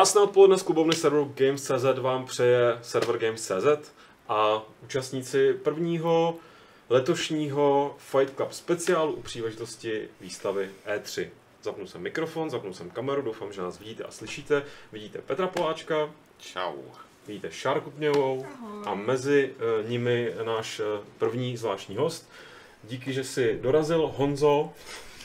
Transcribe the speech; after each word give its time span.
Krásné 0.00 0.20
odpoledne 0.20 0.58
z 0.58 0.62
klubovny 0.62 0.92
serveru 0.96 1.32
Games.cz 1.36 1.98
vám 1.98 2.24
přeje 2.24 2.78
server 2.82 3.18
Games.cz 3.18 3.92
a 4.28 4.62
účastníci 4.84 5.54
prvního 5.54 6.36
letošního 6.90 7.96
Fight 7.98 8.34
Club 8.36 8.52
speciálu 8.52 9.12
u 9.12 9.22
příležitosti 9.22 10.08
výstavy 10.20 10.70
E3. 10.86 11.28
Zapnul 11.62 11.86
jsem 11.86 12.00
mikrofon, 12.00 12.50
zapnul 12.50 12.74
jsem 12.74 12.90
kameru, 12.90 13.22
doufám, 13.22 13.52
že 13.52 13.62
nás 13.62 13.78
vidíte 13.78 14.04
a 14.04 14.10
slyšíte. 14.10 14.62
Vidíte 14.92 15.18
Petra 15.18 15.46
Poláčka, 15.46 16.10
Čau. 16.38 16.76
vidíte 17.26 17.50
Šárku 17.50 17.90
Pněvou 17.90 18.46
a 18.84 18.94
mezi 18.94 19.54
eh, 19.54 19.88
nimi 19.88 20.32
náš 20.44 20.80
eh, 20.80 20.84
první 21.18 21.56
zvláštní 21.56 21.96
host. 21.96 22.30
Díky, 22.84 23.12
že 23.12 23.24
jsi 23.24 23.58
dorazil, 23.62 24.12
Honzo, 24.16 24.72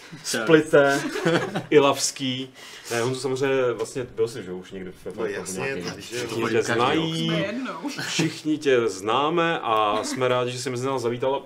Splité, 0.24 1.02
Ilavský. 1.70 2.54
Ne, 2.92 3.02
Honzo 3.02 3.20
samozřejmě 3.20 3.74
vlastně 3.74 4.04
byl 4.04 4.28
si, 4.28 4.44
že 4.44 4.52
už 4.52 4.72
někdy 4.72 4.92
ve 5.06 5.12
No 5.16 5.26
jasně, 5.26 5.84
Všichni 6.00 6.42
to 6.42 6.50
tě 6.50 6.64
znají, 6.64 7.32
všichni 8.08 8.58
tě 8.58 8.88
známe 8.88 9.60
a 9.60 10.04
jsme 10.04 10.28
rádi, 10.28 10.52
že 10.52 10.60
jsi 10.60 10.70
mezi 10.70 10.86
nás 10.86 11.02
zavítal. 11.02 11.44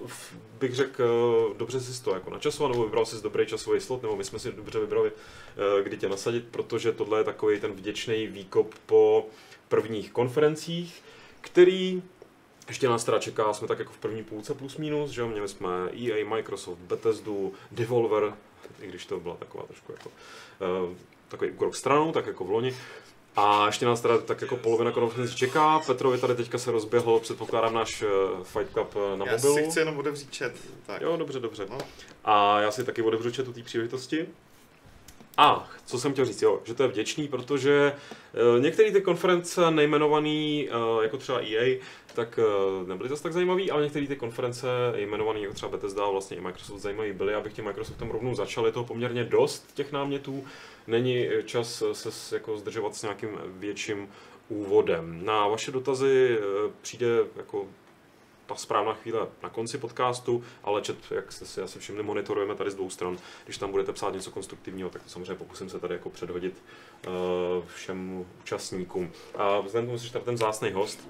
Bych 0.60 0.76
řekl, 0.76 1.04
eh, 1.04 1.58
dobře 1.58 1.80
jsi 1.80 2.04
to 2.04 2.14
jako 2.14 2.30
načasoval, 2.30 2.72
nebo 2.72 2.84
vybral 2.84 3.06
jsi 3.06 3.24
dobrý 3.24 3.46
časový 3.46 3.80
slot, 3.82 4.02
nebo 4.02 4.16
my 4.16 4.24
jsme 4.24 4.40
si 4.40 4.52
dobře 4.52 4.80
vybrali, 4.80 5.12
eh, 5.12 5.84
kdy 5.84 5.98
tě 5.98 6.10
nasadit, 6.10 6.46
protože 6.52 6.92
tohle 6.92 7.20
je 7.20 7.24
takový 7.24 7.60
ten 7.60 7.72
vděčný 7.72 8.28
výkop 8.28 8.76
po 8.86 9.28
prvních 9.68 10.12
konferencích, 10.12 11.04
který 11.42 12.02
ještě 12.70 12.90
nás 12.90 13.04
teda 13.04 13.20
čeká, 13.20 13.54
jsme 13.54 13.68
tak 13.68 13.80
jako 13.80 13.94
v 13.94 13.98
první 13.98 14.24
půlce 14.24 14.54
plus 14.54 14.78
minus, 14.78 15.12
že 15.12 15.22
jo, 15.22 15.28
měli 15.28 15.48
jsme 15.48 15.70
EA, 15.94 16.26
Microsoft, 16.26 16.80
Bethesdu, 16.80 17.54
Devolver, 17.72 18.34
i 18.82 18.88
když 18.88 19.06
to 19.06 19.20
byla 19.20 19.36
taková 19.36 19.64
trošku 19.64 19.92
jako 19.92 20.10
uh, 20.10 20.96
takový 21.28 21.52
krok 21.58 21.76
stranou, 21.76 22.12
tak 22.12 22.28
jako 22.28 22.44
v 22.44 22.50
loni. 22.50 22.76
A 23.36 23.66
ještě 23.66 23.86
nás 23.86 24.02
teda 24.02 24.18
tak 24.18 24.42
jako 24.42 24.58
polovina 24.58 24.92
konference 24.92 25.36
čeká. 25.36 25.80
Petrovi 25.80 26.18
tady 26.18 26.36
teďka 26.36 26.58
se 26.58 26.72
rozběhl, 26.72 27.20
předpokládám, 27.20 27.74
náš 27.74 28.02
eh, 28.02 28.08
Fight 28.44 28.74
Club 28.74 28.96
eh, 28.96 29.18
na 29.18 29.26
já 29.26 29.32
mobilu. 29.32 29.56
si 29.56 29.64
chci 29.64 29.80
jenom 29.80 29.98
otevřít 29.98 30.38
chat. 30.38 30.52
Tak. 30.86 31.02
Jo, 31.02 31.18
dobře, 31.18 31.40
dobře. 31.40 31.66
No. 31.70 31.78
A 32.26 32.62
já 32.62 32.72
si 32.72 32.84
taky 32.84 33.02
otevřu 33.02 33.32
chat 33.36 33.48
u 33.48 33.54
té 33.54 33.64
příležitosti. 33.64 34.28
A 35.42 35.70
co 35.86 36.00
jsem 36.00 36.14
chtěl 36.14 36.26
říct, 36.26 36.42
jo, 36.42 36.62
že 36.64 36.74
to 36.74 36.84
je 36.84 36.90
vděčný, 36.90 37.28
protože 37.28 37.94
uh, 38.56 38.64
některé 38.64 38.92
ty 38.92 39.02
konference 39.02 39.72
nejmenované, 39.72 40.64
uh, 40.64 41.04
jako 41.04 41.18
třeba 41.18 41.40
EA, 41.40 41.80
tak 42.14 42.40
uh, 42.82 42.88
nebyly 42.88 43.10
zase 43.10 43.24
tak 43.24 43.34
zajímavý, 43.34 43.72
ale 43.72 43.84
některé 43.84 44.08
ty 44.08 44.16
konference 44.16 44.68
jmenované 44.96 45.40
jako 45.40 45.54
třeba 45.54 45.72
Bethesda 45.72 46.10
vlastně 46.10 46.38
i 46.38 46.42
Microsoft 46.42 46.82
zajímavý 46.82 47.14
byly, 47.14 47.34
abych 47.34 47.54
tím 47.54 47.66
Microsoftem 47.66 48.12
rovnou 48.12 48.36
začal, 48.36 48.66
je 48.66 48.72
toho 48.72 48.86
poměrně 48.86 49.24
dost 49.24 49.72
těch 49.74 49.92
námětů, 49.92 50.44
není 50.88 51.28
eh, 51.28 51.44
čas 51.44 51.82
eh, 51.82 52.12
se 52.12 52.36
jako 52.36 52.58
zdržovat 52.58 52.96
s 52.96 53.02
nějakým 53.02 53.30
větším 53.46 54.10
úvodem. 54.50 55.26
Na 55.26 55.48
vaše 55.48 55.72
dotazy 55.72 56.38
eh, 56.40 56.72
přijde 56.82 57.08
jako 57.36 57.68
ta 58.50 58.56
správná 58.56 58.94
chvíle 58.94 59.28
na 59.44 59.50
konci 59.50 59.78
podcastu, 59.78 60.44
ale 60.64 60.82
chat, 60.88 60.96
jak 61.12 61.32
jste 61.32 61.46
si 61.46 61.62
asi 61.62 61.80
všimli, 61.80 62.04
monitorujeme 62.04 62.56
tady 62.56 62.72
z 62.72 62.76
dvou 62.76 62.90
stran. 62.90 63.18
Když 63.46 63.58
tam 63.58 63.72
budete 63.72 63.94
psát 63.94 64.14
něco 64.14 64.32
konstruktivního, 64.32 64.90
tak 64.90 65.04
to 65.04 65.10
samozřejmě 65.10 65.36
pokusím 65.36 65.70
se 65.70 65.80
tady 65.80 65.94
jako 65.94 66.10
předhodit 66.10 66.64
uh, 67.08 67.14
všem 67.76 68.26
účastníkům. 68.44 69.12
A 69.36 69.60
vzhledem 69.60 69.86
k 69.86 69.88
tomu, 69.88 69.98
že 69.98 70.20
ten 70.20 70.38
zásný 70.38 70.72
host, 70.72 71.10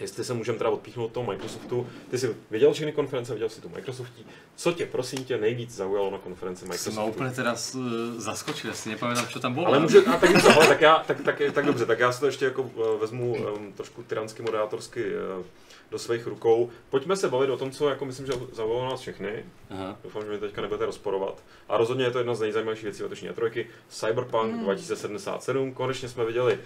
jestli 0.00 0.24
se 0.24 0.34
můžeme 0.34 0.58
teda 0.58 0.70
odpíchnout 0.70 1.06
od 1.06 1.12
toho 1.12 1.26
Microsoftu, 1.26 1.86
ty 2.10 2.18
jsi 2.18 2.36
viděl 2.50 2.72
všechny 2.72 2.92
konference, 2.92 3.32
viděl 3.32 3.48
jsi 3.48 3.60
tu 3.60 3.68
Microsoftí, 3.68 4.26
co 4.56 4.72
tě 4.72 4.86
prosím 4.86 5.24
tě 5.24 5.38
nejvíc 5.38 5.74
zaujalo 5.74 6.10
na 6.10 6.18
konferenci 6.18 6.60
Jsem 6.60 6.68
Microsoftu? 6.68 7.10
úplne 7.10 7.30
teraz 7.34 7.74
uh, 7.74 8.14
zaskočil, 8.18 8.70
ja 8.70 8.76
si 8.76 8.90
nepamätám, 8.94 9.26
čo 9.30 9.40
tam 9.40 9.54
bolo. 9.54 9.66
Ale 9.66 9.78
může, 9.78 10.04
a 10.06 10.16
tak, 10.16 10.32
dobře, 10.32 10.52
ale 10.54 10.66
tak, 10.66 10.80
já, 10.80 10.94
tak, 11.06 11.18
tak, 11.20 11.36
tak, 11.52 11.64
dobře, 11.66 11.86
tak 11.86 11.98
já 11.98 12.12
si 12.12 12.20
to 12.20 12.26
ještě 12.26 12.44
jako 12.44 12.62
uh, 12.62 13.00
vezmu 13.00 13.32
um, 13.56 13.72
trošku 13.72 14.02
tyransky, 14.02 14.42
moderátorsky 14.42 15.04
uh, 15.14 15.44
do 15.90 15.98
svých 15.98 16.26
rukou. 16.26 16.67
Pojďme 16.90 17.16
se 17.16 17.28
bavit 17.28 17.50
o 17.50 17.56
tom, 17.56 17.70
co 17.70 17.88
jako 17.88 18.04
myslím, 18.04 18.26
že 18.26 18.32
zaujalo 18.52 18.90
nás 18.90 19.00
všechny. 19.00 19.44
Aha. 19.70 19.96
Doufám, 20.04 20.22
že 20.22 20.28
mě 20.28 20.38
teďka 20.38 20.62
nebudete 20.62 20.86
rozporovat. 20.86 21.42
A 21.68 21.76
rozhodně 21.76 22.04
je 22.04 22.10
to 22.10 22.18
jedna 22.18 22.34
z 22.34 22.40
nejzajímavějších 22.40 22.84
věcí 22.84 23.02
letošní 23.02 23.28
trojky. 23.28 23.66
Cyberpunk 23.88 24.54
Mm. 24.54 24.62
2077. 24.64 25.74
Konečně 25.74 26.08
jsme 26.08 26.24
viděli 26.24 26.58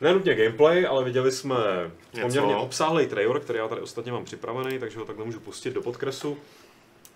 nenutně 0.00 0.34
gameplay, 0.34 0.86
ale 0.86 1.04
viděli 1.04 1.32
jsme 1.32 1.56
Něco. 2.14 2.26
poměrně 2.26 2.56
obsáhlý 2.56 3.06
trailer, 3.06 3.40
který 3.40 3.58
já 3.58 3.68
tady 3.68 3.80
ostatně 3.80 4.12
mám 4.12 4.24
připravený, 4.24 4.78
takže 4.78 4.98
ho 4.98 5.04
takhle 5.04 5.24
můžu 5.24 5.40
pustit 5.40 5.70
do 5.74 5.82
podkresu. 5.82 6.38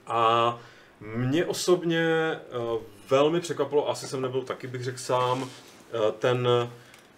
A 0.07 0.59
mě 1.01 1.47
osobně 1.47 2.39
uh, 2.75 2.81
velmi 3.11 3.41
překvapilo, 3.41 3.91
asi 3.91 4.07
jsem 4.09 4.21
nebyl 4.23 4.43
taky 4.43 4.67
bych 4.67 4.85
řekl 4.85 4.99
sám, 4.99 5.43
uh, 5.43 5.49
ten, 6.19 6.49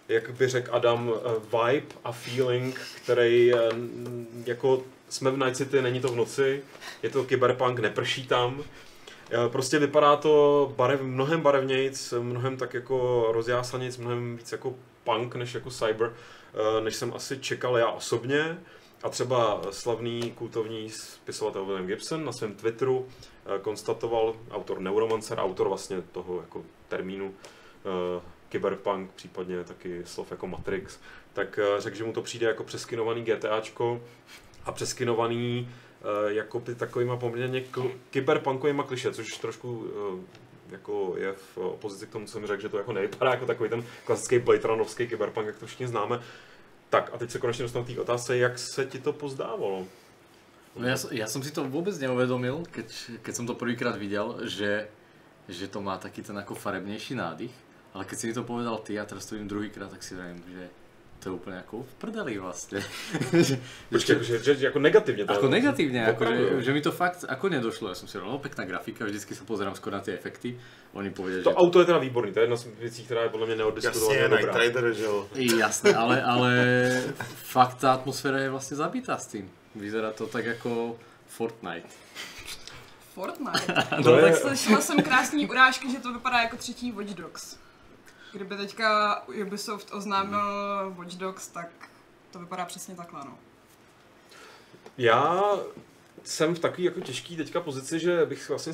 jak 0.07 0.29
by 0.29 0.47
řekl 0.47 0.75
Adam, 0.75 1.07
uh, 1.09 1.15
vibe 1.41 1.87
a 2.03 2.11
feeling, 2.11 2.79
který 3.03 3.51
jako 4.45 4.83
jsme 5.09 5.31
v 5.31 5.37
Night 5.37 5.57
City, 5.57 5.81
není 5.81 5.99
to 5.99 6.07
v 6.07 6.15
noci, 6.15 6.63
je 7.03 7.09
to 7.09 7.23
kyberpunk, 7.23 7.79
neprší 7.79 8.27
tam. 8.27 8.63
Eh, 9.31 9.49
Prostě 9.49 9.79
vypadá 9.79 10.15
to 10.15 10.73
barev, 10.75 11.01
mnohem 11.01 11.41
barevnějc, 11.41 12.13
mnohem 12.19 12.57
tak 12.57 12.73
jako 12.73 13.27
rozjásanějc, 13.31 13.97
mnohem 13.97 14.37
víc 14.37 14.51
jako 14.51 14.75
punk 15.03 15.35
než 15.35 15.53
jako 15.53 15.69
cyber, 15.69 16.13
eh, 16.53 16.81
než 16.81 16.95
jsem 16.95 17.13
asi 17.15 17.39
čekal 17.39 17.77
já 17.77 17.89
osobně. 17.89 18.57
A 19.03 19.09
třeba 19.09 19.61
slavný 19.71 20.31
kultovní 20.31 20.89
spisovatel 20.89 21.65
William 21.65 21.87
Gibson 21.87 22.25
na 22.25 22.31
svém 22.31 22.55
Twitteru 22.55 23.07
eh, 23.45 23.59
konstatoval, 23.59 24.35
autor 24.51 24.79
Neuromancer, 24.79 25.39
autor 25.39 25.67
vlastně 25.67 26.01
toho 26.01 26.41
jako 26.41 26.63
termínu 26.87 27.33
cyberpunk, 28.51 29.11
případně 29.15 29.63
taky 29.63 30.01
slov 30.05 30.31
jako 30.31 30.47
Matrix, 30.47 30.99
tak 31.33 31.59
řekl, 31.77 31.97
že 31.97 32.03
mu 32.03 32.13
to 32.13 32.21
přijde 32.21 32.47
jako 32.47 32.63
přeskinovaný 32.63 33.23
GTAčko 33.23 34.01
a 34.65 34.71
přeskinovaný 34.71 35.69
eh, 35.69 36.33
jako 36.33 36.59
by 36.59 36.75
takovýma 36.75 37.17
poměrně 37.17 37.63
kyberpunkovýma 38.09 38.83
kliše, 38.83 39.13
což 39.13 39.37
trošku 39.37 39.87
eh, 39.87 40.45
jako 40.71 41.15
je 41.17 41.33
v 41.33 41.57
opozici 41.57 42.07
k 42.07 42.11
tomu, 42.11 42.25
co 42.25 42.31
jsem 42.31 42.47
řekl, 42.47 42.61
že 42.61 42.69
to 42.69 42.77
jako 42.77 42.93
nevypadá 42.93 43.31
jako 43.31 43.45
takový 43.45 43.69
ten 43.69 43.83
klasický 44.05 44.39
Blade 44.39 44.67
Runnerovský 44.67 45.07
kyberpunk, 45.07 45.47
jak 45.47 45.55
to 45.55 45.65
všichni 45.65 45.87
známe. 45.87 46.19
Tak 46.89 47.09
a 47.13 47.17
teď 47.17 47.31
se 47.31 47.39
konečně 47.39 47.63
dostanu 47.63 47.85
k 47.85 47.87
té 47.87 48.01
otázce, 48.01 48.37
jak 48.37 48.59
se 48.59 48.85
ti 48.85 48.99
to 48.99 49.13
pozdávalo? 49.13 49.85
No 50.75 50.97
som- 50.99 51.15
ja 51.15 51.23
som 51.31 51.39
si 51.39 51.55
to 51.55 51.63
vôbec 51.63 51.95
neuvedomil, 51.95 52.67
keď, 52.67 52.87
keď 53.23 53.33
som 53.35 53.47
to 53.47 53.55
prvýkrát 53.55 53.95
videl, 53.95 54.43
že, 54.43 54.91
že 55.47 55.71
to 55.71 55.79
má 55.79 55.95
taký 55.95 56.19
ten 56.19 56.35
ako 56.35 56.51
farebnejší 56.51 57.15
nádych. 57.15 57.55
Ale 57.95 58.03
keď 58.03 58.17
si 58.19 58.27
mi 58.27 58.35
to 58.35 58.43
povedal 58.43 58.83
ty, 58.83 58.99
a 58.99 59.07
teraz 59.07 59.23
to 59.23 59.39
vidím 59.39 59.47
druhýkrát, 59.47 59.87
tak 59.87 60.03
si 60.03 60.19
vravím, 60.19 60.43
že 60.51 60.67
to 61.25 61.33
je 61.33 61.41
úplne 61.41 61.57
ako 61.65 61.81
v 61.81 61.93
prdeli 61.97 62.37
vlastne. 62.37 62.85
že, 63.33 63.57
Počkej, 63.89 64.21
že, 64.21 64.37
že, 64.45 64.51
že, 64.61 64.65
jako 64.69 64.79
negativně 64.79 65.25
to 65.25 65.33
Ako 65.33 65.49
negatívne, 65.49 66.05
ako, 66.05 66.21
že, 66.25 66.61
že 66.61 66.71
mi 66.73 66.81
to 66.85 66.93
fakt 66.93 67.25
ako 67.25 67.49
nedošlo. 67.49 67.89
Ja 67.89 67.97
som 67.97 68.05
si 68.05 68.21
hovoril, 68.21 68.37
no 68.37 68.37
pekná 68.37 68.61
grafika, 68.69 69.09
vždycky 69.09 69.33
sa 69.33 69.41
pozerám 69.41 69.73
skôr 69.73 69.89
na 69.89 70.05
tie 70.05 70.13
efekty. 70.13 70.53
Oni 70.93 71.09
povedia, 71.09 71.41
To 71.41 71.49
že... 71.49 71.57
auto 71.57 71.81
je 71.81 71.89
teda 71.89 71.97
výborný, 71.97 72.29
to 72.29 72.39
je 72.39 72.43
jedna 72.45 72.57
z 72.61 72.65
věcí, 72.77 73.01
která 73.09 73.25
je 73.25 73.29
podle 73.33 73.45
mě 73.49 73.57
Jasně, 73.57 73.63
neoddiskutovaně 73.65 74.21
Night 74.21 74.45
dobrá. 74.45 74.61
Rider, 74.61 74.93
že 74.93 75.03
jo. 75.03 75.27
Jasné, 75.33 75.89
ale, 75.97 76.21
ale 76.21 76.51
fakt 77.25 77.81
tá 77.81 77.97
atmosféra 77.97 78.37
je 78.45 78.53
vlastne 78.53 78.77
zabitá 78.77 79.17
s 79.17 79.25
tým. 79.33 79.49
Vyzerá 79.73 80.13
to 80.13 80.29
tak 80.29 80.45
ako 80.61 81.01
Fortnite. 81.25 81.89
Fortnite. 83.17 83.65
No, 84.05 84.13
je, 84.13 84.21
tak 84.21 84.35
Slyšela 84.37 84.81
jsem 84.81 85.01
krásný 85.01 85.49
urážky, 85.49 85.89
že 85.89 85.99
to 85.99 86.13
vypadá 86.13 86.37
jako 86.45 86.57
třetí 86.57 86.91
Watch 86.93 87.17
Dogs. 87.17 87.57
Kdyby 88.35 88.57
teďka 88.57 89.21
Ubisoft 89.41 89.93
oznámil 89.93 90.93
Watch 90.97 91.15
Dogs, 91.15 91.47
tak 91.47 91.67
to 92.31 92.39
vypadá 92.39 92.65
přesně 92.65 92.95
takhle, 92.95 93.25
no. 93.25 93.37
Já 94.97 95.43
jsem 96.23 96.55
v 96.55 96.59
takové 96.59 96.83
jako 96.83 97.01
těžké 97.01 97.35
teďka 97.35 97.61
pozici, 97.61 97.99
že 97.99 98.25
bych 98.25 98.49
vlastně 98.49 98.73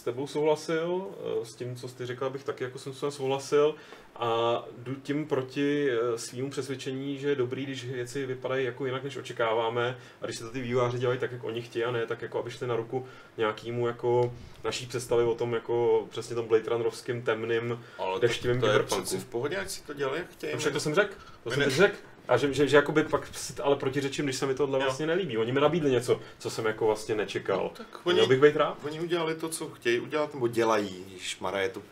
s 0.00 0.02
tebou 0.02 0.26
souhlasil, 0.26 1.06
eh, 1.10 1.44
s 1.46 1.54
tím, 1.54 1.76
co 1.76 1.88
jsi 1.88 2.06
řekl, 2.06 2.30
bych 2.30 2.44
taky 2.44 2.64
jako 2.64 2.78
jsem 2.78 2.94
s 2.94 3.08
souhlasil 3.08 3.74
a 4.16 4.62
jdu 4.78 4.94
tím 4.94 5.26
proti 5.26 5.90
eh, 5.90 6.18
svýmu 6.18 6.50
přesvědčení, 6.50 7.18
že 7.18 7.28
je 7.28 7.34
dobrý, 7.34 7.64
když 7.64 7.84
věci 7.84 8.26
vypadají 8.26 8.64
jako 8.66 8.86
jinak, 8.86 9.04
než 9.04 9.16
očekáváme 9.16 9.98
a 10.22 10.24
když 10.24 10.36
se 10.36 10.44
to 10.44 10.50
ty 10.50 10.60
vývojáři 10.60 10.98
dělají 10.98 11.18
tak, 11.18 11.32
jak 11.32 11.44
oni 11.44 11.62
chtějí 11.62 11.84
a 11.84 11.90
ne 11.90 12.06
tak, 12.06 12.22
jako 12.22 12.38
aby 12.38 12.50
šli 12.50 12.66
na 12.66 12.76
ruku 12.76 13.06
nějakému 13.36 13.86
jako 13.86 14.34
naší 14.64 14.86
představy 14.86 15.24
o 15.24 15.34
tom 15.34 15.54
jako 15.54 16.06
přesně 16.10 16.36
tom 16.36 16.46
Blade 16.48 16.70
Runnerovským 16.70 17.22
temným 17.22 17.84
Ale 17.98 18.20
Deštivým 18.20 18.60
to, 18.60 18.66
to 18.66 18.72
je 19.14 19.20
v 19.20 19.24
pohodě, 19.24 19.56
ať 19.56 19.70
si 19.70 19.82
to 19.82 19.94
dělají, 19.94 20.18
jak 20.20 20.30
chtějí. 20.30 20.52
No 20.52 20.58
však 20.58 20.72
to 20.72 20.80
jsem 20.80 20.94
řekl, 20.94 21.14
to 21.44 21.50
My 21.50 21.54
jsem 21.56 21.64
ne- 21.64 21.70
řekl. 21.70 21.96
A 22.30 22.36
že, 22.36 22.54
že, 22.54 22.68
že 22.68 22.76
jakoby 22.76 23.04
pak 23.04 23.26
si 23.36 23.54
ale 23.62 23.76
protiřečím, 23.76 24.24
když 24.24 24.36
se 24.36 24.46
mi 24.46 24.54
tohle 24.54 24.78
Jo. 24.78 24.84
vlastně 24.84 25.06
nelíbí. 25.06 25.38
Oni 25.38 25.52
mi 25.52 25.60
nabídli 25.60 25.90
něco, 25.90 26.20
co 26.38 26.50
jsem 26.50 26.66
jako 26.66 26.86
vlastně 26.86 27.14
nečekal. 27.14 27.58
No, 27.62 27.68
tak 27.68 28.04
Měl 28.04 28.18
oni, 28.18 28.28
bych 28.28 28.40
být 28.40 28.56
rád? 28.56 28.78
oni 28.84 29.00
udělali 29.00 29.34
to, 29.34 29.48
co 29.48 29.68
chtějí 29.68 30.00
udělat, 30.00 30.34
nebo 30.34 30.48
dělají. 30.48 31.06
Mara 31.40 31.60
je 31.60 31.68
to 31.68 31.82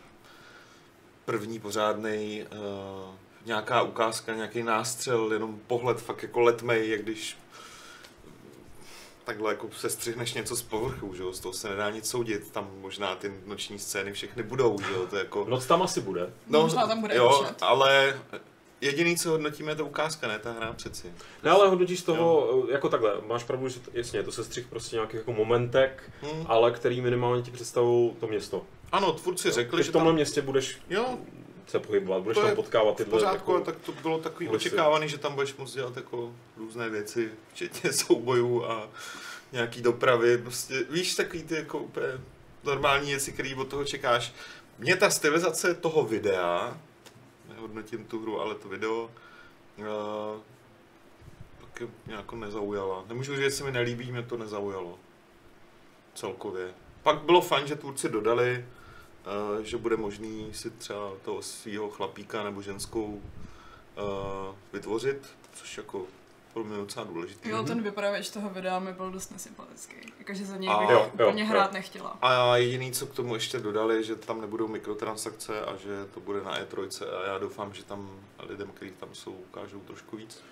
první 1.24 1.60
pořádný 1.60 2.44
uh, 2.52 3.14
nějaká 3.46 3.82
ukázka, 3.82 4.34
nějaký 4.34 4.62
nástřel, 4.62 5.32
jenom 5.32 5.60
pohled 5.66 6.00
fakt 6.00 6.22
jako 6.22 6.40
letmej, 6.40 6.90
jak 6.90 7.02
když 7.02 7.38
takhle 9.24 9.52
jako 9.52 9.68
se 9.76 9.90
střihneš 9.90 10.34
něco 10.34 10.56
z 10.56 10.62
povrchu, 10.62 11.14
že 11.14 11.22
jo, 11.22 11.32
z 11.32 11.40
toho 11.40 11.52
se 11.52 11.68
nedá 11.68 11.90
nic 11.90 12.08
soudit, 12.08 12.50
tam 12.50 12.70
možná 12.80 13.14
ty 13.14 13.32
noční 13.46 13.78
scény 13.78 14.12
všechny 14.12 14.42
budou, 14.42 14.78
že 14.80 14.92
jo, 14.92 15.06
to 15.06 15.16
je 15.16 15.22
jako... 15.22 15.44
Noc 15.48 15.66
tam 15.66 15.82
asi 15.82 16.00
bude. 16.00 16.32
Možná 16.46 16.86
tam 16.86 17.00
bude 17.00 17.16
jo, 17.16 17.46
ale 17.60 18.20
Jediný, 18.80 19.16
co 19.16 19.30
hodnotíme, 19.30 19.72
je 19.72 19.76
ta 19.76 19.82
ukázka, 19.82 20.28
ne 20.28 20.38
ta 20.38 20.52
hra 20.52 20.72
přeci. 20.72 21.12
Ne, 21.42 21.50
ale 21.50 21.68
hodnotíš 21.68 22.00
z 22.00 22.02
toho, 22.02 22.64
jako 22.70 22.88
takhle, 22.88 23.14
máš 23.26 23.44
pravdu, 23.44 23.68
že 23.68 23.80
to, 23.80 23.90
jasně, 23.94 24.22
to 24.22 24.32
se 24.32 24.44
střih 24.44 24.66
prostě 24.66 24.96
nějakých 24.96 25.14
jako 25.18 25.32
momentek, 25.32 26.10
Hmm. 26.22 26.44
ale 26.48 26.70
který 26.72 27.00
minimálně 27.00 27.42
ti 27.42 27.50
představují 27.50 28.10
to 28.20 28.26
město. 28.26 28.62
Ano, 28.92 29.12
tvůrci 29.12 29.50
řekli, 29.50 29.76
Ty 29.78 29.84
že 29.84 29.90
v 29.90 29.92
tomhle 29.92 30.08
tam... 30.10 30.14
městě 30.14 30.42
budeš 30.42 30.78
Jo, 30.90 31.18
se 31.66 31.78
pohybovat, 31.78 32.22
budeš 32.22 32.38
To 32.38 32.46
tam 32.46 32.54
potkávat 32.56 32.96
tyhle 32.96 33.10
pořádku, 33.10 33.52
jako, 33.52 33.64
tak 33.64 33.74
to 33.86 33.92
bylo 34.02 34.18
takový 34.18 34.46
kulisy. 34.46 34.68
očekávaný, 34.68 35.08
že 35.08 35.18
tam 35.18 35.34
budeš 35.34 35.56
moct 35.56 35.74
dělat 35.74 35.96
jako 35.96 36.32
různé 36.56 36.90
věci, 36.90 37.30
včetně 37.52 37.92
soubojů 37.92 38.64
a 38.64 38.88
nějaký 39.52 39.82
dopravy, 39.82 40.38
prostě 40.38 40.84
víš, 40.90 41.14
takový 41.14 41.42
ty 41.42 41.54
jako 41.54 41.78
úplně 41.78 42.06
normální 42.64 43.10
věci, 43.10 43.32
které 43.32 43.54
od 43.56 43.68
toho 43.68 43.84
čekáš. 43.84 44.32
Mě 44.78 44.96
ta 44.96 45.10
stylizace 45.10 45.74
toho 45.74 46.04
videa, 46.04 46.78
nehodnotím 47.58 48.04
tu 48.04 48.22
hru, 48.22 48.40
ale 48.40 48.54
to 48.54 48.68
video, 48.68 49.10
uh, 49.78 50.40
taky 51.60 51.88
mě 52.06 52.14
jako 52.14 52.36
nezaujala. 52.36 53.04
Nemůžu 53.08 53.34
říct, 53.34 53.44
že 53.44 53.50
se 53.50 53.64
mi 53.64 53.72
nelíbí, 53.72 54.12
mě 54.12 54.22
to 54.22 54.36
nezaujalo. 54.36 54.98
Celkově. 56.14 56.74
Pak 57.02 57.22
bylo 57.22 57.40
fajn, 57.40 57.66
že 57.66 57.76
tvůrci 57.76 58.08
dodali, 58.08 58.66
uh, 59.56 59.64
že 59.64 59.76
bude 59.76 59.96
možný 59.96 60.54
si 60.54 60.70
třeba 60.70 61.12
toho 61.24 61.42
svého 61.42 61.90
chlapíka 61.90 62.42
nebo 62.42 62.62
ženskou 62.62 63.06
uh, 63.06 63.22
vytvořit, 64.72 65.36
což 65.52 65.76
jako 65.76 66.06
pro 66.54 66.64
mě 66.64 66.76
docela 66.76 67.04
důležitý. 67.06 67.48
Jo, 67.48 67.62
ten 67.62 67.82
vypravěč 67.82 68.30
toho 68.30 68.50
videa 68.50 68.78
mi 68.78 68.92
byl 68.92 69.10
dost 69.10 69.30
nesympatický. 69.30 69.94
Jakože 70.18 70.44
za 70.44 70.56
něj 70.56 70.70
A- 70.72 70.78
bych 70.78 70.88
Jo, 70.90 71.10
jo, 71.18 71.26
úplně 71.28 71.42
jo. 71.42 71.48
hrát 71.48 71.72
nechtěla. 71.72 72.18
A 72.22 72.56
jediný, 72.56 72.92
co 72.92 73.06
k 73.06 73.14
tomu 73.14 73.34
ještě 73.34 73.58
dodali, 73.58 74.04
že 74.04 74.16
tam 74.16 74.40
nebudou 74.40 74.68
mikrotransakce 74.68 75.60
a 75.64 75.76
že 75.76 76.06
to 76.14 76.20
bude 76.20 76.42
na 76.42 76.60
E3 76.60 76.88
a 77.22 77.26
já 77.26 77.38
doufám, 77.38 77.72
že 77.74 77.84
tam 77.84 78.10
lidem, 78.48 78.68
kteří 78.74 78.90
tam 78.90 79.08
jsou, 79.12 79.32
ukážou 79.32 79.78
trošku 79.80 80.16
víc. 80.16 80.42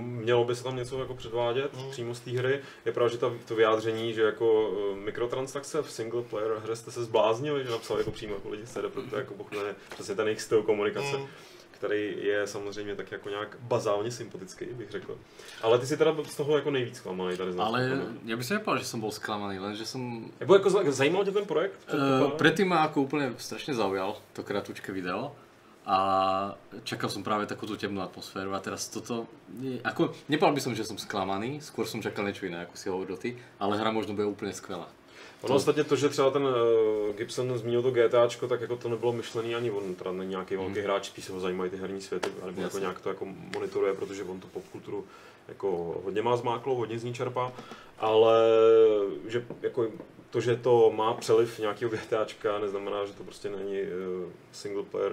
Mělo 0.00 0.44
by 0.44 0.56
se 0.56 0.64
tam 0.64 0.76
něco 0.76 1.00
jako 1.00 1.14
předvádět 1.14 1.72
Mm. 1.74 1.90
přímo 1.90 2.14
z 2.14 2.20
té 2.20 2.30
hry. 2.30 2.60
Je 2.84 2.92
pravda, 2.92 3.12
že 3.12 3.18
ta, 3.18 3.32
to 3.44 3.54
vyjádření, 3.54 4.14
že 4.14 4.22
jako 4.22 4.72
eh, 4.92 4.96
mikrotransakce 4.96 5.82
v 5.82 5.90
single 5.92 6.22
player 6.22 6.52
hře 6.62 6.76
jste 6.76 6.90
se 6.90 7.04
zbláznili, 7.04 7.64
že 7.64 7.70
napsali 7.70 8.00
jako 8.00 8.10
přímo 8.10 8.34
jako 8.34 8.48
lidi 8.48 8.66
z 8.66 8.70
CD, 8.72 8.88
protože 8.92 9.16
jako 9.16 9.34
pochopitelně 9.34 9.74
přesně 9.94 10.14
ten 10.14 10.26
jejich 10.26 10.40
styl 10.42 10.62
komunikace, 10.62 11.16
Mm. 11.16 11.26
Který 11.74 12.16
je 12.22 12.46
samozřejmě 12.46 12.94
tak 12.94 13.12
jako 13.12 13.28
nějak 13.28 13.56
bazálně 13.60 14.10
sympatický, 14.10 14.66
bych 14.72 14.90
řekl. 14.90 15.18
Ale 15.62 15.78
ty 15.78 15.86
si 15.86 15.96
teda 15.96 16.14
z 16.26 16.36
toho 16.36 16.56
jako 16.56 16.70
nejvíc 16.70 16.96
zklamaný 16.96 17.36
tady 17.36 17.52
z 17.52 17.56
nás. 17.56 17.66
Ale 17.66 17.82
jako, 17.82 17.96
no. 17.96 18.06
ja 18.24 18.36
by 18.36 18.44
som 18.44 18.54
nepovedal, 18.56 18.82
že 18.82 18.88
som 18.88 19.00
bol 19.02 19.12
sklamaný, 19.12 19.56
len 19.58 19.74
že 19.74 19.86
som... 19.86 20.30
Nebo 20.40 20.54
jako 20.54 20.70
za- 20.70 20.90
zajímal 20.90 21.24
tě 21.24 21.32
ten 21.32 21.44
projekt? 21.44 21.78
Uh, 21.90 22.30
predtým 22.38 22.68
ma 22.68 22.86
ako 22.86 23.02
úplne 23.10 23.34
strašne 23.38 23.74
zaujal 23.74 24.16
to 24.32 24.42
kratučké 24.42 24.92
video 24.92 25.34
a 25.84 25.98
čakal 26.84 27.12
som 27.12 27.20
práve 27.20 27.44
takú 27.44 27.68
tú 27.68 27.76
temnú 27.76 28.00
atmosféru 28.00 28.56
a 28.56 28.60
teraz 28.64 28.88
toto, 28.88 29.28
nie, 29.52 29.76
ako, 29.84 30.16
nepovedal 30.32 30.56
by 30.56 30.62
som, 30.64 30.72
že 30.72 30.88
som 30.88 30.96
sklamaný, 30.96 31.60
skôr 31.60 31.84
som 31.84 32.00
čakal 32.00 32.24
niečo 32.24 32.48
iné, 32.48 32.64
ako 32.64 32.74
si 32.80 32.86
hovoril 32.88 33.20
ty, 33.20 33.36
ale 33.60 33.76
hra 33.76 33.92
možno 33.92 34.16
bude 34.16 34.24
úplne 34.24 34.56
skvelá. 34.56 34.88
Ono 35.44 35.56
ostatně 35.56 35.84
to, 35.84 35.96
že 35.96 36.08
třeba 36.08 36.30
ten 36.30 36.42
uh, 36.42 37.16
Gibson 37.16 37.58
zmínil 37.58 37.82
to 37.82 37.90
GTAčko, 37.90 38.48
tak 38.48 38.60
jako 38.60 38.76
to 38.76 38.88
nebylo 38.88 39.12
myšlený 39.12 39.54
ani 39.54 39.70
on, 39.70 39.94
teda 39.94 40.12
není 40.12 40.30
nějaký 40.30 40.56
velký 40.56 40.80
hráč, 40.80 41.06
spíš 41.06 41.24
se 41.24 41.32
ho 41.32 41.40
zajímají 41.40 41.70
ty 41.70 41.76
herní 41.76 42.00
světy, 42.00 42.30
nebo 42.46 42.60
jako 42.60 42.78
nějak 42.78 43.00
to 43.00 43.08
jako 43.08 43.24
monitoruje, 43.54 43.94
protože 43.94 44.24
on 44.24 44.40
tu 44.40 44.46
popkulturu 44.46 45.04
jako 45.48 46.00
hodně 46.04 46.22
má 46.22 46.36
zmáklo, 46.36 46.74
hodně 46.74 46.98
z 46.98 47.04
ní 47.04 47.14
čerpá, 47.14 47.52
ale 47.98 48.38
že 49.26 49.46
jako 49.62 49.88
to, 50.30 50.40
že 50.40 50.56
to 50.56 50.92
má 50.94 51.14
přeliv 51.14 51.58
nějakého 51.58 51.90
GTAčka, 51.90 52.58
neznamená, 52.58 53.06
že 53.06 53.12
to 53.12 53.24
prostě 53.24 53.50
není 53.50 53.82
uh, 53.82 54.30
single 54.52 54.82
player 54.82 55.12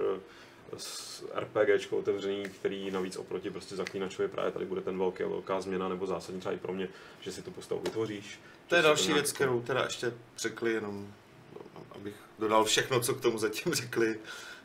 s 0.76 1.24
RPGčko 1.34 1.98
otevřený, 1.98 2.44
který 2.44 2.90
navíc 2.90 3.16
oproti 3.16 3.50
prostě 3.50 3.76
zaklínačovi 3.76 4.28
právě 4.28 4.52
tady 4.52 4.64
bude 4.64 4.80
ten 4.80 4.98
velký, 4.98 5.22
velká 5.22 5.60
změna 5.60 5.88
nebo 5.88 6.06
zásadní 6.06 6.40
třeba 6.40 6.54
i 6.54 6.58
pro 6.58 6.72
mě, 6.72 6.88
že 7.20 7.32
si 7.32 7.42
tu 7.42 7.50
postavu 7.50 7.80
vytvoříš. 7.80 8.40
To 8.66 8.76
je 8.76 8.82
další 8.82 9.12
věc, 9.12 9.32
kterou 9.32 9.62
teda 9.62 9.84
ještě 9.84 10.12
řekli, 10.38 10.72
jenom 10.72 11.12
abych 11.94 12.14
dodal 12.38 12.64
všechno, 12.64 13.00
co 13.00 13.14
k 13.14 13.20
tomu 13.20 13.38
zatím 13.38 13.74
řekli, 13.74 14.18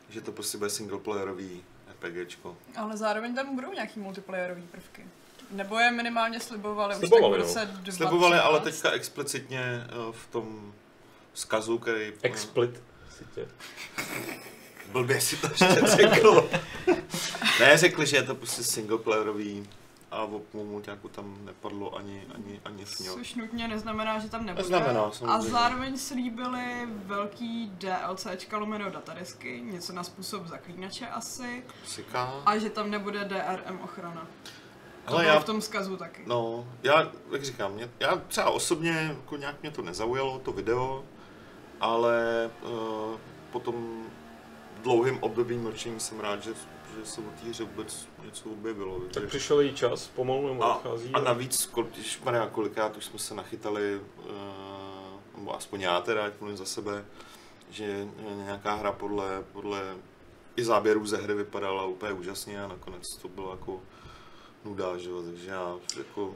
že 0.08 0.20
to 0.20 0.32
prostě 0.32 0.58
bude 0.58 0.70
singleplayerový 0.70 1.64
RPGčko. 1.90 2.56
Ale 2.76 2.96
zároveň 2.96 3.34
tam 3.34 3.54
budou 3.54 3.72
nějaký 3.72 4.00
multiplayerový 4.00 4.62
prvky. 4.62 5.06
Nebo 5.50 5.78
je 5.78 5.90
minimálně 5.90 6.40
slibovali, 6.40 6.94
Slibovali, 6.94 7.42
už 7.42 7.48
no. 7.48 7.54
tak 7.54 7.68
v 7.68 7.76
roce 7.76 7.96
Slibovali, 7.96 8.38
ale 8.38 8.60
2013. 8.60 8.74
teďka 8.74 8.90
explicitně 8.90 9.60
eh, 9.60 10.12
v 10.12 10.26
tom 10.26 10.72
vzkazu, 11.32 11.78
který... 11.78 12.12
Explit 12.22 12.82
sítě. 13.18 13.48
Blbě 14.92 15.20
si 15.20 15.36
to 15.36 15.46
ještě 15.46 15.80
řekl. 15.84 16.50
ne, 17.60 17.76
řekli, 17.78 18.06
že 18.06 18.16
je 18.16 18.22
to 18.22 18.34
prostě 18.34 18.62
singleplayerový 18.62 19.66
a 20.10 20.22
o 20.22 20.42
multiáku 20.52 21.08
tam 21.08 21.36
nepadlo 21.44 21.96
ani, 21.96 22.26
ani, 22.34 22.60
ani 22.64 22.86
sňo. 22.86 23.14
Což 23.14 23.34
nutně 23.34 23.68
neznamená, 23.68 24.18
že 24.18 24.28
tam 24.28 24.46
nebude. 24.46 24.62
Neznamená, 24.62 25.10
a 25.26 25.40
zároveň 25.40 25.98
slíbili 25.98 26.88
velký 26.90 27.72
DLCčka 27.78 28.58
lomeno 28.58 28.90
datadisky, 28.90 29.60
něco 29.60 29.92
na 29.92 30.04
způsob 30.04 30.46
zaklínače 30.46 31.06
asi, 31.06 31.64
Siká. 31.86 32.42
a 32.46 32.58
že 32.58 32.70
tam 32.70 32.90
nebude 32.90 33.24
DRM 33.24 33.80
ochrana. 33.84 34.26
To 35.04 35.14
Ale 35.14 35.24
já, 35.26 35.40
v 35.40 35.44
tom 35.44 35.60
zkazu 35.60 35.96
taky. 35.96 36.22
no, 36.26 36.66
já, 36.82 37.12
jak 37.32 37.44
říkám, 37.44 37.72
mě, 37.72 37.90
já 38.00 38.16
třeba 38.28 38.50
osobně, 38.50 38.90
jako 38.90 39.36
nějak 39.36 39.62
mě 39.62 39.70
to 39.70 39.82
nezaujalo, 39.82 40.38
to 40.38 40.52
video, 40.52 41.04
ale 41.80 42.50
uh, 42.62 42.70
po 43.52 43.60
tom 43.60 44.06
dlouhým 44.82 45.18
období 45.22 45.56
mlčení 45.56 46.00
jsem 46.00 46.20
rád, 46.20 46.42
že, 46.42 46.54
že 46.98 47.06
se 47.06 47.20
o 47.20 47.24
té 47.42 47.48
hře 47.48 47.64
vůbec 47.64 48.08
něco 48.24 48.50
objevilo. 48.50 49.00
Tak 49.00 49.22
že- 49.22 49.28
přišel 49.28 49.60
jí 49.60 49.74
čas, 49.74 50.06
pomalu 50.06 50.48
nebo 50.48 50.64
A, 50.64 50.76
odchází. 50.76 51.10
a 51.12 51.20
navíc, 51.20 51.70
když 51.94 52.20
Maria, 52.20 52.46
kolikrát 52.46 52.96
už 52.96 53.04
jsme 53.04 53.18
se 53.18 53.34
nachytali, 53.34 54.00
uh, 54.18 54.32
nebo 55.38 55.56
aspoň 55.56 55.80
já 55.80 56.00
teda, 56.00 56.24
ať 56.26 56.32
mluvím 56.40 56.56
za 56.56 56.64
sebe, 56.64 57.04
že 57.70 58.06
nějaká 58.44 58.74
hra 58.74 58.92
podle, 58.92 59.44
podle 59.52 59.96
i 60.56 60.64
záběrů 60.64 61.06
ze 61.06 61.16
hry 61.16 61.34
vypadala 61.34 61.84
úplně 61.84 62.12
úžasně 62.12 62.62
a 62.62 62.68
nakonec 62.68 63.16
to 63.16 63.28
bylo 63.28 63.50
jako 63.50 63.80
nuda, 64.64 64.96
že 64.98 65.10
jo, 65.10 65.22
takže 65.22 65.50
já 65.50 65.76
jako... 65.98 66.34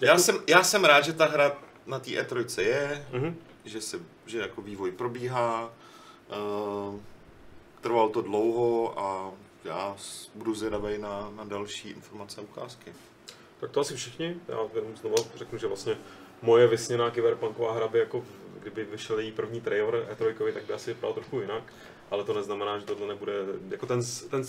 Já 0.00 0.18
jsem, 0.18 0.38
já 0.46 0.64
jsem 0.64 0.84
rád, 0.84 1.00
že 1.04 1.12
ta 1.12 1.24
hra 1.26 1.52
na 1.86 1.98
té 1.98 2.10
E3 2.10 2.60
je, 2.62 3.06
Mhm. 3.12 3.36
že, 3.64 3.80
se, 3.80 4.00
že 4.26 4.38
jako 4.38 4.62
vývoj 4.62 4.90
probíhá, 4.90 5.70
uh, 6.90 7.00
trvalo 7.82 8.08
to 8.08 8.22
dlouho 8.22 9.00
a 9.00 9.32
já 9.64 9.96
budu 10.34 10.54
zvědavý 10.54 10.98
na, 10.98 11.32
na 11.36 11.44
další 11.44 11.90
informace 11.90 12.40
a 12.40 12.44
ukázky. 12.44 12.92
Tak 13.60 13.70
to 13.70 13.80
asi 13.80 13.96
všichni. 13.96 14.36
Já 14.48 14.58
jenom 14.74 14.96
znovu 14.96 15.16
řeknu, 15.36 15.58
že 15.58 15.66
vlastně 15.66 15.96
moje 16.42 16.66
vysněná 16.66 17.10
kyberpunková 17.10 17.72
hra 17.72 17.88
by 17.88 17.98
jako, 17.98 18.24
kdyby 18.60 18.84
vyšel 18.84 19.18
její 19.18 19.32
první 19.32 19.60
trailer 19.60 19.94
E3, 19.94 20.52
tak 20.52 20.64
by 20.64 20.72
asi 20.72 20.90
vypadal 20.90 21.14
trochu 21.14 21.40
jinak. 21.40 21.72
Ale 22.10 22.24
to 22.24 22.34
neznamená, 22.34 22.78
že 22.78 22.86
tohle 22.86 23.06
nebude, 23.06 23.32
jako 23.70 23.86
ten, 23.86 24.00
ten, 24.30 24.44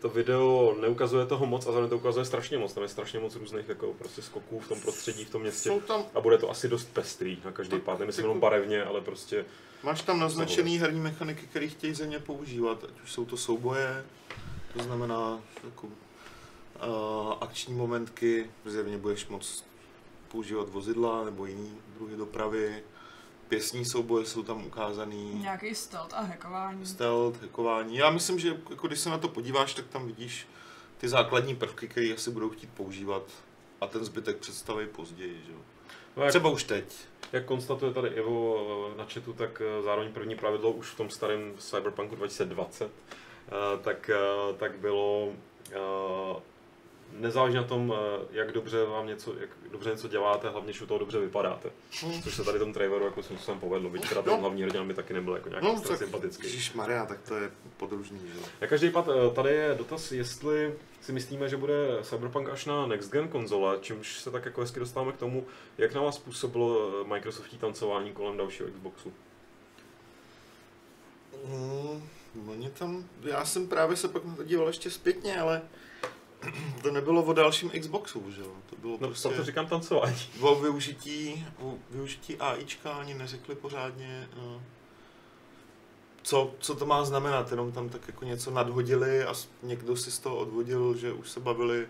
to 0.00 0.08
video 0.08 0.76
neukazuje 0.80 1.26
toho 1.26 1.46
moc 1.46 1.62
a 1.66 1.72
zároveň 1.72 1.90
to 1.90 1.96
ukazuje 1.96 2.24
strašně 2.24 2.58
moc. 2.58 2.72
Tam 2.72 2.82
je 2.82 2.88
strašně 2.88 3.18
moc 3.20 3.36
různých 3.36 3.68
jako 3.68 3.94
prostě 3.98 4.22
skoků 4.22 4.60
v 4.60 4.68
tom 4.68 4.80
prostředí, 4.80 5.24
v 5.24 5.30
tom 5.30 5.42
městě. 5.42 5.68
Jsou 5.68 5.80
tam, 5.80 6.02
A 6.14 6.20
bude 6.20 6.38
to 6.38 6.50
asi 6.50 6.68
dost 6.68 6.88
pestrý 6.92 7.38
na 7.44 7.52
každý 7.52 7.78
pád. 7.78 7.98
Nemyslím 7.98 8.22
jako- 8.22 8.28
jenom 8.28 8.40
barevně, 8.40 8.84
ale 8.84 9.00
prostě 9.00 9.44
máš 9.82 10.02
tam 10.02 10.20
naznačený 10.20 10.78
herní 10.78 11.00
mechaniky, 11.00 11.46
které 11.46 11.68
chtějí 11.68 11.94
země 11.94 12.18
používat, 12.18 12.84
ať 12.84 13.02
už 13.04 13.12
jsou 13.12 13.24
to 13.24 13.36
souboje, 13.36 14.04
to 14.76 14.82
znamená 14.82 15.40
jako, 15.64 15.86
uh, 15.86 15.92
akční 17.40 17.74
momentky, 17.74 18.50
zjevně 18.64 18.98
budeš 18.98 19.28
moc 19.28 19.64
používat 20.28 20.68
vozidla 20.68 21.24
nebo 21.24 21.46
jiný 21.46 21.74
druhy 21.96 22.16
dopravy, 22.16 22.82
pěsní 23.48 23.84
souboje 23.84 24.26
jsou 24.26 24.42
tam 24.42 24.66
ukázaný. 24.66 25.34
Nějaký 25.34 25.74
stealth 25.74 26.14
a 26.14 26.20
hackování. 26.20 26.86
stealth, 26.86 27.42
hackování. 27.42 27.96
Já 27.96 28.10
myslím, 28.10 28.38
že 28.38 28.48
jako 28.70 28.86
když 28.86 29.00
se 29.00 29.10
na 29.10 29.18
to 29.18 29.28
podíváš, 29.28 29.74
tak 29.74 29.86
tam 29.86 30.06
vidíš 30.06 30.46
ty 30.98 31.08
základní 31.08 31.56
prvky, 31.56 31.88
které 31.88 32.14
asi 32.14 32.30
budou 32.30 32.50
chtít 32.50 32.70
používat 32.74 33.22
a 33.80 33.86
ten 33.86 34.04
zbytek 34.04 34.36
představí 34.36 34.86
později. 34.86 35.42
Že? 35.46 35.52
jo. 35.52 35.58
no, 36.16 36.22
jak, 36.22 36.30
Třeba 36.32 36.50
už 36.50 36.64
teď. 36.64 36.84
jak 37.32 37.44
konstatuje 37.44 37.92
tady 37.92 38.08
Ivo 38.08 38.90
eh, 38.94 38.98
na 38.98 39.04
chatu, 39.04 39.32
tak 39.32 39.62
eh, 39.64 39.82
zároveň 39.82 40.12
první 40.12 40.36
pravidlo 40.36 40.70
už 40.70 40.90
v 40.90 40.96
tom 40.96 41.10
starém 41.10 41.54
Cyberpunku 41.58 42.16
2020, 42.16 42.90
eh, 42.90 43.50
tak, 43.82 44.10
tak 44.56 44.78
bylo 44.78 45.32
eh, 45.72 46.40
nezáleží 47.12 47.56
na 47.56 47.64
tom, 47.64 47.94
eh, 47.96 48.26
jak 48.30 48.52
dobře 48.52 48.84
vám 48.84 49.06
něco, 49.06 49.34
jak 49.40 49.48
dobře 49.70 49.90
něco 49.90 50.08
děláte, 50.08 50.48
hlavně, 50.48 50.72
že 50.72 50.84
u 50.84 50.86
toho 50.86 50.98
dobře 50.98 51.18
vypadáte. 51.18 51.70
Hmm. 52.02 52.22
Což 52.22 52.34
se 52.34 52.44
tady 52.44 52.58
tom 52.58 52.72
traileru 52.72 53.04
jako 53.04 53.22
jsem 53.22 53.36
způsobem 53.36 53.60
povedlo, 53.60 53.90
byť 53.90 54.08
teda 54.08 54.22
ten 54.22 54.32
No. 54.32 54.38
hlavní 54.40 54.62
hrdina 54.62 54.84
mi 54.84 54.94
taky 54.94 55.14
nebyl 55.14 55.34
jako 55.34 55.48
nějak 55.48 55.64
No, 55.64 55.80
tak 55.80 55.98
sympatický. 55.98 56.70
Maria, 56.74 57.06
tak 57.06 57.18
to 57.28 57.36
je 57.36 57.50
podružný. 57.76 58.20
Že? 58.34 58.40
Jak 58.60 58.70
každý 58.70 58.90
pad, 58.90 59.08
eh, 59.08 59.34
tady 59.34 59.50
je 59.50 59.74
dotaz, 59.78 60.12
jestli 60.12 60.74
si 61.00 61.12
myslíme, 61.12 61.48
že 61.48 61.56
bude 61.56 61.74
Cyberpunk 62.02 62.48
až 62.48 62.64
na 62.66 62.86
next 62.86 63.12
gen 63.12 63.28
konzole, 63.28 63.78
čímž 63.80 64.18
se 64.20 64.30
tak 64.30 64.44
jako 64.44 64.60
hezky 64.60 64.80
dostáváme 64.80 65.12
k 65.12 65.16
tomu, 65.16 65.46
jak 65.78 65.94
na 65.94 66.00
vás 66.02 66.18
působilo 66.18 66.90
Microsoftí 67.04 67.58
tancování 67.58 68.12
kolem 68.12 68.36
dalšího 68.36 68.68
Xboxu. 68.68 69.12
Mm, 71.44 72.02
Oni 72.48 72.70
tam, 72.70 73.04
já 73.22 73.44
jsem 73.44 73.68
právě 73.68 73.96
se 73.96 74.08
pak 74.08 74.24
na 74.24 74.36
to 74.36 74.44
díval 74.44 74.66
ještě 74.66 74.90
zpětně, 74.90 75.40
ale 75.40 75.62
to 76.82 76.90
nebylo 76.90 77.22
o 77.22 77.32
dalším 77.32 77.70
Xboxu, 77.70 78.30
že 78.30 78.40
jo? 78.40 78.52
To 78.70 78.76
bylo 78.76 78.98
No, 79.00 79.08
prostě 79.08 79.28
proto 79.28 79.44
říkám 79.44 79.66
tancování. 79.66 80.16
o 80.40 80.54
využití, 80.54 81.46
o 81.60 81.74
využití 81.90 82.36
AIčka 82.36 82.92
ani 82.92 83.14
neřekli 83.14 83.54
pořádně, 83.54 84.28
eh, 84.32 84.60
co, 86.22 86.54
co 86.58 86.74
to 86.74 86.86
má 86.86 87.04
znamenat, 87.04 87.50
jenom 87.50 87.72
tam 87.72 87.88
tak 87.88 88.00
jako 88.06 88.24
něco 88.24 88.50
nadhodili 88.50 89.24
a 89.24 89.34
někdo 89.62 89.96
si 89.96 90.10
z 90.10 90.18
toho 90.18 90.36
odvodil, 90.36 90.96
že 90.96 91.12
už 91.12 91.30
se 91.30 91.40
bavili 91.40 91.88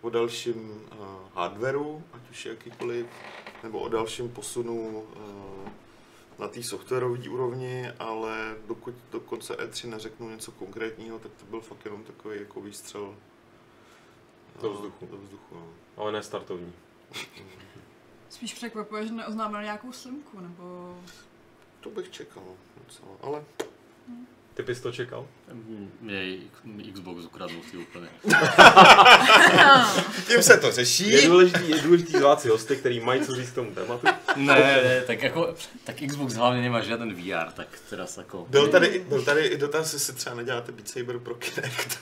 o 0.00 0.10
dalším 0.10 0.70
uh, 0.70 1.06
hardwareu, 1.34 2.02
ať 2.12 2.30
už 2.30 2.46
jakýkoliv, 2.46 3.06
nebo 3.62 3.80
o 3.80 3.88
dalším 3.88 4.28
posunu 4.28 5.00
uh, 5.00 5.68
na 6.38 6.48
té 6.48 6.62
softwarové 6.62 7.28
úrovni, 7.28 7.90
ale 7.98 8.56
dokud 8.66 8.94
do 9.12 9.20
konce 9.20 9.54
E3 9.54 9.88
neřeknu 9.88 10.30
něco 10.30 10.52
konkrétního, 10.52 11.18
tak 11.18 11.32
to 11.32 11.46
byl 11.46 11.60
fakt 11.60 11.84
jenom 11.84 12.04
takový 12.04 12.38
jako 12.38 12.60
výstřel 12.60 13.14
eh, 13.14 13.33
Do 14.62 14.72
vzduchu. 14.72 15.06
Do 15.06 15.16
vzduchu 15.16 15.54
no. 15.54 15.66
Ale 15.96 16.12
ne 16.12 16.22
startovní. 16.22 16.72
Spíš 18.28 18.54
překvapuje, 18.54 19.06
že 19.06 19.12
neoznámil 19.12 19.62
nějakou 19.62 19.92
slimku, 19.92 20.40
nebo... 20.40 20.96
To 21.80 21.90
bych 21.90 22.10
čekal 22.10 22.42
docela, 22.84 23.08
ale 23.22 23.44
Ty 24.54 24.62
bys 24.62 24.80
to 24.80 24.92
čekal? 24.92 25.26
Mne 26.00 26.48
Xbox 26.92 27.28
ukradnul 27.28 27.60
si 27.68 27.76
úplne. 27.76 28.08
tím 30.26 30.42
se 30.42 30.56
to 30.56 30.72
řeší. 30.72 31.10
Je 31.10 31.28
důležitý, 31.28 31.70
je 31.70 31.78
důležitý 31.78 32.12
zvát 32.12 32.40
si 32.40 32.48
hosty, 32.48 32.76
který 32.76 33.00
mají 33.00 33.20
co 33.20 33.34
říct 33.34 33.50
k 33.50 33.54
tomu 33.54 33.70
tématu. 33.70 34.06
Ne, 34.36 34.54
ne, 34.54 35.02
tak 35.06 35.22
jako, 35.22 35.54
tak 35.84 35.96
Xbox 36.06 36.34
hlavne 36.34 36.62
nemá 36.62 36.80
žiaden 36.80 37.14
VR, 37.14 37.52
tak 37.52 37.68
teraz 37.90 38.18
ako... 38.18 38.46
Byl 38.48 38.68
tady, 38.68 39.04
byl 39.08 39.22
tady 39.22 39.46
i 39.46 39.56
dotaz, 39.56 39.92
jestli 39.92 40.12
třeba 40.12 40.36
neděláte 40.36 40.72
Beat 40.72 40.88
Saber 40.88 41.18
pro 41.18 41.34
Kinect, 41.34 41.98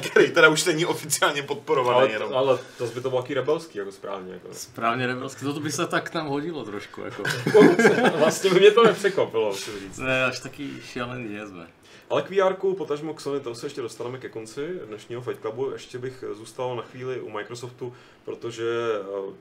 který 0.10 0.30
teda 0.30 0.48
už 0.48 0.64
není 0.64 0.86
oficiálně 0.86 1.42
podporovaný 1.42 1.98
Ale, 1.98 2.10
jenom. 2.10 2.34
ale 2.34 2.58
to 2.78 2.86
by 2.86 3.00
to 3.00 3.10
bylo 3.10 3.22
taky 3.22 3.34
rebelský, 3.34 3.78
jako 3.78 3.92
správně. 3.92 4.32
Jako. 4.32 4.48
Správne 4.52 5.06
rebelské, 5.06 5.44
toto 5.44 5.60
by 5.60 5.72
sa 5.72 5.86
tak 5.86 6.14
nám 6.14 6.26
hodilo 6.26 6.64
trošku, 6.64 7.04
ako. 7.04 7.22
Vlastně 8.18 8.50
by 8.50 8.60
mě 8.60 8.70
to 8.70 8.84
nepřekvapilo, 8.84 9.50
musím 9.50 9.74
říct. 9.80 9.98
Ne, 9.98 10.24
až 10.24 10.40
taký 10.40 10.80
šialený 10.92 11.28
nie 11.28 11.46
sme. 11.46 11.66
Ale 12.10 12.22
k 12.22 12.30
VR, 12.30 12.54
potažmo 12.76 13.14
k 13.14 13.20
Sony, 13.20 13.40
tam 13.40 13.54
se 13.54 13.66
ještě 13.66 13.82
dostaneme 13.82 14.18
ke 14.18 14.28
konci 14.28 14.80
dnešního 14.86 15.22
Fight 15.22 15.40
Clubu. 15.40 15.70
Ještě 15.70 15.98
bych 15.98 16.24
zůstal 16.32 16.76
na 16.76 16.82
chvíli 16.82 17.20
u 17.20 17.30
Microsoftu, 17.30 17.94
protože 18.24 18.64
eh, 19.00 19.32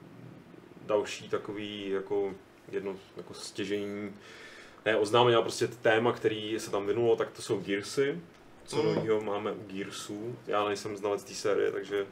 další 0.86 1.30
takový 1.30 1.90
jako 1.90 2.34
jedno 2.72 2.96
jako 3.18 3.34
stěžení, 3.34 4.14
ne 4.86 4.98
oznámení, 4.98 5.36
ale 5.36 5.44
prostě 5.44 5.68
téma, 5.68 6.12
který 6.14 6.60
se 6.60 6.72
tam 6.72 6.86
vynulo, 6.86 7.16
tak 7.16 7.32
to 7.32 7.42
jsou 7.42 7.60
Gearsy. 7.60 8.22
Co 8.66 8.84
Mm. 8.84 8.96
nového 8.96 9.22
máme 9.22 9.52
u 9.52 9.64
Gearsů. 9.68 10.36
Já 10.48 10.66
nejsem 10.68 10.98
znalec 10.98 11.24
té 11.24 11.34
série, 11.34 11.72
takže 11.72 12.06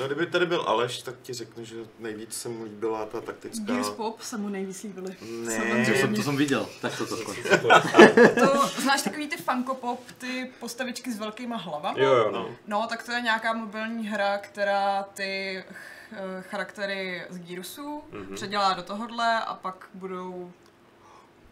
No, 0.00 0.06
kdyby 0.06 0.26
tady 0.26 0.46
byl 0.46 0.60
Aleš, 0.66 1.02
tak 1.02 1.14
ti 1.22 1.32
řeknu, 1.34 1.64
že 1.64 1.76
nejvíc 1.98 2.34
se 2.34 2.48
mu 2.48 2.64
líbila 2.64 3.06
ta 3.06 3.20
taktická... 3.20 3.64
Gears 3.64 3.90
Pop 3.90 4.20
se 4.20 4.38
mu 4.38 4.48
nejvíc 4.48 4.82
líbily. 4.82 5.16
Ne. 5.22 5.84
To 5.86 5.98
som, 6.00 6.14
to 6.14 6.22
som 6.22 6.36
videl, 6.36 6.68
tak 6.80 6.92
to 6.98 7.04
je? 7.16 8.28
To, 8.40 8.66
znáš 8.80 9.02
takový 9.02 9.28
ty 9.28 9.36
Funko 9.36 9.74
Pop, 9.74 10.00
ty 10.18 10.50
postavičky 10.60 11.12
s 11.12 11.18
velkýma 11.18 11.56
hlavama? 11.56 11.98
Jo, 11.98 12.12
jo, 12.14 12.30
no. 12.30 12.48
No, 12.66 12.86
tak 12.88 13.02
to 13.02 13.12
je 13.12 13.20
nějaká 13.20 13.52
mobilní 13.52 14.08
hra, 14.08 14.38
která 14.38 15.02
ty 15.02 15.64
ch- 15.70 16.42
charaktery 16.50 17.22
z 17.30 17.38
Gearsů 17.38 18.02
Mhm. 18.12 18.34
předělá 18.34 18.72
do 18.72 18.82
tohohle 18.82 19.40
a 19.44 19.54
pak 19.54 19.88
budou 19.94 20.52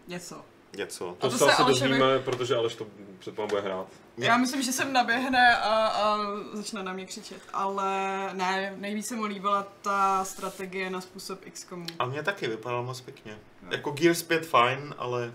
něco. 0.09 0.45
Něco. 0.77 1.05
To, 1.05 1.15
to 1.15 1.31
se 1.31 1.39
se 1.39 1.45
asi 1.45 1.65
dozvíme, 1.65 2.19
protože 2.19 2.57
Aleš 2.57 2.75
to 2.75 2.87
předpokládám 3.19 3.49
bude 3.49 3.61
hrát. 3.61 3.87
Já 4.19 4.37
myslím, 4.37 4.63
že 4.63 4.73
sem 4.73 4.93
naběhne 4.93 5.57
a, 5.57 5.87
a 5.87 6.19
začne 6.53 6.83
na 6.83 6.93
mě 6.93 7.07
křičet, 7.07 7.43
ale 7.53 7.91
ne, 8.33 8.75
nejvíc 8.77 9.07
se 9.07 9.17
mu 9.17 9.25
líbila 9.25 9.67
ta 9.83 10.25
strategie 10.25 10.91
na 10.91 11.01
způsob 11.01 11.39
XCOMu. 11.53 11.87
A 11.99 12.07
mě 12.07 12.23
taky 12.23 12.49
vypadalo 12.49 12.83
moc 12.83 13.01
pěkně. 13.01 13.33
Jo. 13.63 13.69
Jako 13.71 13.91
Gears 13.91 14.23
5 14.23 14.47
fajn, 14.47 14.95
ale 14.99 15.33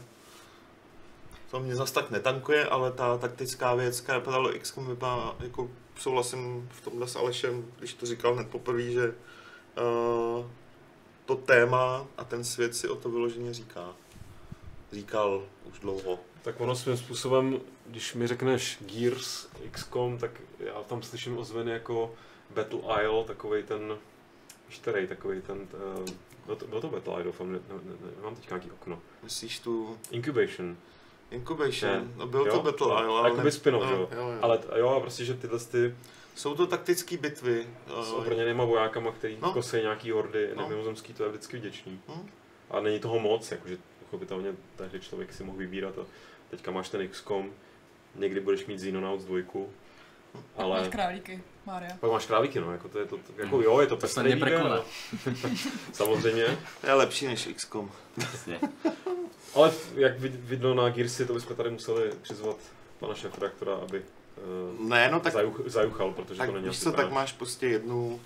to 1.51 1.59
mě 1.59 1.75
zas 1.75 1.91
tak 1.91 2.11
netankuje, 2.11 2.65
ale 2.65 2.91
ta 2.91 3.17
taktická 3.17 3.75
věc, 3.75 4.01
která 4.01 4.17
vypadalo 4.17 4.51
XCOM, 4.59 4.87
vypadá 4.87 5.35
jako 5.39 5.69
souhlasím 5.99 6.69
v 6.71 6.81
tomhle 6.81 7.07
s 7.07 7.15
Alešem, 7.15 7.65
když 7.79 7.93
to 7.93 8.05
říkal 8.05 8.33
hned 8.33 8.47
poprvé, 8.49 8.81
že 8.81 9.09
uh, 9.09 10.45
to 11.25 11.35
téma 11.35 12.07
a 12.17 12.23
ten 12.23 12.43
svět 12.43 12.75
si 12.75 12.87
o 12.89 12.95
to 12.95 13.09
vyloženě 13.09 13.53
říká. 13.53 13.93
Říkal 14.99 15.43
už 15.71 15.79
dlouho. 15.79 16.19
Tak 16.41 16.61
ono 16.61 16.75
svým 16.75 16.97
způsobem, 16.97 17.59
když 17.85 18.13
mi 18.13 18.27
řekneš 18.27 18.77
Gears 18.81 19.47
XCOM, 19.71 20.17
tak 20.17 20.31
já 20.59 20.83
tam 20.83 21.03
slyším 21.03 21.37
ozveny 21.37 21.71
jako 21.71 22.13
Battle 22.55 22.79
Isle, 22.79 23.23
takový 23.23 23.63
ten, 23.63 23.97
víš 24.69 24.79
který, 24.79 25.07
takový 25.07 25.41
ten, 25.41 25.57
uh, 25.57 26.05
byl, 26.45 26.55
to, 26.55 26.67
byl 26.67 26.81
to 26.81 26.87
Battle 26.89 27.13
Isle, 27.13 27.23
doufám, 27.23 27.51
ne, 27.53 27.59
ne, 27.69 27.75
ne, 27.83 28.11
nemám 28.17 28.35
teď 28.35 28.49
nějaký 28.49 28.71
okno. 28.71 28.99
Myslíš 29.23 29.59
tu 29.59 29.97
Incubation, 30.11 30.77
Incubation? 31.31 31.91
Ne. 31.91 32.07
No 32.15 32.27
byl 32.27 32.45
Jo? 32.45 32.51
to 32.53 32.59
Battle 32.63 32.87
No, 32.87 33.01
Isle, 33.03 33.19
ale... 33.19 33.29
jakoby 33.29 33.51
spin-off, 33.51 33.83
no, 33.83 33.91
jo? 33.91 34.09
jo, 34.11 34.29
jo. 34.29 34.37
ale 34.41 34.57
t- 34.57 34.79
jo, 34.79 34.89
a 34.89 34.99
prostě, 34.99 35.25
že 35.25 35.33
tyhle 35.33 35.59
ty 35.59 35.95
Jsou 36.35 36.55
to 36.55 36.67
taktické 36.67 37.17
bitvy. 37.17 37.67
s 38.03 38.09
eh, 38.11 38.15
obrněnýma 38.15 38.65
vojákama, 38.65 39.11
který 39.11 39.37
No. 39.41 39.53
kosí 39.53 39.77
nějaký 39.77 40.11
hordy 40.11 40.49
No. 40.55 40.61
no. 40.61 40.69
mimozemský, 40.69 41.13
to 41.13 41.23
je 41.23 41.29
vždycky 41.29 41.57
vděčný. 41.57 41.99
hm? 42.07 42.29
A 42.71 42.79
není 42.79 42.99
toho 42.99 43.19
moc, 43.19 43.51
jakože 43.51 43.77
pochopitelně 44.05 44.55
tehdy 44.75 44.99
člověk 44.99 45.33
si 45.33 45.43
mohl 45.43 45.57
vybírat 45.57 45.97
a 45.97 46.05
teďka 46.49 46.71
máš 46.71 46.89
ten 46.89 47.07
XCOM, 47.07 47.51
někdy 48.15 48.39
budeš 48.39 48.65
mít 48.65 48.77
Xenonauts 48.77 49.25
2, 49.25 49.39
ale... 50.55 50.79
Máš 50.79 50.87
králíky, 50.87 51.43
Mária. 51.65 51.97
Pak 51.99 52.11
máš 52.11 52.25
králíky, 52.25 52.59
no, 52.59 52.71
jako 52.71 52.89
to 52.89 52.99
je 52.99 53.05
to, 53.05 53.19
jako 53.37 53.61
jo, 53.61 53.79
je 53.79 53.87
to 53.87 53.97
pestrý 53.97 54.33
výběr, 54.33 54.63
no. 54.63 54.85
Samozřejmě, 55.93 56.57
To 56.81 56.87
je 56.87 56.93
lepší 56.93 57.25
než 57.27 57.49
XCOM. 57.55 57.91
Jasne. 58.17 58.59
ale 59.55 59.71
jak 59.95 60.19
vid- 60.19 60.39
vidno 60.39 60.73
na 60.73 60.89
Gearsy, 60.89 61.25
to 61.25 61.33
bychom 61.33 61.55
tady 61.55 61.69
museli 61.69 62.11
přizvat 62.21 62.57
pana 62.99 63.13
šéfredaktora, 63.15 63.75
aby 63.75 63.99
uh, 64.79 64.89
Ne, 64.89 65.09
no 65.11 65.19
tak, 65.19 65.33
zajuch, 65.33 65.61
zajuchal, 65.65 66.11
protože 66.13 66.37
tak 66.37 66.49
to 66.49 66.55
není 66.55 66.67
víš 66.67 66.75
asi 66.77 66.83
co, 66.83 66.91
tak 66.91 67.11
máš 67.11 67.33
prostě 67.33 67.67
jednu 67.67 68.21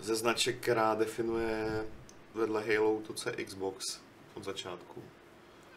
ze 0.00 0.14
značek, 0.14 0.56
která 0.60 0.94
definuje 0.94 1.84
vedle 2.34 2.64
Halo 2.64 3.00
to, 3.06 3.12
co 3.12 3.28
je 3.28 3.44
Xbox 3.44 4.01
od 4.34 4.44
začátku. 4.44 5.02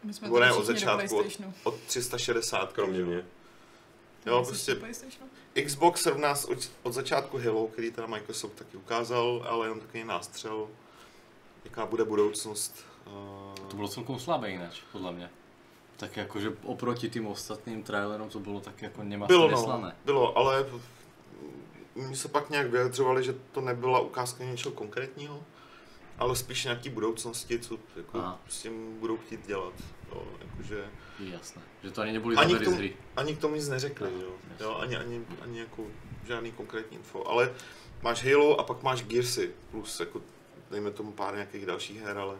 My 0.04 0.14
jsme 0.14 0.28
Nebo 0.28 0.40
ne, 0.40 0.52
od 0.52 0.66
začátku, 0.66 1.18
od-. 1.18 1.40
Od 1.64 1.74
360. 1.80 2.72
Kromě 2.72 3.04
mě. 3.04 3.24
Jo, 4.26 4.44
prostě? 4.46 4.76
Xbox 5.64 6.06
rovná 6.06 6.34
od, 6.48 6.70
od 6.82 6.92
začátku 6.92 7.38
Halo, 7.38 7.68
který 7.68 7.90
teda 7.90 8.06
Microsoft 8.06 8.54
taky 8.54 8.76
ukázal, 8.76 9.46
ale 9.48 9.66
jenom 9.66 9.80
takový 9.80 10.04
nástřel, 10.04 10.68
jaká 11.64 11.86
bude 11.86 12.04
budoucnost. 12.04 12.84
Uh, 13.06 13.68
To 13.68 13.76
bolo 13.76 13.88
celkom 13.88 14.18
slabé 14.18 14.50
ináč, 14.50 14.82
podľa 14.92 15.10
mňa. 15.12 15.28
Tak 15.96 16.18
akože 16.18 16.60
oproti 16.68 17.08
tým 17.08 17.26
ostatným 17.32 17.80
trailerom 17.80 18.28
to 18.28 18.36
bolo 18.36 18.60
tak 18.60 18.76
ako 18.82 19.00
bylo, 19.00 19.08
nemasne 19.08 19.32
no, 19.32 19.92
bylo, 20.04 20.38
ale 20.38 20.66
mi 21.96 22.16
se 22.16 22.28
pak 22.28 22.50
nějak 22.50 22.66
vyjadřovali, 22.66 23.24
že 23.24 23.34
to 23.52 23.60
nebyla 23.60 24.00
ukázka 24.00 24.44
něčeho 24.44 24.74
konkrétního, 24.74 25.40
ale 26.18 26.36
spíš 26.36 26.64
nějaký 26.64 26.90
budoucnosti, 26.90 27.58
co 27.58 27.78
jako 27.96 28.18
Aha. 28.18 28.40
s 28.48 28.62
tím 28.62 29.00
budou 29.00 29.16
chtít 29.16 29.46
dělat. 29.46 29.72
Jo, 30.12 30.22
jakože, 30.40 30.90
Je 31.18 31.30
jasné. 31.32 31.62
Že 31.82 31.90
to 31.90 32.00
ani 32.00 32.12
neboli 32.12 32.36
Ani 32.36 32.54
k 32.54 32.64
tomu- 32.64 32.76
z 32.76 32.78
hry. 32.78 32.96
ani 33.16 33.36
k 33.36 33.40
tomu 33.40 33.54
nic 33.54 33.68
neřekli, 33.68 34.10
No, 34.12 34.20
jo. 34.20 34.30
jo 34.60 34.74
ani, 34.74 34.96
ani, 34.96 35.26
ani 35.40 35.58
jako 35.58 35.84
žádný 36.26 36.52
konkrétní 36.52 36.96
info, 36.96 37.24
ale 37.28 37.54
máš 38.02 38.24
Halo 38.24 38.60
a 38.60 38.62
pak 38.64 38.82
máš 38.82 39.02
Gearsy, 39.04 39.54
plus 39.70 40.00
jako 40.00 40.20
dejme 40.70 40.90
tomu 40.90 41.12
pár 41.12 41.34
nějakých 41.34 41.66
dalších 41.66 42.00
her, 42.02 42.18
ale 42.18 42.38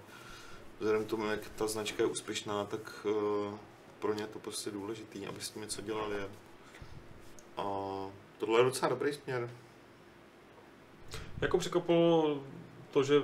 vzhledem 0.78 1.04
k 1.04 1.08
tomu, 1.08 1.26
jak 1.26 1.40
ta 1.56 1.66
značka 1.66 2.02
je 2.02 2.08
úspěšná, 2.08 2.64
tak 2.64 3.06
uh, 3.06 3.54
pro 3.98 4.14
ně 4.14 4.22
je 4.22 4.26
to 4.26 4.38
prostě 4.38 4.70
důležitý, 4.70 5.26
aby 5.26 5.40
s 5.40 5.50
tím 5.50 5.62
něco 5.62 5.82
dělali. 5.82 6.16
A 7.56 7.62
tohle 8.38 8.60
je 8.60 8.64
docela 8.64 8.88
dobrý 8.88 9.12
směr. 9.14 9.50
Jako 11.40 11.58
překopilo 11.58 12.42
to, 12.90 13.02
že 13.04 13.22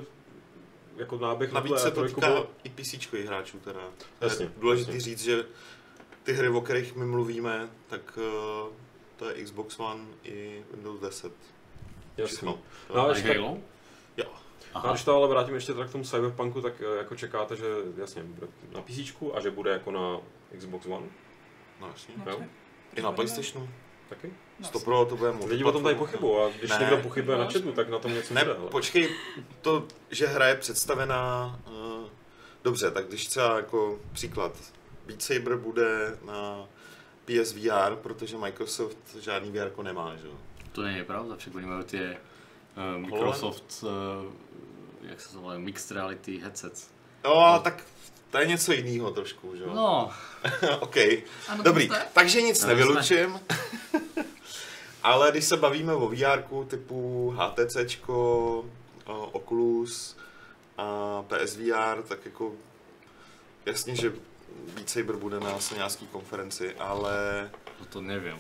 jako 0.97 1.19
náběh 1.19 1.53
Navíc 1.53 1.73
na 1.73 1.79
se 1.79 1.91
to 1.91 1.95
trojku 2.01 2.15
týká 2.21 2.27
byl- 2.33 2.49
i 2.65 2.69
PC 2.71 3.25
hráčů 3.27 3.59
teda. 3.59 3.81
Jasně, 4.21 4.45
je 4.45 4.53
důležité 4.57 4.91
jasně. 4.93 5.01
říct, 5.01 5.25
že 5.25 5.45
ty 6.23 6.33
hry, 6.33 6.49
o 6.49 6.61
kterých 6.61 6.97
my 6.97 7.05
mluvíme, 7.05 7.69
tak 7.89 8.19
uh, 8.19 8.73
to 9.17 9.29
je 9.29 9.45
Xbox 9.45 9.79
One 9.81 10.05
i 10.25 10.65
Windows 10.75 11.01
10. 11.01 11.33
Jasně. 12.17 12.47
No, 12.47 12.59
A 13.07 13.09
ještě 13.09 13.33
Halo? 13.39 13.59
Jo. 14.17 14.25
No, 14.75 14.81
Aha. 14.81 14.91
až 14.91 15.05
to 15.05 15.17
ale 15.17 15.29
vrátím 15.29 15.55
ještě 15.55 15.73
teda 15.73 15.87
k 15.87 15.93
tomu 15.93 16.05
Cyberpunku, 16.05 16.61
tak 16.61 16.73
eh, 16.81 16.97
jako 16.99 17.17
čekáte, 17.17 17.57
že 17.57 17.65
jasně 17.97 18.23
bude 18.23 18.47
na 18.75 18.83
PC 18.83 19.13
a 19.35 19.41
že 19.41 19.51
bude 19.51 19.71
jako 19.71 19.91
na 19.91 20.21
Xbox 20.59 20.87
One 20.87 21.07
No 21.81 21.89
jasně. 21.89 22.15
No. 22.27 22.47
I 22.95 23.03
na 23.03 23.13
PlayStationu. 23.13 23.69
Taky? 24.15 24.33
No, 24.61 24.67
100 24.67 24.79
pro 24.81 25.05
to 25.05 25.17
bude 25.17 25.31
Lidi 25.47 25.65
o 25.65 25.73
tom 25.73 25.83
tady 25.83 25.95
pochybují 25.95 26.37
a 26.43 26.49
když 26.59 26.71
Ne. 26.71 26.79
někdo 26.81 26.97
pochybuje 26.97 27.39
na 27.39 27.45
chatu, 27.51 27.73
tak 27.73 27.89
na 27.89 27.99
tom 27.99 28.15
něco 28.15 28.35
Ne, 28.35 28.45
bude. 28.45 28.57
počkej, 28.71 29.09
to, 29.61 29.87
že 30.11 30.27
hra 30.27 30.47
je 30.47 30.55
představená, 30.57 31.59
uh, 31.67 32.09
dobře, 32.65 32.91
tak 32.91 33.07
když 33.07 33.27
třeba 33.27 33.57
jako 33.57 33.99
příklad, 34.13 34.53
Beat 35.07 35.23
Saber 35.23 35.57
bude 35.57 36.19
na 36.27 36.69
PSVR, 37.25 37.97
protože 38.03 38.37
Microsoft 38.37 38.99
žádný 39.21 39.51
VR 39.51 39.57
jako 39.57 39.83
nemá, 39.83 40.17
že 40.17 40.27
jo. 40.27 40.33
To 40.73 40.83
není 40.83 41.05
pravda, 41.05 41.37
však 41.37 41.55
oni 41.55 41.67
mají 41.67 41.85
ty 41.85 42.01
uh, 42.77 42.99
Microsoft, 43.01 43.85
uh, 43.85 44.33
jak 45.03 45.21
se 45.21 45.33
to 45.33 45.41
volá, 45.41 45.59
Mixed 45.59 45.91
Reality 45.91 46.39
headsets. 46.39 46.91
No, 47.25 47.31
ale 47.35 47.61
tak 47.61 47.85
to 48.33 48.39
je 48.39 48.47
něco 48.47 48.73
jiného 48.73 49.11
trošku, 49.11 49.57
že 49.57 49.63
jo. 49.63 49.71
No, 49.75 50.11
OK. 50.81 50.97
Ano, 51.49 51.63
Dobrý, 51.63 51.87
jste? 51.87 52.07
takže 52.13 52.43
nic 52.43 52.63
No, 52.63 52.69
nevylučujem. 52.69 53.41
Ale 55.03 55.31
když 55.31 55.45
se 55.45 55.57
bavíme 55.57 55.95
o 55.95 56.09
VR 56.09 56.43
typu 56.69 57.31
HTC, 57.39 57.77
Oculus 59.33 60.17
a 60.79 61.23
PSVR, 61.23 62.03
tak 62.09 62.19
jako 62.25 62.53
jasně, 63.67 63.97
že 63.97 64.13
Beat 64.75 64.91
Saber 64.91 65.17
bude 65.17 65.41
na 65.41 65.59
nějaké 65.75 66.05
konferenci, 66.13 66.75
ale 66.75 67.51
no 67.81 67.87
to 67.87 68.01
nevím. 68.01 68.39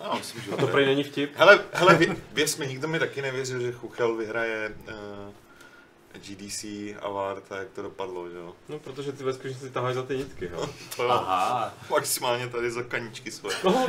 já 0.00 0.14
myslím, 0.18 0.42
že 0.42 0.50
A 0.52 0.56
to 0.56 0.66
prej 0.66 0.86
není 0.86 1.04
vtip. 1.04 1.32
Hele, 1.36 1.64
hele 1.72 1.94
vě, 1.94 2.16
věř 2.32 2.56
mi, 2.56 2.66
nikdo 2.66 2.88
mi 2.88 2.98
taky 2.98 3.22
nevěřil, 3.22 3.60
že 3.60 3.72
Chuchel 3.72 4.16
vyhraje 4.16 4.74
uh, 4.88 4.94
GDC 6.18 6.64
Award 7.00 7.52
a 7.52 7.56
jak 7.56 7.70
to 7.70 7.82
dopadlo, 7.82 8.30
že 8.30 8.36
jo. 8.36 8.54
No, 8.68 8.78
protože 8.78 9.12
ty 9.12 9.24
ve 9.24 9.32
skutečnosti 9.32 9.70
taháš 9.70 9.94
za 9.94 10.02
ty 10.02 10.16
nitky, 10.16 10.50
jo. 10.52 10.68
To 10.96 11.02
jo, 11.02 11.10
Aha, 11.10 11.74
maximálně 11.90 12.48
tady 12.48 12.70
za 12.70 12.82
kaničky 12.82 13.30
svoje. 13.30 13.56
No, 13.64 13.88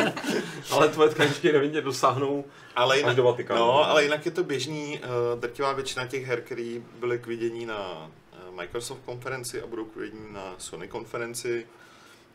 ale 0.70 0.88
tvoje 0.88 1.08
tkaničky 1.10 1.52
nevidně 1.52 1.80
dosáhnou 1.80 2.44
Ale 2.76 2.94
až 2.94 3.00
jinak, 3.00 3.16
do 3.16 3.22
Vatikánu. 3.24 3.60
no, 3.60 3.84
ale 3.84 4.04
jinak 4.04 4.26
je 4.26 4.32
to 4.32 4.44
běžný, 4.44 5.00
uh, 5.00 5.40
drtivá 5.40 5.72
většina 5.72 6.06
těch 6.06 6.26
her, 6.26 6.40
které 6.40 6.80
byly 7.00 7.18
k 7.18 7.26
vidění 7.26 7.66
na 7.66 8.10
uh, 8.48 8.54
Microsoft 8.56 9.00
konferenci 9.04 9.62
a 9.62 9.66
budou 9.66 9.84
k 9.84 9.96
vidění 9.96 10.32
na 10.32 10.54
Sony 10.58 10.88
konferenci, 10.88 11.66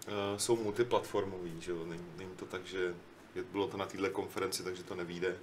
uh, 0.07 0.13
jsou 0.37 0.55
multiplatformový, 0.63 1.61
že 1.61 1.71
jo. 1.71 1.85
Není, 1.85 2.05
není 2.17 2.31
to 2.35 2.45
tak, 2.45 2.65
že 2.65 2.93
je, 3.35 3.43
bylo 3.51 3.67
to 3.67 3.77
na 3.77 3.85
této 3.85 4.09
konferenci, 4.09 4.63
takže 4.63 4.83
to 4.83 4.95
nevíde 4.95 5.35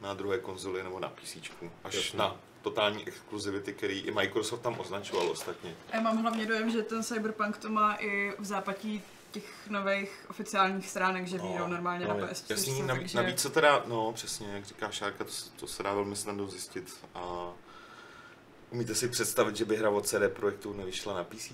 na 0.00 0.14
druhé 0.14 0.38
konzoli 0.38 0.82
nebo 0.82 1.00
na 1.00 1.08
PC, 1.08 1.36
až 1.84 1.94
Jasně. 1.94 2.18
na 2.18 2.36
totální 2.64 3.08
exkluzivity, 3.08 3.72
který 3.72 4.00
i 4.00 4.10
Microsoft 4.10 4.60
tam 4.60 4.80
označoval 4.80 5.30
ostatně. 5.30 5.76
Já 5.92 6.00
mám 6.00 6.22
hlavně 6.22 6.46
dojem, 6.46 6.70
že 6.70 6.82
ten 6.82 7.02
Cyberpunk 7.02 7.58
to 7.58 7.68
má 7.68 7.94
i 7.94 8.32
v 8.38 8.44
zápatí 8.44 9.02
těch 9.30 9.70
nových 9.70 10.26
oficiálních 10.30 10.90
stránek, 10.90 11.26
že 11.26 11.38
vyjdou 11.38 11.66
normálně 11.66 12.06
na 12.06 12.14
PS4, 12.14 12.44
Jasný, 12.48 12.82
navíc, 12.82 13.02
takže... 13.02 13.16
navíc 13.18 13.40
se 13.40 13.50
teda, 13.50 13.82
no 13.86 14.12
přesně, 14.12 14.46
jak 14.52 14.64
říká 14.64 14.90
Šárka, 14.90 15.24
to, 15.24 15.30
se- 15.30 15.50
to 15.50 15.66
se 15.66 15.82
dá 15.82 15.94
velmi 15.94 16.16
snadno 16.16 16.46
zjistit. 16.46 16.96
A 17.14 17.52
umíte 18.70 18.94
si 18.94 19.08
představit, 19.08 19.56
že 19.56 19.64
by 19.64 19.76
hra 19.76 19.90
od 19.90 20.06
CD 20.06 20.28
Projektu 20.28 20.72
nevyšla 20.72 21.14
na 21.14 21.24
PC? 21.24 21.52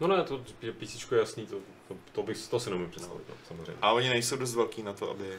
No 0.00 0.06
ne, 0.08 0.24
to 0.24 0.44
PC 0.78 1.12
je 1.12 1.18
jasný, 1.18 1.46
to, 1.46 1.56
to, 1.88 1.96
to, 2.12 2.22
bych, 2.22 2.48
to 2.48 2.60
si 2.60 2.70
nemůžu 2.70 2.90
představit, 2.90 3.24
no, 3.28 3.34
samozřejmě. 3.48 3.76
A 3.82 3.92
oni 3.92 4.08
nejsou 4.08 4.36
dost 4.36 4.54
velký 4.54 4.82
na 4.82 4.92
to, 4.92 5.10
aby 5.10 5.38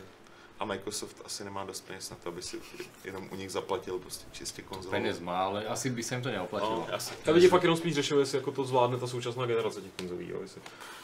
a 0.62 0.66
Microsoft 0.66 1.22
asi 1.26 1.44
nemá 1.44 1.64
dost 1.64 1.82
peněz 1.88 2.10
na 2.10 2.16
to, 2.24 2.30
aby 2.30 2.42
si 2.42 2.60
jenom 3.06 3.30
u 3.32 3.36
nich 3.36 3.52
zaplatil 3.52 4.00
prostě 4.00 4.26
čistě 4.32 4.62
konzolu. 4.62 4.92
peněz 4.92 5.20
má, 5.20 5.44
ale 5.44 5.66
asi 5.66 5.90
by 5.90 6.04
se 6.04 6.16
jim 6.16 6.24
to 6.24 6.30
neoplatilo. 6.30 6.86
No, 6.90 6.96
asi. 6.96 7.14
Já 7.26 7.34
lidi 7.34 7.48
fakt 7.48 7.62
jenom 7.64 7.78
spíš 7.78 7.96
řešili, 7.96 8.22
jestli 8.22 8.38
jako 8.38 8.52
to 8.52 8.64
zvládne 8.64 8.98
ta 8.98 9.08
současná 9.08 9.46
generace 9.46 9.82
těch 9.82 9.92
konzolí, 9.98 10.30
jo, 10.30 10.38
jestli, 10.42 10.62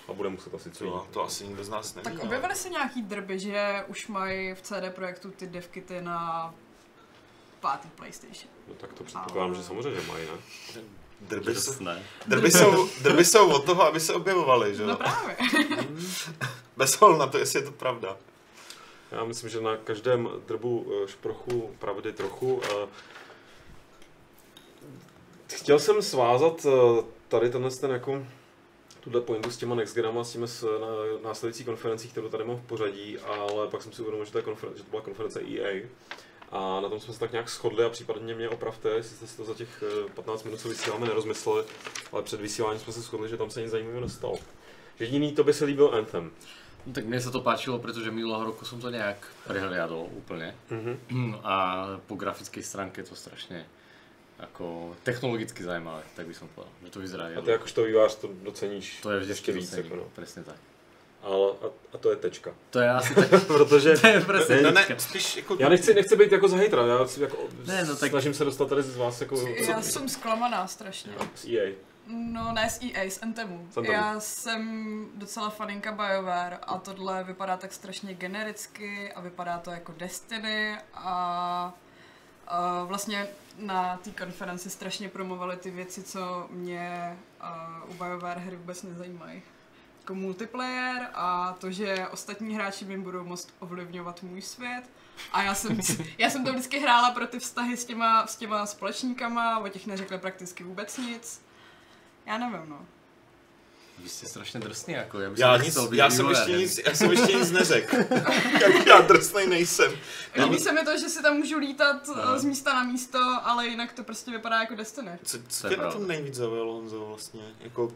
a 0.07 0.13
bude 0.13 0.29
muset 0.29 0.53
asi 0.53 0.71
co 0.71 0.79
To, 0.79 0.85
jít. 0.85 1.11
to 1.11 1.23
asi 1.23 1.47
nikdo 1.47 1.63
z 1.63 1.69
nás 1.69 1.95
neví. 1.95 2.03
Tak 2.03 2.13
ale- 2.13 2.23
objevily 2.23 2.55
se 2.55 2.69
nějaký 2.69 3.01
drby, 3.01 3.39
že 3.39 3.83
už 3.87 4.07
mají 4.07 4.53
v 4.53 4.61
CD 4.61 4.89
Projektu 4.95 5.31
ty 5.31 5.47
devkity 5.47 6.01
na 6.01 6.53
pátý 7.59 7.87
PlayStation. 7.95 8.51
No, 8.67 8.73
tak 8.73 8.93
to 8.93 9.03
předpokládám, 9.03 9.55
že 9.55 9.63
samozřejmě 9.63 10.01
mají, 10.01 10.25
ne? 10.25 10.81
Drby, 11.21 11.55
jsou, 11.55 11.71
drby, 12.27 12.51
jsou, 12.51 12.89
drby 13.01 13.25
jsou 13.25 13.51
od 13.53 13.65
toho, 13.65 13.83
aby 13.83 13.99
se 13.99 14.13
objevovaly, 14.13 14.75
že 14.75 14.83
No 14.83 14.89
jo? 14.89 14.95
právě. 14.97 15.35
Bez 16.77 16.99
na 17.17 17.27
to, 17.27 17.37
jestli 17.37 17.59
je 17.59 17.65
to 17.65 17.71
pravda. 17.71 18.17
Já 19.11 19.23
myslím, 19.23 19.49
že 19.49 19.61
na 19.61 19.77
každém 19.77 20.29
drbu 20.47 20.87
eh, 21.03 21.07
šprochu 21.07 21.75
pravdy 21.79 22.13
trochu. 22.13 22.61
eh. 22.63 22.87
Chtěl 25.55 25.79
jsem 25.79 26.01
svázat 26.01 26.65
eh, 26.65 27.03
tady 27.27 27.49
tenhle 27.49 27.71
ten 27.71 27.91
jako 27.91 28.25
tuhle 28.99 29.21
pointu 29.21 29.51
s 29.51 29.57
těma 29.57 29.75
Next 29.75 29.95
Genama, 29.95 30.23
s 30.23 30.31
těmi 30.31 30.47
následující 31.23 31.63
konferencí, 31.65 32.07
kterou 32.09 32.29
tady 32.29 32.43
mám 32.43 32.55
v 32.57 32.61
pořadí, 32.67 33.17
ale 33.17 33.67
pak 33.67 33.81
jsem 33.81 33.91
si 33.91 34.01
uvědomil, 34.01 34.25
že 34.25 34.31
to, 34.31 34.37
je 34.37 34.43
konfer- 34.43 34.73
že 34.75 34.83
to 34.83 34.89
byla 34.89 35.01
konference 35.01 35.41
EA. 35.41 35.87
A 36.51 36.81
na 36.81 36.89
tom 36.89 36.99
jsme 36.99 37.13
se 37.13 37.19
tak 37.19 37.31
nějak 37.31 37.49
shodli 37.49 37.83
a 37.85 37.89
případně 37.89 38.35
mě 38.35 38.49
opravte, 38.49 38.89
jestli 38.89 39.15
jste 39.15 39.27
si 39.27 39.37
to 39.37 39.43
za 39.45 39.53
těch 39.53 39.83
eh, 40.07 40.09
15 40.13 40.43
minut, 40.43 40.59
co 40.59 40.69
vysíláme, 40.69 41.07
nerozmysleli, 41.07 41.63
ale 42.11 42.21
před 42.23 42.41
vysíláním 42.41 42.79
jsme 42.79 42.93
se 42.93 43.01
shodli, 43.01 43.29
že 43.29 43.37
tam 43.37 43.49
se 43.49 43.61
nic 43.61 43.71
zajímavého 43.71 44.01
nestalo. 44.01 44.39
Jediný 44.99 45.31
to 45.31 45.43
by 45.43 45.53
se 45.53 45.65
líbil 45.65 45.89
Anthem. 45.93 46.31
No, 46.87 46.93
tak 46.95 47.03
mne 47.03 47.19
sa 47.19 47.35
to 47.35 47.43
páčilo, 47.43 47.83
pretože 47.83 48.07
minulého 48.15 48.47
roku 48.47 48.63
som 48.63 48.79
to 48.79 48.87
nejak 48.87 49.19
prehliadol 49.43 50.07
úplne. 50.15 50.55
Mhm. 50.71 51.43
A 51.43 51.55
po 52.07 52.15
grafickej 52.15 52.63
stránke 52.63 53.03
je 53.03 53.11
to 53.11 53.15
strašne 53.19 53.67
ako 54.39 54.93
technologicky 55.03 55.65
zaujímavé, 55.65 56.05
tak 56.15 56.29
by 56.29 56.33
som 56.37 56.47
povedal, 56.55 56.71
že 56.85 56.89
to 56.93 56.99
vyzerá. 57.01 57.23
A 57.35 57.41
ty 57.41 57.51
jakožto 57.51 57.83
vývář 57.83 58.15
to 58.15 58.29
doceníš 58.43 59.01
to 59.01 59.11
je 59.11 59.19
vždycky 59.19 59.51
ještě 59.51 59.51
víc. 59.51 59.73
Jako 59.83 59.95
no. 59.95 60.03
presne 60.15 60.43
tak. 60.43 60.55
Ale, 61.23 61.51
a, 61.61 61.65
a 61.93 61.97
to 61.97 62.09
je 62.09 62.15
tečka. 62.15 62.53
To 62.69 62.79
je 62.79 62.89
asi 62.89 63.15
tak, 63.15 63.43
Protože 63.47 63.93
to 64.47 64.53
je 64.53 64.61
No 64.61 64.71
ne, 64.71 64.85
tečka. 64.85 64.99
spíš 64.99 65.37
jako... 65.37 65.57
já 65.59 65.69
nechci, 65.69 65.93
nechci 65.93 66.15
být 66.15 66.31
jako 66.31 66.47
za 66.47 66.57
hejtra, 66.57 66.85
já 66.85 67.07
si 67.07 67.21
jako 67.21 67.37
Ne, 67.65 67.83
no 67.83 67.95
tak- 67.95 68.09
snažím 68.09 68.33
se 68.33 68.45
dostat 68.45 68.69
tady 68.69 68.83
z 68.83 68.97
vás 68.97 69.21
jako 69.21 69.35
Já 69.67 69.81
jsem 69.81 70.09
zklamaná 70.09 70.67
strašně. 70.67 71.11
EA. 71.49 71.73
No 72.07 72.51
ne 72.51 72.69
z 72.69 72.79
EA, 72.81 73.09
z 73.09 73.23
Anthemu. 73.23 73.59
Anthemu. 73.59 73.91
Já 73.91 74.19
jsem 74.19 75.05
docela 75.15 75.49
faninka 75.49 75.91
BioWare 75.91 76.59
a 76.61 76.77
tohle 76.77 77.23
vypadá 77.23 77.57
tak 77.57 77.73
strašně 77.73 78.13
genericky 78.13 79.13
a 79.13 79.21
vypadá 79.21 79.57
to 79.57 79.71
jako 79.71 79.93
Destiny 79.97 80.77
a, 80.93 81.73
a 82.47 82.83
vlastně 82.83 83.27
na 83.57 83.97
té 83.97 84.11
konferenci 84.11 84.69
strašně 84.69 85.09
promovali 85.09 85.57
ty 85.57 85.71
věci, 85.71 86.03
co 86.03 86.47
mě 86.49 87.17
a, 87.39 87.81
u 87.87 87.93
BioWare 87.93 88.39
hry 88.39 88.55
vůbec 88.55 88.83
nezajímají. 88.83 89.41
Jako 89.99 90.15
multiplayer 90.15 91.07
a 91.13 91.55
to, 91.59 91.71
že 91.71 92.07
ostatní 92.11 92.55
hráči 92.55 92.85
mi 92.85 92.97
budou 92.97 93.23
moct 93.23 93.53
ovlivňovat 93.59 94.23
můj 94.23 94.41
svět. 94.41 94.83
A 95.31 95.43
já 95.43 95.55
jsem, 95.55 95.79
já 96.17 96.29
jsem 96.29 96.45
to 96.45 96.51
vždycky 96.51 96.79
hrála 96.79 97.11
pro 97.11 97.27
ty 97.27 97.39
vztahy 97.39 97.77
s 97.77 97.85
těma, 97.85 98.27
s 98.27 98.35
těma 98.35 98.65
společníkama, 98.65 99.59
o 99.59 99.67
těch 99.67 99.87
neřekla 99.87 100.17
prakticky 100.17 100.63
vůbec 100.63 100.97
nic. 100.97 101.46
Já 102.27 102.37
nevím, 102.37 102.69
no. 102.69 102.79
Vy 103.97 104.09
ste 104.13 104.29
strašne 104.29 104.61
drsný, 104.61 104.93
ako 104.93 105.15
ja 105.25 105.29
by 105.33 105.35
som 105.35 105.41
Já, 105.41 105.57
nic, 105.57 105.73
já, 105.91 106.07
jsem 106.09 106.25
ještě 106.29 106.51
nic, 106.51 106.71
já 106.85 106.93
jsem 106.95 107.11
ještě 107.11 107.33
nic 107.37 107.51
neřekl. 107.51 107.95
Jak 108.61 108.85
já 108.87 109.01
drsnej 109.01 109.47
nejsem. 109.47 109.91
Líbí 110.37 110.59
se 110.59 110.71
mi 110.71 110.85
to, 110.85 110.97
že 110.97 111.09
si 111.09 111.21
tam 111.21 111.37
můžu 111.37 111.57
lítat 111.57 112.07
No. 112.07 112.15
no. 112.25 112.39
z 112.39 112.43
místa 112.45 112.73
na 112.73 112.83
místo, 112.83 113.19
ale 113.43 113.67
jinak 113.67 113.93
to 113.93 114.03
prostě 114.03 114.31
vypadá 114.31 114.59
jako 114.61 114.75
Destiny. 114.75 115.11
Co, 115.23 115.37
To 115.37 115.43
co 115.49 115.67
je 115.67 115.75
tě 115.75 115.81
na 115.81 115.91
tom 115.91 116.07
nejvíc 116.07 116.33
zaujalo, 116.35 116.73
Honzo, 116.73 117.05
vlastně? 117.05 117.41
Jako, 117.61 117.91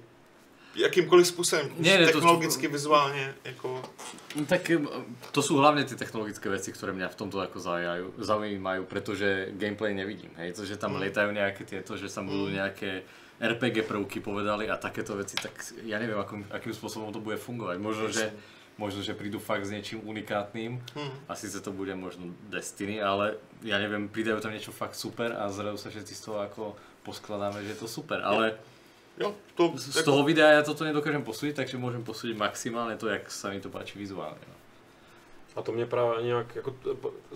jakýmkoliv 0.76 1.28
způsobem, 1.28 1.70
Ne, 1.78 1.98
ne, 2.00 2.06
to- 2.06 2.12
technologicky, 2.12 2.68
vizuálně, 2.68 3.36
jako... 3.44 3.84
No, 4.36 4.46
tak 4.46 4.70
em, 4.70 4.88
to 5.32 5.42
sú 5.44 5.60
hlavne 5.60 5.84
tie 5.86 6.00
technologické 6.00 6.50
veci, 6.50 6.72
ktoré 6.74 6.96
mňa 6.98 7.12
v 7.14 7.16
tomto 7.20 7.38
ako 7.44 7.60
zaujímajú, 7.60 8.06
zaujímajú 8.18 8.82
pretože 8.90 9.52
gameplay 9.60 9.94
nevidím. 9.94 10.32
Hej? 10.42 10.54
To, 10.58 10.66
že 10.66 10.80
tam 10.82 10.96
Mm. 10.98 11.02
lietajú 11.06 11.30
nejaké 11.36 11.62
tieto, 11.68 11.94
že 12.00 12.10
sa 12.10 12.24
budú 12.26 12.50
nejaké 12.50 13.04
RPG 13.42 13.90
prvky 13.90 14.22
povedali 14.22 14.70
a 14.70 14.78
takéto 14.78 15.18
veci, 15.18 15.34
tak 15.34 15.58
ja 15.82 15.98
neviem, 15.98 16.22
akým, 16.22 16.46
akým 16.54 16.74
spôsobom 16.78 17.10
to 17.10 17.18
bude 17.18 17.42
fungovať. 17.42 17.82
Možno, 17.82 18.14
že, 18.14 18.30
možno, 18.78 19.02
že 19.02 19.18
prídu 19.18 19.42
fakt 19.42 19.66
s 19.66 19.74
niečím 19.74 20.06
unikátnym 20.06 20.78
Hm. 20.78 21.14
a 21.26 21.34
síce 21.34 21.58
to 21.58 21.74
bude 21.74 21.92
možno 21.98 22.30
Destiny, 22.54 23.02
ale 23.02 23.42
ja 23.66 23.82
neviem, 23.82 24.06
pridajú 24.06 24.38
tam 24.38 24.54
niečo 24.54 24.70
fakt 24.70 24.94
super 24.94 25.34
a 25.34 25.50
zrazu 25.50 25.82
sa 25.82 25.90
všetci 25.90 26.14
z 26.14 26.22
toho 26.22 26.38
ako 26.46 26.62
poskladáme, 27.02 27.66
že 27.66 27.74
je 27.74 27.80
to 27.82 27.90
super. 27.90 28.22
Ale 28.22 28.62
Jo, 29.20 29.36
to, 29.56 29.76
z 29.78 29.96
jako, 30.02 30.06
toho 30.06 30.24
videa 30.24 30.56
ja 30.56 30.64
toto 30.64 30.88
nedokážem 30.88 31.22
posúdiť, 31.22 31.56
takže 31.62 31.76
môžem 31.76 32.00
posúdiť 32.00 32.40
maximálne 32.40 32.96
to, 32.96 33.12
jak 33.12 33.28
sa 33.28 33.52
mi 33.52 33.60
to 33.60 33.68
páči 33.68 34.00
vizuálne. 34.00 34.40
No. 34.40 34.56
A 35.56 35.62
to 35.62 35.72
mě 35.72 35.86
právě 35.86 36.24
nějak, 36.24 36.56
jako 36.56 36.76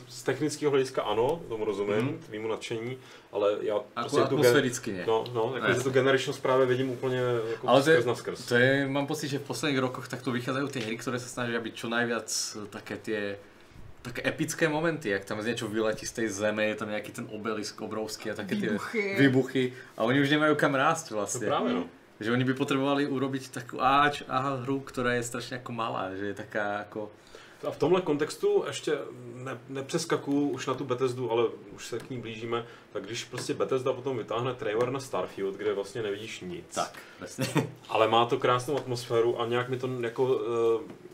z 0.08 0.24
technického 0.24 0.72
hlediska 0.72 1.02
ano, 1.02 1.42
tomu 1.50 1.66
rozumím, 1.66 1.96
Mhm. 1.96 2.08
mm. 2.08 2.20
tvýmu 2.20 2.48
nadšení, 2.48 2.98
ale 3.32 3.58
já 3.62 3.80
prostě 3.94 4.18
tu, 4.18 4.24
gen- 4.24 4.28
atmosféricky 4.40 5.04
no, 5.08 5.24
no, 5.34 5.52
jako, 5.56 5.68
Ne. 5.68 5.74
že 5.74 5.80
tu 5.84 5.90
generations 5.90 6.40
právě 6.40 6.66
vidím 6.66 6.90
úplně 6.90 7.20
jako 7.52 7.70
Ale 7.70 7.84
to 7.84 7.90
je, 7.90 7.96
skrz 7.96 8.06
na 8.06 8.16
skrz. 8.16 8.46
to 8.46 8.56
je, 8.56 8.88
mám 8.88 9.08
pocit, 9.08 9.28
že 9.28 9.40
v 9.40 9.42
posledných 9.44 9.80
rokoch 9.80 10.08
takto 10.08 10.32
vychádzajú 10.32 10.68
tie 10.72 10.82
hry, 10.88 10.96
ktoré 10.98 11.20
sa 11.20 11.28
snažia 11.28 11.60
byť 11.60 11.74
čo 11.76 11.88
najviac 11.92 12.28
eh, 12.32 12.68
také 12.72 12.96
tie 12.98 13.22
také 14.06 14.22
epické 14.22 14.70
momenty, 14.70 15.10
jak 15.10 15.26
tam 15.26 15.42
z 15.42 15.46
niečo 15.50 15.66
vyletí 15.68 16.06
z 16.06 16.12
tej 16.14 16.28
zeme, 16.30 16.62
je 16.70 16.76
tam 16.78 16.94
nejaký 16.94 17.10
ten 17.12 17.26
obelisk 17.34 17.82
obrovský 17.82 18.32
a 18.32 18.36
také 18.38 18.54
Výbuchy. 18.56 19.02
tie 19.18 19.22
výbuchy 19.28 19.64
a 19.98 20.06
oni 20.06 20.22
už 20.22 20.30
nemajú 20.30 20.54
kam 20.56 20.76
rásť 20.78 21.10
To 21.10 21.16
vlastne. 21.18 21.48
právě 21.50 21.74
no. 21.74 21.84
Že 22.22 22.32
oni 22.32 22.44
by 22.48 22.54
potrebovali 22.54 23.04
urobiť 23.12 23.50
takú 23.52 23.82
áč 23.82 24.22
a 24.30 24.62
hru, 24.64 24.80
ktorá 24.80 25.18
je 25.20 25.24
strašne 25.28 25.58
ako 25.60 25.72
malá, 25.76 26.16
že 26.16 26.32
je 26.32 26.36
taká 26.38 26.86
ako... 26.88 27.12
A 27.66 27.72
v 27.72 27.78
tomhle 27.78 28.02
kontextu 28.02 28.64
ještě 28.68 28.98
ne, 29.36 29.60
nepřeskakuju 29.70 30.50
už 30.50 30.68
na 30.68 30.74
tu 30.74 30.86
Bethesdu, 30.86 31.32
ale 31.32 31.48
už 31.76 31.88
se 31.88 32.00
k 32.00 32.10
ní 32.10 32.18
blížíme, 32.22 32.66
tak 32.94 33.06
když 33.06 33.24
prostě 33.24 33.54
Bethesda 33.54 33.94
potom 33.94 34.18
vytáhne 34.18 34.54
trailer 34.54 34.92
na 34.92 35.00
Starfield, 35.00 35.56
kde 35.56 35.74
vlastně 35.74 36.02
nevidíš 36.04 36.40
nic, 36.42 36.76
Tak, 36.76 37.00
presne. 37.20 37.46
ale 37.90 38.08
má 38.08 38.26
to 38.26 38.38
krásnou 38.38 38.78
atmosféru 38.78 39.42
a 39.42 39.46
nějak 39.46 39.70
mi 39.70 39.78
to 39.78 39.90
jako 40.00 40.40
eh, 40.42 41.06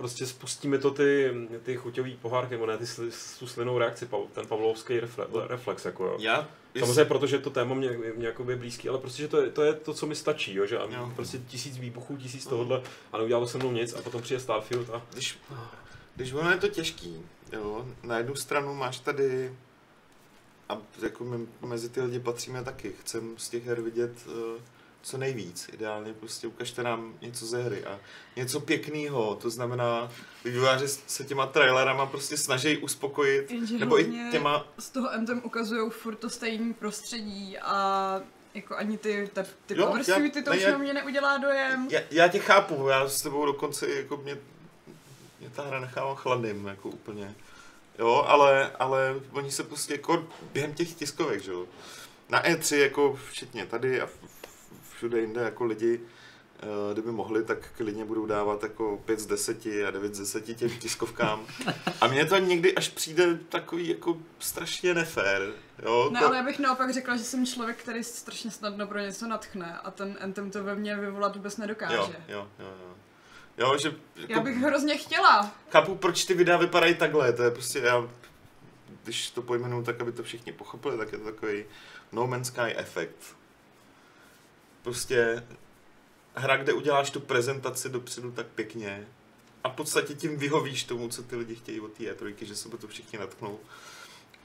prostě 0.00 0.26
spustí 0.26 0.68
mi 0.68 0.78
to 0.78 0.90
ty, 0.90 1.34
ty 1.62 1.76
chuťový 1.76 2.16
pohárky, 2.16 2.54
nebo 2.54 2.66
ne, 2.66 2.78
ty, 2.78 2.84
sli- 2.84 3.38
tu 3.38 3.46
slinou 3.46 3.78
reakci, 3.78 4.08
ten 4.32 4.46
pavlovský 4.46 5.00
refle, 5.00 5.26
reflex, 5.46 5.84
jako 5.84 6.04
jo. 6.06 6.16
Já, 6.20 6.48
Samozřejmě, 6.80 7.04
protože 7.04 7.38
to 7.38 7.50
téma 7.50 7.74
mě, 7.74 7.90
mě 8.16 8.26
jakoby 8.26 8.52
je 8.52 8.56
blízký, 8.56 8.88
ale 8.88 8.98
prostě, 8.98 9.22
že 9.22 9.28
to 9.28 9.40
je, 9.42 9.50
to 9.50 9.62
je 9.62 9.72
to, 9.74 9.94
co 9.94 10.06
mi 10.06 10.14
stačí, 10.14 10.54
jo, 10.54 10.66
že 10.66 10.78
a 10.78 10.94
Jo. 10.94 11.12
prostě 11.16 11.38
tisíc 11.38 11.78
výbuchů, 11.78 12.16
tisíc 12.16 12.46
tohohle 12.46 12.82
a 13.12 13.18
neudělalo 13.18 13.46
se 13.48 13.58
mnou 13.58 13.72
nic 13.72 13.94
a 13.94 14.02
potom 14.02 14.22
přijde 14.22 14.40
Starfield 14.40 14.90
a 14.90 15.02
když, 15.12 15.38
když 16.16 16.32
ono 16.32 16.50
je 16.50 16.56
to 16.56 16.68
těžký, 16.68 17.22
jo, 17.52 17.86
na 18.02 18.18
jednu 18.18 18.34
stranu 18.34 18.74
máš 18.74 19.00
tady, 19.00 19.54
a 20.68 20.78
jako 21.02 21.24
my 21.24 21.46
mezi 21.60 21.88
ty 21.88 22.02
lidi 22.02 22.20
patříme 22.20 22.64
taky, 22.64 22.92
chcem 23.00 23.34
z 23.38 23.48
těch 23.48 23.66
her 23.66 23.80
vidět 23.80 24.12
uh, 24.26 24.60
co 25.02 25.18
nejvíc, 25.18 25.70
ideálně 25.72 26.12
prostě 26.14 26.46
ukažte 26.46 26.82
nám 26.82 27.14
něco 27.22 27.46
ze 27.46 27.62
hry 27.62 27.84
a 27.84 27.98
něco 28.36 28.60
pěkného, 28.60 29.34
to 29.34 29.50
znamená, 29.50 30.10
vývojáři 30.44 30.88
se 30.88 31.24
těma 31.24 31.46
trailerama 31.46 32.06
prostě 32.06 32.36
snaží 32.36 32.76
uspokojit, 32.78 33.50
Jenže 33.50 33.78
nebo 33.78 34.00
i 34.00 34.12
těma, 34.30 34.66
z 34.78 34.90
toho 34.90 35.10
Anthem 35.12 35.40
ukazují 35.44 35.90
furt 35.90 36.16
to 36.16 36.30
stejné 36.30 36.74
prostředí 36.74 37.58
a 37.58 38.20
jako 38.54 38.76
ani 38.76 38.98
ty, 38.98 39.30
ty, 39.34 39.40
ty 39.66 39.74
Jo, 39.80 39.98
suity, 40.02 40.42
to 40.42 40.50
ne, 40.50 40.56
už 40.56 40.62
já- 40.62 40.70
na 40.70 40.78
mě 40.78 40.94
neudělá 40.94 41.36
dojem. 41.38 41.88
já, 41.90 42.00
já 42.10 42.28
tě 42.28 42.38
chápu, 42.38 42.88
já 42.88 43.08
s 43.08 43.22
tebou 43.22 43.46
dokonce 43.46 43.88
jako 43.90 44.16
mě, 44.16 44.38
mě 45.40 45.50
ta 45.50 45.62
hra 45.62 45.80
nechává 45.80 46.14
chladným, 46.14 46.66
jako 46.66 46.88
úplně. 46.88 47.34
Jo, 47.98 48.24
ale, 48.28 48.70
ale 48.78 49.14
oni 49.32 49.50
se 49.50 49.62
prostě 49.62 49.94
jako 49.94 50.28
během 50.52 50.74
těch 50.74 50.94
tiskovek, 50.94 51.42
že 51.42 51.50
jo. 51.50 51.66
Na 52.28 52.42
E3 52.44 52.76
jako 52.76 53.18
včetně 53.30 53.66
tady 53.66 54.00
a 54.00 54.06
v- 54.06 54.19
všude 55.00 55.20
jinde 55.20 55.40
jako 55.42 55.64
lidi, 55.64 56.00
eh, 56.58 56.92
kdyby 56.92 57.12
mohli, 57.12 57.44
tak 57.44 57.58
klidně 57.76 58.04
budou 58.04 58.26
dávat 58.26 58.62
jako 58.62 59.02
5 59.04 59.20
z 59.20 59.26
10 59.26 59.66
a 59.88 59.90
9 59.90 60.14
z 60.14 60.18
10 60.18 60.54
těm 60.54 60.70
tiskovkám. 60.70 61.46
A 62.00 62.06
mně 62.06 62.24
to 62.26 62.38
někdy 62.38 62.74
až 62.74 62.88
přijde 62.88 63.38
takový 63.48 63.88
jako 63.88 64.16
strašně 64.38 64.94
nefér. 64.94 65.52
Jo, 65.82 66.10
Ne, 66.12 66.20
to- 66.20 66.26
ale 66.26 66.36
já 66.36 66.42
bych 66.42 66.58
naopak 66.58 66.92
řekla, 66.94 67.16
že 67.16 67.24
jsem 67.24 67.46
člověk, 67.46 67.76
který 67.76 68.04
strašně 68.04 68.50
snadno 68.50 68.86
pro 68.86 68.98
něco 68.98 69.26
natchne 69.28 69.78
a 69.84 69.90
ten 69.90 70.18
Anthem 70.20 70.50
to 70.50 70.64
ve 70.64 70.74
mně 70.74 70.96
vyvolat 70.96 71.36
vůbec 71.36 71.56
nedokáže. 71.56 71.94
jo, 71.96 72.12
jo, 72.28 72.48
jo, 72.58 72.66
jo. 72.66 72.94
Jo, 73.58 73.78
že 73.78 73.94
jako, 74.16 74.32
Já 74.32 74.40
bych 74.40 74.56
hrozně 74.56 74.96
chtěla. 74.96 75.54
chápu, 75.70 75.94
proč 75.94 76.24
ty 76.24 76.34
videa 76.34 76.56
vypadají 76.56 76.94
takhle, 76.94 77.32
to 77.32 77.42
je 77.42 77.50
prostě, 77.50 77.78
já, 77.78 78.08
když 79.04 79.30
to 79.30 79.42
pojmenuju 79.42 79.82
tak, 79.82 80.00
aby 80.00 80.12
to 80.12 80.22
všichni 80.22 80.52
pochopili, 80.52 80.98
tak 80.98 81.12
je 81.12 81.18
to 81.18 81.24
takový 81.24 81.64
No 82.12 82.26
Man's 82.26 82.46
Sky 82.48 82.60
efekt. 82.76 83.16
Prostě 84.82 85.46
hra, 86.34 86.56
kde 86.56 86.72
uděláš 86.72 87.10
tu 87.10 87.20
prezentaci 87.20 87.88
dopředu 87.88 88.32
tak 88.32 88.46
pěkně 88.46 89.08
a 89.64 89.68
v 89.68 89.72
podstatě 89.74 90.14
tím 90.14 90.36
vyhovíš 90.38 90.84
tomu, 90.84 91.08
co 91.08 91.22
ty 91.22 91.36
lidi 91.36 91.54
chtějí 91.54 91.80
od 91.80 91.92
té 91.92 92.04
E3, 92.04 92.34
že 92.40 92.56
se 92.56 92.68
to 92.68 92.88
všichni 92.88 93.18
natknou. 93.18 93.58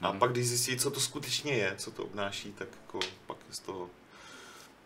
A 0.00 0.10
Mhm. 0.10 0.18
pak, 0.18 0.32
když 0.32 0.48
zjistí, 0.48 0.76
co 0.76 0.90
to 0.90 1.00
skutečně 1.00 1.52
je, 1.52 1.74
co 1.78 1.90
to 1.90 2.04
obnáší, 2.04 2.52
tak 2.52 2.68
jako 2.82 2.98
pak 3.26 3.36
je 3.48 3.54
z 3.54 3.58
toho 3.58 3.90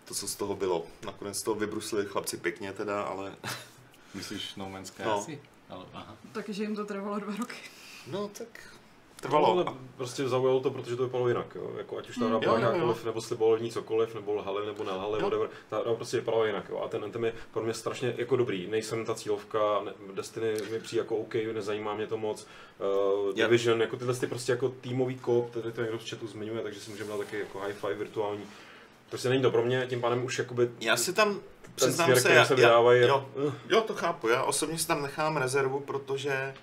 to, 0.04 0.14
co 0.14 0.28
z 0.28 0.34
toho 0.34 0.56
bylo. 0.56 0.86
Nakonec 1.04 1.38
z 1.38 1.42
toho 1.42 1.54
vybrusili 1.54 2.06
chlapci 2.06 2.36
pěkně 2.36 2.72
teda, 2.72 3.02
ale 3.02 3.36
Myslíš 4.14 4.54
No 4.54 4.70
Man's 4.70 4.88
Sky 4.88 5.02
No. 5.04 5.18
asi? 5.20 5.42
Ale, 5.68 5.84
aha. 5.92 6.16
Takže 6.32 6.62
jim 6.62 6.76
to 6.76 6.84
trvalo 6.84 7.18
dva 7.18 7.36
roky. 7.36 7.56
no 8.06 8.28
tak 8.28 8.74
No, 9.24 9.28
trvalo. 9.28 9.50
ale 9.52 9.64
prostě 9.96 10.28
zaujalo 10.28 10.60
to, 10.60 10.70
protože 10.70 10.96
to 10.96 11.02
vypadalo 11.04 11.28
jinak, 11.28 11.54
jo. 11.54 11.70
Jako, 11.78 11.98
ať 11.98 12.08
už 12.08 12.16
ta 12.18 12.24
hra 12.24 12.34
jo, 12.34 12.40
byla 12.40 12.58
jakkoliv, 12.58 13.04
nebo 13.04 13.20
slibovali 13.20 13.58
v 13.58 13.62
ní 13.62 13.70
cokoliv, 13.70 14.14
nebo 14.14 14.34
lhali, 14.34 14.66
nebo 14.66 14.84
nelhali, 14.84 15.12
Jo. 15.18 15.22
whatever, 15.24 15.48
ta 15.70 15.78
hra 15.78 15.94
prostě 15.94 16.16
vypadala 16.16 16.46
jinak, 16.46 16.64
jo. 16.70 16.80
A 16.84 16.88
ten 16.88 17.04
Anthem 17.04 17.24
je 17.24 17.32
pro 17.52 17.62
mě 17.62 17.74
strašně 17.74 18.14
jako 18.16 18.36
dobrý. 18.36 18.66
Nejsem 18.66 19.04
ta 19.04 19.14
cílovka, 19.14 19.80
ne, 19.84 19.92
Destiny 20.14 20.54
mi 20.72 20.80
přijde 20.80 21.00
jako 21.02 21.16
OK, 21.16 21.34
nezajímá 21.52 21.94
mě 21.94 22.06
to 22.06 22.18
moc. 22.18 22.46
Uh, 22.78 23.32
Já- 23.36 23.46
Division, 23.46 23.80
jako 23.80 23.96
tyhle 23.96 24.14
ty 24.14 24.26
prostě 24.26 24.52
jako 24.52 24.68
týmový 24.68 25.18
kop, 25.18 25.50
tady 25.50 25.72
to 25.72 25.82
někdo 25.82 25.98
z 25.98 26.10
chatu 26.10 26.26
zmiňuje, 26.26 26.62
takže 26.62 26.80
si 26.80 26.90
můžeme 26.90 27.10
dát 27.10 27.18
taky 27.18 27.38
jako 27.38 27.60
hi-fi 27.60 27.94
virtuální. 27.94 28.44
Prostě 29.08 29.28
není 29.28 29.42
to 29.42 29.50
pro 29.50 29.62
mě, 29.62 29.86
tím 29.90 30.00
pádem 30.00 30.24
už 30.24 30.38
jakoby 30.38 30.70
Já 30.80 30.96
si 30.96 31.12
tam, 31.12 31.40
přiznám 31.74 32.06
směr, 32.06 32.20
se, 32.20 32.32
já, 32.34 32.44
se 32.44 32.52
já, 32.52 32.56
vydávají, 32.56 33.00
je- 33.00 33.08
jo, 33.08 33.26
uh, 33.34 33.52
jo, 33.68 33.80
to 33.80 33.94
chápu, 33.94 34.28
já 34.28 34.42
osobně 34.44 34.78
si 34.78 34.86
tam 34.86 35.02
nechám 35.02 35.36
rezervu, 35.36 35.80
protože 35.80 36.54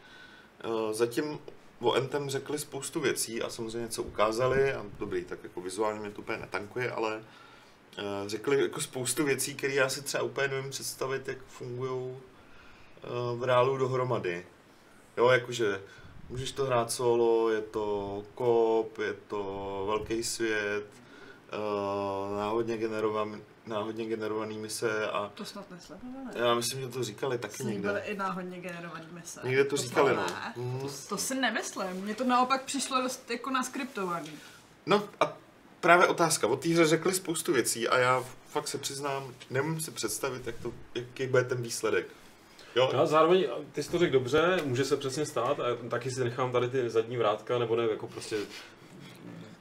uh, 0.66 0.92
zatím 0.94 1.40
o 1.82 1.94
Anthem 1.94 2.30
řekli 2.30 2.60
spoustu 2.60 3.00
věcí 3.00 3.42
a 3.42 3.50
samozřejmě 3.50 3.80
něco 3.80 4.04
ukázali 4.04 4.74
a 4.74 4.86
dobrý, 5.00 5.26
tak 5.26 5.44
jako 5.44 5.62
vizuálně 5.62 6.00
mě 6.00 6.12
to 6.12 6.22
úplně 6.22 6.38
netankuje, 6.38 6.92
ale 6.92 7.18
uh, 7.18 8.28
řekli 8.28 8.62
jako 8.62 8.82
spoustu 8.82 9.26
věcí, 9.26 9.56
které 9.56 9.74
já 9.74 9.90
si 9.90 10.02
třeba 10.02 10.24
úplně 10.24 10.48
nevím 10.48 10.70
představit, 10.70 11.28
jak 11.28 11.38
fungují 11.48 11.92
uh, 11.92 12.20
v 13.40 13.44
reálu 13.44 13.78
dohromady. 13.78 14.46
Jo, 15.18 15.30
jakože 15.30 15.82
můžeš 16.30 16.52
to 16.52 16.66
hrát 16.66 16.92
solo, 16.92 17.50
je 17.50 17.62
to 17.62 18.24
kop, 18.36 18.98
je 18.98 19.14
to 19.14 19.84
velký 19.88 20.24
svět, 20.24 20.86
uh, 21.54 22.38
náhodně, 22.38 22.78
generovan, 22.78 23.42
náhodně 23.68 24.06
generovaný 24.06 24.58
mise 24.58 25.08
a 25.10 25.32
To 25.36 25.46
snad 25.46 25.72
nesledované. 25.72 26.32
já 26.36 26.56
myslím, 26.56 26.82
že 26.82 26.88
to 26.88 27.04
říkali 27.04 27.38
taky 27.38 27.64
Byly 27.64 27.74
někde. 27.76 28.04
i 28.06 28.18
náhodně 28.18 28.60
generovaný 28.62 29.06
mise. 29.12 29.40
Někde 29.44 29.64
to 29.64 29.78
říkali, 29.78 30.16
no. 30.16 30.22
ne. 30.26 30.54
Mhm. 30.56 30.80
To, 30.80 30.88
to 31.10 31.18
si 31.18 31.36
nemyslím. 31.36 31.88
Mně 31.92 32.16
to 32.16 32.24
naopak 32.24 32.64
přišlo 32.64 33.02
dost 33.02 33.32
jako 33.32 33.50
naskriptovaný. 33.50 34.32
No 34.86 35.04
a 35.20 35.38
právě 35.80 36.08
otázka. 36.08 36.48
O 36.48 36.56
té 36.56 36.70
hře 36.70 36.86
řekli 36.88 37.14
spoustu 37.14 37.54
věcí 37.54 37.88
a 37.88 37.98
já 37.98 38.24
fakt 38.50 38.68
se 38.68 38.78
přiznám, 38.78 39.34
nemůžu 39.50 39.80
si 39.80 39.92
představit, 39.92 40.48
jak 40.48 40.56
to, 40.62 40.72
jaký 40.96 41.28
bude 41.28 41.44
ten 41.44 41.62
výsledek. 41.62 42.08
Jo, 42.76 42.90
No, 42.94 43.00
a 43.00 43.06
zároveň, 43.06 43.48
ty 43.72 43.84
jsi 43.84 43.92
to 43.92 43.98
řekl 44.00 44.14
dobře, 44.14 44.60
může 44.66 44.86
se 44.86 44.98
přesně 44.98 45.26
stát, 45.26 45.60
a 45.60 45.64
taky 45.90 46.12
si 46.12 46.24
nechám 46.24 46.52
tady 46.52 46.70
ty 46.70 46.90
zadní 46.90 47.18
vrátka, 47.18 47.60
nebo 47.60 47.76
ne, 47.76 47.84
jako 47.84 48.08
prostě 48.08 48.38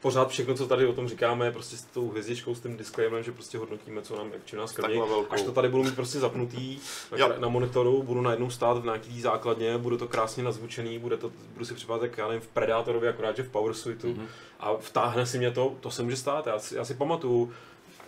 pořád 0.07 0.29
všechno, 0.29 0.55
co 0.55 0.66
tady 0.66 0.87
o 0.87 0.92
tom 0.92 1.09
říkáme, 1.09 1.47
je 1.47 1.53
prostě 1.53 1.77
s 1.77 1.83
tou 1.85 2.09
hvězdičkou, 2.11 2.55
s 2.55 2.61
tím 2.61 2.77
disclaimerem, 2.77 3.25
že 3.25 3.33
prostě 3.33 3.59
hodnotíme, 3.59 4.03
co 4.03 4.16
nám, 4.16 4.33
čím 4.45 4.59
nás 4.59 4.77
velkou. 4.79 5.27
Až 5.31 5.42
to 5.42 5.53
tady 5.53 5.69
budu 5.69 5.83
mít 5.85 5.95
prostě 5.97 6.19
zapnutý 6.19 6.79
Jo. 7.16 7.29
na, 7.29 7.38
na 7.38 7.49
monitoru, 7.49 8.03
budu 8.03 8.21
najednou 8.21 8.51
stát 8.51 8.79
v 8.79 8.85
nějaký 8.85 9.21
základně, 9.21 9.79
bude 9.79 9.97
to 9.97 10.09
krásně 10.09 10.42
nazvučený, 10.42 10.99
bude 10.99 11.16
to, 11.16 11.33
budu 11.53 11.64
si 11.64 11.75
připadat 11.75 12.03
jak 12.03 12.19
já 12.19 12.27
nevím, 12.29 12.40
v 12.42 12.49
Predátorovi, 12.49 13.09
akorát, 13.09 13.37
že 13.37 13.42
v 13.42 13.49
Power 13.49 13.75
Suitu 13.75 14.09
Mhm. 14.09 14.27
a 14.61 14.75
vtáhne 14.77 15.27
si 15.27 15.38
mě 15.38 15.51
to, 15.51 15.75
to 15.81 15.90
se 15.90 16.03
může 16.03 16.16
stát, 16.16 16.47
já 16.47 16.59
si, 16.59 16.77
já 16.77 16.85
si 16.85 16.95
pamatuju, 16.95 17.53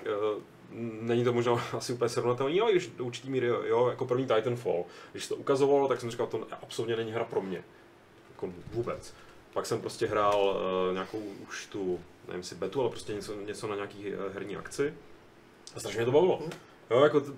eh, 0.07 0.09
není 1.01 1.25
to 1.25 1.33
možná 1.33 1.53
asi 1.77 1.93
úplně 1.93 2.09
srovnatelný, 2.09 2.61
ale 2.61 2.73
když 2.73 2.87
do 2.87 3.05
určitý 3.05 3.31
míry, 3.31 3.47
jo, 3.47 3.87
jako 3.89 4.07
první 4.07 4.27
Titanfall, 4.27 4.85
když 5.13 5.27
to 5.29 5.37
ukazovalo, 5.37 5.89
tak 5.89 6.01
jsem 6.01 6.11
říkal, 6.11 6.27
to 6.27 6.47
absolutně 6.63 6.97
není 6.97 7.13
hra 7.13 7.25
pro 7.25 7.41
mě, 7.41 7.65
jako 8.31 8.49
vůbec. 8.73 9.15
Pak 9.53 9.67
jsem 9.67 9.81
prostě 9.81 10.07
hrál 10.07 10.57
uh, 10.89 10.93
nějakou 10.95 11.19
už 11.49 11.67
tu, 11.67 12.01
nevím 12.29 12.43
si 12.43 12.55
betu, 12.55 12.81
ale 12.81 12.91
prostě 12.91 13.15
něco, 13.15 13.35
něco 13.41 13.67
na 13.69 13.75
nějaký 13.75 14.13
uh, 14.15 14.33
herní 14.35 14.57
akci 14.57 14.95
a 15.77 15.81
strašně 15.81 15.99
mě 15.99 16.07
to 16.07 16.13
bavilo. 16.13 16.39
Mhm. 16.43 16.51
Jo, 16.91 17.01
jako, 17.01 17.21
t- 17.21 17.33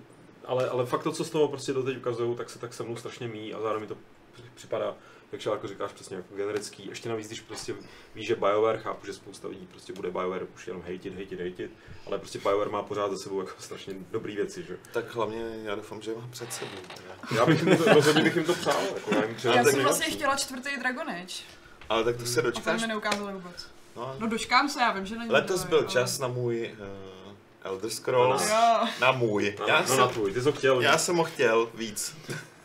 ale, 0.45 0.69
ale 0.69 0.85
fakt 0.85 1.03
to, 1.03 1.11
co 1.11 1.23
z 1.23 1.29
toho 1.29 1.47
prostě 1.47 1.73
doteď 1.73 1.97
ukazují, 1.97 2.35
tak 2.37 2.49
se 2.49 2.59
tak 2.59 2.73
se 2.73 2.83
mnou 2.83 2.95
strašně 2.95 3.27
míjí 3.27 3.53
a 3.53 3.61
zároveň 3.61 3.81
mi 3.81 3.87
to 3.87 3.97
při- 4.33 4.43
připadá, 4.55 4.95
jak 5.31 5.45
jako 5.45 5.67
říkáš, 5.67 5.91
přesně 5.91 6.15
jako 6.15 6.35
generický. 6.35 6.87
Ještě 6.89 7.09
navíc, 7.09 7.27
když 7.27 7.41
prostě 7.41 7.75
víš, 8.15 8.27
že 8.27 8.35
BioWare, 8.35 8.77
chápu, 8.77 9.05
že 9.05 9.13
spousta 9.13 9.47
lidí 9.47 9.67
prostě 9.71 9.93
bude 9.93 10.11
BioWare 10.11 10.47
už 10.55 10.67
jenom 10.67 10.81
hejtit, 10.81 11.15
hejtit, 11.15 11.39
hejtit, 11.39 11.71
ale 12.07 12.17
prostě 12.19 12.39
BioWare 12.39 12.69
má 12.69 12.83
pořád 12.83 13.11
za 13.11 13.17
sebou 13.17 13.39
jako 13.39 13.51
strašně 13.59 13.93
dobrý 14.11 14.35
věci, 14.35 14.63
že? 14.63 14.77
Tak 14.93 15.15
hlavně 15.15 15.61
já 15.63 15.75
doufám, 15.75 16.01
že 16.01 16.11
je 16.11 16.17
mám 16.17 16.31
před 16.31 16.53
sebou. 16.53 16.71
teda. 16.95 17.15
Já 17.35 17.45
bych 17.45 17.63
jim 17.63 17.77
to, 17.77 17.93
rozhodně 17.93 18.23
bych 18.23 18.35
jim 18.35 18.45
to 18.45 18.53
přál, 18.53 18.81
jako 18.93 19.15
já 19.15 19.25
jim 19.25 19.35
Já 19.43 19.63
jsem 19.63 19.83
vlastně 19.83 20.05
chtěla 20.05 20.35
čtvrtý 20.35 20.69
Dragon 20.79 21.09
Age. 21.09 21.43
Ale 21.91 22.03
tak 22.03 22.15
to 22.17 22.25
se 22.25 22.39
A 22.39 22.43
ten 22.43 22.51
dočkáš. 22.51 22.81
mi 22.81 22.87
neukázali 22.87 23.33
vůbec. 23.33 23.67
No, 23.95 24.15
No 24.19 24.27
dočkám 24.27 24.69
se, 24.69 24.79
já 24.79 24.91
vím, 24.91 25.05
že 25.05 25.15
není 25.15 25.31
letos 25.31 25.61
to, 25.61 25.67
byl 25.67 25.77
ale- 25.77 25.87
čas 25.87 26.19
na 26.19 26.27
můj 26.27 26.71
uh, 26.79 27.33
Elder 27.63 27.89
Scrolls. 27.89 28.49
Jo. 28.49 28.87
Na 29.01 29.11
můj. 29.11 29.55
No, 29.59 29.67
Já 29.67 29.81
no 29.81 29.87
jsem, 29.87 29.97
na 29.97 30.07
tvůj, 30.07 30.33
ty 30.33 30.39
jsi 30.41 30.45
ho 30.45 30.51
chtěl. 30.51 30.81
já 30.81 30.97
jsem 30.97 31.15
ho 31.15 31.23
chtěl 31.23 31.69
víc. 31.73 32.15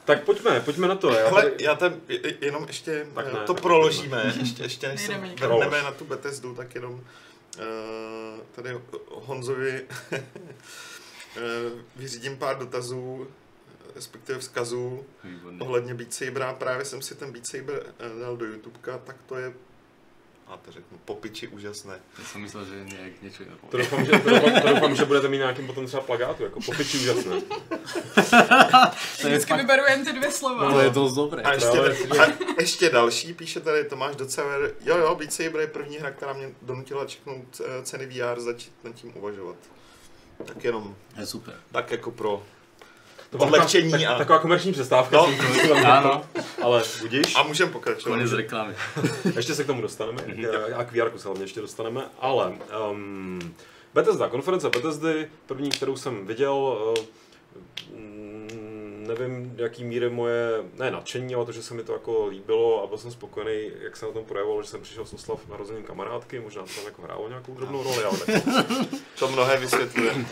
Tak 0.05 0.25
pojďme, 0.25 0.61
pojďme 0.61 0.89
na 0.89 0.95
to. 0.95 1.13
Já 1.13 1.29
Ale 1.31 1.43
tady, 1.43 1.65
já 1.65 1.75
tam 1.75 1.93
je- 2.09 2.27
je- 2.27 2.37
jenom 2.41 2.65
ještě 2.67 3.07
Tak 3.15 3.25
tak 3.25 3.35
ne, 3.35 3.41
to 3.47 3.55
tak 3.55 3.63
proložíme. 3.63 4.35
Ještě, 4.41 4.63
ještě 4.63 4.89
než 4.89 5.01
se 5.07 5.15
vrhneme 5.41 5.83
na 5.83 5.91
tu 5.93 6.05
Bethesdu, 6.05 6.55
tak 6.55 6.75
jenom 6.75 6.93
uh, 6.93 7.01
tady 8.53 8.79
Honzovi 9.11 9.87
uh, 10.13 10.19
vyřídím 11.97 12.37
pár 12.37 12.59
dotazů, 12.59 13.29
respektive 13.97 14.39
vzkazů 14.39 15.05
Výborně. 15.25 15.61
ohledně 15.61 15.95
Beat 15.95 16.15
Sabera. 16.15 16.53
Právě 16.53 16.85
jsem 16.85 17.03
si 17.03 17.15
ten 17.15 17.33
Beat 17.33 17.47
Saber 17.47 17.83
eh, 17.99 18.21
dal 18.21 18.37
do 18.37 18.45
YouTubeka, 18.47 18.99
tak 18.99 19.17
to 19.27 19.37
je 19.37 19.53
a 20.49 20.57
to 20.57 20.73
řeknu, 20.73 20.99
popiči 21.05 21.49
úžasné. 21.49 22.01
Já 22.19 22.25
jsem 22.25 22.41
myslel, 22.41 22.65
že 22.65 22.85
nějak 22.85 23.23
něco 23.23 23.43
jiného. 23.43 23.59
To 23.71 23.77
doufám, 23.77 24.05
že, 24.05 24.11
to, 24.13 24.31
doufám, 24.31 24.61
to 24.63 24.69
doufám, 24.69 24.97
že 24.97 25.05
budete 25.05 25.29
mít 25.29 25.37
nějakým 25.39 25.67
potom 25.67 25.87
třeba 25.87 26.03
plagátu, 26.03 26.43
jako 26.43 26.61
popiči 26.67 26.99
úžasné. 26.99 27.41
To 29.21 29.27
je 29.27 29.33
Vždycky 29.33 29.49
fakt, 29.49 29.61
vyberu 29.61 29.83
jen 29.89 30.05
ty 30.05 30.13
dvě 30.13 30.31
slova. 30.33 30.71
to 30.73 30.81
je 30.81 30.91
dost 30.91 31.15
dobré. 31.15 31.43
A 31.43 31.53
ještě, 31.53 31.69
ale- 31.69 31.97
a 32.59 32.61
ještě 32.61 32.91
další, 32.91 33.35
píše 33.35 33.61
tady 33.61 33.85
Tomáš 33.85 34.17
Docever, 34.17 34.75
jo 34.81 34.97
jo, 34.99 35.15
Beat 35.15 35.33
Saber 35.33 35.61
je 35.61 35.67
první 35.67 35.97
hra, 35.97 36.11
která 36.11 36.33
mě 36.33 36.51
donutila 36.63 37.05
čeknout 37.07 37.61
eh, 37.65 37.83
ceny 37.83 38.07
VR, 38.07 38.41
začít 38.41 38.73
nad 38.85 38.95
tím 38.95 39.13
uvažovat. 39.17 39.57
Tak 40.45 40.65
jenom, 40.65 40.97
Je 41.19 41.27
super. 41.27 41.55
tak 41.73 41.91
jako 41.91 42.11
pro 42.11 42.43
odlehčení 43.39 43.91
taková, 43.93 44.11
a, 44.11 44.19
taková 44.19 44.39
komerční 44.39 44.73
přestávka, 44.73 45.17
No. 45.17 45.29
tam 45.69 45.87
Ano. 45.87 46.23
ale 46.63 46.83
budíš. 47.01 47.35
a 47.37 47.43
můžeme 47.43 47.73
pokračovat. 47.73 48.15
Konec 48.15 48.33
reklamy. 48.33 48.75
Ještě 49.37 49.55
se 49.55 49.65
k 49.65 49.67
tomu 49.67 49.83
dostaneme, 49.83 50.23
a 50.77 50.85
k 50.85 50.93
VR 50.93 51.19
se 51.19 51.29
hlavně 51.29 51.45
ještě 51.45 51.61
dostaneme, 51.61 52.03
ale 52.21 52.53
um, 52.91 53.55
Bethesda, 53.95 54.29
konference 54.29 54.71
Bethesdy, 54.71 55.29
první, 55.47 55.71
kterou 55.71 55.97
jsem 55.97 56.27
viděl, 56.27 56.55
uh, 56.55 57.05
nevím, 59.07 59.55
jaký 59.57 59.85
míry 59.85 60.11
moje, 60.11 60.65
ne 60.79 60.91
nadšení, 60.91 61.35
ale 61.35 61.47
to, 61.47 61.53
že 61.53 61.63
se 61.63 61.75
mi 61.75 61.83
to 61.83 61.93
jako 61.93 62.27
líbilo 62.27 62.83
a 62.83 62.87
byl 62.87 62.99
jsem 62.99 63.11
spokojený, 63.11 63.71
jak 63.83 63.97
se 63.97 64.07
na 64.07 64.13
tom 64.13 64.25
projevovalo, 64.25 64.63
že 64.63 64.69
jsem 64.69 64.83
přišel 64.83 65.05
s 65.05 65.13
oslav 65.13 65.49
narozením 65.49 65.85
kamarádky, 65.85 66.41
možná 66.41 66.63
to 66.63 66.69
tam 66.69 66.85
jako 66.85 67.03
hrálo 67.03 67.29
nějakou 67.29 67.55
drobnou 67.55 67.83
roli, 67.83 68.05
ale 68.05 68.19
tak 68.19 68.45
To 69.19 69.29
mnohé 69.29 69.57
vysvětluje. 69.57 70.27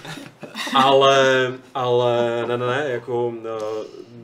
ale, 0.75 1.53
ale 1.75 2.45
ne, 2.47 2.59
ne, 2.59 2.67
ne, 2.67 2.85
jako 2.89 3.27
uh, 3.27 3.35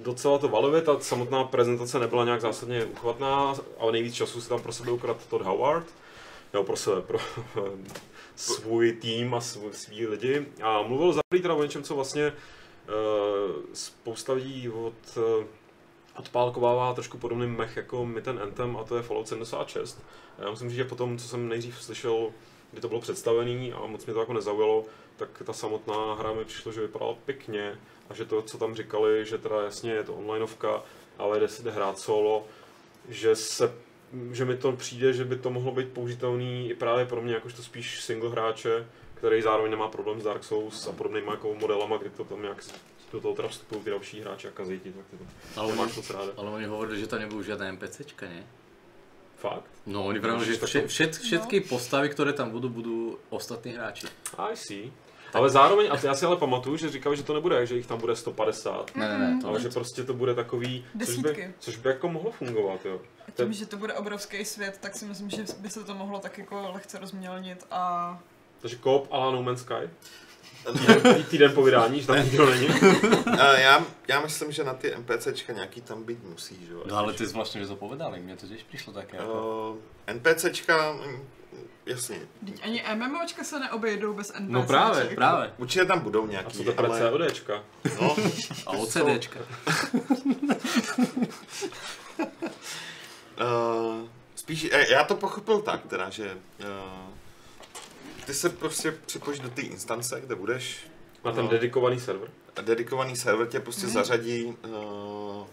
docela 0.03 0.39
to 0.39 0.49
valivě, 0.49 0.83
ta 0.83 1.01
samotná 1.01 1.45
prezentace 1.45 1.99
nebyla 1.99 2.25
nějak 2.25 2.41
zásadně 2.41 2.85
uchvatná, 2.85 3.55
ale 3.79 3.93
nejvíc 3.93 4.15
času 4.15 4.41
si 4.41 4.49
tam 4.49 4.63
pro 4.63 4.73
sebe 4.73 4.93
ukradl 4.93 5.21
Todd 5.31 5.43
Howard, 5.43 5.87
nebo 6.53 6.65
pro 6.65 6.77
sebe, 6.77 7.03
pro 7.03 7.19
svůj 8.37 8.93
tým 8.93 9.35
a 9.35 9.41
svůj, 9.41 9.73
svý 9.73 10.07
lidi 10.07 10.47
a 10.63 10.83
mluvil 10.83 11.13
za 11.13 11.21
teda 11.43 11.55
o 11.55 11.63
něčem, 11.63 11.83
co 11.83 11.95
vlastně 11.95 12.33
spousta 13.73 14.33
lidí 14.33 14.69
od, 14.69 14.95
uh, 15.17 15.45
odpálkovává 16.17 16.95
trošku 16.95 17.19
podobný 17.19 17.47
mech 17.47 17.77
jako 17.77 18.07
my 18.07 18.23
ten 18.23 18.39
Anthem 18.43 18.77
a 18.77 18.85
to 18.85 18.97
je 18.97 19.03
Fallout 19.03 19.29
76. 19.29 20.03
A 20.39 20.43
já 20.43 20.51
musím 20.51 20.69
říct, 20.69 20.77
že 20.77 20.85
po 20.85 20.97
tom, 20.97 21.19
co 21.19 21.29
jsem 21.29 21.49
nejdřív 21.49 21.83
slyšel, 21.83 22.33
kdy 22.73 22.81
to 22.81 22.89
bylo 22.89 23.01
představený 23.01 23.73
a 23.73 23.87
moc 23.87 24.07
mě 24.07 24.15
to 24.15 24.21
jako 24.21 24.33
nezaujalo, 24.33 24.85
tak 25.17 25.43
ta 25.45 25.53
samotná 25.53 26.15
hra 26.15 26.33
mi 26.33 26.45
přišlo, 26.45 26.73
že 26.73 26.81
vypadala 26.81 27.15
pěkně 27.25 27.79
a 28.11 28.15
že 28.15 28.25
to, 28.25 28.43
co 28.43 28.59
tam 28.59 28.75
říkali, 28.75 29.27
že 29.27 29.39
teda 29.39 29.63
jasně 29.63 29.93
je 29.93 30.05
to 30.05 30.15
onlineovka, 30.15 30.83
ale 31.19 31.41
jde 31.41 31.49
se 31.49 31.63
jde 31.63 31.71
hrát 31.71 31.99
solo, 31.99 32.45
že 33.09 33.37
se 33.37 33.73
že 34.33 34.45
mi 34.45 34.57
to 34.57 34.73
přijde, 34.73 35.13
že 35.13 35.25
by 35.25 35.37
to 35.37 35.51
mohlo 35.51 35.73
být 35.73 35.89
použitelný 35.89 36.71
i 36.71 36.75
právě 36.75 37.07
pro 37.07 37.23
mě 37.23 37.35
jakožto 37.35 37.63
spíš 37.63 38.01
single 38.01 38.31
hráče, 38.31 38.87
který 39.21 39.43
zároveň 39.43 39.71
nemá 39.71 39.89
problém 39.89 40.21
s 40.21 40.25
Dark 40.25 40.45
Souls 40.45 40.87
a 40.89 40.93
podobnýma 40.93 41.33
jako 41.33 41.55
modelama, 41.55 41.97
kdy 41.97 42.11
to 42.11 42.25
tam 42.25 42.43
nějak 42.43 42.57
do 43.13 43.21
toho 43.21 43.35
teda 43.35 43.49
vstupují 43.49 43.81
ty 43.85 43.91
další 43.91 44.21
hráči 44.21 44.49
a 44.49 44.51
kazí 44.51 44.81
ti, 44.81 44.93
tak 44.93 45.05
ty 45.11 45.17
to 45.17 45.61
Ale, 45.61 45.75
máš 45.77 45.97
moc 45.97 46.11
ráda. 46.11 46.33
ale 46.37 46.51
oni 46.51 46.65
hovorili, 46.67 47.01
že 47.01 47.07
tam 47.07 47.21
nebudú 47.21 47.43
žiadne 47.43 47.69
NPCčka, 47.77 48.25
nie? 48.31 48.43
Fakt? 49.37 49.69
No, 49.87 50.05
oni 50.09 50.19
vravili, 50.19 50.47
že 50.47 50.57
vše, 50.63 50.81
všet, 50.89 51.13
všetky 51.21 51.61
postavy, 51.69 52.09
ktoré 52.09 52.33
tam 52.33 52.49
budú, 52.55 52.69
budú 52.73 52.97
ostatní 53.35 53.73
hráči. 53.77 54.09
I 54.39 54.57
see. 54.57 54.89
Ale 55.35 55.51
zároveň, 55.51 55.91
a 55.93 55.99
já 56.03 56.15
si 56.15 56.27
ale 56.27 56.37
pamatuju, 56.37 56.77
že 56.77 56.89
říkali, 56.91 57.17
že 57.17 57.23
to 57.23 57.35
nebude, 57.35 57.67
že 57.67 57.77
jich 57.77 57.87
tam 57.87 57.99
bude 58.01 58.17
150, 58.17 58.97
Ne, 58.97 59.09
ne, 59.09 59.19
ne, 59.19 59.39
to 59.43 59.49
ale 59.49 59.59
ne. 59.59 59.63
že 59.63 59.69
prostě 59.71 60.03
to 60.05 60.15
bude 60.15 60.35
takový, 60.35 60.85
což 61.07 61.17
by, 61.17 61.23
Desítky. 61.23 61.55
což 61.59 61.77
by 61.77 61.89
jako 61.89 62.09
mohlo 62.09 62.31
fungovat, 62.31 62.85
jo. 62.87 63.01
A 63.29 63.31
tím, 63.31 63.53
že 63.53 63.67
to 63.67 63.77
bude 63.77 63.95
obrovský 63.95 64.45
svět, 64.45 64.79
tak 64.81 64.95
si 64.97 65.05
myslím, 65.05 65.31
že 65.31 65.45
by 65.59 65.71
se 65.71 65.85
to 65.85 65.95
mohlo 65.95 66.19
tak 66.19 66.39
jako 66.39 66.71
lehce 66.75 66.99
rozmělnit 66.99 67.67
a 67.71 68.19
Takže 68.61 68.77
koop 68.77 69.09
a 69.13 69.31
No 69.31 69.43
Man's 69.43 69.61
Sky? 69.61 69.91
Týden, 70.73 71.25
týden 71.25 71.53
po 71.53 71.63
vydání, 71.63 72.01
že 72.01 72.07
tam 72.07 72.25
nikdo 72.25 72.51
není. 72.51 72.69
A 73.41 73.53
já, 73.59 73.87
já 74.09 74.21
myslím, 74.21 74.53
že 74.53 74.65
na 74.65 74.75
ty 74.75 74.95
NPCčka 74.97 75.53
nějaký 75.53 75.81
tam 75.81 76.05
být 76.05 76.25
musí, 76.25 76.67
že 76.67 76.73
jo. 76.73 76.83
No 76.87 76.97
ale 76.97 77.13
ty 77.13 77.27
zvláštně, 77.27 77.61
že 77.61 77.67
to 77.67 77.77
povedali, 77.77 78.21
mne 78.21 78.37
to 78.37 78.45
tiež 78.47 78.69
prišlo 78.69 78.93
také 78.93 79.17
jako... 79.17 79.33
Uh, 79.73 80.15
NPCčka, 80.15 80.93
mm, 80.93 81.25
jasně, 81.87 82.21
Teď 82.45 82.61
ani 82.65 82.85
MMOčka 82.95 83.45
se 83.45 83.61
neobejdou 83.61 84.15
bez 84.15 84.33
NPC. 84.37 84.53
No 84.53 84.63
právě, 84.63 85.05
právě. 85.05 85.53
určitě 85.59 85.85
tam 85.85 86.01
budou 86.01 86.25
A 86.25 86.31
nějaký, 86.31 86.57
co 86.57 86.73
to 86.73 86.79
ale... 86.79 87.01
CODčka? 87.01 87.65
No, 88.01 88.17
A 88.67 88.71
OCDčka. 88.71 89.41
Uh, 93.41 94.09
spíš, 94.35 94.69
eh, 94.73 94.93
já 94.93 95.05
to 95.05 95.15
pochopil 95.15 95.61
tak 95.61 95.87
teda, 95.87 96.11
že 96.11 96.37
uh, 96.61 96.67
ty 98.31 98.35
se 98.35 98.49
prostě 98.49 98.93
připojíš 99.07 99.41
do 99.41 99.51
té 99.51 99.63
instance, 99.63 100.21
kde 100.21 100.35
budeš, 100.35 100.79
Na 101.25 101.33
ten 101.33 101.45
No. 101.45 101.51
dedikovaný 101.51 102.01
server? 102.01 102.31
a 102.57 102.61
dedikovaný 102.61 103.17
server 103.17 103.47
tě 103.47 103.61
prostě 103.61 103.87
Mhm. 103.87 103.93
zařadí 103.95 104.45
uh, 104.45 105.47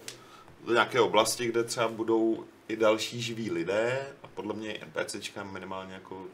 do 0.66 0.74
nějaké 0.74 1.00
oblasti, 1.02 1.48
kde 1.48 1.64
třeba 1.64 1.88
budou 1.88 2.46
i 2.68 2.76
další 2.76 3.22
živí 3.22 3.52
lidé 3.52 4.08
a 4.24 4.28
podle 4.28 4.54
mě 4.54 4.74
i 4.76 4.82
NPCčka 4.86 5.44
minimálně 5.44 5.94
jako 5.94 6.26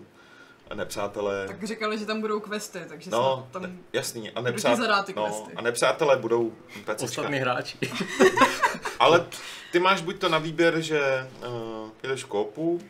nepřátelé. 0.73 1.47
Tak 1.47 1.63
říkali, 1.63 1.97
že 1.99 2.05
tam 2.05 2.21
budou 2.21 2.39
questy, 2.39 2.79
takže 2.87 3.09
no, 3.11 3.47
snad 3.51 3.61
ne, 3.61 3.67
tam 3.67 3.79
jasný. 3.93 4.29
A, 4.31 4.41
Kdo 4.41 4.41
ti 4.41 4.45
nepřát, 4.51 4.77
zadá 4.77 5.03
ty 5.03 5.13
no, 5.15 5.25
questy? 5.25 5.53
a 5.55 5.61
nepřátelé 5.61 6.17
budou 6.17 6.53
NPCčka. 6.75 7.03
Ostatní 7.05 7.37
hráči. 7.37 7.77
Ale 8.99 9.25
ty 9.71 9.79
máš 9.79 10.01
buď 10.01 10.19
to 10.19 10.29
na 10.29 10.37
výběr, 10.37 10.81
že 10.81 11.29
uh, 11.47 11.89
jedeš 12.03 12.23
koupu 12.23 12.81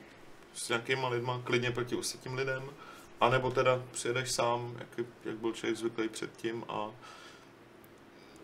s 0.55 0.69
nějakýma 0.69 1.09
lidma, 1.09 1.41
klidně 1.43 1.71
proti 1.71 1.95
ostatním 1.95 2.33
lidem, 2.35 2.63
anebo 3.23 3.51
teda 3.51 3.83
přijedeš 3.91 4.31
sám, 4.31 4.75
jak, 4.79 5.07
jak 5.25 5.37
byl 5.37 5.53
člověk 5.53 5.77
zvyklý 5.77 6.09
předtím 6.09 6.65
a 6.69 6.91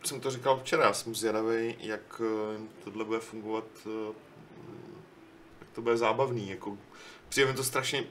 jsem 0.03 0.21
to 0.21 0.31
říkal 0.31 0.59
včera, 0.59 0.85
já 0.85 0.93
jsem 0.93 1.15
zvědavý, 1.15 1.75
jak 1.79 2.21
eh, 2.21 2.59
tohle 2.83 3.05
bude 3.05 3.19
fungovat, 3.19 3.65
eh, 3.85 4.13
jak 5.59 5.69
to 5.69 5.81
bude 5.81 5.97
zábavný, 5.97 6.49
jako 6.49 6.77
přijde 7.29 7.51
mi 7.51 7.57
to 7.57 7.63
strašně 7.63 8.03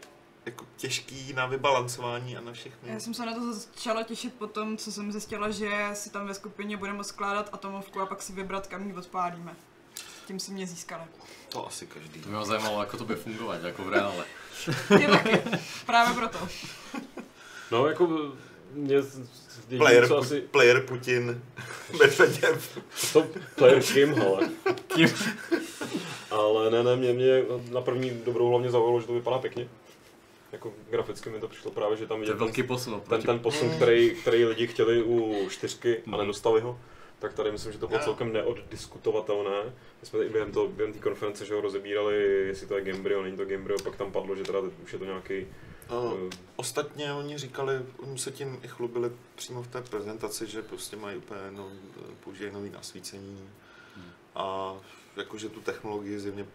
jako 0.46 0.66
těžký 0.76 1.32
na 1.32 1.46
vybalancování 1.46 2.36
a 2.36 2.40
na 2.40 2.52
všechny. 2.52 2.92
Já 2.92 3.00
jsem 3.00 3.14
se 3.14 3.26
na 3.26 3.34
to 3.34 3.52
začala 3.52 4.02
těšit 4.02 4.34
po 4.34 4.46
tom, 4.46 4.76
co 4.76 4.92
jsem 4.92 5.12
zjistila, 5.12 5.50
že 5.50 5.70
si 5.94 6.10
tam 6.10 6.26
ve 6.26 6.34
skupině 6.34 6.76
budeme 6.76 7.04
skládat 7.04 7.48
atomovku 7.52 8.00
a 8.00 8.06
pak 8.06 8.22
si 8.22 8.32
vybrat, 8.32 8.66
kam 8.66 8.86
ji 8.86 8.94
odpálíme. 8.94 9.56
Tím 10.28 10.40
si 10.40 10.52
mě 10.52 10.66
získali. 10.66 11.02
To 11.48 11.66
asi 11.66 11.86
každý. 11.86 12.20
To 12.20 12.28
by 12.28 12.34
ma 12.34 12.44
zajímalo, 12.44 12.84
ako 12.84 12.96
to 13.00 13.04
bude 13.08 13.16
fungovať, 13.16 13.64
ako 13.64 13.80
v 13.80 13.88
reále. 13.96 14.24
Je 15.00 15.08
taky. 15.08 15.40
Právě 15.88 16.14
proto. 16.14 16.38
No, 17.70 17.86
jako 17.86 18.32
mě 18.72 18.94
jediný, 18.94 19.78
Player, 19.78 20.08
co 20.08 20.18
asi, 20.18 20.40
player 20.40 20.84
Putin, 20.84 21.42
Medveděv. 21.98 22.78
to 23.12 23.26
player 23.56 23.82
Kim, 23.82 24.22
ale, 24.22 24.48
Kým? 24.86 25.08
ale 26.30 26.70
ne, 26.70 26.82
ne, 26.82 26.96
mě, 26.96 27.12
mě 27.12 27.44
na 27.72 27.80
první 27.80 28.10
dobrou 28.24 28.48
hlavně 28.50 28.70
zaujalo, 28.70 29.00
že 29.00 29.06
to 29.06 29.12
vypadá 29.12 29.38
pěkně. 29.38 29.68
Jako 30.52 30.72
graficky 30.90 31.30
mi 31.30 31.40
to 31.40 31.48
přišlo 31.48 31.70
právě, 31.70 31.96
že 31.96 32.06
tam 32.06 32.20
To 32.20 32.28
je 32.28 32.36
veľký 32.36 32.68
posun 32.68 33.00
ten, 33.08 33.22
ten 33.22 33.38
posun, 33.40 33.70
který, 33.80 34.10
který 34.20 34.44
lidi 34.44 34.66
chtěli 34.66 35.02
u 35.02 35.48
čtyřky 35.48 36.02
a 36.12 36.16
nedostali 36.16 36.60
ho. 36.60 36.78
Tak 37.18 37.34
tady 37.34 37.52
myslím, 37.52 37.72
že 37.72 37.78
to 37.78 37.88
bylo 37.88 38.00
celkem 38.00 38.32
neoddiskutovatelné. 38.32 39.64
My 40.00 40.06
jsme 40.06 40.24
i 40.24 40.28
během, 40.28 40.52
to, 40.52 40.68
během 40.68 40.92
té 40.92 40.98
konference 40.98 41.44
že 41.44 41.54
ho 41.54 41.60
rozebírali, 41.60 42.46
jestli 42.46 42.66
to 42.66 42.76
je 42.76 42.84
Gamebryo, 42.84 43.22
není 43.22 43.36
to 43.36 43.44
Gamebryo, 43.44 43.78
pak 43.84 43.96
tam 43.96 44.12
padlo, 44.12 44.36
že 44.36 44.42
teda 44.42 44.58
už 44.82 44.92
je 44.92 44.98
to 44.98 45.04
nějaký 45.04 45.46
No, 45.90 46.16
eh, 46.16 46.36
ostatně 46.56 47.12
oni 47.12 47.38
říkali, 47.38 47.86
oni 47.98 48.18
se 48.18 48.30
tím 48.30 48.60
i 48.62 48.68
chlubili 48.68 49.12
přímo 49.34 49.62
v 49.62 49.68
té 49.68 49.82
prezentaci, 49.82 50.46
že 50.46 50.62
prostě 50.62 50.96
mají 50.96 51.16
úplně 51.16 51.40
no, 51.50 51.70
používají 52.24 52.54
nový 52.54 52.70
nasvícení 52.70 53.50
a 54.34 54.76
jakože 55.16 55.48
tu 55.48 55.60
technologii 55.60 56.18
zjevně 56.18 56.46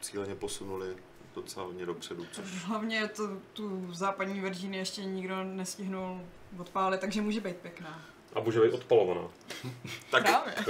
cíleně 0.00 0.34
posunuli 0.34 0.96
docela 1.34 1.66
hodně 1.66 1.86
dopředu, 1.86 2.26
což 2.32 2.64
Hlavně 2.64 3.08
to, 3.08 3.28
tu 3.52 3.94
západní 3.94 4.40
Virginii 4.40 4.80
ještě 4.80 5.04
nikdo 5.04 5.44
nestihnul 5.44 6.20
odpálit, 6.58 7.00
takže 7.00 7.22
může 7.22 7.40
být 7.40 7.56
pěkná. 7.56 8.04
A 8.34 8.40
může 8.40 8.60
být 8.60 8.72
odpalovaná. 8.72 9.20
tak 10.10 10.26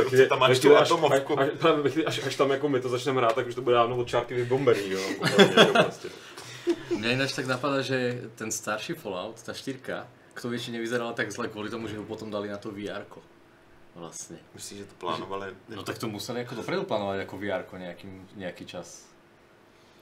chvíli, 0.08 0.26
tam 0.26 0.38
máš 0.38 0.58
tu 0.58 0.76
až, 0.76 0.90
atomovku. 0.90 1.40
až, 1.40 1.48
až, 1.84 1.96
až, 2.06 2.26
až, 2.26 2.36
tam 2.36 2.50
jako 2.50 2.68
my 2.68 2.80
to 2.80 2.88
začneme 2.88 3.20
hrát, 3.20 3.34
tak 3.34 3.46
už 3.46 3.54
to 3.54 3.62
bude 3.62 3.74
dávno 3.74 3.96
od 3.96 4.08
čárky 4.08 4.34
vybombený, 4.34 4.90
jo. 4.90 5.00
kompletně, 5.18 5.54
jako 5.60 5.72
prostě. 5.72 6.08
Ináč 6.90 7.32
tak 7.32 7.46
napadá, 7.46 7.80
že 7.82 8.22
ten 8.34 8.52
starší 8.52 8.94
Fallout, 8.94 9.42
tá 9.42 9.50
štyrka, 9.54 10.06
kto 10.34 10.48
vie, 10.48 10.60
či 10.60 10.70
nevyzerala 10.70 11.12
tak 11.12 11.32
zle 11.32 11.48
kvôli 11.48 11.66
tomu, 11.70 11.88
že 11.88 11.98
ho 11.98 12.04
potom 12.06 12.30
dali 12.30 12.48
na 12.48 12.56
to 12.56 12.70
vr 12.70 13.04
-ko. 13.10 13.20
Vlastne. 13.94 14.38
Myslíš, 14.54 14.78
že 14.78 14.84
to 14.84 14.94
plánovali? 14.94 15.52
No 15.68 15.82
tak 15.82 15.98
to 15.98 16.08
museli 16.08 16.38
jako 16.38 16.54
dopredu 16.54 16.84
plánovať 16.84 17.20
ako 17.20 17.36
vr 17.36 17.62
nejaký, 17.78 18.08
nejaký 18.36 18.64
čas. 18.66 19.11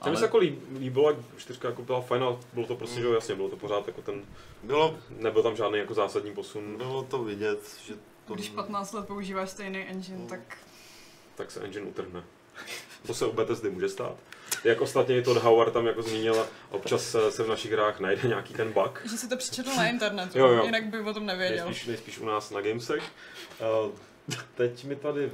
To 0.04 0.10
mi 0.10 0.16
se 0.16 0.24
jako 0.24 0.38
líb- 0.38 0.78
líbilo, 0.78 1.10
jak 1.10 1.18
čtyřka 1.36 1.68
jako 1.68 1.82
byla 1.82 2.00
fajn, 2.00 2.22
ale 2.22 2.36
bylo 2.52 2.66
to 2.66 2.76
prostě, 2.76 3.00
že 3.00 3.06
jo, 3.06 3.12
jasně, 3.12 3.34
bylo 3.34 3.48
to 3.48 3.56
pořád 3.56 3.86
jako 3.86 4.02
ten, 4.02 4.22
Bylo, 4.62 4.98
nebyl 5.10 5.42
tam 5.42 5.56
žádný 5.56 5.78
jako 5.78 5.94
zásadní 5.94 6.32
posun, 6.32 6.76
bylo 6.76 7.02
to 7.02 7.24
vidět, 7.24 7.60
že 7.86 7.94
to... 8.26 8.34
Když 8.34 8.48
15 8.48 8.92
let 8.92 9.06
používáš 9.06 9.50
stejný 9.50 9.78
engine, 9.82 10.18
No. 10.18 10.26
tak 10.28 10.40
tak 11.34 11.50
se 11.50 11.60
engine 11.60 11.86
utrhne. 11.86 12.24
To 13.06 13.14
se 13.14 13.26
u 13.26 13.32
Bethesdy 13.32 13.70
může 13.70 13.88
stát. 13.88 14.16
jak 14.64 14.80
ostatně 14.80 15.18
i 15.18 15.22
Todd 15.22 15.36
Howard 15.42 15.72
tam 15.72 15.86
jako 15.86 16.02
zmínil, 16.02 16.46
občas 16.70 17.14
eh, 17.14 17.30
se 17.30 17.42
v 17.42 17.48
našich 17.48 17.72
hrách 17.72 18.00
najde 18.00 18.28
nějaký 18.28 18.54
ten 18.54 18.72
bug. 18.72 19.00
Že 19.04 19.16
si 19.16 19.28
to 19.28 19.36
přečetl 19.36 19.70
na 19.76 19.88
internetu, 19.88 20.38
Jo, 20.38 20.46
jo. 20.48 20.64
jinak 20.64 20.84
by 20.84 21.00
o 21.00 21.14
tom 21.14 21.26
nevěděl. 21.26 21.64
Nejspíš, 21.64 21.86
nejspíš 21.86 22.18
u 22.18 22.24
nás 22.24 22.50
na 22.50 22.60
Gamesech. 22.60 23.02
Uh, 23.86 23.90
teď 24.54 24.84
mi 24.84 24.96
tady 24.96 25.30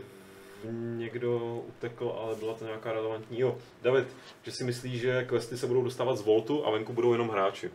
někdo 0.97 1.63
utekl, 1.69 2.15
ale 2.19 2.35
byla 2.35 2.55
to 2.55 2.65
nějaká 2.65 2.93
relevantní. 2.93 3.41
Jo, 3.41 3.59
David, 3.83 4.09
že 4.43 4.53
si 4.53 4.65
myslí, 4.65 4.99
že 4.99 5.25
questy 5.25 5.57
se 5.59 5.67
budou 5.67 5.83
dostávat 5.83 6.17
z 6.17 6.23
Voltu 6.23 6.67
a 6.67 6.71
venku 6.71 6.93
budou 6.93 7.13
jenom 7.13 7.29
hráči. 7.29 7.71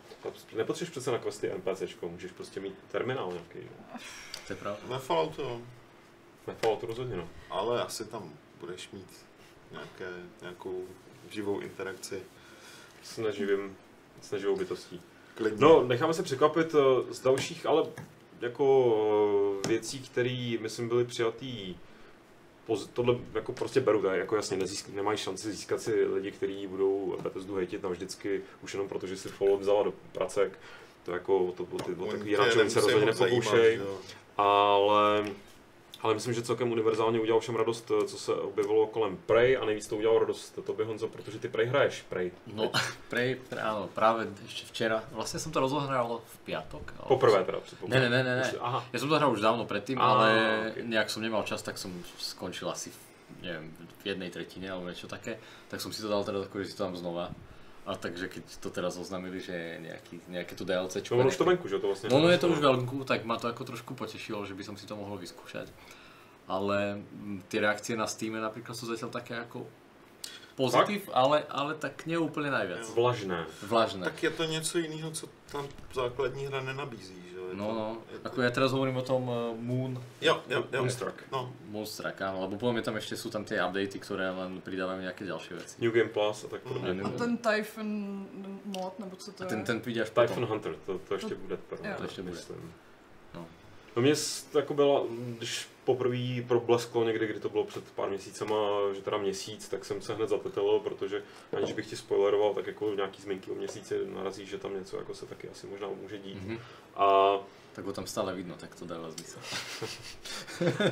Nepotřebuješ 0.55 0.89
přece 0.89 1.11
na 1.11 1.17
questy 1.19 1.51
NPCčko, 1.55 2.09
můžeš 2.09 2.31
prostě 2.31 2.59
mít 2.59 2.75
terminál 2.91 3.31
nějaký. 3.31 3.59
jo. 3.59 3.99
To 4.47 4.53
je 4.53 4.57
pravda. 4.57 4.79
Ve 4.87 4.99
Falloutu, 4.99 5.41
jo. 5.41 5.61
Na 6.47 6.53
Falloutu 6.53 6.85
rozhodně, 6.85 7.15
no. 7.15 7.29
Ale 7.49 7.83
asi 7.83 8.05
tam 8.05 8.33
budeš 8.59 8.89
mít 8.91 9.25
nějaké, 9.71 10.09
nějakou 10.41 10.83
živou 11.29 11.59
interakci. 11.59 12.21
S 13.03 13.17
neživým, 13.17 13.77
s 14.21 14.31
neživou 14.31 14.55
bytostí. 14.55 15.01
Klidně. 15.35 15.57
No, 15.61 15.83
necháme 15.83 16.13
se 16.13 16.23
překvapit 16.23 16.75
eh, 16.75 17.13
z 17.13 17.19
dalších, 17.19 17.65
ale 17.65 17.83
jako 18.41 18.95
eh, 19.65 19.67
věcí, 19.67 19.99
které, 19.99 20.57
myslím, 20.61 20.87
byly 20.87 21.05
přijatý 21.05 21.75
tohle 22.93 23.15
jako 23.33 23.53
prostě 23.53 23.81
beru, 23.81 24.01
tak 24.01 24.17
jako 24.17 24.35
jasně 24.35 24.57
nezísk, 24.57 24.89
nemají 24.89 25.17
šanci 25.17 25.51
získat 25.51 25.81
si 25.81 26.05
lidi, 26.05 26.31
kteří 26.31 26.67
budou 26.67 27.17
Bethesdu 27.21 27.55
hejtit 27.55 27.83
navždycky, 27.83 28.41
už 28.63 28.73
jenom 28.73 28.89
protože 28.89 29.17
si 29.17 29.29
Fallout 29.29 29.61
vzala 29.61 29.83
do 29.83 29.93
pracek. 30.11 30.59
To 31.05 31.11
jako, 31.11 31.53
to, 31.57 31.65
to, 31.65 31.77
ty, 31.77 31.95
to, 31.95 32.03
Oni 32.03 32.11
takový 32.11 32.35
hráči 32.35 32.69
se 32.69 32.81
rozhodně 32.81 33.05
nepokoušej, 33.05 33.81
ale, 34.37 35.25
ale 36.01 36.13
myslím, 36.13 36.33
že 36.33 36.41
celkem 36.41 36.71
univerzálně 36.71 37.19
udělal 37.19 37.39
všem 37.39 37.55
radost, 37.55 37.91
eh, 37.91 38.07
co 38.07 38.17
se 38.17 38.33
objevilo 38.33 38.87
kolem 38.87 39.17
Prey 39.17 39.57
a 39.57 39.65
nejvíc 39.65 39.87
to 39.87 39.97
udělalo 39.97 40.19
radost 40.19 40.59
tobě 40.65 40.85
Honzo, 40.85 41.07
protože 41.07 41.39
ty 41.39 41.47
Prey 41.47 41.65
hraješ, 41.67 42.01
Prey. 42.09 42.31
No, 42.53 42.71
prej, 43.09 43.37
áno, 43.61 43.87
práve 43.93 44.27
ešte 44.47 44.65
včera, 44.71 45.03
vlastne 45.13 45.37
som 45.39 45.51
to 45.53 45.59
rozohral 45.61 46.21
v 46.25 46.35
ale- 46.57 47.07
Poprvé 47.07 47.43
teda 47.43 47.57
Ne, 47.57 47.63
předpokládám. 47.63 48.01
ne, 48.01 48.09
ne, 48.09 48.21
ne, 48.23 48.33
ne. 48.35 48.45
Už- 48.51 48.61
Aha, 48.61 48.79
Ja 48.93 48.97
som 48.99 49.09
to 49.09 49.15
hral 49.17 49.31
už 49.31 49.41
dávno 49.41 49.63
predtým, 49.69 49.97
Á, 49.97 50.03
ale 50.05 50.27
ok. 50.73 50.89
nejak 50.89 51.09
som 51.09 51.21
nemal 51.21 51.43
čas, 51.45 51.61
tak 51.61 51.77
som 51.77 51.93
skončil 52.17 52.65
asi 52.69 52.89
v, 52.89 52.97
neviem, 53.45 53.69
v 54.01 54.03
jednej 54.09 54.29
tretine 54.33 54.67
alebo 54.73 54.89
niečo 54.89 55.05
také. 55.07 55.37
Tak 55.69 55.79
som 55.81 55.93
si 55.93 56.01
to 56.01 56.09
dal 56.09 56.25
teda 56.25 56.43
tako, 56.45 56.59
že 56.65 56.73
si 56.73 56.77
to 56.77 56.83
dám 56.89 56.97
znova. 56.97 57.29
A 57.81 57.97
takže 57.97 58.29
keď 58.29 58.43
to 58.61 58.69
teraz 58.69 58.93
oznámili, 58.93 59.41
že 59.41 59.57
je 59.57 59.73
nejaký, 59.89 60.15
nejaké 60.29 60.53
to 60.53 60.61
DLC, 60.61 61.01
no 61.01 61.17
ono 61.17 61.33
už 61.33 61.37
to 61.37 61.45
venku, 61.45 61.65
že 61.67 61.79
to 61.79 61.87
vlastně. 61.87 62.09
No, 62.09 62.19
no 62.19 62.29
je 62.29 62.37
to 62.37 62.47
už 62.53 62.59
veľkú, 62.61 63.03
tak 63.05 63.25
ma 63.25 63.41
to 63.41 63.49
ako 63.49 63.63
trošku 63.63 63.97
potešilo, 63.97 64.45
že 64.45 64.53
by 64.53 64.63
som 64.63 64.77
si 64.77 64.85
to 64.85 64.93
mohol 64.93 65.17
vyskúšať. 65.17 65.65
Ale 66.45 67.01
mm, 67.01 67.49
tie 67.49 67.57
reakcie 67.57 67.97
na 67.97 68.05
Steam 68.05 68.37
napríklad 68.37 68.77
sú 68.77 68.85
zatiaľ 68.85 69.09
také 69.09 69.33
ako 70.51 70.61
pozitív, 70.61 71.09
ale, 71.13 71.43
ale 71.49 71.73
tak 71.75 72.05
nie 72.05 72.17
úplne 72.17 72.51
najviac. 72.51 72.83
Vlažné. 72.95 73.45
Vlažné. 73.63 74.03
Tak 74.05 74.23
je 74.23 74.29
to 74.29 74.43
něco 74.45 74.77
jiného, 74.77 75.11
co 75.11 75.27
tam 75.51 75.67
základní 75.93 76.45
hra 76.45 76.61
nenabízí, 76.61 77.15
že 77.31 77.37
jo. 77.37 77.43
Je 77.49 77.55
No, 77.55 77.67
to- 77.67 77.73
no. 77.73 77.97
je 78.13 78.19
to- 78.19 78.29
Ako 78.29 78.37
ja 78.41 78.51
teraz 78.51 78.71
hovorím 78.71 78.97
o 78.97 79.01
tom 79.01 79.23
uh, 79.27 79.51
Moon, 79.59 79.97
Jo, 80.21 80.39
jo, 80.49 80.63
jo. 80.71 80.79
Moonstruck. 80.79 81.15
No, 81.31 81.51
Moonstruck, 81.71 82.15
áno, 82.21 82.41
lebo 82.47 82.55
potom 82.55 82.77
je 82.77 82.83
tam 82.83 82.95
ešte 82.95 83.15
sú 83.19 83.27
tam 83.31 83.43
tie 83.43 83.59
updaty, 83.59 83.99
ktoré 83.99 84.29
len 84.31 84.61
pridávajú 84.63 85.01
nejaké 85.03 85.23
ďalšie 85.27 85.53
veci. 85.59 85.75
New 85.81 85.91
Game 85.91 86.09
Plus 86.13 86.43
a 86.43 86.47
tak 86.47 86.61
podobně. 86.61 86.93
Mm. 86.93 87.05
A 87.05 87.09
ten 87.09 87.37
Typhon 87.37 87.89
mod, 88.65 88.99
nebo 88.99 89.15
co 89.15 89.31
to 89.31 89.43
A 89.43 89.45
je? 89.45 89.49
ten, 89.49 89.63
ten 89.63 89.79
vidíš 89.79 90.09
Typhon 90.15 90.27
potom. 90.27 90.45
Hunter, 90.49 90.75
to, 90.85 90.99
to 90.99 91.13
ještě 91.13 91.35
bude. 91.35 91.57
Prvé, 91.57 91.89
Jo. 91.89 91.95
To 91.97 92.03
ještě 92.03 92.21
bude. 92.21 92.31
myslím. 92.35 92.73
No. 93.33 93.45
No 93.95 94.01
mě 94.01 94.13
jako 94.55 94.73
byla, 94.73 95.01
když 95.37 95.67
poprvé 95.95 96.43
problesklo 96.47 97.03
někdy, 97.03 97.27
kdy 97.27 97.39
to 97.39 97.49
bylo 97.49 97.63
před 97.63 97.91
pár 97.91 98.09
měsícema, 98.09 98.55
že 98.95 99.01
teda 99.01 99.17
měsíc, 99.17 99.67
tak 99.69 99.85
jsem 99.85 100.01
se 100.01 100.13
hned 100.13 100.29
zapetelil, 100.29 100.79
protože 100.79 101.23
aniž 101.57 101.73
bych 101.73 101.87
ti 101.89 101.95
spoileroval, 101.97 102.53
tak 102.53 102.67
jako 102.67 102.93
nějaký 102.95 103.21
zmínky 103.21 103.51
o 103.51 103.55
měsíci 103.55 103.95
narazí, 104.05 104.45
že 104.45 104.57
tam 104.57 104.73
něco 104.79 104.97
jako 104.97 105.13
se 105.15 105.25
taky 105.25 105.49
asi 105.49 105.67
možná 105.67 105.87
může 106.01 106.17
dít. 106.17 106.43
Mhm. 106.43 106.59
A 106.95 107.37
Tak 107.75 107.85
ho 107.85 107.93
tam 107.93 108.07
stále 108.07 108.35
vidno, 108.35 108.55
tak 108.59 108.75
to 108.75 108.85
dáva 108.85 109.09
zmysel. 109.17 109.41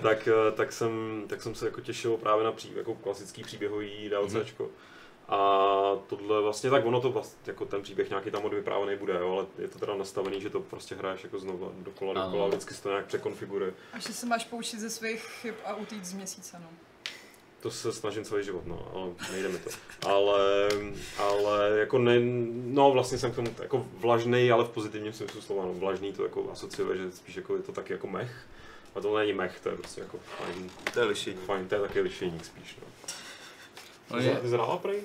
tak, 0.01 0.27
eh, 0.27 0.51
tak, 0.55 0.71
jsem, 0.73 1.23
tak 1.27 1.41
jsem 1.41 1.55
se 1.55 1.65
jako 1.65 1.81
těšil 1.81 2.17
právě 2.17 2.43
na 2.43 2.51
pří, 2.51 2.71
jako 2.75 2.95
klasický 2.95 3.43
příběhový 3.43 4.09
DLCčko. 4.09 4.69
A 5.29 5.37
tohle 6.07 6.41
vlastně, 6.41 6.69
tak 6.69 6.85
ono 6.85 7.01
to 7.01 7.11
vlastně, 7.11 7.37
jako 7.47 7.65
ten 7.65 7.81
příběh 7.81 8.09
nějaký 8.09 8.31
tam 8.31 8.45
odvyprávený 8.45 8.97
bude, 8.97 9.13
jo, 9.13 9.31
ale 9.31 9.45
je 9.59 9.67
to 9.67 9.79
teda 9.79 9.95
nastavený, 9.95 10.41
že 10.41 10.49
to 10.49 10.59
prostě 10.59 10.95
hraješ 10.95 11.23
jako 11.23 11.39
znovu 11.39 11.71
dokola, 11.77 12.13
dokola, 12.13 12.47
vždycky 12.47 12.73
se 12.73 12.83
to 12.83 12.89
nějak 12.89 13.05
překonfiguruje. 13.05 13.73
A 13.93 13.99
že 13.99 14.13
se 14.13 14.25
máš 14.25 14.45
poučit 14.45 14.79
ze 14.79 14.89
svých 14.89 15.21
chyb 15.21 15.55
a 15.65 15.75
utíct 15.75 16.05
z 16.05 16.13
měsíce, 16.13 16.57
no. 16.59 16.67
To 17.59 17.71
se 17.71 17.93
snažím 17.93 18.23
celý 18.23 18.43
život, 18.43 18.65
no, 18.65 18.91
ale 18.93 19.31
nejde 19.31 19.49
mi 19.49 19.57
to. 19.57 19.69
Ale, 20.07 20.69
ale 21.17 21.79
jako 21.79 21.97
ne, 21.97 22.19
no 22.65 22.91
vlastně 22.91 23.17
jsem 23.17 23.31
k 23.31 23.35
tomu 23.35 23.55
jako 23.61 23.85
vlažný, 23.93 24.51
ale 24.51 24.65
v 24.65 24.69
pozitivním 24.69 25.13
smyslu 25.13 25.41
slova, 25.41 25.65
no, 25.65 25.73
vlažný 25.73 26.13
to 26.13 26.23
jako 26.23 26.51
asociuje, 26.51 26.97
že 26.97 27.11
spíš 27.11 27.35
jako 27.35 27.55
je 27.55 27.61
to 27.61 27.71
taky 27.71 27.93
jako 27.93 28.07
mech. 28.07 28.31
A 28.95 29.01
to 29.01 29.17
není 29.17 29.33
mech, 29.33 29.59
to 29.59 29.69
je 29.69 29.75
prostě 29.75 30.01
jako 30.01 30.17
fajn, 30.37 30.69
to 30.93 30.99
je 30.99 31.05
lišení. 31.05 31.37
fajn 31.37 31.67
to 31.67 31.75
je 31.75 31.81
taky 31.81 32.01
lišejník 32.01 32.45
spíš, 32.45 32.77
no. 32.81 32.87
Ty 34.17 34.47
zrála 34.47 34.77
prej? 34.77 35.03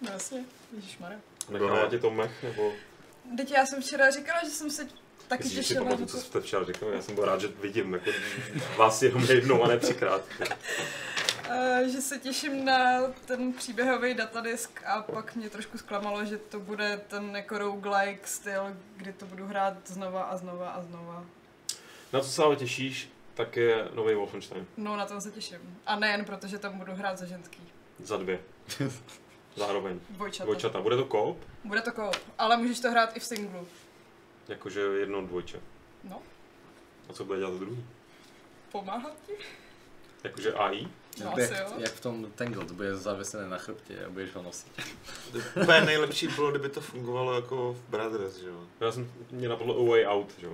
No 0.00 0.12
jasně, 0.12 0.44
ježišmarja. 0.76 1.18
Nechala 1.50 1.82
ne. 1.82 1.88
tě 1.88 1.98
to 1.98 2.10
mech, 2.10 2.42
nebo... 2.42 2.72
Teď 3.36 3.50
já 3.50 3.66
jsem 3.66 3.82
včera 3.82 4.10
říkala, 4.10 4.40
že 4.44 4.50
jsem 4.50 4.70
se 4.70 4.88
taky 5.28 5.44
Myslíš, 5.44 5.54
že 5.56 5.62
si 5.62 5.68
těšila 5.68 5.84
pamatuju, 5.84 6.06
to. 6.06 6.12
co 6.12 6.20
jste 6.20 6.40
včera 6.40 6.64
říkal? 6.64 6.88
Já 6.88 7.02
jsem 7.02 7.14
byl 7.14 7.24
rád, 7.24 7.40
že 7.40 7.48
vidím 7.48 7.94
jako 7.94 8.10
vás 8.76 9.02
jenom 9.02 9.24
jednou 9.24 9.62
a 9.62 9.68
ne 9.68 9.78
třikrát. 9.78 10.22
Uh, 10.40 11.88
že 11.92 12.00
se 12.00 12.18
těším 12.18 12.64
na 12.64 13.00
ten 13.26 13.52
příběhový 13.52 14.14
datadisk 14.14 14.82
a 14.86 15.02
pak 15.02 15.34
mě 15.34 15.50
trošku 15.50 15.78
zklamalo, 15.78 16.24
že 16.24 16.38
to 16.38 16.60
bude 16.60 17.00
ten 17.08 17.36
jako 17.36 17.58
roguelike 17.58 18.26
styl, 18.26 18.76
kdy 18.96 19.12
to 19.12 19.26
budu 19.26 19.46
hrát 19.46 19.74
znova 19.86 20.22
a 20.22 20.36
znova 20.36 20.70
a 20.70 20.82
znova. 20.82 21.24
Na 22.12 22.20
co 22.20 22.28
se 22.28 22.42
ale 22.42 22.56
těšíš, 22.56 23.10
tak 23.34 23.56
je 23.56 23.88
nový 23.94 24.14
Wolfenstein. 24.14 24.66
No 24.76 24.96
na 24.96 25.06
to 25.06 25.20
se 25.20 25.30
těším. 25.30 25.78
A 25.86 25.96
nejen 25.98 26.24
proto, 26.24 26.46
že 26.46 26.58
tam 26.58 26.78
budu 26.78 26.92
hrát 26.92 27.18
za 27.18 27.26
ženský. 27.26 27.58
Za 28.04 28.16
dvě. 28.16 28.38
Zároveň. 29.56 30.00
Dvojčata. 30.10 30.44
Dvojčata. 30.44 30.80
Bude 30.80 30.96
to 30.96 31.04
koop? 31.04 31.38
Bude 31.64 31.80
to 31.82 31.92
koop, 31.92 32.16
ale 32.38 32.56
můžeš 32.56 32.80
to 32.80 32.90
hrát 32.90 33.16
i 33.16 33.20
v 33.20 33.24
singlu. 33.24 33.68
Jakože 34.48 34.80
jedno 34.80 35.22
dvojče. 35.26 35.60
No, 36.04 36.22
A 37.08 37.12
co 37.12 37.24
bude 37.24 37.38
dělat 37.38 37.50
to 37.50 37.58
druhý? 37.58 37.84
pomáhat 38.72 39.12
ti? 39.26 39.32
Jakože 40.24 40.54
AI? 40.54 40.88
No 41.24 41.32
jak, 41.36 41.50
asi 41.50 41.62
jo. 41.62 41.72
jak 41.78 41.92
v 41.92 42.00
tom 42.00 42.32
Tangled, 42.34 42.70
bude 42.70 42.96
zavesené 42.96 43.48
na 43.48 43.58
chrbtě 43.58 44.04
a 44.04 44.10
budeš 44.10 44.34
ho 44.34 44.42
nosit. 44.42 44.72
Úplně 45.62 45.80
nejlepší 45.80 46.28
bylo, 46.28 46.50
kdyby 46.50 46.68
to 46.68 46.80
fungovalo 46.80 47.34
jako 47.34 47.72
v 47.72 47.90
Brothers, 47.90 48.36
že 48.36 48.48
jo. 48.48 48.60
Já 48.80 48.92
jsem, 48.92 49.12
mě 49.30 49.48
napadlo 49.48 49.74
A 49.80 49.90
Way 49.90 50.06
Out, 50.06 50.32
že 50.38 50.46
jo. 50.46 50.52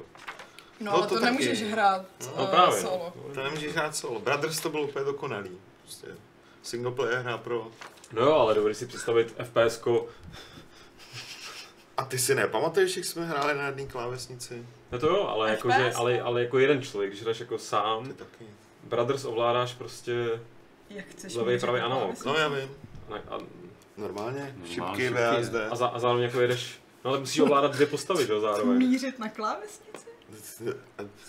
No, 0.81 0.87
No, 0.91 0.93
ale 0.93 1.03
to 1.07 1.15
to, 1.15 1.21
taky. 1.21 1.25
nemůžeš 1.25 1.63
hrát 1.63 2.07
No 2.37 2.45
uh, 2.45 2.51
právě. 2.51 2.81
solo. 2.81 3.13
No. 3.29 3.35
To 3.35 3.43
nemůžeš 3.43 3.73
hrát 3.73 3.97
solo. 3.97 4.21
Brothers 4.21 4.61
to 4.61 4.71
bylo 4.71 4.83
úplně 4.83 5.05
dokonalý. 5.05 5.51
Prostě 5.83 6.07
single 6.62 6.92
player 6.92 7.18
hra 7.18 7.38
pro... 7.38 7.70
no 8.12 8.22
jo, 8.22 8.33
ale 8.33 8.55
dovedeš 8.55 8.77
si 8.77 8.87
představit 8.87 9.35
FPSko. 9.42 10.09
A 11.96 12.05
ty 12.05 12.18
si 12.18 12.35
nepamatuješ, 12.35 12.96
jak 12.96 13.07
jsme 13.07 13.27
hráli 13.27 13.55
na 13.55 13.66
jedné 13.66 13.87
klávesnici? 13.87 14.66
No 14.92 14.98
to 14.98 15.07
jo, 15.07 15.27
ale, 15.27 15.51
jako, 15.51 15.70
že, 15.70 15.85
FPS, 15.90 15.96
ale, 15.96 16.18
no. 16.18 16.27
ale 16.27 16.42
jako 16.42 16.59
jeden 16.59 16.83
člověk, 16.83 17.11
když 17.11 17.25
jdeš 17.25 17.40
jako 17.40 17.59
Ty 17.59 17.64
sám, 17.64 18.12
taky. 18.12 18.44
Brothers 18.83 19.25
ovládáš 19.25 19.75
prostě 19.75 20.40
Jak 20.90 21.07
chceš 21.07 21.37
mířit 21.37 21.61
pravej, 21.61 21.81
na 21.81 21.87
analog. 21.87 22.25
No 22.25 22.35
já 22.35 22.48
vím. 22.48 22.70
a, 23.11 23.35
a, 23.35 23.38
Normálně. 23.96 24.55
Normálně 24.57 24.66
Šipky, 24.66 25.03
šipky. 25.03 25.42
VSD. 25.42 25.55
a, 25.70 25.77
za, 25.77 25.87
a 25.87 25.98
zároveň 25.98 26.25
jako 26.25 26.40
jedeš, 26.40 26.81
no 27.05 27.11
ale 27.11 27.20
musíš 27.20 27.40
ovládat 27.40 27.72
dvě 27.72 27.87
postavy, 27.87 28.27
že 28.27 28.33
jo, 28.33 28.40
zároveň. 28.40 28.79
Mířit 28.79 29.18
na 29.18 29.29
klávesnici? 29.29 30.12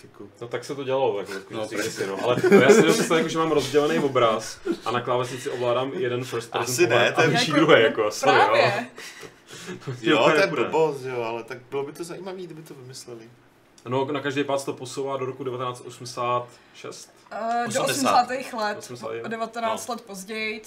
Jako- 0.02 0.28
No 0.40 0.48
tak 0.48 0.64
se 0.64 0.74
to 0.74 0.84
dělalo, 0.84 1.24
tak 1.24 1.50
No, 1.50 1.60
no, 1.60 1.66
kdysi, 1.68 2.06
no. 2.06 2.24
Ale 2.24 2.36
no, 2.50 2.56
já 2.56 2.70
si 2.70 2.82
představit, 2.82 3.18
jako, 3.20 3.28
že 3.28 3.38
mám 3.38 3.52
rozdělený 3.52 3.98
obraz 3.98 4.58
a 4.84 4.90
na 4.90 5.00
klávesnici 5.00 5.50
ovládám 5.50 5.92
jeden 5.92 6.24
first 6.24 6.50
person 6.50 6.72
Asi 6.74 6.86
ne, 6.86 7.12
to 7.12 7.18
a 7.18 7.22
je 7.22 7.28
vyšší 7.28 7.50
Jako- 7.50 7.60
druhý, 7.60 7.82
jako, 7.82 8.10
sorry, 8.10 8.38
jo. 8.38 8.44
Právě. 8.44 8.86
Jo, 10.00 10.20
úplně 10.20 10.34
to 10.34 10.40
je 10.40 10.46
blbost, 10.46 11.02
jo, 11.04 11.22
ale 11.22 11.42
tak 11.44 11.58
bylo 11.70 11.82
by 11.86 11.92
to 11.92 12.04
zajímavé, 12.04 12.38
kdyby 12.42 12.62
to 12.62 12.74
vymysleli. 12.74 13.30
No, 13.88 14.04
na 14.04 14.20
každý 14.20 14.44
pád 14.44 14.64
to 14.64 14.72
posouvá 14.72 15.16
do 15.16 15.26
roku 15.26 15.44
1986. 15.44 17.10
Uh, 17.32 17.72
do 17.74 17.82
80. 17.82 18.22
80. 18.30 18.56
let, 18.58 18.78
80. 18.78 19.08
o 19.24 19.28
19 19.28 19.88
let 19.88 20.00
později. 20.00 20.62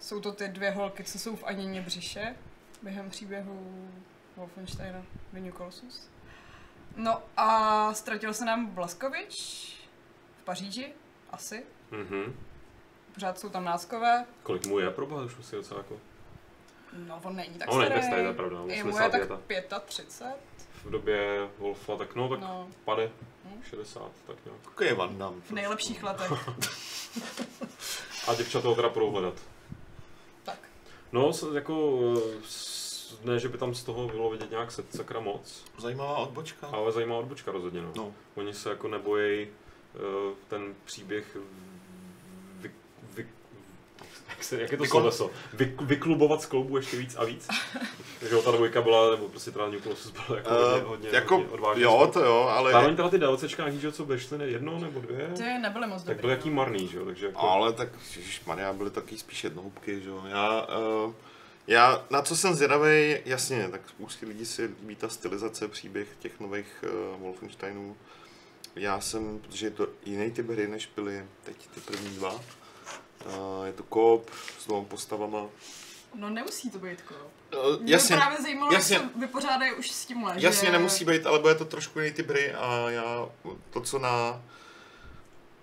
Jsou 0.00 0.20
to 0.20 0.32
ty 0.32 0.48
dvě 0.48 0.70
holky, 0.70 1.04
co 1.04 1.18
jsou 1.18 1.36
v 1.36 1.44
Anině 1.44 1.80
břiše 1.82 2.34
během 2.82 3.10
příběhu 3.10 3.88
Wolfensteina 4.36 5.02
The 5.32 5.40
New 5.40 5.52
Colossus. 5.52 6.08
No 6.98 7.22
a 7.36 7.94
ztratil 7.94 8.34
se 8.34 8.44
nám 8.44 8.66
Blaskovič 8.66 9.34
v 10.40 10.44
Paříži, 10.44 10.92
asi. 11.30 11.62
Mhm. 11.90 12.36
Pořád 13.14 13.38
jsou 13.38 13.48
tam 13.48 13.64
náckové. 13.64 14.24
Kolik 14.42 14.66
mu 14.66 14.78
je, 14.78 14.90
proboha, 14.90 15.22
už 15.24 15.36
musí 15.36 15.56
docela 15.56 15.80
jako... 15.80 15.96
No, 16.92 17.20
on 17.24 17.36
není 17.36 17.54
tak 17.58 17.68
není 17.68 17.80
starý. 17.84 17.94
tak 17.94 18.04
starý, 18.04 18.22
to 18.22 18.28
je 18.28 18.34
pravda, 18.34 18.58
Je 18.66 18.84
mu 18.84 18.90
80 18.90 19.04
je 19.48 19.62
tak 19.62 19.84
35. 19.84 20.36
V 20.84 20.90
době 20.90 21.48
Wolfa, 21.58 21.96
tak 21.96 22.14
no, 22.14 22.28
tak 22.28 22.40
No, 22.40 22.68
pade. 22.84 23.10
Hm. 23.44 23.62
60, 23.70 24.02
tak 24.26 24.36
nějak. 24.44 24.60
Jako 24.64 24.84
je 24.84 24.94
Van 24.94 25.18
Damme. 25.18 25.40
v 25.40 25.50
nejlepších 25.50 26.02
letech. 26.02 26.32
A 28.28 28.34
děvčata 28.34 28.68
ho 28.68 28.74
teda 28.74 28.88
budou 28.88 29.10
hledat. 29.10 29.34
Tak. 30.42 30.58
No, 31.12 31.30
jako, 31.54 32.00
eh, 32.16 32.40
s- 32.44 32.87
ne, 33.24 33.38
že 33.38 33.48
by 33.48 33.58
tam 33.58 33.74
z 33.74 33.84
toho 33.84 34.08
bylo 34.08 34.30
vidět 34.30 34.50
nějak 34.50 34.72
se- 34.72 34.84
sakra 34.90 35.20
moc, 35.20 35.64
Zajímavá 35.78 36.16
odbočka. 36.16 36.66
ale 36.66 36.92
zajímavá 36.92 37.20
odbočka 37.20 37.52
rozhodně, 37.52 37.82
no. 37.82 37.92
No. 37.96 38.12
Oni 38.34 38.54
se 38.54 38.68
jako 38.70 38.88
nebojí 38.88 39.46
uh, 39.94 40.32
ten 40.48 40.74
příběh 40.84 41.36
vy, 42.60 42.70
vy, 43.14 43.26
jak, 44.28 44.44
se, 44.44 44.60
jak 44.60 44.72
je 44.72 44.78
to 44.78 44.84
Vykon- 44.84 44.90
sloveso? 44.90 45.30
Vy, 45.52 45.76
vyklubovat 45.80 46.42
z 46.42 46.46
kloubu 46.46 46.76
ještě 46.76 46.96
víc 46.96 47.16
a 47.16 47.24
víc. 47.24 47.48
Takže 48.20 48.34
jo, 48.34 48.42
ta 48.42 48.50
dvojka 48.50 48.82
byla, 48.82 49.10
nebo 49.10 49.28
prostě 49.28 49.50
teda 49.50 49.68
New 49.68 49.82
Colossus 49.82 50.12
byla 50.12 50.38
jako 50.38 50.50
hodně, 50.54 50.82
Uh, 50.82 50.88
hodně, 50.88 51.08
jako, 51.12 51.34
hodně 51.36 51.50
odvážný. 51.50 51.82
jo, 51.82 52.10
to 52.12 52.20
jo, 52.24 52.40
ale, 52.50 52.72
Zároveň 52.72 52.96
teda 52.96 53.08
ty 53.08 53.18
DLCčka 53.18 53.62
nějaký, 53.62 53.80
že 53.80 53.92
co 53.92 54.04
vyšly, 54.04 54.38
ne 54.38 54.46
jedno 54.46 54.78
nebo 54.78 55.00
dvě, 55.00 55.30
Ty 55.36 55.42
nebyly 55.42 55.86
moc 55.86 56.02
tak 56.02 56.06
dobrý. 56.16 56.20
byly 56.20 56.32
jaký 56.32 56.48
no. 56.48 56.54
marný, 56.54 56.88
že 56.88 56.98
jo, 56.98 57.04
takže 57.04 57.26
jako... 57.26 57.40
ale 57.40 57.72
tak, 57.72 57.88
Maria 58.46 58.72
byly 58.72 58.90
taky 58.90 59.18
spíš 59.18 59.44
jednohubky, 59.44 60.00
že 60.00 60.08
jo. 60.08 60.22
Já, 60.26 60.66
uh, 61.06 61.12
já, 61.68 62.06
na 62.10 62.22
co 62.22 62.36
jsem 62.36 62.54
zvědavý, 62.54 63.16
jasně, 63.24 63.68
tak 63.68 63.88
spoustě 63.88 64.26
lidí 64.26 64.46
si 64.46 64.62
líbí 64.62 64.96
ta 64.96 65.08
stylizace, 65.08 65.68
příběh 65.68 66.08
těch 66.18 66.40
nových 66.40 66.84
uh, 67.14 67.20
Wolfensteinů. 67.20 67.96
Já 68.76 69.00
jsem, 69.00 69.38
protože 69.38 69.66
je 69.66 69.70
to 69.70 69.88
jiný 70.04 70.30
typ 70.30 70.48
hry, 70.50 70.68
než 70.68 70.86
byly 70.96 71.24
teď 71.44 71.68
ty 71.74 71.80
první 71.80 72.10
dva. 72.10 72.34
Uh, 72.34 73.66
je 73.66 73.72
to 73.72 73.82
koop 73.82 74.30
s 74.58 74.66
dvěma 74.66 74.84
postavama. 74.84 75.46
No 76.14 76.30
nemusí 76.30 76.70
to 76.70 76.78
být 76.78 77.02
koop. 77.02 77.32
Uh, 77.74 77.82
Mě 77.82 77.92
jasně, 77.92 78.16
právě 78.16 78.42
zajímalo, 78.42 78.72
jasně. 78.72 78.96
jak 78.96 79.04
se 79.04 79.18
vypořádají 79.18 79.72
už 79.72 79.90
s 79.90 80.06
tímhle, 80.06 80.34
Jasně, 80.38 80.66
že... 80.66 80.72
nemusí 80.72 81.04
být, 81.04 81.26
ale 81.26 81.38
bude 81.38 81.54
to 81.54 81.64
trošku 81.64 82.00
jiný 82.00 82.12
typ 82.12 82.28
hry 82.28 82.52
a 82.52 82.90
já 82.90 83.28
to, 83.70 83.80
co 83.80 83.98
na 83.98 84.42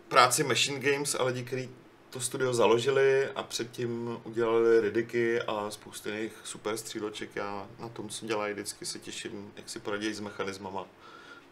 práci 0.07 0.43
Machine 0.43 0.79
Games 0.79 1.15
a 1.15 1.23
lidi, 1.23 1.43
kteří 1.43 1.69
to 2.15 2.21
studio 2.21 2.53
založili 2.53 3.27
a 3.29 3.43
předtím 3.43 4.17
udělali 4.23 4.81
Ridiky 4.81 5.41
a 5.41 5.71
spoustu 5.71 6.09
jiných 6.09 6.31
super 6.43 6.77
stříloček, 6.77 7.35
já 7.35 7.67
na 7.79 7.89
tom, 7.89 8.09
co 8.09 8.25
dělají, 8.25 8.53
vždycky 8.53 8.85
se 8.85 8.99
těším, 8.99 9.51
jak 9.55 9.69
si 9.69 9.79
poradí 9.79 10.13
s 10.13 10.19
mechanismama, 10.19 10.85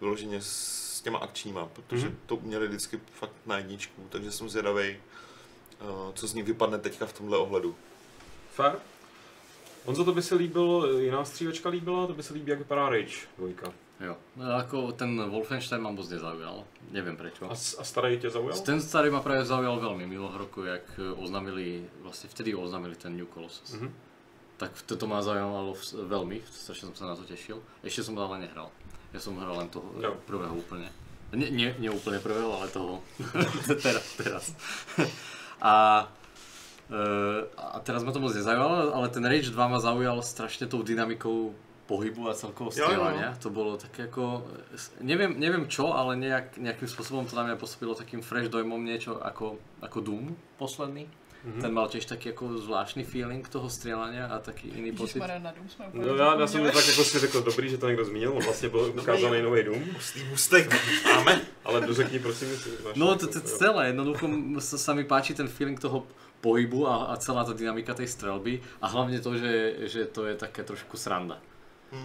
vyloženě 0.01 0.41
s 0.41 1.01
těma 1.03 1.20
akčníma, 1.20 1.66
protože 1.66 2.07
Mhm. 2.07 2.18
to 2.26 2.36
uměli 2.36 2.68
vždycky 2.68 2.99
fakt 3.20 3.36
na 3.45 3.57
jedničku, 3.57 4.01
takže 4.09 4.32
jsem 4.32 4.49
zvědavý, 4.49 4.84
eh, 4.89 4.97
co 6.14 6.28
z 6.28 6.34
nich 6.34 6.45
vypadne 6.45 6.78
teďka 6.80 7.05
v 7.05 7.14
tomhle 7.14 7.38
ohledu. 7.38 7.76
Fair. 8.53 8.74
Honzo, 9.86 10.05
to 10.05 10.14
by 10.14 10.22
se 10.22 10.36
líbil, 10.36 10.97
jiná 10.99 11.26
střílečka 11.26 11.70
líbila, 11.70 12.07
to 12.07 12.14
by 12.14 12.24
se 12.24 12.34
líbí, 12.34 12.49
jak 12.49 12.59
vypadá 12.59 12.89
Rage 12.89 13.16
dvojka. 13.38 13.74
Jo, 14.04 14.20
no, 14.36 14.60
ako 14.60 14.91
ten 14.91 15.16
Wolfenstein 15.16 15.80
ma 15.80 15.88
moc 15.95 16.04
nezaujal, 16.12 16.68
neviem 16.91 17.16
prečo. 17.16 17.47
A, 17.47 17.56
a 17.56 17.84
starý 17.88 18.20
tě 18.20 18.30
zaujal? 18.30 18.60
Ten 18.60 18.82
starý 18.84 19.08
ma 19.08 19.24
práve 19.24 19.47
zaujal 19.47 19.80
veľmi 19.80 20.04
minulého 20.04 20.36
roku, 20.38 20.68
jak 20.68 20.84
oznámili, 21.16 21.88
vlastne 22.04 22.28
vtedy 22.28 22.51
oznámili 22.51 22.99
ten 22.99 23.16
New 23.16 23.32
Colossus. 23.32 23.80
Mhm. 23.80 23.88
Tak 24.60 24.76
toto 24.84 25.08
ma 25.08 25.24
zaujímalo 25.24 25.72
vs- 25.74 26.04
veľmi, 26.04 26.43
strašne 26.51 26.91
som 26.91 26.95
sa 26.99 27.06
na 27.10 27.16
to 27.16 27.24
tešil. 27.24 27.64
Ešte 27.80 28.04
som 28.04 28.14
to 28.20 28.22
ale 28.28 28.43
nehral. 28.43 28.70
Ja 29.16 29.24
som 29.24 29.39
hral 29.39 29.56
len 29.56 29.72
toho 29.72 29.88
Jo. 30.04 30.20
prvého 30.28 30.51
úplne. 30.51 30.91
Nie, 31.32 31.49
nie, 31.49 31.70
nie 31.80 31.89
úplne 31.89 32.20
prvého, 32.20 32.54
ale 32.60 32.68
toho. 32.70 32.99
teraz, 33.88 34.06
teraz. 34.20 34.43
a, 35.64 36.06
e, 36.91 37.01
a 37.58 37.80
teraz 37.82 38.04
ma 38.04 38.12
to 38.12 38.20
moc 38.20 38.36
nezaujalo, 38.36 38.93
ale 38.93 39.08
ten 39.10 39.24
Rage 39.26 39.49
2 39.49 39.58
ma 39.58 39.80
zaujal 39.80 40.20
strašne 40.22 40.68
tou 40.68 40.84
dynamikou 40.84 41.56
pohybu 41.88 42.29
a 42.29 42.34
celkovo 42.34 42.71
Jo, 42.71 42.79
jo. 42.79 42.86
strieľania. 42.88 43.36
To 43.43 43.49
bolo 43.51 43.75
také 43.75 44.07
ako, 44.07 44.47
neviem, 45.03 45.36
neviem 45.36 45.67
čo, 45.67 45.91
ale 45.91 46.15
nejak, 46.15 46.55
nejakým 46.57 46.88
spôsobom 46.88 47.27
to 47.27 47.36
na 47.36 47.43
mňa 47.43 47.55
pôsobilo 47.59 47.91
takým 47.91 48.23
fresh 48.23 48.47
dojmom 48.47 48.79
niečo 48.79 49.19
ako, 49.19 49.59
ako 49.84 49.97
Doom 49.99 50.31
posledný. 50.55 51.07
Mhm. 51.43 51.59
Ten 51.59 51.71
mal 51.75 51.91
tiež 51.91 52.07
taký 52.07 52.31
ako 52.31 52.55
zvláštny 52.55 53.03
feeling 53.03 53.43
toho 53.43 53.67
strieľania 53.67 54.31
a 54.31 54.39
taký 54.39 54.71
iný 54.79 54.95
pocit. 54.95 55.19
Ježišmarja, 55.19 55.43
na 55.43 55.51
Doom 55.51 55.67
jsme 55.69 55.84
úplně 55.88 56.05
No 56.07 56.15
já, 56.15 56.39
já 56.39 56.47
jsem 56.47 56.63
tak 56.71 56.88
jako 56.88 57.03
si 57.03 57.19
řekl, 57.19 57.41
dobrý, 57.41 57.69
že 57.69 57.77
to 57.77 57.88
někdo 57.88 58.05
zmínil, 58.05 58.31
on 58.31 58.43
vlastně 58.43 58.69
byl 58.69 58.93
ukázaný 58.99 59.41
nový 59.41 59.63
Doom, 59.63 59.84
Pustý 59.93 60.23
mustek 60.23 60.75
máme. 61.05 61.41
ale 61.65 61.81
dořekni 61.81 62.19
prosím, 62.19 62.47
No 62.95 63.07
jako- 63.07 63.19
to, 63.19 63.27
to 63.27 63.41
celé, 63.41 63.88
jednoducho 63.88 64.29
sa, 64.59 64.77
sa 64.79 64.91
mi 64.95 65.03
páči 65.03 65.34
ten 65.36 65.47
feeling 65.51 65.75
toho 65.79 66.07
pohybu 66.39 66.88
a, 66.88 66.95
a 67.11 67.17
celá 67.19 67.43
tá 67.43 67.51
dynamika 67.55 67.91
tej 67.95 68.07
strelby 68.07 68.59
a 68.84 68.88
hlavne 68.88 69.19
to, 69.19 69.31
že, 69.36 69.75
že 69.88 70.01
to 70.11 70.27
je 70.27 70.36
také 70.36 70.63
trošku 70.63 70.95
sranda. 70.99 71.39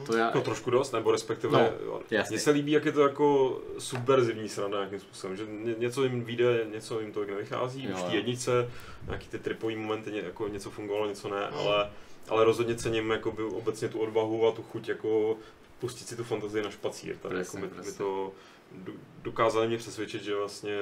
To 0.07 0.17
ja, 0.17 0.31
No 0.35 0.41
trošku 0.41 0.71
dost, 0.71 0.93
nebo 0.93 1.13
respektive, 1.13 1.73
No, 1.87 2.01
mně 2.31 2.39
se 2.39 2.51
líbí, 2.51 2.73
jak 2.73 2.85
je 2.85 2.93
to 2.93 3.01
jako 3.01 3.61
subverzivní 3.79 4.49
sranda 4.49 4.79
nějakým 4.79 5.01
způsobem, 5.01 5.37
že 5.37 5.47
ně, 5.47 5.75
něco 5.79 6.05
jim 6.05 6.25
vyjde, 6.25 6.67
něco 6.73 7.01
jim 7.01 7.13
to 7.13 7.25
nevychází, 7.25 7.85
Jo, 7.85 7.91
už 7.95 8.01
v 8.01 8.05
té 8.11 8.17
jedničce, 8.17 8.71
nějaký 9.07 9.29
ty 9.29 9.39
tripový 9.39 9.77
momenty, 9.77 10.13
ně, 10.13 10.21
jako 10.21 10.49
něco 10.49 10.71
fungovalo, 10.71 11.07
něco 11.09 11.29
ne, 11.29 11.49
Mm. 11.51 11.59
ale, 11.59 11.91
ale 12.29 12.45
rozhodně 12.45 12.75
cením 12.75 13.11
jako 13.11 13.33
by 13.33 13.43
obecně 13.43 13.89
tu 13.89 13.99
odvahu 13.99 14.47
a 14.49 14.53
tu 14.53 14.63
chuť 14.63 14.89
jako 14.89 15.37
pustit 15.79 16.09
si 16.09 16.17
tu 16.17 16.25
fantazii 16.25 16.65
na 16.65 16.71
špacír, 16.71 17.17
tady 17.17 17.39
jako 17.39 17.57
mi 17.57 17.69
přesně. 17.69 17.93
to 17.93 18.33
do- 18.73 18.93
dokázali 19.23 19.69
mě 19.69 19.77
přesvědčit, 19.79 20.23
že 20.23 20.35
vlastně 20.37 20.77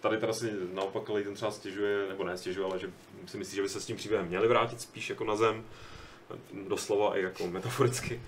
tady 0.00 0.16
teda 0.18 0.32
si 0.32 0.52
naopak 0.72 1.08
Leighton 1.08 1.34
třeba 1.34 1.50
stěžuje, 1.50 2.08
nebo 2.08 2.24
ne 2.24 2.38
stěžuje, 2.38 2.66
ale 2.66 2.78
že 2.78 2.90
si 3.26 3.36
myslí, 3.38 3.56
že 3.56 3.62
by 3.62 3.68
se 3.68 3.80
s 3.80 3.86
tím 3.86 3.96
příběhem 3.96 4.26
měli 4.26 4.48
vrátit 4.48 4.80
spíš 4.80 5.10
jako 5.10 5.24
na 5.24 5.36
zem, 5.36 5.64
doslova 6.68 7.18
i 7.18 7.22
jako 7.22 7.46
metaforicky, 7.46 8.20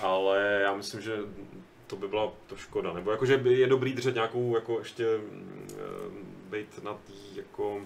ale 0.00 0.60
já 0.62 0.74
myslím, 0.74 1.00
že 1.00 1.16
to 1.86 1.96
by 1.96 2.08
byla 2.08 2.32
to 2.46 2.56
škoda, 2.56 2.92
nebo 2.92 3.10
jakože 3.10 3.40
je 3.44 3.66
dobrý 3.66 3.92
držet 3.92 4.14
nějakou 4.14 4.54
jako 4.54 4.78
ještě 4.78 5.04
mm, 5.16 5.68
být 6.50 6.84
na 6.84 6.94
tý 6.94 7.36
jako, 7.36 7.80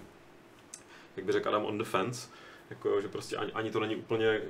jak 1.15 1.25
by 1.25 1.31
řekl 1.31 1.49
Adam 1.49 1.65
on 1.65 1.77
the 1.77 1.83
fence, 1.83 2.27
jako 2.69 3.01
že 3.01 3.07
prostě 3.07 3.35
ani, 3.35 3.51
ani 3.51 3.71
to 3.71 3.79
není 3.79 3.95
úplně 3.95 4.41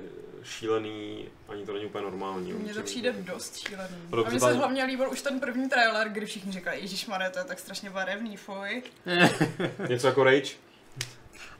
šílený, 0.42 1.28
ani 1.48 1.66
to 1.66 1.72
není 1.72 1.86
úplně 1.86 2.04
normální. 2.04 2.52
Mně 2.52 2.74
to 2.74 2.82
přijde 2.82 3.12
dost 3.12 3.56
šílený. 3.56 3.96
No 4.10 4.26
a 4.26 4.30
mně 4.30 4.40
se 4.40 4.52
hlavně 4.52 4.84
líbil 4.84 5.10
už 5.10 5.22
ten 5.22 5.40
první 5.40 5.68
trailer, 5.68 6.08
kdy 6.08 6.26
všichni 6.26 6.52
říkali, 6.52 6.80
Ježíš 6.80 7.04
to 7.32 7.38
je 7.38 7.44
tak 7.44 7.58
strašně 7.58 7.90
barevný, 7.90 8.36
fuj. 8.36 8.82
Něco 9.88 10.06
jako 10.06 10.24
Rage, 10.24 10.54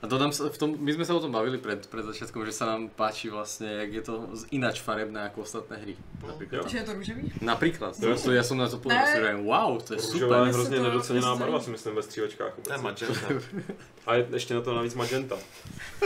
a 0.03 0.07
dodám 0.07 0.35
sa, 0.35 0.51
v 0.51 0.57
tom, 0.59 0.75
my 0.75 0.91
sme 0.99 1.07
sa 1.07 1.15
o 1.15 1.23
tom 1.23 1.31
bavili 1.31 1.55
pred, 1.55 1.79
pred 1.87 2.03
začiatkom, 2.03 2.43
že 2.43 2.51
sa 2.51 2.75
nám 2.75 2.91
páči 2.91 3.31
vlastne, 3.31 3.71
jak 3.87 3.91
je 3.93 4.03
to 4.03 4.13
z- 4.35 4.51
ináč 4.51 4.83
farebné 4.83 5.31
ako 5.31 5.47
ostatné 5.47 5.79
hry. 5.79 5.95
Napríklad. 6.27 6.67
Že 6.67 6.77
je 6.77 6.83
to 6.83 6.93
růžový? 6.93 7.23
Napríklad. 7.39 7.95
Jo. 8.03 8.11
To, 8.11 8.21
to 8.21 8.29
ja 8.35 8.43
som 8.43 8.59
na 8.59 8.67
to 8.67 8.83
povedal, 8.83 8.99
Ne. 9.07 9.15
si 9.15 9.47
wow, 9.47 9.79
to 9.79 9.95
je 9.95 9.99
růžová 10.03 10.19
super. 10.19 10.37
je 10.37 10.43
Mně 10.43 10.51
se 10.51 10.57
hrozně 10.59 10.77
to 10.77 10.83
nedoceněná 10.83 11.35
barva, 11.35 11.59
si 11.63 11.69
myslím, 11.71 11.95
ve 11.95 12.03
střílečkách 12.03 12.53
To 12.67 12.73
je 12.73 12.77
magenta. 12.83 13.27
A 14.05 14.15
je 14.15 14.27
ještě 14.33 14.53
na 14.53 14.61
to 14.61 14.75
navíc 14.75 14.93
magenta, 14.95 15.37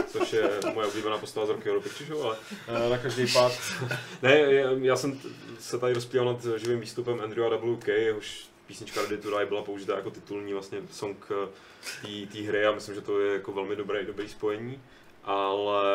což 0.07 0.33
je 0.33 0.49
moje 0.73 0.87
oblíbená 0.87 1.17
postava 1.17 1.45
z 1.45 1.49
Rocky 1.49 1.69
Horror 1.69 1.83
Picture 1.83 2.21
ale 2.21 2.35
eh, 2.67 2.89
na 2.89 2.97
každý 2.97 3.25
pád. 3.33 3.51
ne, 4.21 4.31
je- 4.37 4.77
já 4.81 4.95
jsem 4.95 5.19
se 5.59 5.79
tady 5.79 5.93
rozpíval 5.93 6.25
nad 6.27 6.45
živým 6.61 6.79
výstupem 6.79 7.21
Andrewa 7.21 7.57
WK, 7.57 7.87
jehož 7.87 8.45
písnička 8.68 9.01
Ready 9.01 9.18
to 9.18 9.30
Die 9.30 9.45
byla 9.45 9.63
použita 9.63 9.95
jako 9.95 10.11
titulní 10.11 10.53
vlastně 10.53 10.80
song 10.91 11.32
eh, 11.32 12.28
té 12.28 12.39
hry 12.39 12.65
a 12.65 12.72
myslím, 12.72 12.95
že 12.95 13.01
to 13.01 13.20
je 13.20 13.34
jako 13.34 13.51
velmi 13.51 13.76
dobré, 13.76 14.05
dobrý 14.05 14.30
spojení. 14.30 14.82
Ale 15.24 15.86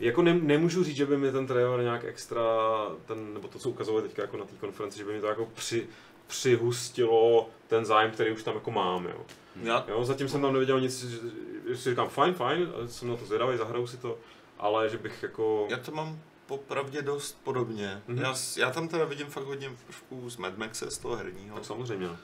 jako 0.00 0.22
ne, 0.22 0.34
nemůžu 0.34 0.84
říct, 0.84 0.96
že 0.96 1.06
by 1.06 1.16
mi 1.16 1.32
ten 1.32 1.46
trailer 1.46 1.80
nějak 1.80 2.04
extra, 2.04 2.42
ten, 3.06 3.34
nebo 3.34 3.48
to, 3.48 3.58
co 3.58 3.70
ukazovali 3.70 4.02
teďka 4.02 4.22
jako 4.22 4.36
na 4.36 4.44
té 4.44 4.56
konferenci, 4.60 4.98
že 4.98 5.04
by 5.04 5.12
mi 5.12 5.20
to 5.20 5.26
jako 5.26 5.46
při, 5.54 5.86
přihustilo 6.26 7.48
ten 7.68 7.84
zájem, 7.84 8.10
který 8.10 8.32
už 8.32 8.42
tam 8.42 8.54
jako 8.54 8.70
mám, 8.70 9.06
jo. 9.06 9.26
Já 9.62 9.84
Jo, 9.88 10.04
zatím 10.04 10.28
jsem 10.28 10.42
tam 10.42 10.52
neviděl 10.52 10.80
nic, 10.80 11.04
že, 11.04 11.18
že 11.68 11.76
si 11.76 11.90
říkám 11.90 12.08
fajn, 12.08 12.34
fajn, 12.34 12.72
jsem 12.86 13.08
na 13.08 13.16
to 13.16 13.24
zvědavý, 13.24 13.56
zahraju 13.56 13.86
si 13.86 13.96
to, 13.96 14.18
ale 14.58 14.88
že 14.88 14.98
bych 14.98 15.22
jako... 15.22 15.66
Já 15.70 15.76
to 15.76 15.92
mám 15.92 16.18
popravdě 16.46 17.02
dost 17.02 17.38
podobně. 17.44 18.02
Mhm. 18.06 18.18
Já, 18.18 18.34
já 18.56 18.70
tam 18.70 18.88
teda 18.88 19.04
vidím 19.04 19.26
fakt 19.26 19.44
hodně 19.44 19.70
prvků 19.86 20.30
z 20.30 20.36
Mad 20.36 20.58
Maxe, 20.58 20.90
z 20.90 20.98
toho 20.98 21.16
herního. 21.16 21.56
Tak 21.56 21.64
samozřejmě. 21.64 22.06
no. 22.06 22.16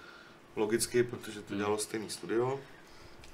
Logicky, 0.56 1.02
protože 1.02 1.40
to 1.40 1.46
Mhm. 1.48 1.58
dělalo 1.58 1.78
stejný 1.78 2.10
studio. 2.10 2.60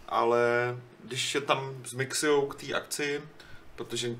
Ale 0.08 0.76
když 1.04 1.34
je 1.34 1.40
tam 1.40 1.74
zmixujou 1.86 2.46
k 2.46 2.54
té 2.54 2.72
akci, 2.74 3.22
protože 3.76 4.16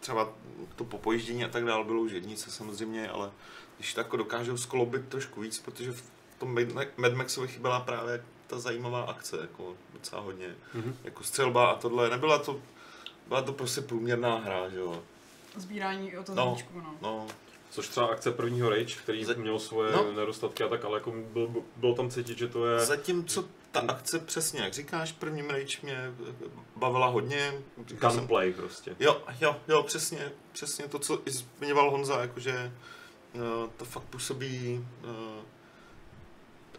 třeba 0.00 0.32
to 0.76 0.84
popojíždění 0.84 1.44
a 1.44 1.48
tak 1.48 1.64
dále 1.64 1.84
bylo 1.84 2.00
už 2.00 2.12
jednice 2.12 2.50
samozřejmě, 2.50 3.08
ale 3.08 3.30
když 3.76 3.94
to 3.94 4.00
jako 4.00 4.16
dokážou 4.16 4.56
skloubit 4.56 5.08
trošku 5.08 5.40
víc, 5.40 5.58
protože 5.58 5.92
v 5.92 6.02
tom 6.38 6.54
Mad 6.54 6.64
Ma- 6.64 6.88
Mad 6.96 7.12
Maxovi 7.14 7.48
chyběla 7.48 7.80
právě 7.80 8.24
ta 8.46 8.58
zajímavá 8.58 9.02
akce, 9.02 9.36
jako 9.40 9.76
docela 9.92 10.22
hodně. 10.22 10.54
Mhm. 10.74 10.96
Jako 11.04 11.24
střelba 11.24 11.66
a 11.70 11.74
tohle, 11.76 12.10
nebyla 12.10 12.38
to, 12.38 12.60
byla 13.28 13.42
to 13.42 13.52
prostě 13.52 13.80
průměrná 13.80 14.36
hra, 14.38 14.68
že 14.68 14.78
jo. 14.78 15.02
Sbírání 15.56 16.16
o 16.16 16.22
to 16.22 16.34
No. 16.34 16.56
no. 16.74 16.80
no. 16.82 16.94
No, 17.02 17.26
Což 17.70 17.88
třeba 17.88 18.06
akce 18.06 18.30
prvního 18.32 18.70
Rage, 18.70 18.94
který 19.02 19.24
Za- 19.24 19.34
měl 19.34 19.58
svoje 19.58 19.92
No. 19.92 20.12
nedostatky 20.12 20.62
a 20.62 20.68
tak, 20.68 20.84
ale 20.84 20.96
jako 20.98 21.10
byl, 21.32 21.54
bylo 21.76 21.94
tam 21.94 22.10
cítit, 22.10 22.38
že 22.38 22.48
to 22.48 22.66
je 22.66 22.80
Zatímco 22.80 23.44
ta 23.72 23.80
akce 23.80 24.18
přesně, 24.18 24.60
jak 24.60 24.72
říkáš, 24.72 25.12
první 25.12 25.42
Rage 25.42 25.78
mě 25.82 26.14
bavila 26.76 27.06
hodně. 27.06 27.52
Říkal 27.86 28.10
jsem- 28.10 28.18
gunplay 28.20 28.52
prostě. 28.52 28.96
Jo, 29.00 29.22
jo, 29.40 29.56
jo, 29.68 29.82
přesně, 29.82 30.32
přesně 30.52 30.88
to, 30.88 30.98
co 30.98 31.20
i 31.26 31.30
zmiňoval 31.30 31.90
Honza, 31.90 32.20
jakože 32.20 32.72
uh, 33.34 33.40
to 33.76 33.84
fakt 33.84 34.02
působí 34.04 34.86
uh, 35.04 35.10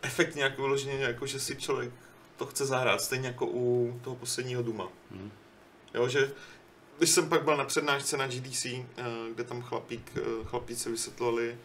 efekt 0.01 0.36
nějak 0.36 0.57
vyloženě, 0.57 0.93
jako 1.03 1.26
že 1.26 1.39
si 1.39 1.55
člověk 1.55 1.91
to 2.38 2.45
chce 2.45 2.65
zahrát, 2.65 3.01
stejně 3.01 3.28
jako 3.28 3.45
u 3.45 3.99
toho 4.03 4.15
posledního 4.15 4.63
Duma. 4.63 4.88
Mhm. 5.11 5.32
Jo, 5.93 6.07
že 6.07 6.32
když 6.97 7.09
jsem 7.09 7.29
pak 7.29 7.43
byl 7.43 7.57
na 7.57 7.65
přednášce 7.65 8.17
na 8.17 8.27
GDC, 8.27 8.65
eh, 8.65 9.03
kde 9.33 9.43
tam 9.43 9.61
chlapík, 9.61 10.11
eh, 10.17 10.21
chlapíci 10.45 10.89
vysvětlili, 10.89 11.57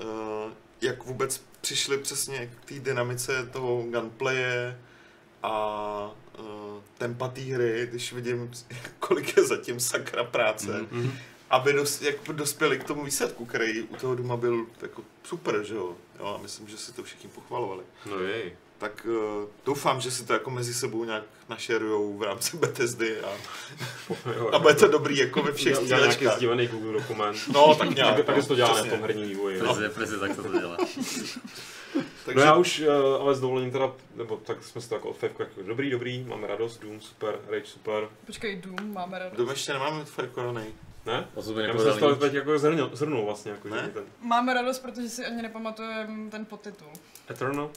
eh, 0.00 0.54
jak 0.80 1.04
vůbec 1.04 1.42
přišli 1.60 1.98
přesně 1.98 2.46
k 2.46 2.64
té 2.64 2.74
dynamice 2.80 3.46
toho 3.46 3.82
gunplaye 3.82 4.78
a 5.42 6.10
tempa 6.98 7.28
té 7.28 7.40
hry, 7.40 7.86
když 7.90 8.12
vidím, 8.12 8.50
kolik 8.98 9.36
je 9.36 9.44
zatím 9.46 9.80
sakra 9.80 10.24
práce, 10.24 10.86
Mhm. 10.90 11.12
aby 11.50 11.72
dos, 11.72 12.02
jak 12.02 12.16
dospěli 12.32 12.78
k 12.78 12.84
tomu 12.84 13.04
výsledku, 13.04 13.44
který 13.46 13.82
u 13.82 13.96
toho 13.96 14.14
Duma 14.14 14.36
byl 14.36 14.66
jako 14.82 15.02
super, 15.24 15.64
že 15.64 15.74
jo. 15.74 15.96
jo 16.20 16.36
a 16.38 16.42
myslím, 16.42 16.68
že 16.68 16.76
si 16.78 16.92
to 16.92 17.02
všichni 17.02 17.30
pochvalovali. 17.30 17.82
No 18.10 18.18
jej. 18.20 18.56
Tak 18.82 19.06
uh, 19.10 19.48
doufám, 19.66 20.00
že 20.00 20.10
si 20.10 20.24
to 20.24 20.32
jako 20.32 20.50
mezi 20.50 20.74
sebou 20.74 21.04
nějak 21.04 21.22
našerujou 21.48 22.18
v 22.18 22.22
rámci 22.22 22.56
Bethesdy 22.56 23.20
a, 23.20 23.30
Jo, 24.36 24.50
a 24.52 24.58
bude 24.58 24.74
to 24.74 24.88
dobrý 24.88 25.18
jako 25.18 25.42
ve 25.42 25.52
všech 25.52 25.82
Udělá 25.82 26.00
nějaký 26.00 26.26
sdílený 26.26 26.66
Google 26.66 26.92
dokument. 26.92 27.36
No, 27.54 27.74
tak 27.74 27.94
nějak. 27.94 28.16
tak, 28.16 28.26
tak 28.26 28.36
no, 28.36 28.42
to 28.42 28.54
dělá 28.54 28.72
přesně. 28.72 28.90
v 28.90 28.92
tom 28.92 29.02
herním 29.02 29.28
vývoji. 29.28 29.58
No. 29.58 29.64
Presne, 29.64 29.88
presne 29.88 30.18
tak 30.18 30.36
to 30.36 30.58
dělá. 30.58 30.76
Takže, 32.24 32.36
No 32.36 32.42
já 32.42 32.54
už, 32.54 32.80
eh, 32.80 32.88
ale 33.20 33.34
s 33.34 33.40
dovolením 33.40 33.70
teda, 33.70 33.92
nebo 34.14 34.36
tak 34.36 34.64
jsme 34.64 34.80
si 34.80 34.88
to 34.88 34.94
jako 34.94 35.08
od 35.08 35.16
Fevku 35.16 35.42
jako 35.42 35.62
dobrý, 35.62 35.90
dobrý, 35.90 36.24
máme 36.24 36.46
radost, 36.46 36.78
Doom, 36.82 37.00
super, 37.00 37.38
Rage, 37.48 37.66
super. 37.66 38.08
Počkej, 38.26 38.56
Doom, 38.56 38.94
máme 38.94 39.18
radost. 39.18 39.38
Doom 39.38 39.50
ještě 39.50 39.72
nemáme 39.72 40.04
Fajkoronej. 40.04 40.66
Ne? 41.06 41.28
O 41.34 41.42
sebe 41.42 41.62
Já 41.62 41.66
že 41.66 41.72
to 41.72 41.84
nepovedali 41.84 42.16
teď 42.16 42.34
jako 42.34 42.58
zhrnul, 42.58 42.90
zhrnul 42.92 43.24
vlastně, 43.24 43.50
jako, 43.50 43.68
že 43.68 43.74
Ne? 43.74 43.88
ten 43.94 44.04
Máme 44.22 44.54
radost, 44.54 44.78
protože 44.78 45.08
si 45.08 45.26
ani 45.26 45.42
nepamatujeme 45.42 46.30
ten 46.30 46.44
podtitul. 46.44 46.88
Eternal. 47.30 47.70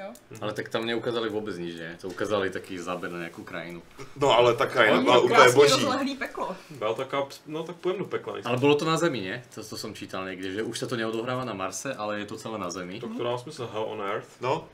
Jo? 0.00 0.10
Ale 0.40 0.52
tak 0.56 0.72
tam 0.72 0.88
neukázali 0.88 1.28
vôbec 1.28 1.52
nič, 1.60 1.76
ne? 1.76 1.92
To 2.00 2.08
ukázali 2.08 2.48
taký 2.48 2.80
záber 2.80 3.12
na 3.12 3.28
nejakú 3.28 3.44
krajinu. 3.44 3.84
No 4.16 4.32
ale 4.32 4.56
ta 4.56 4.64
krajina 4.66 5.02
byla 5.04 5.20
to 5.20 5.22
úplně 5.22 5.48
boží. 5.52 6.16
peklo. 6.16 6.56
Byla 6.70 6.94
taká, 6.94 7.28
no 7.46 7.62
tak 7.62 7.76
pojem 7.76 7.98
do 7.98 8.04
pekla. 8.04 8.40
Ale 8.44 8.56
bolo 8.56 8.74
to 8.74 8.84
na 8.88 8.96
Zemi, 8.96 9.20
nie? 9.20 9.42
To, 9.54 9.60
to 9.60 9.76
som 9.76 9.92
čítal 9.92 10.24
niekde, 10.24 10.56
že 10.56 10.60
už 10.64 10.72
sa 10.78 10.86
to 10.88 10.96
neodohráva 10.96 11.44
na 11.44 11.52
Marse, 11.52 11.92
ale 11.92 12.24
je 12.24 12.32
to 12.32 12.40
celé 12.40 12.56
na 12.56 12.70
Zemi. 12.72 12.96
To, 13.00 13.12
to 13.12 13.20
dá 13.24 13.36
smysl, 13.38 13.68
Hell 13.72 13.84
on 13.92 14.00
Earth, 14.00 14.40
No. 14.40 14.64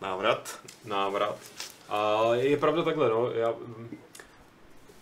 Návrat. 0.00 0.60
návrat. 0.84 1.38
A 1.88 2.30
je 2.34 2.56
pravda 2.56 2.82
takhle, 2.82 3.08
no, 3.08 3.30
já 3.32 3.54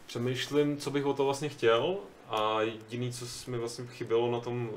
přemýšlím, 0.07 0.77
co 0.79 0.91
bych 0.91 1.07
o 1.07 1.15
to 1.15 1.25
vlastně 1.25 1.49
chtěl 1.49 1.97
a 2.29 2.63
jediný, 2.63 3.13
co 3.13 3.51
mi 3.51 3.59
vlastně 3.59 3.87
chybělo 3.87 4.31
na 4.31 4.41
tom 4.41 4.69
uh, 4.69 4.77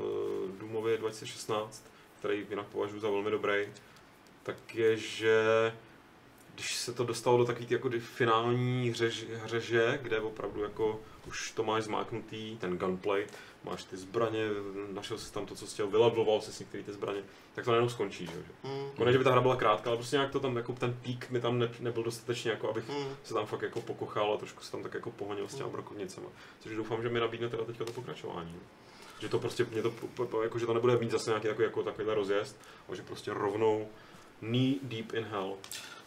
Doomově 0.60 0.98
2016, 0.98 1.84
který 2.20 2.46
jinak 2.50 2.66
považuji 2.66 3.00
za 3.00 3.10
velmi 3.10 3.32
dobrý, 3.32 3.68
tak 4.44 4.76
je, 4.76 4.98
že 4.98 5.44
když 6.56 6.76
se 6.76 6.94
to 6.94 7.04
dostalo 7.04 7.38
do 7.38 7.46
takové 7.46 7.66
jako 7.70 7.90
finální 8.00 8.90
hřež, 8.90 9.26
hřeže, 9.44 10.00
kde 10.02 10.20
opravdu 10.20 10.64
jako 10.64 11.00
už 11.28 11.52
to 11.52 11.64
máš 11.64 11.84
zmáknutý, 11.84 12.58
ten 12.58 12.78
gunplay, 12.78 13.28
máš 13.64 13.84
ty 13.84 13.98
zbraně, 13.98 14.48
našel 14.92 15.18
jsi 15.18 15.34
tam 15.34 15.46
to, 15.46 15.56
co 15.56 15.68
jsi 15.68 15.74
chtěl, 15.74 15.88
vylevloval 15.88 16.42
jsi 16.42 16.64
některé 16.64 16.84
ty 16.84 16.94
zbraně, 16.94 17.22
tak 17.56 17.66
to 17.66 17.72
najednou 17.72 17.90
skončí, 17.90 18.26
že? 18.26 18.32
jo. 18.32 18.70
Mm. 18.98 19.06
Ne, 19.06 19.12
že 19.12 19.18
by 19.18 19.24
ta 19.24 19.32
hra 19.32 19.42
byla 19.42 19.56
krátká, 19.56 19.90
ale 19.90 19.98
prostě 19.98 20.16
nějak 20.16 20.32
to 20.32 20.40
tam, 20.40 20.58
jako 20.58 20.74
ten 20.74 20.94
pík 21.02 21.30
mi 21.30 21.42
tam 21.42 21.60
ne, 21.60 21.70
nebyl 21.80 22.04
dostatečně, 22.04 22.52
jako 22.52 22.70
abych 22.70 22.90
Mm. 22.90 23.16
se 23.24 23.34
tam 23.34 23.46
fakt 23.46 23.62
jako 23.62 23.82
pokochal 23.82 24.34
a 24.34 24.38
trošku 24.38 24.64
se 24.64 24.72
tam 24.72 24.84
tak 24.84 24.94
jako 24.94 25.12
pohonil 25.12 25.48
s 25.48 25.56
těma 25.56 25.70
brokovnicema. 25.70 26.28
Což 26.60 26.76
doufám, 26.76 27.02
že 27.02 27.10
mi 27.10 27.20
nabídne 27.20 27.50
teda 27.50 27.64
teďka 27.64 27.86
to 27.86 27.92
pokračování. 27.94 28.56
Že 29.20 29.30
to 29.30 29.40
prostě, 29.40 29.66
mě 29.72 29.82
to, 29.82 29.94
jako, 30.44 30.60
že 30.60 30.66
to 30.66 30.74
nebude 30.74 30.98
mít 30.98 31.12
zase 31.12 31.30
nějaký 31.30 31.48
jako, 31.48 31.62
jako 31.62 31.84
takovýhle 31.84 32.16
rozjezd, 32.16 32.60
ale 32.88 32.98
že 32.98 33.04
prostě 33.04 33.34
rovnou 33.34 33.88
knee 34.42 34.76
deep 34.82 35.14
in 35.14 35.24
hell. 35.32 35.54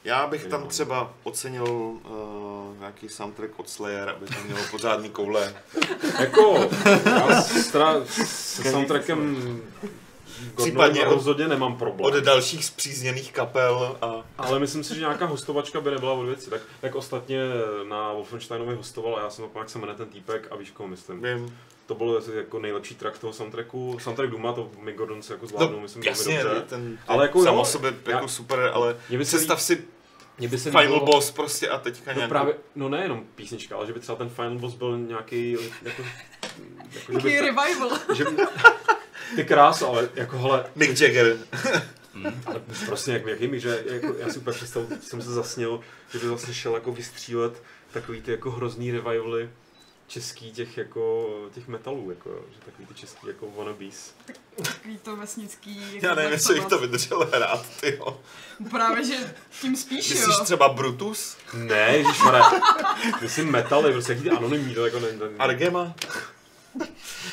Já 0.05 0.27
bych 0.27 0.47
tam 0.47 0.69
třeba 0.69 1.15
ocenil 1.23 1.65
uh, 1.65 2.79
nějaký 2.79 3.09
soundtrack 3.09 3.51
od 3.57 3.69
Slayer, 3.69 4.09
aby 4.09 4.27
to 4.27 4.35
mělo 4.45 4.61
pořádný 4.71 5.11
koule. 5.11 5.55
Jako, 6.21 6.69
já 7.07 7.43
s, 7.43 8.71
soundtrackem 8.71 9.37
Případně 10.35 10.71
Případně 10.71 11.07
od- 11.07 11.15
rozhodně 11.15 11.49
nemám 11.49 11.77
problém. 11.77 12.15
Od 12.15 12.25
dalších 12.25 12.65
zpřízněných 12.65 13.33
kapel 13.33 13.97
a 14.03 14.25
Ale 14.39 14.59
myslím 14.59 14.85
si, 14.85 14.95
že 14.95 15.01
nějaká 15.01 15.27
hostovačka 15.27 15.81
by 15.81 15.91
nebyla 15.91 16.13
od 16.13 16.27
věci. 16.27 16.51
Tak, 16.51 16.61
tak 16.81 16.95
ostatně 16.95 17.39
na 17.89 18.13
Wolfensteinovi 18.13 18.75
hostoval 18.75 19.17
a 19.17 19.21
já 19.21 19.31
jsem 19.31 19.45
jak 19.59 19.71
se 19.71 19.79
jmenuje 19.79 19.97
ten 19.97 20.09
týpek 20.09 20.49
a 20.51 20.57
víš, 20.57 20.71
koho 20.71 20.89
myslím. 20.89 21.23
vím. 21.23 21.59
To 21.87 21.95
byl 21.95 22.17
asi 22.19 22.31
jako 22.35 22.59
nejlepší 22.59 22.95
track 22.95 23.19
toho 23.19 23.33
soundtracku. 23.33 23.99
Soundtrack 24.01 24.31
Duma, 24.31 24.53
to 24.53 24.71
My 24.81 24.93
Gordon 24.93 25.23
si 25.23 25.33
jako 25.33 25.47
zvládnul, 25.47 25.81
myslím, 25.81 26.03
velmi 26.03 26.19
jasně, 26.19 26.43
dobře. 26.45 26.61
ten, 26.69 26.99
Ale 27.07 27.17
ale 27.17 27.25
jako 27.25 27.43
samo 27.45 27.61
o 27.61 27.65
sobě 27.65 27.95
já- 28.07 28.13
jako 28.13 28.29
super, 28.29 28.71
ale 28.75 28.97
Mě 29.09 29.19
by 29.19 29.25
se 29.25 29.37
představ 29.37 29.63
si 29.63 29.85
Mě 30.39 30.49
by 30.49 30.59
se 30.59 30.71
final 30.71 30.85
líbilo- 30.87 31.05
boss 31.05 31.31
prostě 31.31 31.69
a 31.69 31.79
teďka 31.79 32.11
No 32.13 32.17
nějakou... 32.17 32.31
právě, 32.31 32.55
no 32.75 32.89
nejenom 32.89 33.25
písnička, 33.35 33.77
ale 33.77 33.87
že 33.87 33.93
by 33.93 34.01
třeba 34.01 34.19
ten 34.19 34.29
final 34.29 34.55
boss 34.55 34.75
byl 34.75 34.99
nějaký 34.99 35.53
jako, 35.53 35.63
jako 35.83 36.03
že 36.93 37.13
Taký 37.13 37.23
by, 37.25 37.41
revival. 37.41 37.91
že 38.15 38.25
by, 38.25 38.37
ty 39.37 39.45
kráso, 39.45 39.89
ale 39.89 40.09
jako 40.15 40.39
hele, 40.39 40.67
Mick 40.75 41.01
Jagger. 41.01 41.37
ale 42.47 42.61
prostě 42.87 43.13
jak, 43.13 43.27
jaký 43.27 43.47
mi, 43.47 43.61
že 43.61 43.85
jako, 43.87 44.15
já 44.19 44.29
si 44.29 44.39
úplně 44.39 44.55
představu, 44.57 44.89
jsem 45.03 45.23
se 45.23 45.31
zasnil, 45.33 45.81
že 46.13 46.19
by 46.19 46.27
vlastně 46.29 46.55
šel 46.55 46.75
jako 46.75 46.93
vystřílet 46.93 47.63
takový 47.93 48.23
ty 48.23 48.31
jako 48.31 48.51
hrozný 48.51 48.93
revivaly 48.93 49.51
český 50.07 50.53
těch 50.53 50.79
jako 50.79 51.29
těch 51.55 51.69
metalů, 51.69 52.11
jako, 52.11 52.31
jo, 52.31 52.41
že 52.55 52.61
takový 52.65 52.87
ty 52.87 52.95
český 52.95 53.27
jako 53.27 53.51
wannabes. 53.57 54.15
Takový 54.63 54.99
to 54.99 55.17
vesnický. 55.17 55.95
Jako 55.95 56.07
Já 56.07 56.15
nevím, 56.15 56.33
jestli 56.33 56.55
bych 56.55 56.65
to 56.65 56.79
vydržel 56.79 57.31
hrát, 57.35 57.67
tyjo. 57.81 58.21
Právě, 58.71 59.05
že 59.05 59.35
tím 59.61 59.77
spíš, 59.77 60.11
Myslíš 60.11 60.37
jo. 60.39 60.45
třeba 60.45 60.69
Brutus? 60.69 61.37
Ne, 61.55 61.97
ježišmarja, 61.97 62.53
myslím 63.23 63.51
metaly, 63.51 63.93
prostě 63.93 64.13
jaký 64.13 64.23
ty 64.25 64.31
anonymní, 64.31 64.75
to 64.75 64.85
jako 64.87 65.01
ne, 65.01 65.13
ne, 65.13 65.27
Argema? 65.39 65.95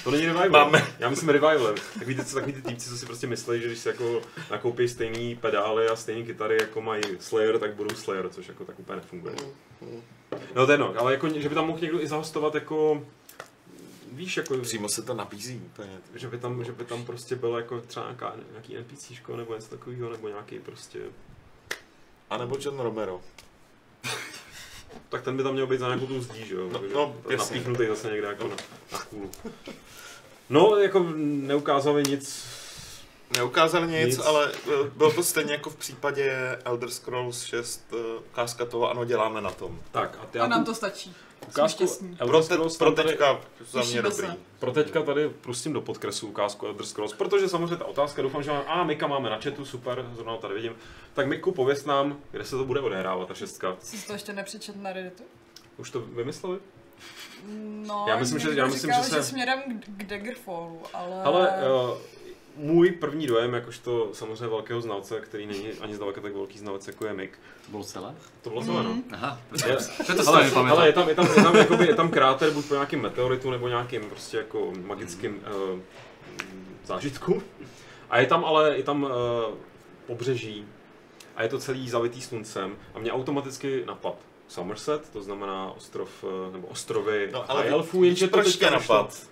To 0.03 0.11
není 0.11 0.25
revival. 0.25 0.49
Máme. 0.65 0.87
Já 0.99 1.09
myslím 1.09 1.29
revival. 1.29 1.75
Takový 1.93 2.15
ty, 2.15 2.33
takový 2.33 2.53
ty 2.53 2.61
týpci, 2.61 2.89
co 2.89 2.97
si 2.97 3.05
prostě 3.05 3.27
myslí, 3.27 3.61
že 3.61 3.67
když 3.67 3.79
si 3.79 3.87
jako 3.87 4.21
nakoupí 4.51 4.87
stejný 4.87 5.35
pedály 5.35 5.87
a 5.87 5.95
stejné 5.95 6.25
kytary, 6.25 6.57
jako 6.61 6.81
mají 6.81 7.01
Slayer, 7.19 7.59
tak 7.59 7.73
budou 7.75 7.95
Slayer, 7.95 8.29
což 8.29 8.47
jako 8.47 8.65
tak 8.65 8.79
úplně 8.79 8.95
nefunguje. 8.95 9.35
No 10.55 10.65
to 10.65 10.71
je 10.71 10.77
no, 10.77 10.93
ale 10.97 11.11
jako, 11.11 11.29
že 11.29 11.49
by 11.49 11.55
tam 11.55 11.67
mohl 11.67 11.79
někdo 11.79 12.01
i 12.01 12.07
zahostovat 12.07 12.55
jako, 12.55 13.05
víš, 14.11 14.37
jako, 14.37 14.57
Přímo 14.57 14.89
se 14.89 15.01
to 15.01 15.13
nabízí 15.13 15.61
úplně. 15.65 15.97
že 16.15 16.27
by 16.27 16.37
tam, 16.37 16.63
že 16.65 16.71
by 16.71 16.85
tam 16.85 17.05
prostě 17.05 17.35
byl 17.35 17.55
jako 17.57 17.81
třeba 17.81 18.05
nějaká, 18.05 18.35
nějaký 18.51 18.77
NPCčko 18.77 19.37
nebo 19.37 19.55
něco 19.55 19.67
takového, 19.67 20.09
nebo 20.09 20.27
nějaký 20.27 20.59
prostě, 20.59 20.99
A 22.29 22.37
nebo 22.37 22.57
John 22.61 22.79
Romero. 22.79 23.21
tak 25.09 25.21
ten 25.21 25.37
by 25.37 25.43
tam 25.43 25.53
měl 25.53 25.67
být 25.67 25.79
za 25.79 25.87
nějakou 25.87 26.07
tu 26.07 26.21
zdí, 26.21 26.45
že 26.45 26.55
jo? 26.55 26.69
No, 26.73 26.81
no, 26.93 27.15
napíchnutý 27.37 27.87
zase 27.87 28.11
někde 28.11 28.27
jako 28.27 28.47
na, 28.47 28.55
na 28.91 28.99
kůlu. 28.99 29.31
No, 30.49 30.77
jako 30.77 31.05
neukázali 31.15 32.03
nic 32.03 32.45
Neukázali 33.37 33.87
nic, 33.87 34.17
Nic. 34.17 34.25
ale 34.25 34.51
eh, 34.51 34.89
bylo 34.95 35.11
to 35.11 35.23
stejně 35.23 35.51
jako 35.53 35.69
v 35.69 35.75
případě 35.75 36.57
Elder 36.65 36.89
Scrolls 36.89 37.43
6, 37.43 37.85
eh, 37.93 38.19
ukázka 38.31 38.65
toho, 38.65 38.89
ano, 38.91 39.05
děláme 39.05 39.41
na 39.41 39.51
tom. 39.51 39.79
Tak 39.91 40.17
a 40.21 40.25
ty 40.25 40.39
A 40.39 40.47
nám 40.47 40.65
to 40.65 40.75
stačí. 40.75 41.15
Ukázku. 41.47 41.85
Pro, 41.87 42.27
Elder 42.27 42.41
te, 42.41 42.43
Scrolls 42.43 42.77
pro 42.77 42.85
tam 42.87 42.95
tady, 42.95 43.09
teďka 43.09 43.41
za 43.71 43.81
mě 43.83 44.01
dobrý. 44.01 44.27
se. 44.27 44.35
pro 44.59 44.71
teďka 44.71 45.01
tady 45.03 45.29
pustím 45.29 45.73
do 45.73 45.81
podkresu 45.81 46.27
ukázku 46.27 46.65
Elder 46.67 46.85
Scrolls, 46.85 47.13
protože 47.13 47.49
samozřejmě 47.49 47.75
ta 47.77 47.85
otázka, 47.85 48.21
doufám, 48.21 48.43
že 48.43 48.51
mám, 48.51 48.63
a 48.67 48.83
Mika 48.83 49.07
máme 49.07 49.29
na 49.29 49.37
chatu, 49.39 49.65
super, 49.65 50.05
zrovna 50.15 50.37
tady 50.37 50.53
vidím. 50.53 50.75
Tak 51.13 51.27
Miku, 51.27 51.51
pověs 51.51 51.85
nám, 51.85 52.17
kde 52.31 52.43
se 52.45 52.55
to 52.57 52.65
bude 52.65 52.79
odehrávat, 52.79 53.27
ta 53.27 53.33
šestka. 53.33 53.75
Jsi 53.79 54.07
to 54.07 54.13
ještě 54.13 54.33
nepřečet 54.33 54.75
na 54.81 54.93
Redditu? 54.93 55.23
Už 55.77 55.91
to 55.91 55.99
vymysleli? 56.01 56.59
No, 57.87 58.05
Já 58.07 58.17
myslím, 58.17 58.39
že- 58.39 58.49
já 58.53 58.65
myslím, 58.65 58.81
říkal, 58.81 59.03
že 59.03 59.09
se- 59.09 59.15
že 59.15 59.23
směrem 59.23 59.59
k- 59.79 59.85
k 59.97 60.03
Daggerfallu, 60.03 60.81
ale... 60.93 61.23
Ale 61.23 61.49
uh, 61.91 61.97
můj 62.55 62.91
první 62.91 63.27
dojem, 63.27 63.53
jakožto 63.53 64.09
samozřejmě 64.13 64.47
velkého 64.47 64.81
znalce, 64.81 65.19
který 65.21 65.45
není 65.45 65.67
ani 65.81 65.95
zdaleka 65.95 66.21
tak 66.21 66.33
velký 66.33 66.59
znalec, 66.59 66.87
jako 66.87 67.05
je 67.05 67.13
Mik, 67.13 67.39
To 67.65 67.71
bolo 67.71 67.83
celé? 67.83 68.15
to 68.41 68.49
bylo 68.49 68.63
celé, 68.63 68.83
no. 68.83 68.95
Aha, 69.11 69.41
Je, 69.67 69.79
sa 69.79 70.29
ale, 70.31 70.51
to 70.51 70.59
ale 70.59 70.87
je 70.87 70.93
tam, 70.93 71.09
je 71.09 71.15
tam, 71.15 71.27
je 71.37 71.43
tam, 71.43 71.55
jakoby, 71.55 71.87
je 71.87 71.95
tam 71.95 72.09
kráter 72.09 72.51
buď 72.51 72.65
po 72.65 72.73
nějakým 72.73 73.01
meteoritu 73.01 73.51
nebo 73.51 73.67
nějakým 73.67 74.09
prostě 74.09 74.37
jako 74.37 74.73
magickým 74.85 75.35
uh, 75.35 75.79
zážitku. 76.85 77.43
A 78.09 78.19
je 78.19 78.27
tam 78.27 78.45
ale 78.45 78.77
je 78.77 78.83
tam 78.83 79.03
uh, 79.03 79.09
pobřeží 80.07 80.65
a 81.35 81.43
je 81.43 81.49
to 81.49 81.59
celý 81.59 81.89
zavitý 81.89 82.21
sluncem 82.21 82.75
a 82.93 82.99
mě 82.99 83.11
automaticky 83.11 83.83
napad 83.85 84.15
Somerset, 84.47 85.09
to 85.09 85.21
znamená 85.21 85.71
ostrov, 85.71 86.09
eh, 86.23 86.51
nebo 86.51 86.67
ostrovy 86.67 87.29
No, 87.33 87.51
ale 87.51 87.65
elfů, 87.65 88.03
jenže 88.03 88.27
to 88.27 88.37
proč 88.37 88.45
teďka 88.45 88.67
tě 88.67 88.73
napad? 88.73 89.27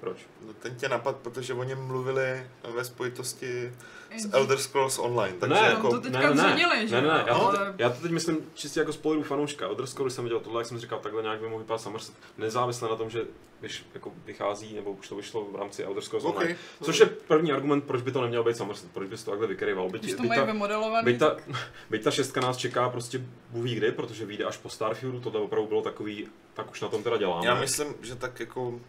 Proč? 0.00 0.16
No, 0.46 0.52
ten 0.52 0.74
tě 0.74 0.88
napad, 0.88 1.16
protože 1.16 1.54
o 1.54 1.64
něm 1.64 1.78
mluvili 1.86 2.46
ve 2.74 2.84
spojitosti 2.84 3.72
s 4.16 4.28
Elder 4.32 4.58
Scrolls 4.58 4.98
Online. 4.98 5.36
Takže 5.40 5.54
ne, 5.54 5.68
jako, 5.68 5.90
to 5.90 6.00
teďka 6.00 6.32
změnili, 6.36 6.88
že 6.88 6.94
ne, 7.00 7.02
ne, 7.02 7.08
ne, 7.08 7.24
já, 7.26 7.34
to, 7.34 7.48
ale- 7.48 7.74
já 7.78 7.90
to 7.90 8.02
teď 8.02 8.10
myslím 8.10 8.38
čistě 8.54 8.80
jako 8.80 8.92
z 8.92 8.96
pohledu 8.96 9.22
fanouška. 9.22 9.66
Elder 9.66 9.86
Scrolls, 9.86 10.06
když 10.06 10.14
jsem 10.14 10.24
viděl 10.24 10.40
tohle, 10.40 10.60
jak 10.60 10.66
jsem 10.66 10.78
říkal, 10.78 10.98
takhle 10.98 11.22
nějak 11.22 11.40
by 11.40 11.46
mohl 11.48 11.58
vypadat 11.58 11.78
Somerset, 11.78 12.14
nezávisle 12.38 12.88
na 12.88 12.96
tom, 12.96 13.10
že 13.10 13.24
vyš, 13.60 13.84
jako 13.94 14.12
vychází, 14.24 14.74
nebo 14.74 14.90
už 14.90 15.08
to 15.08 15.16
vyšlo 15.16 15.44
v 15.44 15.56
rámci 15.56 15.84
Elder 15.84 16.02
Scrolls 16.02 16.24
OK. 16.24 16.36
Online. 16.36 16.56
Což 16.82 16.98
je 17.00 17.06
první 17.06 17.52
argument, 17.52 17.84
proč 17.84 18.02
by 18.02 18.12
to 18.12 18.22
neměl 18.22 18.44
být 18.44 18.56
Somerset, 18.56 18.90
proč 18.92 19.08
bys 19.08 19.24
to 19.24 19.30
takhle 19.30 19.46
vykryval. 19.46 19.90
Byť, 19.90 20.02
Když 20.02 20.14
to 20.14 20.22
byť 20.22 20.28
mají 20.28 20.40
ta, 20.40 20.46
vymodelovaný, 20.46 21.04
byť, 21.04 21.18
ta, 21.18 21.36
byť 21.90 22.04
ta 22.04 22.10
šestka 22.10 22.40
nás 22.40 22.56
čeká 22.56 22.88
prostě 22.88 23.20
Bůh 23.50 23.64
ví 23.64 23.74
kdy, 23.74 23.92
protože 23.92 24.26
vyjde 24.26 24.44
až 24.44 24.56
po 24.56 24.68
Starfieldu, 24.68 25.20
tohle 25.20 25.40
opravdu 25.40 25.68
bylo 25.68 25.82
takový, 25.82 26.28
tak 26.54 26.70
už 26.70 26.80
na 26.80 26.88
tom 26.88 27.02
teda 27.02 27.16
děláme. 27.16 27.46
Já 27.46 27.54
myslím, 27.54 27.94
že 28.02 28.14
tak 28.14 28.40
jako 28.40 28.80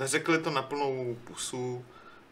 neřekli 0.00 0.38
to 0.38 0.50
na 0.50 0.62
plnou 0.62 1.16
pusu, 1.24 1.84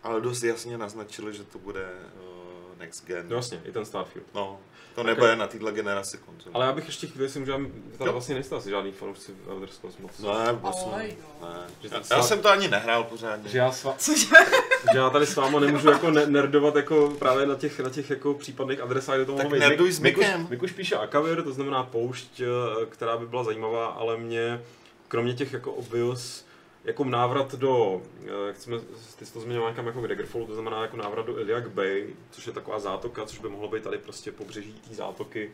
ale 0.02 0.20
dost 0.20 0.42
jasně 0.42 0.78
naznačili, 0.78 1.34
že 1.34 1.44
to 1.44 1.58
bude 1.58 1.80
uh, 1.82 2.78
next 2.78 3.06
gen. 3.06 3.26
No 3.28 3.36
jasně, 3.36 3.60
i 3.64 3.72
ten 3.72 3.84
Starfield. 3.84 4.26
No, 4.34 4.58
to 4.94 5.00
Ok. 5.00 5.06
nebude 5.06 5.36
na 5.36 5.46
téhle 5.46 5.72
generaci 5.72 6.18
konzol. 6.18 6.52
Ale 6.54 6.66
já 6.66 6.72
bych 6.72 6.86
ještě 6.86 7.06
chvíli 7.06 7.28
si 7.28 7.38
můžu, 7.38 7.52
tady 7.52 7.68
Jo. 8.06 8.12
vlastně 8.12 8.34
nejste 8.34 8.56
asi 8.56 8.70
žádný 8.70 8.92
fanoušci 8.92 9.32
v 9.46 9.50
Elder 9.50 9.68
Scrolls 9.68 9.98
moc. 9.98 10.18
Ne, 10.18 10.52
vlastně. 10.52 10.92
Ale 10.92 11.02
Ne. 11.02 11.08
jo. 11.08 11.46
Že 11.82 11.88
Já, 11.92 12.16
já 12.16 12.22
jsem 12.22 12.40
to 12.42 12.48
ani 12.50 12.68
nehrál 12.68 13.04
pořádně. 13.04 13.48
Že 13.50 13.58
já, 13.58 13.72
s 13.72 13.84
va- 13.84 13.94
Cože? 13.98 14.26
že 14.92 14.98
já 14.98 15.10
tady 15.10 15.26
s 15.26 15.36
váma 15.36 15.60
nemůžu 15.60 15.90
jako 15.90 16.10
ne- 16.10 16.26
nerdovat 16.26 16.76
jako 16.76 17.12
právě 17.18 17.46
na 17.46 17.54
těch, 17.54 17.80
na 17.80 17.90
těch 17.90 18.10
jako 18.10 18.34
případných 18.34 18.80
adresách, 18.80 19.16
kde 19.16 19.24
to 19.24 19.32
mohlo 19.32 19.50
být. 19.50 19.58
nerduj 19.60 19.92
s 19.92 20.00
Mikuš, 20.00 20.24
Mikem. 20.26 20.46
Mikuš 20.50 20.72
píše 20.72 20.96
Akavir, 20.96 21.42
to 21.42 21.52
znamená 21.52 21.82
poušť, 21.84 22.40
eh, 22.40 22.86
která 22.86 23.16
by 23.16 23.26
byla 23.26 23.44
zajímavá, 23.44 23.86
ale 23.86 24.16
mě, 24.16 24.62
kromě 25.08 25.34
těch 25.34 25.52
jako 25.52 25.72
obvious, 25.72 26.44
jako 26.84 27.04
návrat 27.04 27.54
do, 27.54 28.02
eh, 28.22 28.46
jak 28.46 28.56
jsme, 28.56 28.78
ty 29.18 29.26
jsi 29.26 29.32
to 29.32 29.40
zmiňoval 29.40 29.70
někam 29.70 29.86
jako 29.86 30.02
k 30.02 30.08
Daggerfallu, 30.08 30.46
to 30.46 30.54
znamená 30.54 30.82
jako 30.82 30.96
návrat 30.96 31.26
do 31.26 31.38
Iliak 31.38 31.70
Bay, 31.70 32.14
což 32.30 32.46
je 32.46 32.52
taková 32.52 32.78
zátoka, 32.78 33.26
což 33.26 33.38
by 33.38 33.48
mohlo 33.48 33.68
být 33.68 33.82
tady 33.82 33.98
prostě 33.98 34.32
pobřeží 34.32 34.72
té 34.72 34.94
zátoky. 34.94 35.50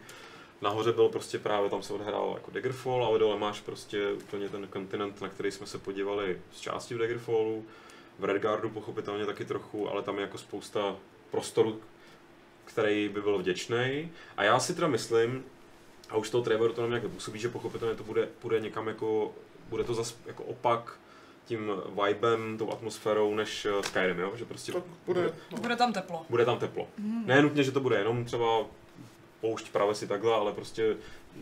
Nahoře 0.62 0.92
byl 0.92 1.08
prostě 1.08 1.38
právě, 1.38 1.70
tam 1.70 1.82
se 1.82 1.92
odhrál 1.92 2.32
jako 2.34 2.50
Daggerfall, 2.50 3.04
ale 3.04 3.18
dole 3.18 3.38
máš 3.38 3.60
prostě 3.60 4.12
úplně 4.12 4.48
ten 4.48 4.66
kontinent, 4.66 5.20
na 5.20 5.28
který 5.28 5.50
jsme 5.50 5.66
se 5.66 5.78
podívali 5.78 6.40
z 6.52 6.60
části 6.60 6.94
v 6.94 6.98
Daggerfallu. 6.98 7.64
V 8.18 8.24
Redguardu 8.24 8.70
pochopitelně 8.70 9.26
taky 9.26 9.44
trochu, 9.44 9.90
ale 9.90 10.02
tam 10.02 10.16
je 10.16 10.20
jako 10.20 10.38
spousta 10.38 10.96
prostoru, 11.30 11.80
který 12.64 13.08
by 13.08 13.22
byl 13.22 13.38
vděčný. 13.38 14.12
A 14.36 14.44
já 14.44 14.58
si 14.58 14.74
teda 14.74 14.88
myslím, 14.88 15.44
a 16.08 16.16
už 16.16 16.30
toho 16.30 16.44
Trevoru 16.44 16.72
to 16.72 16.80
na 16.80 16.86
mě 16.86 16.96
jako 16.96 17.08
působí, 17.08 17.38
že 17.38 17.48
pochopitelně 17.48 17.94
to 17.94 18.04
bude, 18.04 18.28
bude 18.42 18.60
někam 18.60 18.88
jako, 18.88 19.34
bude 19.68 19.84
to 19.84 19.94
zas 19.94 20.16
jako 20.26 20.44
opak 20.44 20.98
tím 21.46 21.72
vibem, 22.04 22.58
tou 22.58 22.72
atmosférou 22.72 23.34
než 23.34 23.64
eh, 23.66 23.82
Skyrim, 23.82 24.18
jo? 24.18 24.32
že 24.36 24.44
prostě 24.44 24.72
Tak 24.72 24.82
bude. 25.06 25.32
Bude 25.60 25.76
tam 25.76 25.92
teplo. 25.92 26.26
bude 26.30 26.44
tam 26.44 26.58
teplo. 26.58 26.88
Ne 27.24 27.42
nutně, 27.42 27.62
že 27.64 27.72
to 27.72 27.80
bude 27.80 27.98
jenom 27.98 28.24
třeba 28.24 28.64
poušť 29.40 29.70
pravesi 29.72 30.06
takhle, 30.08 30.34
ale 30.34 30.52
prostě 30.52 30.96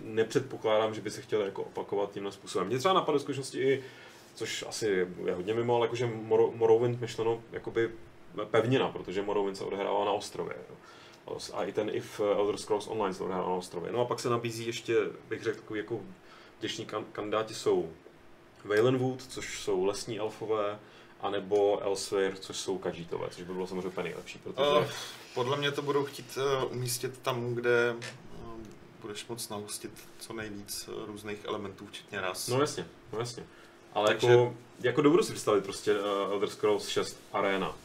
nepředpokládám, 0.05 0.95
že 0.95 1.01
by 1.01 1.11
se 1.11 1.23
chtěli 1.23 1.45
jako 1.45 1.63
opakovat 1.63 2.13
tímhle 2.13 2.33
způsobem. 2.33 2.67
Mě 2.67 2.79
třeba 2.79 2.95
napadlo 2.95 3.19
v 3.19 3.23
skutečnosti 3.23 3.59
i, 3.61 3.85
což 4.35 4.65
asi 4.69 5.07
je 5.27 5.35
hodně 5.35 5.55
mimo, 5.55 5.77
ale 5.77 5.85
jakože 5.87 6.07
Mor- 6.07 6.57
Morrowind 6.57 7.01
myšleno 7.01 7.43
jakoby 7.53 7.91
pevnina, 8.51 8.89
protože 8.89 9.23
Morrowind 9.23 9.57
se 9.57 9.65
odehrává 9.65 10.05
na 10.05 10.13
ostrově. 10.13 10.55
Jo. 10.71 10.77
A 11.55 11.65
i 11.65 11.73
ten 11.73 11.91
i 11.93 12.01
v 12.01 12.21
Elder 12.21 12.57
Scrolls 12.57 12.87
Online 12.87 13.15
se 13.15 13.25
odehrává 13.25 13.49
na 13.49 13.55
ostrově. 13.55 13.93
No 13.93 14.01
a 14.01 14.05
pak 14.05 14.21
se 14.21 14.29
nabízí 14.31 14.67
ještě, 14.67 14.97
bych 15.29 15.43
řekl, 15.43 15.61
takový 15.61 15.81
jako 15.81 16.01
kan- 16.87 17.05
kandidáti 17.13 17.55
jsou 17.55 17.93
Valenwood, 18.65 19.23
což 19.29 19.61
jsou 19.63 19.85
lesní 19.85 20.19
elfové, 20.19 20.79
anebo 21.21 21.81
Elsewhere, 21.83 22.37
což 22.37 22.57
jsou 22.57 22.79
Khajiitové, 22.79 23.29
což 23.31 23.43
by 23.45 23.53
bylo 23.53 23.67
samozřejmě 23.67 23.89
úplně 23.89 24.05
nejlepší, 24.05 24.39
protože... 24.39 24.69
Uh, 24.71 24.85
podle 25.35 25.57
mě 25.57 25.71
to 25.73 25.83
budou 25.83 26.05
chtít 26.05 26.39
uh, 26.65 26.73
umístit 26.73 27.19
tam, 27.19 27.55
kde 27.55 27.95
uh, 27.95 28.61
budeš 29.01 29.27
moc 29.27 29.49
nahustit 29.49 29.91
co 30.19 30.33
nejvíc 30.33 30.89
různých 31.07 31.45
elementů, 31.45 31.87
včetně 31.87 32.21
ras. 32.21 32.49
No 32.49 32.61
jasně, 32.61 32.87
no 33.13 33.19
jasně. 33.19 33.45
Ale 33.95 34.09
Takže- 34.09 34.27
jako, 34.29 34.55
jako 34.81 35.03
dovedu 35.03 35.23
si 35.23 35.33
představit 35.33 35.65
prostě 35.65 35.99
uh, 36.01 36.07
Elder 36.33 36.49
Scrolls 36.49 36.89
6 36.89 37.17
Arena. 37.33 37.77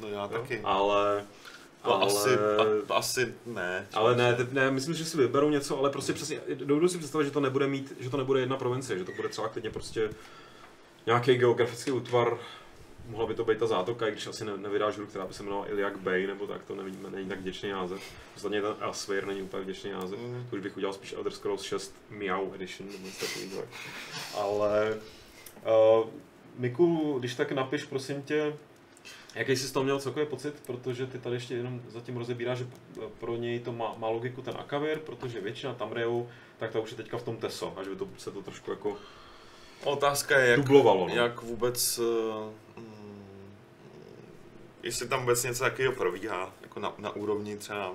no 0.00 0.08
já 0.08 0.22
Jo? 0.22 0.28
taky. 0.28 0.60
Ale, 0.64 1.24
To 1.82 1.94
ale, 1.94 2.06
asi, 2.06 2.30
a, 2.88 2.94
asi 2.94 3.34
ne. 3.46 3.86
ale 3.94 4.16
ne, 4.16 4.34
te, 4.34 4.46
ne, 4.52 4.70
myslím, 4.70 4.94
že 4.94 5.04
si 5.04 5.16
vyberou 5.16 5.50
něco, 5.50 5.78
ale 5.78 5.90
prostě 5.90 6.12
přesně, 6.12 6.40
dovedu 6.54 6.88
si 6.88 6.98
představit, 6.98 7.24
že 7.24 7.30
to 7.30 7.40
nebude 7.40 7.66
mít, 7.66 7.92
že 8.00 8.10
to 8.10 8.16
nebude 8.16 8.40
jedna 8.40 8.56
provincie, 8.56 8.98
že 8.98 9.04
to 9.04 9.12
bude 9.12 9.28
třeba 9.28 9.48
klidně 9.48 9.70
prostě 9.70 10.10
nějaký 11.06 11.34
geografický 11.34 11.90
útvar, 11.90 12.38
mohla 13.08 13.26
by 13.26 13.34
to 13.34 13.44
být 13.44 13.58
ta 13.58 13.66
zátoka, 13.66 14.08
i 14.08 14.12
když 14.12 14.26
asi 14.26 14.44
ne, 14.44 14.56
nevydáš 14.56 14.96
hru, 14.96 15.06
která 15.06 15.26
by 15.26 15.34
se 15.34 15.42
jmenovala 15.42 15.68
Iliak 15.68 15.96
Bay, 15.98 16.26
nebo 16.26 16.46
tak, 16.46 16.64
to 16.64 16.74
není, 16.74 16.98
není 17.10 17.28
tak 17.28 17.38
vděčný 17.40 17.70
název. 17.70 18.00
Ostatně 18.36 18.62
ten 18.62 18.74
Elsewhere 18.80 19.26
není 19.26 19.42
úplně 19.42 19.62
vděčný 19.62 19.90
název, 19.92 20.18
Mm. 20.18 20.46
už 20.52 20.60
bych 20.60 20.76
udělal 20.76 20.92
spíš 20.92 21.12
Elder 21.12 21.32
Scrolls 21.32 21.62
6 21.62 21.94
Meow 22.10 22.54
Edition, 22.54 22.88
nebo 22.92 23.06
něco 23.06 23.26
takového. 23.26 23.62
Ale 24.38 24.98
uh, 26.00 26.08
Miku, 26.58 27.16
když 27.18 27.34
tak 27.34 27.52
napiš, 27.52 27.84
prosím 27.84 28.22
tě, 28.22 28.56
jaký 29.34 29.56
jsi 29.56 29.68
z 29.68 29.72
toho 29.72 29.84
měl 29.84 30.00
celkový 30.00 30.26
pocit, 30.26 30.54
protože 30.66 31.06
ty 31.06 31.18
tady 31.18 31.36
ještě 31.36 31.54
jenom 31.54 31.82
zatím 31.88 32.16
rozebíráš, 32.16 32.58
že 32.58 32.66
pro 33.18 33.36
něj 33.36 33.60
to 33.60 33.72
má, 33.72 33.94
má 33.98 34.08
logiku 34.08 34.42
ten 34.42 34.54
Akavir, 34.58 34.98
protože 34.98 35.40
většina 35.40 35.74
Tamriou, 35.74 36.28
tak 36.58 36.70
ta 36.70 36.80
už 36.80 36.90
je 36.90 36.96
teďka 36.96 37.18
v 37.18 37.22
tom 37.22 37.36
Teso, 37.36 37.72
až 37.76 37.88
by 37.88 37.96
to, 37.96 38.08
se 38.18 38.30
to 38.30 38.42
trošku 38.42 38.70
jako 38.70 38.96
Otázka 39.84 40.38
je, 40.38 40.50
jak, 40.50 40.60
dublovalo. 40.60 41.08
No. 41.08 41.14
jak 41.14 41.42
vůbec, 41.42 41.98
uh, 41.98 42.52
jestli 44.82 45.08
tam 45.08 45.20
vůbec 45.20 45.44
něco 45.44 45.64
takového 45.64 45.92
probíhá, 45.92 46.52
jako 46.62 46.80
na, 46.80 46.94
na 46.98 47.10
úrovni 47.10 47.56
třeba 47.56 47.94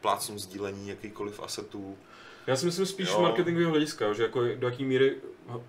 plácnu 0.00 0.38
sdílení 0.38 0.88
jakýkoliv 0.88 1.40
asetů. 1.40 1.98
Já 2.46 2.56
si 2.56 2.66
myslím 2.66 2.86
spíš 2.86 3.08
Jo. 3.08 3.14
z 3.16 3.20
marketingového 3.20 3.70
hlediska, 3.70 4.12
že 4.12 4.22
jako 4.22 4.40
do 4.56 4.66
jaký 4.68 4.84
míry 4.84 5.16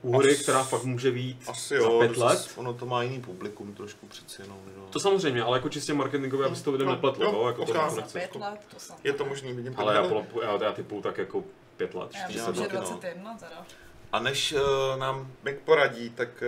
u 0.01 0.17
hry, 0.17 0.31
As- 0.35 0.41
která 0.41 0.63
fakt 0.63 0.83
může 0.83 1.11
být 1.11 1.43
Asi 1.47 1.77
za 1.77 1.83
jo, 1.83 1.99
pět 1.99 2.13
to 2.15 2.25
let. 2.25 2.49
ono 2.55 2.73
to 2.73 2.85
má 2.85 3.03
jiný 3.03 3.21
publikum 3.21 3.73
trošku 3.73 4.07
přeci 4.07 4.41
jenom. 4.41 4.57
No. 4.77 4.83
To 4.89 4.99
samozřejmě, 4.99 5.43
ale 5.43 5.57
jako 5.57 5.69
čistě 5.69 5.93
marketingově, 5.93 6.47
aby 6.47 6.55
se 6.55 6.63
to 6.63 6.71
lidem 6.71 6.87
No, 6.87 6.93
nepletlo, 6.93 7.25
jo, 7.25 7.31
jo, 7.33 7.47
jako 7.47 7.65
to, 7.65 7.73
to 7.73 7.79
Za 7.89 7.95
nechci. 7.95 8.13
pět 8.19 8.35
let, 8.35 8.59
to. 8.87 8.93
Je 9.03 9.13
to 9.13 9.25
možný, 9.25 9.53
vidím 9.53 9.73
Ale 9.77 9.93
já, 9.95 10.01
takhle. 10.01 10.21
pol- 10.23 10.43
já, 10.43 10.63
já 10.63 10.71
typu 10.71 11.01
tak 11.01 11.17
jako 11.17 11.43
pět 11.77 11.93
let, 11.95 12.09
Já 12.15 12.27
myslím, 12.27 12.55
že 12.55 12.61
taky, 12.61 12.75
no. 12.75 12.81
21 12.81 13.37
teda. 13.39 13.65
A 14.11 14.19
než 14.19 14.53
uh, 14.53 14.59
nám 14.99 15.31
Mick 15.43 15.59
poradí, 15.59 16.09
tak 16.09 16.43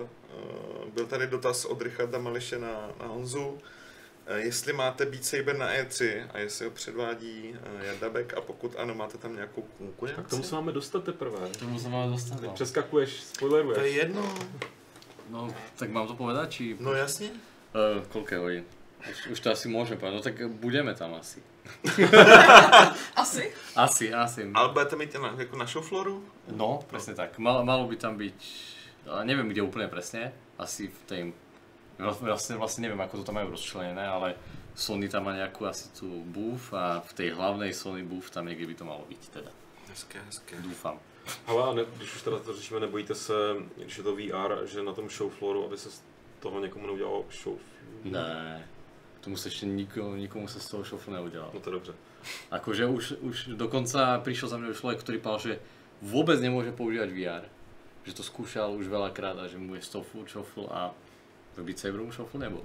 uh, 0.00 0.08
uh, 0.82 0.88
byl 0.94 1.06
tady 1.06 1.26
dotaz 1.26 1.64
od 1.64 1.82
Richarda 1.82 2.18
Mališe 2.18 2.58
na, 2.58 2.90
na 3.00 3.06
Honzu. 3.06 3.58
Uh, 4.30 4.36
jestli 4.36 4.72
máte 4.72 5.06
Beat 5.06 5.24
Saber 5.24 5.56
na 5.56 5.72
E3 5.74 6.26
a 6.32 6.38
jestli 6.38 6.64
ho 6.64 6.70
předvádí 6.70 7.56
uh, 7.76 7.84
Jadabek 7.86 8.34
a 8.34 8.40
pokud 8.40 8.74
ano, 8.78 8.94
máte 8.94 9.18
tam 9.18 9.34
nějakou 9.34 9.62
konkurenci? 9.78 10.20
Tak 10.22 10.30
tomu 10.30 10.42
se 10.42 10.54
máme 10.54 10.72
dostat 10.72 11.04
teprve. 11.04 11.38
K 11.50 11.56
tomu 11.56 11.78
se 11.78 11.88
máme 11.88 12.10
dostat. 12.12 12.34
Teď 12.40 12.48
No. 12.48 12.54
přeskakuješ, 12.54 13.10
To 13.20 13.22
je 13.22 13.26
spoileruješ. 13.34 13.94
jedno. 13.94 14.34
no, 15.30 15.54
tak 15.76 15.90
mám 15.90 16.06
to 16.06 16.14
povedať, 16.14 16.50
či... 16.50 16.76
No 16.80 16.92
jasně. 16.92 17.30
Uh, 17.74 18.04
koľko 18.12 18.36
hodín? 18.42 18.64
Už, 19.10 19.26
už 19.34 19.40
to 19.40 19.50
asi 19.50 19.66
môžem 19.68 19.98
povedať, 19.98 20.14
no 20.14 20.22
tak 20.22 20.36
budeme 20.62 20.94
tam 20.94 21.14
asi. 21.18 21.42
Asi? 23.16 23.50
Asi, 23.76 24.14
asi. 24.14 24.50
Ale 24.54 24.68
budete 24.72 24.96
mít 24.96 25.14
na, 25.14 25.34
jako 25.38 25.56
na 25.56 25.66
showfloru? 25.66 26.24
No, 26.52 26.80
presne 26.90 27.14
tak. 27.14 27.38
Malo, 27.38 27.64
malo 27.64 27.88
by 27.88 27.96
tam 27.96 28.14
byť, 28.18 28.34
ale 29.06 29.24
neviem 29.24 29.48
kde 29.48 29.62
úplne 29.62 29.88
presne, 29.88 30.32
asi 30.58 30.86
v 30.88 31.00
tej, 31.06 31.20
vlastne, 31.98 32.56
vlastne 32.56 32.88
neviem 32.88 33.00
ako 33.00 33.20
to 33.20 33.28
tam 33.28 33.36
majú 33.40 33.52
rozčlenené, 33.52 34.04
ale 34.04 34.38
Sony 34.72 35.08
tam 35.08 35.28
má 35.28 35.36
nejakú 35.36 35.68
asi 35.68 35.92
tú 35.92 36.24
booth 36.24 36.72
a 36.72 37.04
v 37.04 37.12
tej 37.12 37.28
hlavnej 37.36 37.76
Sony 37.76 38.00
booth 38.06 38.32
tam 38.32 38.48
niekde 38.48 38.64
by 38.68 38.74
to 38.74 38.84
malo 38.88 39.04
byť 39.08 39.22
teda. 39.28 39.52
Hezké, 39.92 40.18
hezké. 40.24 40.56
Dúfam. 40.64 40.96
Ale 41.46 41.60
a 41.62 41.72
ne, 41.72 41.82
když 41.96 42.14
už 42.14 42.22
teda 42.22 42.38
to 42.38 42.56
řešíme, 42.56 42.80
nebojíte 42.80 43.14
se, 43.14 43.34
když 43.76 43.96
je 43.98 44.02
to 44.02 44.16
VR, 44.16 44.66
že 44.66 44.82
na 44.82 44.92
tom 44.92 45.08
show 45.08 45.30
flooru, 45.30 45.64
aby 45.64 45.78
se 45.78 45.90
z 45.90 46.02
toho 46.40 46.60
někomu 46.60 46.86
neudělalo 46.86 47.24
show 47.30 47.58
Ne, 48.02 48.66
tomu 49.22 49.38
sa 49.38 49.46
ešte 49.46 49.70
nikomu, 49.70 50.18
nikomu 50.18 50.50
sa 50.50 50.58
z 50.58 50.74
toho 50.74 50.82
šofu 50.82 51.14
neudelal. 51.14 51.54
No 51.54 51.60
to 51.62 51.70
je 51.70 51.74
dobře. 51.78 51.92
Akože 52.50 52.86
už, 52.86 53.04
už 53.22 53.36
dokonca 53.54 54.18
prišiel 54.18 54.48
za 54.50 54.58
mňa 54.58 54.74
človek, 54.74 54.98
ktorý 55.02 55.18
povedal, 55.22 55.42
že 55.42 55.54
vôbec 56.02 56.38
nemôže 56.42 56.74
používať 56.74 57.10
VR. 57.14 57.44
Že 58.02 58.18
to 58.18 58.22
skúšal 58.26 58.74
už 58.74 58.90
veľakrát 58.90 59.38
a 59.38 59.46
že 59.46 59.62
mu 59.62 59.78
je 59.78 59.86
z 59.86 59.94
toho 59.94 60.04
shuffle 60.26 60.66
a 60.74 60.90
v 61.56 61.62
Beat 61.62 61.78
Saberu 61.78 62.12
shuffle 62.12 62.40
nebolo. 62.40 62.64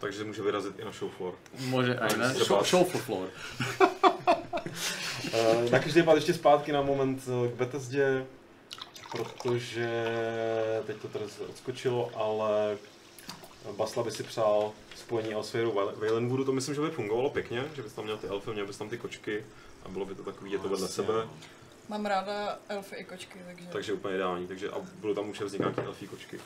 Takže 0.00 0.24
může 0.24 0.42
vyrazit 0.42 0.78
i 0.78 0.84
na 0.84 0.90
show 0.90 1.10
floor. 1.10 1.34
Na 1.70 2.08
Musí 2.28 2.38
se 2.38 2.44
show, 2.44 2.64
shuffle 2.64 3.00
floor. 3.00 3.28
Uh, 3.80 5.70
na 5.70 5.78
každý 5.78 6.02
pád 6.02 6.14
ještě 6.14 6.34
zpátky 6.34 6.72
na 6.72 6.82
moment 6.82 7.22
eh, 7.28 7.48
k 7.48 7.54
Bethesdě, 7.54 8.26
protože 9.10 10.04
teď 10.86 10.96
to 10.96 11.08
teda 11.08 11.24
odskočilo, 11.48 12.10
ale 12.14 12.78
Basla 13.76 14.02
by 14.02 14.10
si 14.10 14.22
přál 14.22 14.72
spojení 14.96 15.34
Elsewhere 15.34 15.70
Valenwoodu, 15.96 16.44
to 16.44 16.52
myslím, 16.52 16.74
že 16.74 16.80
by 16.80 16.90
fungovalo 16.90 17.30
pěkně, 17.30 17.64
že 17.74 17.82
bys 17.82 17.92
tam 17.92 18.04
měl 18.04 18.16
ty 18.16 18.26
elfy, 18.26 18.50
měl 18.50 18.66
bys 18.66 18.78
tam 18.78 18.88
ty 18.88 18.98
kočky 18.98 19.44
a 19.84 19.88
bylo 19.88 20.06
by 20.06 20.14
to 20.14 20.22
takový, 20.22 20.52
je 20.52 20.58
to 20.58 20.62
vedle 20.62 20.78
Vlastně, 20.78 21.04
sebe. 21.04 21.28
Mám 21.88 22.06
ráda 22.06 22.58
elfy 22.68 22.96
i 22.96 23.04
kočky, 23.04 23.38
takže... 23.46 23.68
takže 23.72 23.92
úplně 23.92 24.14
ideální, 24.14 24.46
takže 24.46 24.70
a 24.70 24.78
budou 24.94 25.14
tam 25.14 25.30
už 25.30 25.40
vznikat 25.40 25.64
nějaké 25.64 25.82
elfí 25.82 26.06
kočky. 26.08 26.40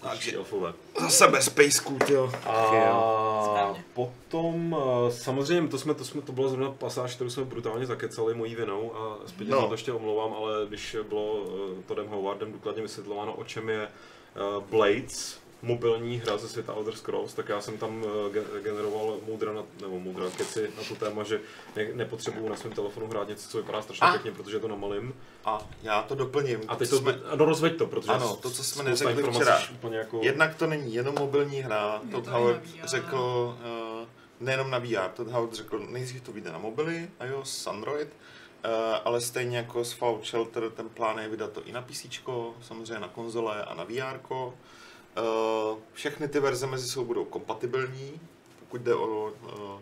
Takže 0.00 0.32
elfové. 0.36 0.72
Zase 1.00 1.28
bez 1.28 1.48
pejsků, 1.48 1.98
jo. 2.08 2.32
A 2.46 3.74
potom, 3.94 4.76
eh, 5.08 5.12
samozřejmě, 5.12 5.68
to, 5.68 5.78
jsme, 5.78 5.94
to, 5.94 6.04
jsme, 6.04 6.22
to 6.22 6.32
bylo 6.32 6.48
zrovna 6.48 6.70
pasáž, 6.70 7.14
kterou 7.14 7.30
jsme 7.30 7.44
brutálně 7.44 7.86
zakecali 7.86 8.34
mojí 8.34 8.54
vinou 8.54 8.96
a 8.96 9.18
zpětně 9.26 9.54
No. 9.54 9.60
no. 9.60 9.66
to 9.68 9.74
ještě 9.74 9.92
omlouvám, 9.92 10.32
ale 10.32 10.52
když 10.68 10.96
bylo 11.08 11.44
eh, 11.78 11.82
Todem 11.86 12.06
Howardem 12.08 12.52
důkladně 12.52 12.82
vysvětlováno, 12.82 13.32
o 13.34 13.44
čem 13.44 13.68
je 13.68 13.82
eh, 13.82 13.90
Blades, 14.70 15.38
mobilní 15.64 16.18
hra 16.18 16.38
ze 16.38 16.48
světa 16.48 16.72
Elder 16.72 16.94
Scrolls, 16.94 17.34
tak 17.34 17.48
já 17.48 17.60
jsem 17.60 17.78
tam 17.78 18.04
eh, 18.04 18.30
ge- 18.30 18.62
generoval 18.62 19.16
moudra, 19.26 19.52
na, 19.52 19.62
nebo 19.80 20.00
moudra 20.00 20.30
keci 20.36 20.70
na 20.76 20.82
to 20.88 20.94
téma, 20.94 21.24
že 21.24 21.40
ne, 21.76 21.88
nepotřebuju 21.94 22.48
na 22.48 22.56
svém 22.56 22.72
telefonu 22.72 23.06
hrát 23.08 23.28
něco, 23.28 23.48
co 23.48 23.58
vypadá 23.58 23.82
strašně 23.82 24.06
A. 24.06 24.10
pěkně, 24.10 24.32
protože 24.32 24.58
to 24.58 24.68
namalím. 24.68 25.14
A 25.44 25.68
já 25.82 26.02
to 26.02 26.14
doplním. 26.14 26.60
A 26.68 26.76
teď 26.76 26.90
to, 26.90 26.96
jsme... 26.96 27.18
no 27.36 27.44
rozveď 27.44 27.76
to, 27.76 27.86
protože 27.86 28.12
Ano, 28.12 28.36
to, 28.36 28.50
co 28.50 28.64
jsme 28.64 28.84
neřekli 28.84 29.22
včera. 29.22 29.58
Úplně 29.72 29.96
jako... 29.96 30.20
Jednak 30.22 30.54
to 30.54 30.66
není 30.66 30.94
jenom 30.94 31.14
mobilní 31.18 31.60
hra, 31.60 32.00
Je 32.06 32.12
Todd 32.12 32.24
to 32.24 32.30
Howard 32.30 32.62
řekl, 32.84 33.56
uh, 34.00 34.08
nejenom 34.40 34.70
na 34.70 34.78
VR, 34.78 35.08
Todd 35.14 35.28
Howard 35.28 35.54
řekl, 35.54 35.86
nejdřív 35.88 36.22
to 36.22 36.32
vyjde 36.32 36.52
na 36.52 36.58
mobily, 36.58 37.08
iOS, 37.26 37.66
Android, 37.66 38.08
uh, 38.08 38.70
ale 39.04 39.20
stejně 39.20 39.56
jako 39.56 39.84
s 39.84 39.92
Fallout 39.92 40.26
Shelter, 40.26 40.70
ten 40.70 40.88
plán 40.88 41.18
je 41.18 41.28
vydat 41.28 41.52
to 41.52 41.64
i 41.64 41.72
na 41.72 41.82
PC, 41.82 42.06
samozřejmě 42.62 42.98
na 42.98 43.08
konzole 43.08 43.64
a 43.64 43.74
na 43.74 43.84
VR. 43.84 44.20
Uh, 45.16 45.78
všechny 45.92 46.28
ty 46.28 46.40
verze 46.40 46.66
mezi 46.66 46.88
sebou 46.88 47.04
budou 47.04 47.24
kompatibilní, 47.24 48.20
pokud 48.60 48.80
jde 48.80 48.94
o 48.94 49.32
uh, 49.42 49.80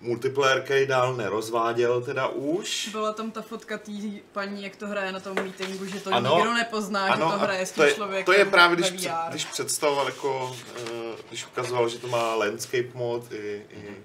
multiplayer, 0.00 0.62
který 0.62 0.86
dál 0.86 1.16
nerozváděl 1.16 2.00
teda 2.02 2.28
už. 2.28 2.88
Byla 2.92 3.12
tam 3.12 3.30
ta 3.30 3.42
fotka 3.42 3.78
té 3.78 3.92
paní, 4.32 4.62
jak 4.62 4.76
to 4.76 4.86
hraje 4.86 5.12
na 5.12 5.20
tom 5.20 5.34
meetingu, 5.34 5.86
že 5.86 6.00
to 6.00 6.10
Ano. 6.14 6.36
nikdo 6.36 6.54
nepozná, 6.54 7.16
že 7.16 7.22
to 7.22 7.28
hraje 7.28 7.66
s 7.66 7.70
to 7.72 7.74
tím 7.74 7.84
je, 7.88 7.94
člověkem 7.94 8.24
to 8.24 8.32
je 8.32 8.44
právě, 8.44 8.76
když, 8.76 8.90
před, 8.90 9.12
když 9.28 9.44
představoval 9.44 10.06
jako, 10.06 10.56
eh, 10.76 11.16
když 11.28 11.46
ukazoval, 11.46 11.88
že 11.88 11.98
to 11.98 12.06
má 12.06 12.34
landscape 12.34 12.88
mod 12.94 13.32
i, 13.32 13.66
i, 13.70 13.96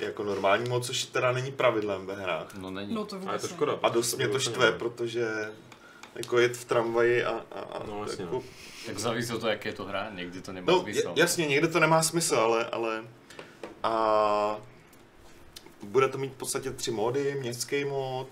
i 0.00 0.04
jako 0.04 0.24
normální 0.24 0.68
mod, 0.68 0.84
což 0.84 1.04
teda 1.04 1.32
není 1.32 1.52
pravidlem 1.52 2.06
ve 2.06 2.14
hrách. 2.14 2.54
No 2.54 2.70
není. 2.70 2.94
No 2.94 3.04
to 3.04 3.16
A 3.16 3.18
je 3.18 3.24
vůbec 3.24 3.42
to 3.42 3.48
škoda. 3.48 3.78
A 3.82 3.88
dost 3.88 4.16
mě 4.16 4.28
to 4.28 4.38
štve, 4.38 4.72
protože 4.72 5.52
jako 6.14 6.38
jet 6.38 6.56
v 6.56 6.64
tramvaji 6.64 7.24
a, 7.24 7.30
a, 7.52 7.60
a 7.60 7.86
No, 7.86 8.06
jako, 8.18 8.42
Tak 8.86 8.98
závisí 8.98 9.32
od 9.32 9.40
toho, 9.40 9.50
jaké 9.50 9.68
je 9.68 9.72
to 9.72 9.84
hra, 9.84 10.10
někdy 10.10 10.42
to 10.42 10.52
nemá 10.52 10.72
no, 10.72 10.82
smysl. 10.82 11.12
jasně, 11.16 11.46
někde 11.46 11.68
to 11.68 11.80
nemá 11.80 12.02
smysl, 12.02 12.36
ale, 12.36 12.64
ale 12.66 13.04
a 13.82 14.56
bude 15.82 16.08
to 16.08 16.18
mít 16.18 16.32
v 16.32 16.36
podstatě 16.36 16.70
tři 16.70 16.90
mody, 16.90 17.36
městský 17.40 17.84
mod, 17.84 18.28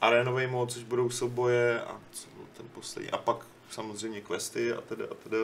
arénový 0.00 0.46
mod, 0.46 0.72
což 0.72 0.82
budou 0.82 1.10
souboje 1.10 1.80
a 1.82 2.00
co 2.12 2.28
byl 2.36 2.46
ten 2.56 2.66
poslední, 2.74 3.10
a 3.10 3.18
pak 3.18 3.46
samozřejmě 3.70 4.20
questy 4.20 4.72
a 4.72 4.80
tedy 4.80 5.04
a 5.04 5.14
tedy. 5.14 5.36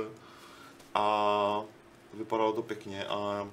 A 0.95 1.63
vypadalo 2.15 2.53
to 2.53 2.63
pěkně 2.63 3.05
a 3.05 3.49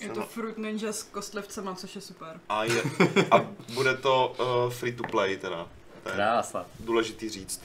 Je 0.00 0.08
to 0.08 0.22
Fruit 0.22 0.58
Ninja 0.58 0.92
s 0.92 1.02
kostlivcema, 1.02 1.74
což 1.74 1.94
je 1.94 2.00
super. 2.00 2.40
a, 2.48 2.64
je, 2.64 2.82
a 3.30 3.38
bude 3.74 3.96
to 3.96 4.36
uh, 4.66 4.72
free 4.72 4.92
to 4.92 5.02
play 5.02 5.36
teda. 5.36 5.68
To 6.02 6.08
je 6.08 6.14
Krása. 6.14 6.66
důležitý 6.80 7.28
říct. 7.28 7.60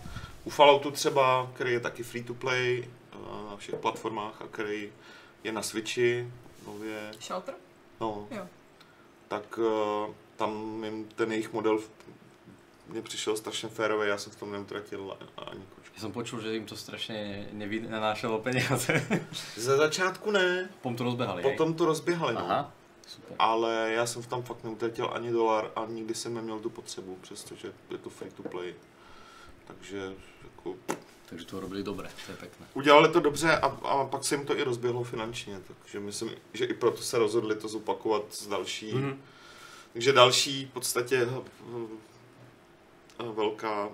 U 0.50 0.52
Falloutu 0.52 0.92
třeba, 0.92 1.52
který 1.54 1.74
je 1.74 1.80
taky 1.80 2.04
free 2.04 2.24
to 2.24 2.34
play 2.34 2.88
uh, 3.16 3.50
na 3.52 3.58
všech 3.58 3.76
platformách 3.76 4.42
a 4.42 4.48
který 4.48 4.92
je 5.44 5.52
na 5.52 5.62
Switchi 5.62 6.32
nově, 6.68 7.12
Shelter? 7.22 7.54
no, 8.02 8.28
Jo. 8.32 8.48
tak 9.28 9.58
uh, 9.58 10.14
tam 10.36 10.84
jim 10.84 11.06
ten 11.16 11.32
jejich 11.32 11.54
model 11.54 11.80
mně 12.88 13.02
přišel 13.02 13.38
strašně 13.38 13.70
férový, 13.70 14.08
já 14.10 14.18
jsem 14.18 14.32
v 14.32 14.36
tom 14.36 14.52
neutratil 14.52 15.18
ani 15.38 15.62
kočku. 15.76 15.94
Ja 15.96 16.02
som 16.02 16.12
počul, 16.12 16.42
že 16.42 16.58
im 16.58 16.66
to 16.66 16.74
strašne 16.74 17.46
nevy- 17.54 17.86
nenášalo 17.86 18.40
peniaze. 18.42 19.06
Ze 19.56 19.78
začátku 19.78 20.32
ne, 20.32 20.70
Potom 20.82 20.96
to 20.98 21.04
rozbehali, 21.04 21.44
hej? 21.44 21.52
potom 21.52 21.74
to 21.78 21.86
rozběhali, 21.86 22.34
no. 22.34 22.42
Aha, 22.42 22.72
super. 23.08 23.36
ale 23.40 23.92
já 23.94 24.06
jsem 24.06 24.22
v 24.22 24.28
tam 24.28 24.42
fakt 24.44 24.64
neutratil 24.64 25.10
ani 25.14 25.32
dolar 25.32 25.72
a 25.76 25.86
nikdy 25.86 26.16
jsem 26.16 26.34
neměl 26.34 26.60
tu 26.60 26.70
potřebu, 26.70 27.18
přestože 27.22 27.72
je 27.92 27.98
to 27.98 28.10
free 28.10 28.32
to 28.32 28.44
play. 28.44 28.74
Takže 29.78 30.14
jako, 30.44 30.76
Takže 31.26 31.46
to 31.46 31.60
robili 31.60 31.84
dobre, 31.84 32.10
to 32.26 32.32
je 32.32 32.38
pekné. 32.38 32.68
udělali 32.74 33.10
to 33.10 33.20
dobře 33.20 33.58
a, 33.58 33.66
a 33.66 34.06
pak 34.06 34.24
se 34.24 34.36
jim 34.36 34.46
to 34.46 34.58
i 34.58 34.64
rozběhlo 34.64 35.04
finančně, 35.04 35.62
takže 35.68 36.00
myslím, 36.00 36.32
že 36.54 36.66
i 36.66 36.74
proto 36.74 37.02
se 37.02 37.18
rozhodli 37.18 37.56
to 37.56 37.68
zopakovat 37.68 38.24
s 38.30 38.48
další. 38.48 38.94
Mm-hmm. 38.94 39.02
Mhm. 39.02 39.22
Takže 39.94 40.14
další 40.14 40.66
v 40.66 40.70
podstatě 40.70 41.18
eh, 41.18 41.42
eh, 43.20 43.24
velká 43.34 43.90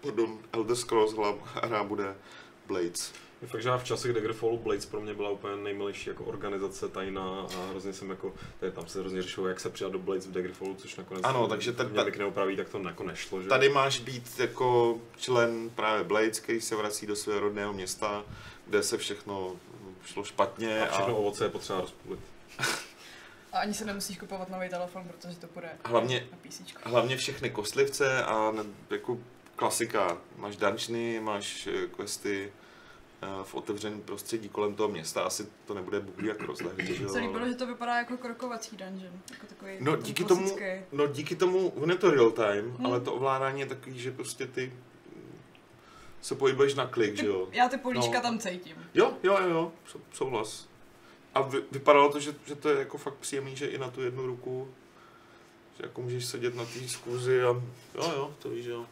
pardon, 0.00 0.38
Elder 0.52 0.76
Scrolls 0.76 1.14
hra 1.54 1.84
bude 1.84 2.16
Blades. 2.66 3.12
Je 3.42 3.48
fakt, 3.48 3.62
že 3.62 3.68
já 3.68 3.78
v 3.78 3.84
čase, 3.84 4.08
kdy 4.08 4.14
Daggerfallu 4.14 4.58
Blades 4.58 4.86
pro 4.86 5.00
mě 5.00 5.14
byla 5.14 5.30
úplně 5.30 5.56
nejmilejší 5.56 6.08
jako 6.08 6.24
organizace 6.24 6.88
tajná 6.88 7.46
a 7.58 7.66
hrozně 7.70 7.92
jsem 7.92 8.10
jako, 8.10 8.34
tady 8.60 8.72
tam 8.72 8.86
se 8.86 9.00
hrozně 9.00 9.22
řešilo, 9.22 9.48
jak 9.48 9.60
se 9.60 9.70
přidat 9.70 9.92
do 9.92 9.98
Blades 9.98 10.26
v 10.26 10.32
Daggerfallu, 10.32 10.74
což 10.74 10.96
nakonec 10.96 11.24
Ano, 11.24 11.48
takže 11.48 11.72
ten- 11.72 11.90
mě 11.90 12.04
neopraví, 12.18 12.56
tak 12.56 12.68
to 12.68 12.78
jako 12.78 13.02
nešlo, 13.04 13.42
že? 13.42 13.48
Tady 13.48 13.68
máš 13.68 14.00
být 14.00 14.38
jako 14.38 14.98
člen 15.16 15.70
právě 15.70 16.04
Blades, 16.04 16.40
který 16.40 16.60
se 16.60 16.76
vrací 16.76 17.06
do 17.06 17.16
svého 17.16 17.40
rodného 17.40 17.72
města, 17.72 18.24
kde 18.66 18.82
se 18.82 18.98
všechno 18.98 19.56
šlo 20.06 20.24
špatně 20.24 20.80
a 20.88 20.92
všechno 20.92 21.16
ovoce 21.16 21.44
je 21.44 21.48
potřeba 21.48 21.80
rozpůlit. 21.80 22.20
A 23.52 23.58
ani 23.58 23.74
se 23.74 23.84
nemusíš 23.84 24.18
kupovat 24.18 24.48
nový 24.50 24.68
telefon, 24.68 25.04
protože 25.08 25.36
to 25.38 25.46
bude 25.54 25.68
Hlavně- 25.84 26.26
na 26.32 26.38
PC. 26.42 26.60
hlavně 26.84 27.16
všechny 27.16 27.50
kostlivce 27.50 28.24
a 28.24 28.50
ne, 28.50 28.62
jako 28.90 29.18
klasika. 29.56 30.18
Máš 30.36 30.56
dungeony, 30.56 31.20
máš 31.20 31.66
eh, 31.66 31.86
questy 31.96 32.52
v 33.42 33.54
otevřeném 33.54 34.00
prostředí 34.00 34.48
kolem 34.48 34.74
toho 34.74 34.88
města. 34.88 35.22
Asi 35.22 35.46
to 35.64 35.74
nebude 35.74 36.00
bůh 36.00 36.24
jak 36.24 36.40
jo? 36.40 37.08
Se 37.08 37.18
líbilo, 37.18 37.48
že 37.48 37.54
to 37.54 37.66
vypadá 37.66 37.96
jako 37.98 38.16
krokovací 38.16 38.76
dungeon. 38.76 39.20
Jako 39.30 39.46
takový 39.46 39.72
No, 39.80 39.96
díky 39.96 40.24
tomu-. 40.24 40.82
No 40.92 41.06
díky 41.06 41.36
tomu, 41.36 41.68
on 41.68 41.90
je 41.90 41.96
to 41.96 42.10
real 42.10 42.30
time, 42.30 42.70
Hmm. 42.76 42.86
ale 42.86 43.00
to 43.00 43.12
ovládání 43.14 43.60
je 43.60 43.66
takový, 43.66 43.98
že 43.98 44.10
prostě 44.10 44.46
ty 44.46 44.72
se 46.22 46.34
pohybuješ 46.34 46.74
na 46.74 46.86
klik, 46.86 47.16
že 47.16 47.26
jo? 47.26 47.48
Já 47.52 47.68
ty 47.68 47.76
políčka 47.78 48.14
No. 48.16 48.20
tam 48.22 48.38
cítím. 48.38 48.76
Jo, 48.94 49.12
jo, 49.22 49.38
jo, 49.42 49.48
jo, 49.48 49.72
sou- 49.86 50.00
souhlas. 50.12 50.68
A 51.34 51.42
vy, 51.42 51.62
vypadalo 51.72 52.12
to, 52.12 52.20
že, 52.20 52.34
že 52.46 52.54
to 52.54 52.68
je 52.68 52.78
jako 52.78 52.98
fakt 52.98 53.14
příjemný, 53.14 53.56
že 53.56 53.66
i 53.66 53.78
na 53.78 53.90
tu 53.90 54.02
jednu 54.02 54.26
ruku, 54.26 54.68
že 55.78 55.82
jako 55.86 56.02
můžeš 56.02 56.24
sedět 56.26 56.54
na 56.54 56.64
té 56.64 56.88
skůzi 56.88 57.42
a 57.42 57.44
jo, 57.44 57.62
jo, 57.94 58.34
to 58.38 58.48
víš, 58.48 58.66
jo. 58.66 58.86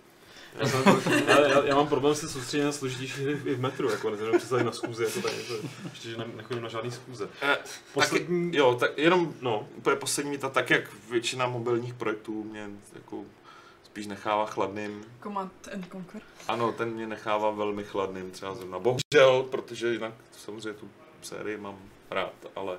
Já, 0.58 0.66
jsem, 0.68 0.82
já, 1.28 1.64
já, 1.64 1.74
mám 1.74 1.88
problém 1.88 2.14
se 2.14 2.28
soustředit 2.28 2.64
na 2.64 2.72
složitější 2.72 3.22
hry 3.22 3.32
i 3.44 3.54
v 3.54 3.60
metru, 3.60 3.90
jako 3.90 4.10
neznám 4.10 4.32
představit 4.36 4.64
na 4.64 4.72
schůzi, 4.72 5.04
jako 5.04 5.20
tak, 5.20 5.32
jako, 5.38 5.68
ještě, 5.90 6.08
že 6.10 6.16
ne, 6.16 6.24
nechodím 6.36 6.62
na 6.62 6.68
žádný 6.68 6.90
schůze. 6.90 7.28
Eh, 7.42 7.58
Poslední, 7.94 8.50
Taky, 8.50 8.58
jo, 8.58 8.74
tak 8.80 8.98
jenom 8.98 9.34
no, 9.40 9.68
úplně 9.76 9.96
poslední 9.96 10.30
věta, 10.30 10.48
tak 10.48 10.70
jak 10.70 10.84
většina 11.10 11.46
mobilních 11.46 11.94
projektů 11.94 12.44
mě 12.44 12.68
jako 12.94 13.24
spíš 13.82 14.06
nechává 14.06 14.46
chladným. 14.46 15.04
Command 15.22 15.68
and 15.74 15.86
Conquer. 15.92 16.22
Ano, 16.48 16.72
ten 16.72 16.90
mě 16.90 17.06
nechává 17.06 17.50
velmi 17.50 17.84
chladným 17.84 18.30
třeba 18.30 18.54
zrovna. 18.54 18.78
Bohužel, 18.78 19.42
protože 19.50 19.92
jinak 19.92 20.14
samozřejmě 20.38 20.72
tu 20.72 20.88
sérii 21.22 21.56
mám 21.56 21.78
rád, 22.10 22.32
ale 22.56 22.78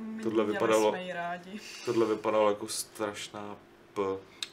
My 0.00 0.22
Tohle 0.22 0.44
vypadalo- 0.44 0.96
rádi. 1.14 1.60
tohle 1.84 2.06
vypadalo 2.06 2.48
jako 2.48 2.68
strašná. 2.68 3.56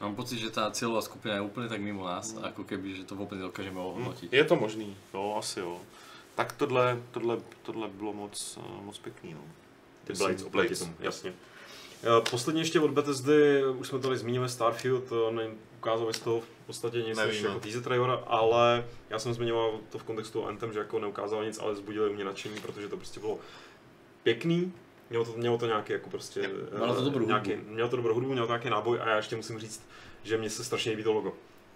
Mám 0.01 0.15
pocit, 0.15 0.35
že 0.35 0.51
tá 0.51 0.67
cieľová 0.73 0.99
skupina 0.99 1.39
je 1.39 1.47
úplne 1.47 1.71
tak 1.71 1.79
mimo 1.79 2.03
nás, 2.03 2.35
ako 2.35 2.67
keby, 2.67 2.97
že 2.99 3.03
to 3.07 3.15
vôbec 3.15 3.39
nedokážeme 3.39 3.79
ohodnotiť. 3.79 4.35
Je 4.35 4.43
to 4.43 4.55
možný, 4.59 4.91
jo, 5.13 5.39
asi 5.39 5.63
jo. 5.63 5.79
Tak 6.35 6.53
tohle, 6.59 6.99
tohle, 7.11 7.37
tohle 7.61 7.87
bylo 7.87 8.13
moc, 8.13 8.59
eh, 8.59 8.83
moc 8.83 8.97
pěkný, 8.97 9.33
no. 9.33 9.41
ty 10.03 10.13
Blades, 10.13 10.43
Blades, 10.43 10.79
tomu, 10.79 10.95
jasně. 10.99 11.33
Eh, 12.03 12.21
Posledně 12.29 12.61
ještě 12.61 12.79
od 12.79 12.91
Bethesdy, 12.91 13.65
už 13.65 13.87
jsme 13.87 13.99
tady 13.99 14.17
zmínili 14.17 14.49
Starfield, 14.49 15.03
to 15.03 15.31
ne, 15.31 15.47
ukázali 15.77 16.13
z 16.13 16.19
toho 16.19 16.41
v 16.41 16.65
podstatě 16.65 17.01
nic 17.01 17.17
než 17.17 17.41
jako 17.41 17.59
teaser 17.59 17.81
trailer, 17.81 18.19
ale 18.27 18.85
já 19.09 19.19
jsem 19.19 19.33
zmiňoval 19.33 19.79
to 19.89 19.97
v 19.97 20.03
kontextu 20.03 20.45
Anthem, 20.45 20.73
že 20.73 20.79
jako 20.79 20.99
neukázal 20.99 21.45
nic, 21.45 21.59
ale 21.59 21.75
zbudili 21.75 22.09
u 22.09 22.13
mě 22.13 22.23
nadšení, 22.23 22.59
protože 22.59 22.87
to 22.87 22.97
prostě 22.97 23.19
bylo 23.19 23.39
pěkný, 24.23 24.73
mělo 25.09 25.25
to, 25.25 25.33
mělo 25.33 25.57
to 25.57 25.65
nějaký 25.65 25.93
jako 25.93 26.09
prostě... 26.09 26.49
Mělo 26.77 26.95
to 26.95 27.01
eh, 27.01 27.03
dobrou 27.03 27.25
nějaký, 27.25 27.53
hudbu. 27.53 27.73
Mělo 27.73 27.89
to 27.89 27.95
dobrou 27.95 28.13
hudbu, 28.13 28.31
mělo 28.31 28.47
to 28.47 28.53
nějaký 28.53 28.69
náboj 28.69 28.99
a 29.01 29.09
já 29.09 29.15
ještě 29.15 29.35
musím 29.35 29.59
říct, 29.59 29.87
že 30.23 30.37
mně 30.37 30.49
se 30.49 30.63
strašně 30.63 30.91
líbí 30.91 31.03
to 31.03 31.13
logo. 31.13 31.33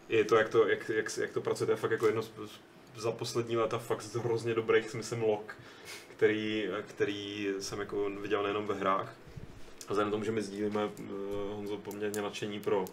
I 0.09 0.23
to, 0.23 0.36
jak 0.36 0.49
to, 0.49 0.67
jak, 0.67 0.89
jak, 0.89 1.17
jak 1.17 1.32
to 1.34 1.41
pracuje, 1.41 1.65
to 1.65 1.71
je 1.71 1.75
fakt 1.75 1.91
jako 1.91 2.05
jedno 2.05 2.21
z, 2.21 2.32
za 2.97 3.11
poslední 3.11 3.57
léta 3.57 3.78
fakt 3.78 4.01
z 4.01 4.15
hrozně 4.15 4.53
dobrých, 4.53 4.93
myslím, 4.93 5.21
log, 5.21 5.55
který, 6.07 6.65
který 6.88 7.49
jsem 7.59 7.80
jako 7.80 8.09
viděl 8.21 8.43
nejenom 8.43 8.67
ve 8.67 8.75
hrách. 8.75 9.15
A 9.88 9.93
vzhledem 9.93 10.11
tomu, 10.11 10.23
že 10.23 10.32
my 10.32 10.41
sdílíme 10.41 10.86
uh, 10.86 10.91
Honzo 11.55 11.78
poměrně 11.78 12.21
nadšení 12.21 12.59
pro 12.59 12.86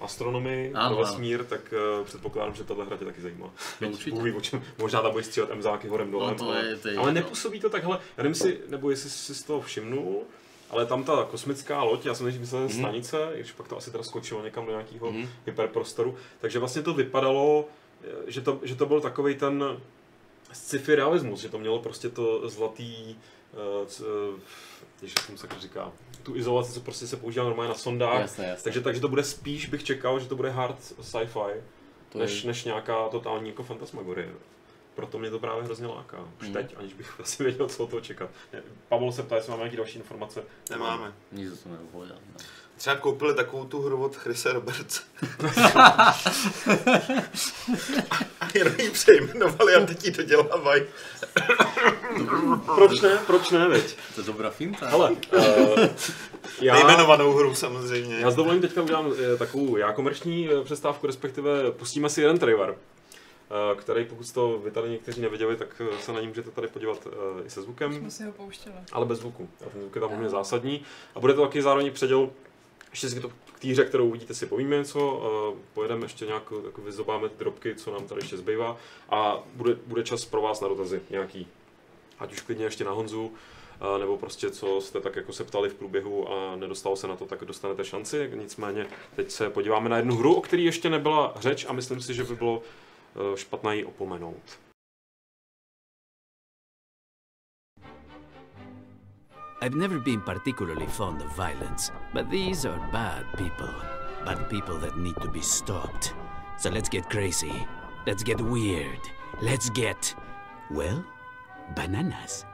astronomii, 0.00 0.72
Ano, 0.74 0.88
pro 0.88 0.96
ano. 1.04 1.06
vesmír, 1.10 1.44
tak 1.44 1.74
uh, 2.00 2.04
předpokládám, 2.06 2.54
že 2.54 2.64
tahle 2.64 2.84
hra 2.84 2.96
tě 2.96 3.04
taky 3.04 3.20
zajímá. 3.20 3.50
No. 3.80 3.88
Bůh 4.10 4.34
o 4.36 4.40
čem, 4.40 4.62
možná 4.78 5.02
tam 5.02 5.10
budeš 5.12 5.26
střílet 5.26 5.50
emzáky 5.50 5.88
horem 5.88 6.10
dolem, 6.10 6.36
No 6.40 6.46
ale, 6.48 6.64
je, 6.66 6.76
to 6.76 6.88
je 6.88 6.96
ale 6.96 7.12
nepůsobí 7.12 7.60
to 7.60 7.70
takhle, 7.70 7.98
já 8.16 8.22
nevím 8.22 8.34
si, 8.34 8.60
nebo 8.68 8.90
jestli 8.90 9.10
jsi 9.10 9.18
si 9.18 9.34
z 9.34 9.42
toho 9.42 9.60
všimnul, 9.60 10.22
ale 10.70 10.86
tam 10.86 11.04
ta 11.04 11.26
kosmická 11.30 11.82
loď, 11.82 12.06
já 12.06 12.14
jsem 12.14 12.24
nejdřív 12.26 12.40
myslel, 12.40 12.60
Mhm. 12.60 12.70
stanice, 12.70 13.30
i 13.34 13.38
když 13.40 13.52
pak 13.52 13.68
to 13.68 13.76
asi 13.76 13.90
teda 13.90 14.04
skočilo 14.04 14.42
někam 14.44 14.64
do 14.66 14.70
nějakého 14.72 15.12
Mhm. 15.12 15.28
hyperprostoru, 15.46 16.14
takže 16.40 16.58
vlastně 16.58 16.82
to 16.82 16.94
vypadalo, 16.94 17.64
eh, 18.04 18.06
že 18.26 18.40
to, 18.40 18.60
že 18.62 18.74
to 18.74 18.86
byl 18.86 19.00
takový 19.00 19.34
ten 19.34 19.64
sci-fi 20.52 20.94
realismus, 20.94 21.40
že 21.40 21.48
to 21.48 21.58
mělo 21.58 21.78
prostě 21.78 22.08
to 22.08 22.48
zlatý, 22.48 23.18
uh, 23.80 23.86
c, 23.86 24.02
uh, 24.04 24.38
jak 25.02 25.20
se 25.20 25.26
tomu 25.26 25.38
sakra 25.38 25.58
říká, 25.58 25.92
tu 26.26 26.36
izolaci, 26.36 26.72
co 26.72 26.80
prostě 26.80 27.06
se 27.06 27.16
používá 27.16 27.44
normálně 27.44 27.68
na 27.68 27.74
sondách. 27.74 28.20
Jasné, 28.20 28.46
jasné. 28.46 28.62
Takže, 28.64 28.80
takže 28.80 29.00
to 29.00 29.08
bude 29.08 29.22
spíš, 29.24 29.66
bych 29.68 29.84
čekal, 29.84 30.20
že 30.20 30.28
to 30.28 30.36
bude 30.36 30.50
hard 30.50 30.82
sci-fi, 31.00 31.62
To 32.08 32.18
než, 32.18 32.42
je, 32.42 32.46
než 32.48 32.64
nějaká 32.64 33.08
totální 33.08 33.48
jako 33.48 33.62
fantasmagorie. 33.62 34.28
Proto 34.94 35.18
mě 35.18 35.30
to 35.30 35.38
právě 35.38 35.64
hrozně 35.64 35.86
láká. 35.86 36.18
Už 36.40 36.46
Mhm. 36.48 36.52
teď, 36.52 36.74
aniž 36.78 36.92
bych 36.94 37.20
asi 37.20 37.42
věděl, 37.42 37.68
co 37.68 37.84
od 37.84 37.90
toho 37.90 38.00
čekat. 38.00 38.30
Ne, 38.52 38.62
Pavel 38.88 39.12
se 39.12 39.22
ptá, 39.22 39.36
jestli 39.36 39.50
máme 39.50 39.60
nějaké 39.62 39.76
další 39.76 39.98
informace. 39.98 40.42
Nemáme. 40.70 41.12
nic 41.32 41.62
to 41.62 41.68
nepovedal. 41.68 42.16
No. 42.32 42.44
Třeba 42.76 42.96
koupili 42.96 43.34
takovou 43.34 43.64
tu 43.64 43.82
hru 43.82 44.04
od 44.04 44.16
Chrise 44.16 44.52
Roberts. 44.52 45.00
a 48.40 48.48
jenom 48.54 48.74
ji 48.78 48.90
přejmenovali 48.90 49.74
a 49.74 49.86
teď 49.86 50.04
ji 50.04 50.10
dodělávají. 50.10 50.82
Proč 52.74 53.00
ne? 53.00 53.18
Proč 53.26 53.50
ne, 53.50 53.68
veď? 53.68 53.96
To 54.14 54.20
je 54.20 54.26
dobrá 54.26 54.50
finta. 54.50 54.86
Hele, 54.88 55.10
uh, 55.10 55.78
já, 56.60 56.74
Nejmenovanou 56.74 57.32
hru 57.32 57.54
samozřejmě. 57.54 58.18
já 58.20 58.30
s 58.30 58.34
dovolením 58.34 58.62
teďka 58.62 58.82
udělám 58.82 59.12
eh, 59.34 59.36
takovou 59.36 59.76
já 59.76 59.92
komerční 59.92 60.48
eh, 60.50 60.64
přestávku, 60.64 61.06
respektive 61.06 61.70
pustíme 61.70 62.08
si 62.10 62.20
jeden 62.20 62.38
trailer, 62.38 62.74
eh, 62.74 63.76
který 63.76 64.04
pokud 64.04 64.32
to 64.32 64.58
vy 64.64 64.70
tady 64.70 64.90
někteří 64.90 65.20
neviděli, 65.20 65.56
tak 65.56 65.82
se 66.00 66.12
na 66.12 66.20
ní 66.20 66.26
můžete 66.28 66.50
tady 66.50 66.68
podívat 66.68 67.06
eh, 67.06 67.46
i 67.46 67.50
se 67.50 67.62
zvukem. 67.62 67.94
Jsme 67.94 68.10
si 68.10 68.24
ho 68.24 68.32
pouštěli. 68.32 68.74
ale 68.92 69.06
bez 69.06 69.18
zvuku. 69.18 69.48
A 69.66 69.70
ten 69.70 69.80
zvuk 69.80 69.94
je 69.94 70.00
tam 70.00 70.10
hodně 70.10 70.28
zásadní. 70.28 70.82
A 71.14 71.20
bude 71.20 71.34
to 71.34 71.42
taky 71.42 71.62
zároveň 71.62 71.92
předěl, 71.92 72.30
ještě 72.96 73.08
si 73.08 73.20
to 73.20 73.28
k 73.28 73.60
té 73.60 73.68
hře, 73.68 73.84
kterou 73.84 74.08
uvidíte, 74.08 74.34
si 74.34 74.46
povíme 74.46 74.76
něco, 74.76 75.22
pojedeme 75.74 76.04
ještě 76.04 76.26
nějak, 76.26 76.52
jako 76.66 76.80
vyzobáme 76.80 77.28
ty 77.28 77.38
drobky, 77.38 77.74
co 77.74 77.92
nám 77.92 78.06
tady 78.06 78.20
ještě 78.20 78.36
zbývá 78.36 78.76
a 79.10 79.42
bude, 79.54 79.74
bude 79.86 80.02
čas 80.02 80.24
pro 80.24 80.42
vás 80.42 80.60
na 80.60 80.68
dotazy 80.68 81.00
nějaký. 81.10 81.46
Ať 82.18 82.32
už 82.32 82.40
klidně 82.40 82.64
ještě 82.64 82.84
na 82.84 82.90
Honzu, 82.90 83.32
nebo 83.98 84.16
prostě 84.16 84.50
co 84.50 84.80
jste 84.80 85.00
tak 85.00 85.16
jako 85.16 85.32
se 85.32 85.44
ptali 85.44 85.68
v 85.68 85.74
průběhu 85.74 86.32
a 86.32 86.56
nedostalo 86.56 86.96
se 86.96 87.06
na 87.06 87.16
to, 87.16 87.26
tak 87.26 87.44
dostanete 87.44 87.84
šanci. 87.84 88.30
Nicméně 88.34 88.86
teď 89.16 89.30
se 89.30 89.50
podíváme 89.50 89.88
na 89.88 89.96
jednu 89.96 90.16
hru, 90.16 90.34
o 90.34 90.40
které 90.40 90.62
ještě 90.62 90.90
nebyla 90.90 91.34
řeč 91.40 91.66
a 91.68 91.72
myslím 91.72 92.00
si, 92.00 92.14
že 92.14 92.24
by 92.24 92.34
bylo 92.34 92.58
uh, 92.58 93.36
špatné 93.36 93.76
ji 93.76 93.84
opomenout. 93.84 94.65
I've 99.62 99.74
never 99.74 99.98
been 99.98 100.20
particularly 100.20 100.86
fond 100.86 101.22
of 101.22 101.34
violence, 101.34 101.90
but 102.12 102.28
these 102.28 102.66
are 102.66 102.78
bad 102.92 103.24
people. 103.38 103.72
Bad 104.24 104.50
people 104.50 104.76
that 104.78 104.98
need 104.98 105.16
to 105.22 105.30
be 105.30 105.40
stopped. 105.40 106.12
So 106.58 106.68
let's 106.68 106.90
get 106.90 107.08
crazy. 107.08 107.66
Let's 108.06 108.22
get 108.22 108.38
weird. 108.40 109.00
Let's 109.40 109.70
get. 109.70 110.14
Well, 110.70 111.02
bananas. 111.74 112.44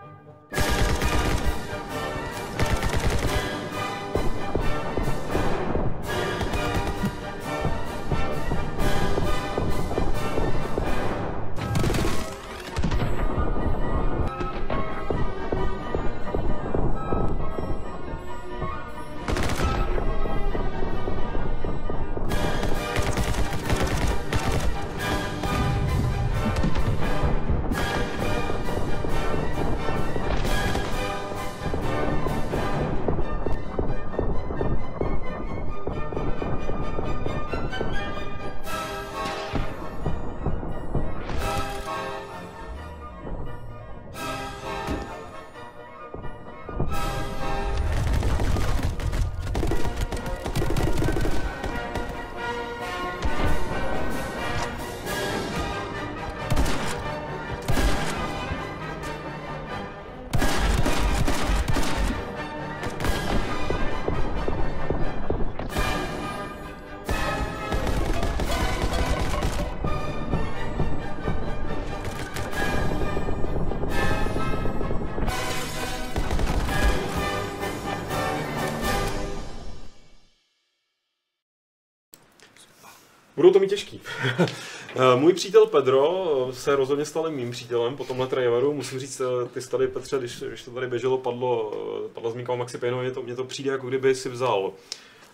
Můj 85.22 85.32
přítel 85.32 85.66
Pedro 85.66 86.48
se 86.52 86.76
rozhodně 86.76 87.04
stal 87.04 87.30
mým 87.30 87.50
přítelem 87.50 87.96
po 87.96 88.04
tomhle 88.04 88.26
traileru. 88.26 88.72
Musím 88.72 88.98
říct, 88.98 89.20
eh, 89.20 89.48
ty 89.48 89.68
tady, 89.68 89.88
Petře, 89.88 90.18
když, 90.18 90.42
když 90.42 90.64
to 90.64 90.70
tady 90.70 90.86
běželo, 90.86 91.18
padlo, 91.18 91.72
eh, 92.06 92.08
padla 92.08 92.30
zmínka 92.30 92.52
o 92.52 92.56
Maxi 92.56 92.78
Payneovi, 92.78 93.04
mně 93.04 93.14
to, 93.14 93.22
mně 93.22 93.36
to 93.36 93.44
přijde, 93.44 93.70
jako 93.70 93.88
kdyby 93.88 94.14
si 94.14 94.28
vzal 94.28 94.72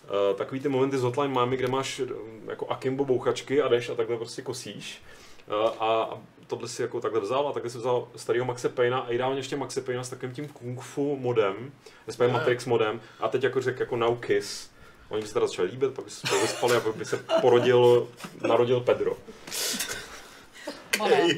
eh, 0.05 0.33
takový 0.33 0.59
ty 0.59 0.69
momenty 0.69 0.97
z 0.97 1.01
Hotline 1.01 1.33
Miami, 1.33 1.57
kde 1.57 1.67
máš 1.67 2.01
jako 2.47 2.67
akimbo 2.67 3.05
bouchačky 3.05 3.61
a 3.61 3.67
jdeš 3.67 3.89
a 3.89 3.95
takhle 3.95 4.17
prostě 4.17 4.41
kosíš. 4.41 5.01
A, 5.49 5.85
a 5.85 6.17
tohle 6.47 6.67
si 6.67 6.81
jako 6.81 7.01
takhle 7.01 7.21
vzal 7.21 7.47
a 7.47 7.51
takhle 7.51 7.69
si 7.69 7.77
vzal 7.77 8.07
starého 8.15 8.45
Maxe 8.45 8.69
Payna 8.69 8.99
a 8.99 9.09
ideálně 9.09 9.39
ještě 9.39 9.55
Maxe 9.55 9.81
Payna 9.81 10.03
s 10.03 10.09
takovým 10.09 10.35
tím 10.35 10.47
kung 10.47 10.81
fu 10.81 11.15
modem, 11.15 11.71
respektive. 12.07 12.39
Matrix 12.39 12.65
modem 12.65 13.01
a 13.19 13.27
teď 13.27 13.43
jako 13.43 13.61
řekl 13.61 13.79
jako 13.79 13.95
now 13.95 14.17
kiss. 14.17 14.69
Oni 15.09 15.21
by 15.21 15.27
se 15.27 15.33
teda 15.33 15.47
začali 15.47 15.67
líbit, 15.71 15.93
pak 15.93 16.05
by 16.05 16.11
se 16.11 16.27
spolu 16.27 16.41
vyspali 16.41 16.75
a 16.75 16.79
pak 16.79 16.95
by 16.95 17.05
se 17.05 17.17
porodil, 17.41 18.07
narodil 18.47 18.79
Pedro. 18.79 19.17
Banán. 20.99 21.29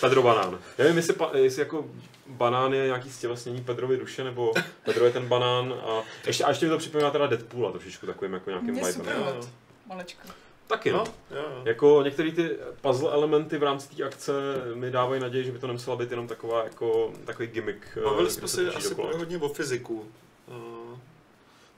Pedro 0.00 0.22
banán. 0.22 0.58
Nevím, 0.78 0.96
jestli, 0.96 1.14
jestli 1.34 1.62
jako 1.62 1.84
banán 2.26 2.72
je 2.72 2.84
nějaký 2.84 3.10
stělesnění 3.10 3.60
Pedrovy 3.64 3.96
duše, 3.96 4.24
nebo 4.24 4.52
Pedro 4.84 5.04
je 5.04 5.12
ten 5.12 5.26
banán. 5.28 5.74
A 5.86 6.02
ještě, 6.26 6.44
a 6.44 6.48
ještě 6.48 6.66
mi 6.66 6.70
to 6.70 6.78
připomíná 6.78 7.10
teda 7.10 7.26
Deadpoola 7.26 7.72
trošičku 7.72 8.06
takovým 8.06 8.32
jako 8.32 8.50
nějakým 8.50 8.74
vibem. 8.74 9.06
hot. 9.24 9.48
Malečko. 9.86 10.28
Taky 10.66 10.92
no. 10.92 10.98
No, 10.98 11.36
jo, 11.36 11.42
jo. 11.56 11.62
Jako 11.64 12.00
některé 12.04 12.32
ty 12.32 12.56
puzzle 12.80 13.12
elementy 13.12 13.58
v 13.58 13.62
rámci 13.62 13.96
té 13.96 14.04
akce 14.04 14.32
mi 14.74 14.90
dávají 14.90 15.20
naději, 15.20 15.44
že 15.44 15.52
by 15.52 15.58
to 15.58 15.66
nemusela 15.66 15.96
být 15.96 16.10
jenom 16.10 16.28
taková 16.28 16.64
jako 16.64 17.12
takový 17.24 17.48
gimmick. 17.48 17.78
eh, 17.96 18.00
Bavili 18.00 18.22
kde 18.24 18.30
jsme 18.34 18.48
se 18.48 18.70
asi 18.72 18.88
dokola. 18.88 19.10
hodně 19.16 19.38
o 19.38 19.48
fyziku. 19.48 20.06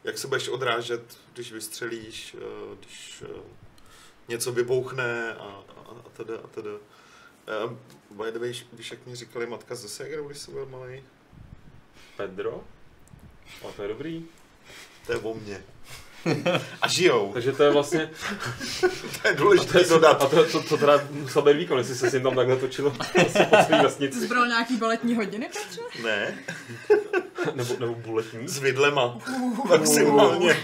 Jak 0.04 0.18
se 0.18 0.26
budeš 0.28 0.48
odrážet, 0.48 1.18
když 1.34 1.52
vystřelíš, 1.52 2.34
uh, 2.34 2.78
když 2.78 3.22
uh, 3.28 3.42
něco 4.28 4.52
vybouchne 4.52 5.34
a, 5.34 5.42
a, 5.42 5.90
a 6.06 6.08
teda 6.16 6.34
a 6.44 6.46
teda. 6.46 6.70
Uh, 6.70 7.72
by 8.24 8.32
the 8.32 8.38
way, 8.38 8.52
víš, 8.72 8.90
jak 8.90 9.06
mi 9.06 9.16
říkali 9.16 9.46
matka 9.46 9.74
ze 9.74 9.88
Segeru, 9.88 10.26
když 10.28 10.38
jsem 10.38 10.54
byl 10.54 10.66
malý? 10.66 11.04
Pedro? 12.16 12.64
A 13.68 13.72
to 13.76 13.82
je 13.82 13.88
dobrý. 13.88 14.26
To 15.06 15.12
je 15.12 15.18
o 15.18 15.34
mně. 15.34 15.64
A 16.82 16.88
žijou. 16.88 17.32
Takže 17.34 17.52
to 17.52 17.62
je 17.62 17.70
vlastně, 17.70 18.10
To 19.22 19.28
je 19.28 19.34
a 19.34 19.36
to, 19.36 19.42
důležité 19.42 19.78
je, 19.80 19.88
dodat. 19.88 20.22
a 20.22 20.26
to, 20.28 20.44
to, 20.52 20.62
to 20.62 20.76
teda 20.76 21.08
musel 21.10 21.42
být 21.42 21.56
výkon, 21.56 21.78
jestli 21.78 21.94
se 21.94 22.10
s 22.10 22.12
ním 22.12 22.22
tam 22.22 22.34
takhle 22.36 22.56
točilo 22.56 22.90
vesnici. 23.82 24.20
zbral 24.20 24.46
nějaký 24.46 24.76
baletní 24.76 25.14
hodiny, 25.14 25.48
Petře? 25.48 25.80
Ne, 26.02 26.38
Nebo, 27.54 27.74
nebo 27.80 27.94
buletní. 27.94 28.48
s 28.48 28.58
vidlema. 28.58 29.18
Maximálně. 29.68 30.56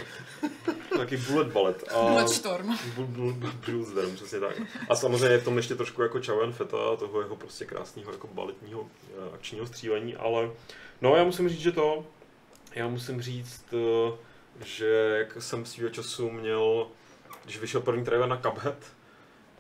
Taky 0.97 1.17
bullet 1.17 1.47
ballet. 1.47 1.85
A... 1.95 2.03
Bullet 2.09 2.29
Storm. 2.29 2.75
Bul- 2.97 3.07
bul- 3.07 3.33
bul- 3.33 3.53
Bullsdorm, 3.73 4.15
přesně 4.17 4.41
tak. 4.41 4.57
A 4.89 4.95
samozřejmě 4.97 5.27
je 5.29 5.39
v 5.39 5.45
tom 5.45 5.57
ještě 5.57 5.75
trošku 5.75 6.03
jako 6.03 6.21
Chow 6.27 6.53
Feta, 6.53 6.97
toho 6.99 7.21
jeho 7.21 7.37
prostě 7.37 7.65
krásného 7.65 8.13
jako 8.13 8.27
baletního 8.27 8.87
eh, 9.11 9.35
akčního 9.35 9.67
střílení, 9.67 10.17
ale 10.17 10.51
no 11.01 11.17
já 11.17 11.25
musím 11.25 11.49
říct, 11.49 11.61
že 11.61 11.73
to, 11.73 12.07
já 12.75 12.89
musím 12.89 13.23
říct, 13.23 13.65
eh, 13.73 14.13
že 14.65 15.17
jak 15.19 15.43
jsem 15.43 15.67
svýho 15.67 15.91
času 15.91 16.31
měl, 16.31 16.87
když 17.45 17.59
vyšel 17.61 17.81
první 17.81 18.05
trailer 18.05 18.29
na 18.29 18.37
Cuphead, 18.37 18.77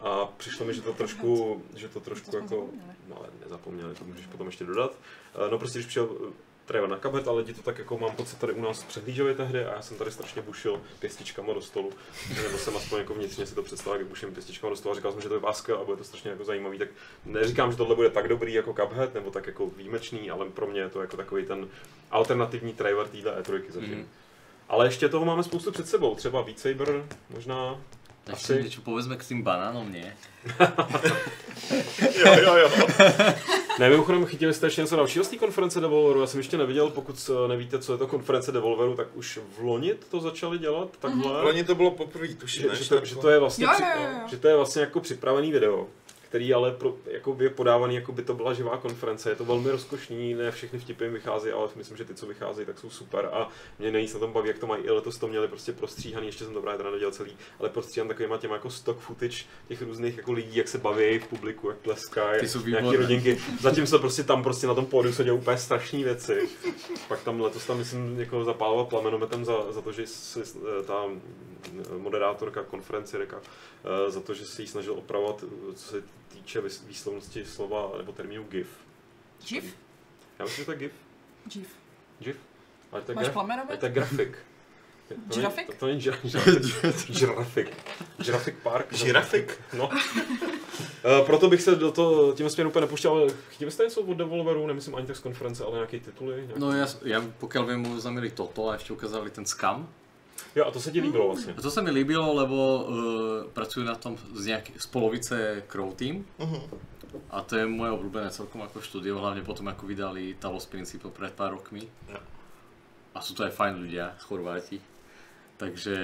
a 0.01 0.27
přišlo 0.37 0.67
mi, 0.67 0.75
že 0.75 0.83
to 0.83 0.93
trošku, 0.93 1.63
že 1.77 1.89
to 1.89 2.01
trošku 2.01 2.31
To 2.31 2.37
jako, 2.37 2.49
zapomněli. 2.49 2.95
no 3.09 3.17
ale 3.19 3.29
nezapomněli, 3.45 3.95
to 3.95 4.05
můžeš 4.05 4.27
potom 4.27 4.47
ještě 4.47 4.65
dodat. 4.65 4.93
Eh, 5.47 5.51
No 5.51 5.59
prostě, 5.59 5.79
když 5.79 5.87
přišel 5.87 6.09
Trevor 6.65 6.89
na 6.89 6.97
kabet, 6.97 7.29
ale 7.29 7.41
lidi 7.41 7.55
to 7.55 7.63
tak 7.63 7.79
jako 7.79 7.99
mám 7.99 8.17
pocit 8.17 8.39
tady 8.39 8.53
u 8.53 8.63
nás 8.63 8.83
přehlíželi 8.83 9.35
tehdy 9.35 9.65
a 9.65 9.75
já 9.75 9.83
jsem 9.83 9.97
tady 9.97 10.11
strašně 10.11 10.43
bušil 10.43 10.81
pěstičkama 10.99 11.53
do 11.53 11.61
stolu. 11.61 11.93
Nebo 12.43 12.59
jsem 12.59 12.77
aspoň 12.77 12.99
jako 12.99 13.15
vnitřně 13.15 13.47
si 13.47 13.55
to 13.55 13.63
představil, 13.63 13.99
jak 13.99 14.09
buším 14.09 14.35
pěstičkama 14.35 14.71
do 14.71 14.77
stolu 14.77 14.93
a 14.93 14.97
říkal 14.97 15.13
jsem, 15.13 15.21
že 15.21 15.29
to 15.29 15.35
je 15.35 15.41
skvělé 15.53 15.81
a 15.81 15.85
bude 15.85 15.97
to 15.97 16.05
strašně 16.05 16.31
jako 16.31 16.45
zajímavý. 16.45 16.79
Tak 16.79 16.89
neříkám, 17.25 17.71
že 17.71 17.77
tohle 17.77 17.95
bude 17.95 18.11
tak 18.11 18.29
dobrý 18.29 18.55
jako 18.55 18.75
Cuphead 18.75 19.15
nebo 19.15 19.31
tak 19.31 19.47
jako 19.47 19.67
výjimečný, 19.67 20.31
ale 20.31 20.51
pro 20.51 20.67
mě 20.67 20.81
je 20.81 20.89
to 20.89 21.01
jako 21.01 21.17
takový 21.17 21.47
ten 21.47 21.69
alternativní 22.11 22.73
Trevor 22.73 23.09
téhle 23.09 23.43
E3 23.43 23.63
zatím. 23.69 23.99
Mhm. 23.99 24.09
Ale 24.69 24.87
ještě 24.87 25.09
toho 25.09 25.25
máme 25.25 25.43
spoustu 25.43 25.73
před 25.73 25.89
sebou, 25.89 26.15
třeba 26.15 26.43
Beat 26.43 26.59
Saber, 26.59 27.09
možná 27.31 27.81
Ešte 28.25 28.57
Asi- 28.57 28.63
niečo 28.65 28.81
povedzme 28.81 29.21
k 29.21 29.25
tým 29.25 29.45
banánom, 29.45 29.85
nie? 29.93 30.09
Jo, 32.25 32.33
jo, 32.43 32.57
jo. 32.57 32.69
Ne, 33.79 33.91
mimochodem 33.91 34.27
chytili 34.27 34.55
jste 34.55 34.67
ještě 34.67 34.81
něco 34.81 34.97
dalšího 34.97 35.25
z 35.25 35.29
té 35.29 35.37
konference 35.37 35.81
Devolveru, 35.81 36.21
já 36.21 36.27
jsem 36.27 36.41
ještě 36.41 36.59
neviděl, 36.59 36.91
pokud 36.91 37.31
eh, 37.31 37.49
nevíte, 37.49 37.79
co 37.79 37.93
je 37.93 37.99
to 37.99 38.07
konference 38.07 38.53
Devolveru, 38.53 38.95
tak 38.95 39.09
už 39.15 39.39
v 39.59 39.63
loni 39.63 39.95
to 40.11 40.21
začali 40.21 40.59
dělat 40.59 40.89
takhle. 41.01 41.43
Loni 41.43 41.65
to 41.65 41.75
bylo 41.75 41.91
poprvé, 41.91 42.29
tuším, 42.35 42.63
že, 42.63 42.77
že, 42.77 42.89
to, 42.89 43.05
že, 43.05 43.17
to 43.17 43.29
je 43.31 43.39
vlastně 43.39 43.65
jo, 43.65 43.71
jo, 43.81 43.87
jo. 44.03 44.29
že 44.31 44.37
to 44.37 44.49
je 44.49 44.57
vlastně 44.57 44.81
jako 44.81 45.01
připravený 45.01 45.53
video, 45.53 45.87
který 46.35 46.55
ale 46.55 46.73
pro, 46.73 46.95
jako 47.07 47.37
je 47.41 47.51
podávaný, 47.51 47.95
jako 47.95 48.13
by 48.13 48.23
to 48.23 48.35
byla 48.35 48.55
živá 48.55 48.77
konference. 48.77 49.31
Je 49.31 49.37
to 49.37 49.45
velmi 49.45 49.71
rozkošný, 49.71 50.35
ne 50.35 50.51
všechny 50.51 50.79
vtipy 50.79 51.09
vychází, 51.09 51.51
ale 51.51 51.69
myslím, 51.77 51.97
že 51.97 52.05
ty, 52.05 52.15
co 52.15 52.27
vycházejí, 52.27 52.67
tak 52.67 52.79
jsou 52.79 52.91
super 52.91 53.29
a 53.33 53.49
mě 53.79 53.91
nejvíc 53.91 54.15
na 54.15 54.21
tom 54.21 54.33
baví, 54.33 54.49
jak 54.49 54.59
to 54.59 54.67
mají. 54.67 54.85
I 54.85 54.91
letos 54.91 55.19
to 55.19 55.29
měli 55.29 55.49
prostě 55.49 55.73
prostříhaný, 55.73 56.27
ještě 56.27 56.45
jsem 56.45 56.55
to 56.55 56.63
právě 56.63 56.79
teda 56.79 56.91
nedělal 56.91 57.13
celý, 57.13 57.37
ale 57.59 57.69
prostříhaný 57.69 58.09
takovýma 58.09 58.39
těma 58.39 58.55
jako 58.55 58.71
stock 58.71 58.99
footage 58.99 59.37
těch 59.69 59.83
různých 59.83 60.17
jako 60.17 60.33
lidí, 60.33 60.57
jak 60.57 60.69
se 60.69 60.79
baví 60.79 61.19
v 61.19 61.27
publiku, 61.27 61.69
jak 61.69 61.79
tleskají, 61.79 62.41
nějaký 62.67 62.97
rodinky. 62.97 63.39
Zatím 63.61 63.87
se 63.87 63.99
prostě 63.99 64.23
tam 64.23 64.43
prostě 64.43 64.67
na 64.67 64.75
tom 64.75 64.87
pódiu 64.87 65.15
se 65.15 65.25
dějí 65.25 65.37
úplně 65.37 65.59
strašné 65.59 66.05
věci. 66.05 66.49
Pak 67.09 67.23
tam 67.23 67.41
letos 67.41 67.67
tam 67.67 67.79
myslím 67.79 68.21
jako 68.21 68.45
zapálila 68.45 68.85
plamenometem 68.85 69.45
za, 69.45 69.73
za 69.73 69.81
to, 69.81 69.93
že 69.93 70.05
eh, 70.41 70.83
ta 70.87 71.05
moderátorka 71.99 72.63
konference 72.63 73.19
Reka 73.19 73.41
eh, 73.41 74.11
za 74.11 74.21
to, 74.21 74.35
že 74.35 74.45
se 74.47 74.63
jí 74.63 74.69
snažil 74.69 74.93
opravovat, 74.95 75.45
eh, 75.45 75.75
co 75.75 75.85
se 75.89 76.03
týče 76.29 76.61
výslovnosti 76.87 77.45
slova 77.45 77.93
nebo 77.99 78.13
termínu 78.13 78.45
GIF. 78.45 78.69
Živ? 79.45 79.77
Já 80.39 80.45
myslím, 80.45 80.63
že 80.63 80.67
to 80.67 80.73
je 80.73 80.79
GIF. 80.79 80.93
Živ. 81.51 81.69
GIF. 82.21 82.37
Ale 82.93 83.03
to 83.03 83.13
je, 83.13 83.17
Máš 83.17 83.29
graf, 83.29 83.79
to 83.79 83.87
je 83.87 83.93
grafik. 83.93 84.39
To 85.09 85.15
není- 85.15 85.35
Žirafik? 85.35 85.67
To, 85.67 85.73
to 85.79 85.87
není 85.87 86.01
žira- 86.01 86.19
žirafik. 86.25 86.65
Žirafik. 87.19 87.69
Žirafik 88.19 88.55
Park. 88.63 88.93
Žirafik? 88.93 89.61
No. 89.79 89.91
Eh, 91.05 91.25
Proto 91.27 91.49
bych 91.49 91.63
se 91.63 91.75
do 91.77 91.93
toho 91.93 92.33
tím 92.33 92.51
směrem 92.51 92.69
úplně 92.69 92.81
nepouštěl, 92.81 93.11
ale 93.11 93.27
chtěli 93.49 93.71
jste 93.71 93.85
něco 93.85 94.01
od 94.01 94.15
Devolveru, 94.17 94.67
nemyslím 94.67 94.95
ani 94.95 95.07
tak 95.07 95.17
z 95.17 95.21
konference, 95.21 95.65
ale 95.65 95.73
nějaké 95.75 96.01
tituly? 96.01 96.35
Nějaký... 96.35 96.53
No 96.61 96.73
ja, 96.73 96.87
ja 97.05 97.21
pokiaľ 97.41 97.63
viem, 97.69 97.83
oznámili 97.93 98.31
toto 98.33 98.73
a 98.73 98.81
ešte 98.81 98.97
ukázali 98.97 99.29
ten 99.31 99.45
Scam. 99.45 99.85
Jo, 100.55 100.65
a 100.67 100.71
to 100.71 100.81
se 100.81 100.91
ti 100.91 101.01
líbilo 101.01 101.27
vlastně. 101.27 101.55
A 101.59 101.61
to 101.61 101.71
sa 101.71 101.83
mi 101.83 101.91
líbilo, 101.91 102.35
lebo 102.35 102.57
uh, 102.57 102.87
pracujú 103.51 103.83
na 103.87 103.95
tom 103.95 104.17
z, 104.35 104.47
nejak, 104.47 104.71
z 104.79 104.87
polovice 104.87 105.63
Crow 105.67 105.95
Team. 105.95 106.25
Mhm. 106.39 106.61
A 107.31 107.43
to 107.43 107.57
je 107.57 107.67
moje 107.67 107.95
obľúbené 107.95 108.31
celkom 108.31 108.63
ako 108.63 108.83
štúdio, 108.83 109.19
hlavne 109.23 109.47
potom 109.47 109.71
ako 109.71 109.87
vydali 109.87 110.35
Talos 110.35 110.67
Principle 110.67 111.15
pred 111.15 111.31
pár 111.31 111.55
rokmi. 111.55 111.87
Jo. 112.11 112.19
A 113.15 113.23
sú 113.23 113.39
to 113.39 113.47
aj 113.47 113.55
fajn 113.55 113.75
ľudia, 113.79 114.19
Chorváti. 114.27 114.83
Takže 115.55 115.95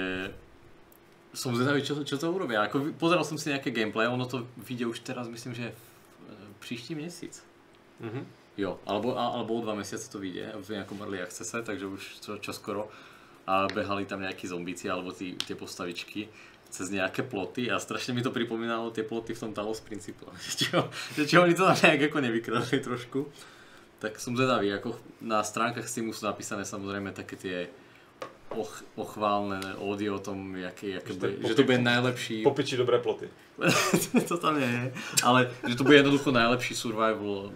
som 1.35 1.55
zvedavý, 1.55 1.83
čo, 1.83 2.03
čo 2.03 2.15
to 2.15 2.31
urobia. 2.31 2.63
Ako, 2.63 2.79
vy- 2.79 2.95
pozeral 2.95 3.27
som 3.27 3.35
si 3.35 3.51
nejaké 3.51 3.71
gameplay, 3.71 4.07
ono 4.07 4.23
to 4.23 4.47
vyjde 4.55 4.87
už 4.87 4.99
teraz, 5.03 5.27
myslím, 5.27 5.51
že 5.55 5.71
v, 5.71 5.83
e, 6.31 6.53
příští 6.59 6.95
měsíc. 6.95 7.43
Mhm. 7.99 8.27
Jo, 8.57 8.79
alebo, 8.85 9.15
a, 9.19 9.27
alebo 9.27 9.53
o 9.55 9.61
dva 9.61 9.75
mesiace 9.75 10.11
to 10.11 10.19
vyjde, 10.19 10.51
v 10.59 10.69
nejakom 10.75 10.99
early 10.99 11.23
accesse, 11.23 11.55
takže 11.63 11.87
už 11.87 12.01
čo, 12.19 12.31
čo 12.37 12.51
skoro. 12.51 12.91
A 13.49 13.65
behali 13.67 14.05
tam 14.05 14.21
nejakí 14.21 14.45
zombíci 14.45 14.85
alebo 14.85 15.09
tí, 15.09 15.33
tie 15.33 15.57
postavičky 15.57 16.29
cez 16.71 16.87
nejaké 16.87 17.27
ploty 17.27 17.67
a 17.67 17.75
strašne 17.77 18.15
mi 18.15 18.23
to 18.23 18.31
pripomínalo 18.31 18.95
tie 18.95 19.03
ploty 19.03 19.35
v 19.35 19.41
tom 19.43 19.51
Talos 19.51 19.83
Principle. 19.83 20.31
Že 21.19 21.23
či 21.27 21.35
oni 21.35 21.53
to 21.53 21.67
tam 21.67 21.75
nejak 21.75 22.07
ako 22.09 22.17
nevykradli 22.23 22.79
trošku. 22.79 23.27
Tak 24.01 24.17
som 24.17 24.33
zvedavý, 24.33 24.73
ako 24.73 24.97
na 25.21 25.45
stránkach 25.45 25.85
Steamu 25.85 26.15
sú 26.15 26.25
napísané 26.25 26.65
samozrejme 26.65 27.13
také 27.13 27.35
tie 27.37 27.57
och, 28.49 28.71
ochválne 28.97 29.61
ódy 29.77 30.09
o 30.09 30.17
tom, 30.17 30.57
jaké, 30.57 30.97
jaké 30.97 31.13
Že 31.13 31.19
to 31.19 31.25
je 31.27 31.31
bude, 31.37 31.47
že 31.47 31.55
to 31.55 31.63
bude 31.67 31.79
najlepší 31.85 32.35
Popiči 32.41 32.75
dobré 32.79 32.97
ploty. 32.97 33.29
to 34.31 34.35
tam 34.41 34.57
nie 34.57 34.65
je, 34.65 34.85
ale 35.21 35.53
že 35.69 35.77
to 35.77 35.85
bude 35.85 36.01
jednoducho 36.01 36.33
najlepší 36.33 36.73
survival 36.73 37.53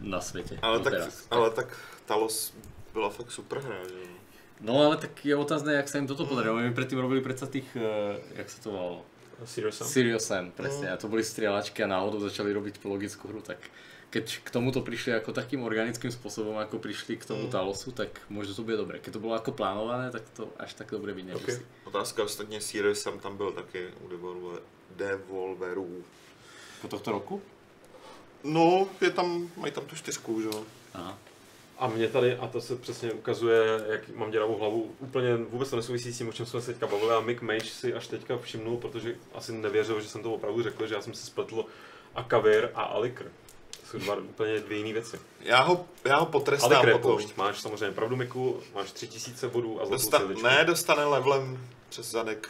na 0.00 0.24
svete. 0.24 0.56
Ale 0.64 0.80
tak, 0.80 0.92
doteraz. 0.96 1.26
ale 1.28 1.50
tak 1.50 1.68
Talos 2.06 2.56
byla 2.92 3.10
fakt 3.10 3.30
super 3.30 3.60
hra, 3.60 3.84
že 3.88 3.94
jo. 3.94 4.23
No 4.60 4.86
ale 4.86 4.96
tak 4.96 5.24
je 5.24 5.36
otázne, 5.36 5.74
jak 5.74 5.88
sa 5.88 5.98
im 5.98 6.06
toto 6.06 6.26
podarilo. 6.26 6.62
My 6.62 6.70
predtým 6.70 7.00
robili 7.00 7.20
predsa 7.20 7.46
tých, 7.46 7.66
uh, 7.74 8.16
jak 8.38 8.48
sa 8.50 8.58
to 8.62 8.68
volalo? 8.70 8.98
Serious 9.44 9.76
Sam? 9.76 9.86
Serious 9.86 10.24
Sam, 10.24 10.44
presne. 10.54 10.94
A 10.94 10.96
to 10.96 11.10
boli 11.10 11.26
strieľačky 11.26 11.82
a 11.82 11.90
náhodou 11.90 12.22
začali 12.22 12.54
robiť 12.54 12.86
logickú 12.86 13.28
hru, 13.28 13.42
tak 13.42 13.58
keď 14.14 14.46
k 14.46 14.48
tomuto 14.54 14.78
prišli 14.78 15.10
ako 15.10 15.34
takým 15.34 15.66
organickým 15.66 16.14
spôsobom, 16.14 16.54
ako 16.62 16.78
prišli 16.78 17.18
k 17.18 17.26
tomu 17.26 17.50
Talosu, 17.50 17.90
tak 17.90 18.14
možno 18.30 18.54
to 18.54 18.62
bude 18.62 18.78
dobré. 18.78 19.02
Keď 19.02 19.18
to 19.18 19.24
bolo 19.26 19.34
ako 19.34 19.50
plánované, 19.58 20.14
tak 20.14 20.22
to 20.38 20.46
až 20.54 20.78
tak 20.78 20.94
dobre 20.94 21.10
byť 21.10 21.24
nemusí. 21.26 21.58
Okay. 21.58 21.90
Otázka 21.90 22.22
ostatně 22.22 22.60
Sirius 22.60 23.02
Sam 23.02 23.18
tam 23.18 23.36
byl 23.36 23.52
taky 23.52 23.90
u 24.06 24.08
Devolver, 24.08 24.62
Devolverů. 24.96 26.04
Po 26.80 26.88
tohto 26.88 27.12
roku? 27.12 27.42
No, 28.44 28.86
je 29.00 29.10
tam, 29.10 29.50
mají 29.56 29.72
tam 29.72 29.84
tu 29.84 29.96
čtyřku, 29.96 30.40
že 30.40 30.46
jo. 30.46 30.64
Aha. 30.94 31.18
A 31.78 31.86
mě 31.86 32.08
tady, 32.08 32.36
a 32.36 32.46
to 32.48 32.60
se 32.60 32.76
přesně 32.76 33.12
ukazuje, 33.12 33.60
jak 33.88 34.08
mám 34.08 34.30
děravou 34.30 34.58
hlavu, 34.58 34.94
úplně 35.00 35.36
vůbec 35.36 35.70
to 35.70 35.76
nesouvisí 35.76 36.12
s 36.12 36.18
tím, 36.18 36.28
o 36.28 36.32
čem 36.32 36.46
jsme 36.46 36.60
se 36.60 36.66
teďka 36.72 36.86
bavili 36.86 37.10
a 37.10 37.20
Mick 37.20 37.42
Mage 37.42 37.64
si 37.70 37.94
až 37.94 38.06
teďka 38.06 38.38
všimnul, 38.38 38.76
protože 38.76 39.16
asi 39.34 39.52
nevěřil, 39.52 40.00
že 40.00 40.08
jsem 40.08 40.22
to 40.22 40.32
opravdu 40.34 40.62
řekl, 40.62 40.86
že 40.86 40.94
já 40.94 41.00
jsem 41.02 41.14
si 41.14 41.26
spletl 41.26 41.64
Akavir 42.14 42.70
a 42.74 42.82
Alikr. 42.82 43.24
To 43.80 43.86
jsou 43.90 43.98
dva 43.98 44.14
úplně 44.16 44.60
dvě 44.60 44.78
jiné 44.78 44.92
věci. 44.92 45.20
Já 45.40 45.62
ho, 45.62 45.84
já 46.04 46.16
ho 46.16 46.26
potrestám 46.26 46.72
Alikr 46.72 46.88
je 46.88 46.94
potom. 46.94 47.10
poušť, 47.10 47.36
máš 47.36 47.60
samozřejmě 47.60 47.94
pravdu 47.94 48.16
Miku, 48.16 48.60
máš 48.74 48.92
3000 48.92 49.48
bodů 49.48 49.82
a 49.82 49.86
zlatou 49.86 50.28
Dosta- 50.28 50.42
ne, 50.42 50.64
dostane 50.64 51.04
levelem 51.04 51.66
přes 51.88 52.10
zadek. 52.10 52.48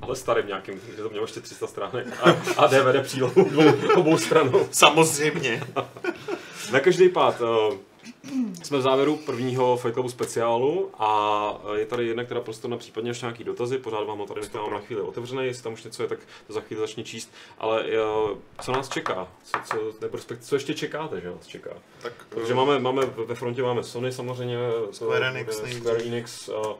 Ale 0.00 0.16
starým 0.16 0.46
nějakým, 0.46 0.80
že 0.96 1.02
to 1.02 1.08
mělo 1.10 1.24
ještě 1.24 1.40
300 1.40 1.66
stránek 1.66 2.06
a, 2.22 2.30
a 2.56 2.66
DVD 2.66 3.02
přílohu 3.06 3.50
obou 3.96 4.18
stranou. 4.18 4.68
Samozřejmě. 4.72 5.62
Na 6.72 6.80
každý 6.80 7.08
pád, 7.08 7.40
uh, 7.40 7.74
jsme 8.62 8.78
v 8.78 8.82
závěru 8.82 9.16
prvního 9.16 9.76
Fight 9.76 9.94
Clubu 9.94 10.08
speciálu 10.08 10.90
a 10.98 11.60
eh, 11.74 11.78
je 11.78 11.86
tady 11.86 12.06
jedna, 12.06 12.24
která 12.24 12.40
prostor 12.40 12.70
na 12.70 12.76
případně 12.76 13.10
ještě 13.10 13.26
nějaký 13.26 13.44
dotazy, 13.44 13.78
pořád 13.78 14.04
vám 14.04 14.18
ho 14.18 14.26
tady 14.26 14.40
nechám 14.40 14.72
na 14.72 14.80
chvíli 14.80 15.02
otevřený, 15.02 15.46
jestli 15.46 15.62
tam 15.62 15.72
už 15.72 15.84
něco 15.84 16.02
je, 16.02 16.08
tak 16.08 16.18
to 16.46 16.52
za 16.52 16.60
chvíli 16.60 16.80
začne 16.80 17.04
číst, 17.04 17.32
ale 17.58 17.84
uh, 17.84 18.38
co 18.62 18.72
nás 18.72 18.88
čeká, 18.88 19.28
co, 19.44 19.58
co, 19.64 19.76
nebo 20.00 20.16
respektive, 20.16 20.48
co 20.48 20.56
ještě 20.56 20.74
čekáte, 20.74 21.20
že 21.20 21.30
nás 21.30 21.46
čeká? 21.46 21.70
Tak, 22.02 22.12
Takže 22.28 22.54
máme, 22.54 22.78
máme 22.78 23.06
ve 23.06 23.34
frontě 23.34 23.62
máme 23.62 23.84
Sony 23.84 24.12
samozřejmě, 24.12 24.56
Square 24.90 25.28
Enix. 25.28 25.56
Square 25.56 26.02
Enix 26.02 26.48
uh, 26.48 26.72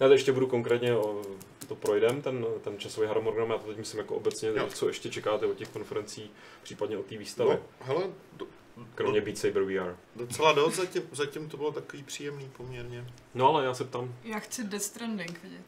já 0.00 0.06
to 0.06 0.12
ještě 0.12 0.32
budu 0.32 0.46
konkrétně, 0.46 0.96
o, 0.96 1.22
to 1.68 1.74
projdem, 1.74 2.22
ten, 2.22 2.46
ten 2.60 2.78
časový 2.78 3.06
harmonogram, 3.06 3.50
já 3.50 3.58
to 3.58 3.66
teď 3.68 3.76
myslím 3.76 3.98
jako 3.98 4.14
obecně, 4.14 4.48
Jo. 4.48 4.66
co 4.74 4.88
ještě 4.88 5.10
čekáte 5.10 5.46
od 5.46 5.56
těch 5.56 5.68
konferencí, 5.68 6.30
případně 6.62 6.98
od 6.98 7.06
té 7.06 7.16
výstavy, 7.16 7.50
no, 7.50 7.58
hele, 7.80 8.02
do, 8.32 8.46
kromě 8.94 9.20
Beat 9.20 9.38
Saber 9.38 9.62
VR. 9.62 9.96
docela 10.16 10.52
dost, 10.52 10.74
zatím, 10.76 11.02
zatím 11.12 11.48
to 11.48 11.56
bylo 11.56 11.72
takový 11.72 12.02
příjemný 12.02 12.50
poměrně. 12.56 13.06
No 13.34 13.48
ale 13.48 13.64
já 13.64 13.74
se 13.74 13.84
ptám, 13.84 14.14
Já 14.24 14.38
chci 14.38 14.64
Death 14.64 14.84
Stranding 14.84 15.42
vidět. 15.42 15.64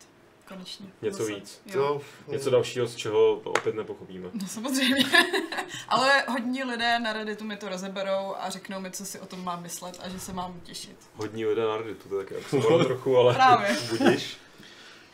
Konečně. 0.48 0.86
Něco 1.02 1.18
Zase. 1.18 1.34
víc. 1.34 1.60
Jo. 1.66 2.00
Něco 2.28 2.50
dalšího, 2.50 2.86
z 2.86 2.96
čeho 2.96 3.32
opět 3.34 3.74
nepochopíme. 3.74 4.28
No 4.32 4.46
samozřejmě. 4.48 5.04
Ale 5.88 6.24
hodní 6.28 6.64
lidé 6.64 6.98
na 6.98 7.12
Redditu 7.12 7.44
mi 7.44 7.56
to 7.56 7.68
rozeberou 7.68 8.34
a 8.38 8.50
řeknou 8.50 8.80
mi, 8.80 8.90
co 8.90 9.04
si 9.04 9.20
o 9.20 9.26
tom 9.26 9.44
mám 9.44 9.62
myslet 9.62 10.00
a 10.02 10.08
že 10.08 10.20
se 10.20 10.32
mám 10.32 10.60
těšit. 10.60 10.96
Hodní 11.14 11.46
lidé 11.46 11.62
na 11.64 11.76
Redditu, 11.76 12.08
to 12.08 12.20
je 12.20 12.26
taky 12.26 12.34
trochu, 12.84 13.16
ale 13.16 13.34
Právě. 13.34 13.76
budíš. 13.90 14.36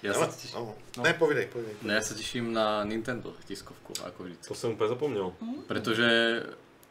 Ja 0.02 0.18
ale, 0.18 0.26
sa, 0.26 0.32
teš... 0.34 0.50
no. 0.58 0.74
no. 0.98 1.02
Ne, 1.06 1.14
povídej, 1.14 1.46
povídej. 1.46 1.78
no, 1.86 1.94
ja 1.94 2.02
sa 2.02 2.18
teším 2.18 2.50
na 2.50 2.82
Nintendo 2.82 3.38
tiskovku, 3.46 3.94
ako 4.02 4.26
vždy. 4.26 4.36
To 4.50 4.54
jsem 4.54 4.70
úplně 4.74 4.88
zapomněl. 4.88 5.32
Pretože 5.66 6.06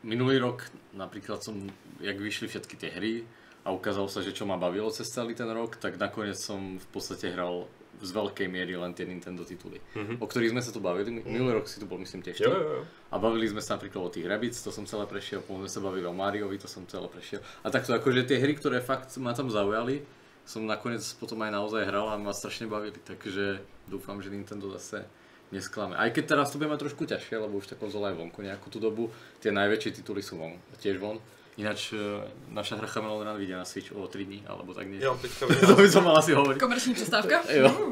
minulý 0.04 0.38
rok 0.38 0.64
napríklad 0.94 1.40
som, 1.40 1.56
jak 2.00 2.18
vyšli 2.18 2.48
všetky 2.48 2.76
tie 2.76 2.90
hry 2.92 3.14
a 3.62 3.70
ukázalo 3.70 4.08
sa, 4.08 4.20
že 4.20 4.34
čo 4.34 4.44
ma 4.44 4.58
bavilo 4.58 4.90
cez 4.90 5.08
celý 5.08 5.34
ten 5.34 5.48
rok, 5.48 5.78
tak 5.78 5.96
nakoniec 5.96 6.36
som 6.36 6.78
v 6.78 6.88
podstate 6.90 7.30
hral 7.30 7.70
z 8.02 8.10
veľkej 8.10 8.50
miery 8.50 8.74
len 8.74 8.98
tie 8.98 9.06
Nintendo 9.06 9.46
tituly, 9.46 9.78
Mhm. 9.94 10.18
o 10.18 10.26
ktorých 10.26 10.50
sme 10.50 10.62
sa 10.66 10.74
tu 10.74 10.82
bavili. 10.82 11.22
Minulý 11.22 11.62
rok 11.62 11.70
si 11.70 11.78
tu 11.78 11.86
bol 11.86 12.02
myslím 12.02 12.26
tiež 12.26 12.42
ty. 12.42 12.50
Jo, 12.50 12.50
jo, 12.50 12.70
jo. 12.80 12.84
A 13.14 13.22
bavili 13.22 13.46
sme 13.46 13.62
sa 13.62 13.78
napríklad 13.78 14.02
o 14.02 14.10
tých 14.10 14.26
Rabbids, 14.26 14.58
to 14.58 14.74
som 14.74 14.90
celé 14.90 15.06
prešiel, 15.06 15.46
potom 15.46 15.62
sme 15.62 15.70
sa 15.70 15.78
bavili 15.80 16.10
o 16.10 16.16
Mariovi, 16.16 16.58
to 16.58 16.66
som 16.66 16.82
celé 16.90 17.06
prešiel. 17.06 17.46
A 17.62 17.70
takto 17.70 17.94
akože 17.94 18.26
tie 18.26 18.42
hry, 18.42 18.58
ktoré 18.58 18.82
fakt 18.82 19.14
ma 19.22 19.38
tam 19.38 19.54
zaujali, 19.54 20.02
som 20.42 20.66
nakoniec 20.66 21.06
potom 21.22 21.38
aj 21.46 21.54
naozaj 21.54 21.86
hral 21.86 22.10
a 22.10 22.18
ma 22.18 22.34
strašne 22.34 22.66
bavili, 22.66 22.98
takže 22.98 23.62
dúfam, 23.86 24.18
že 24.18 24.34
Nintendo 24.34 24.74
zase 24.74 25.06
nesklame. 25.52 25.96
Aj 25.96 26.10
keď 26.12 26.24
teraz 26.26 26.52
to 26.52 26.58
bude 26.58 26.72
mať 26.72 26.80
trošku 26.88 27.04
ťažšie, 27.06 27.36
lebo 27.38 27.60
už 27.60 27.68
tá 27.68 27.76
konzola 27.76 28.10
je 28.12 28.20
vonku 28.20 28.40
nejakú 28.42 28.72
tú 28.72 28.80
dobu, 28.80 29.12
tie 29.44 29.52
najväčšie 29.52 30.02
tituly 30.02 30.24
sú 30.24 30.40
von, 30.40 30.56
tiež 30.80 30.98
von. 30.98 31.20
Ináč 31.60 31.92
eh, 31.92 32.00
naša 32.48 32.80
hra 32.80 32.88
Chameleon 32.88 33.28
Run 33.28 33.38
vyjde 33.38 33.56
na 33.60 33.66
Switch 33.68 33.92
o 33.92 34.08
3 34.08 34.24
dní, 34.24 34.40
alebo 34.48 34.72
tak 34.74 34.88
niečo. 34.88 35.04
Jo, 35.06 35.14
teďka 35.20 35.44
to 35.68 35.76
by 35.76 35.90
som 35.92 36.04
mal 36.08 36.16
asi 36.16 36.32
hovoriť. 36.32 36.58
Komerční 36.60 36.94
přestávka? 36.96 37.44
Jo. 37.52 37.92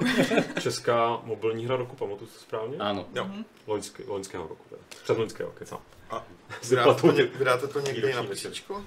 Česká 0.60 1.20
mobilní 1.28 1.66
hra 1.68 1.76
roku, 1.76 1.96
pamatuju 1.96 2.28
si 2.28 2.34
to 2.34 2.42
správně? 2.42 2.78
Áno. 2.80 3.06
Jo. 3.16 3.28
Loňský, 3.68 4.04
loňského 4.08 4.48
roku, 4.48 4.64
teda. 4.70 4.82
Předloňského, 5.04 5.52
kecám. 5.52 5.80
A 6.10 6.24
vydáte 6.70 7.02
to, 7.02 7.08
vydáte 7.12 7.68
to 7.68 7.80
někdy 7.80 8.14
na 8.14 8.24
písečko? 8.24 8.86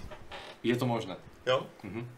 Je 0.62 0.76
to 0.76 0.86
možné. 0.86 1.16
Jo? 1.46 1.66
Mhm. 1.82 2.08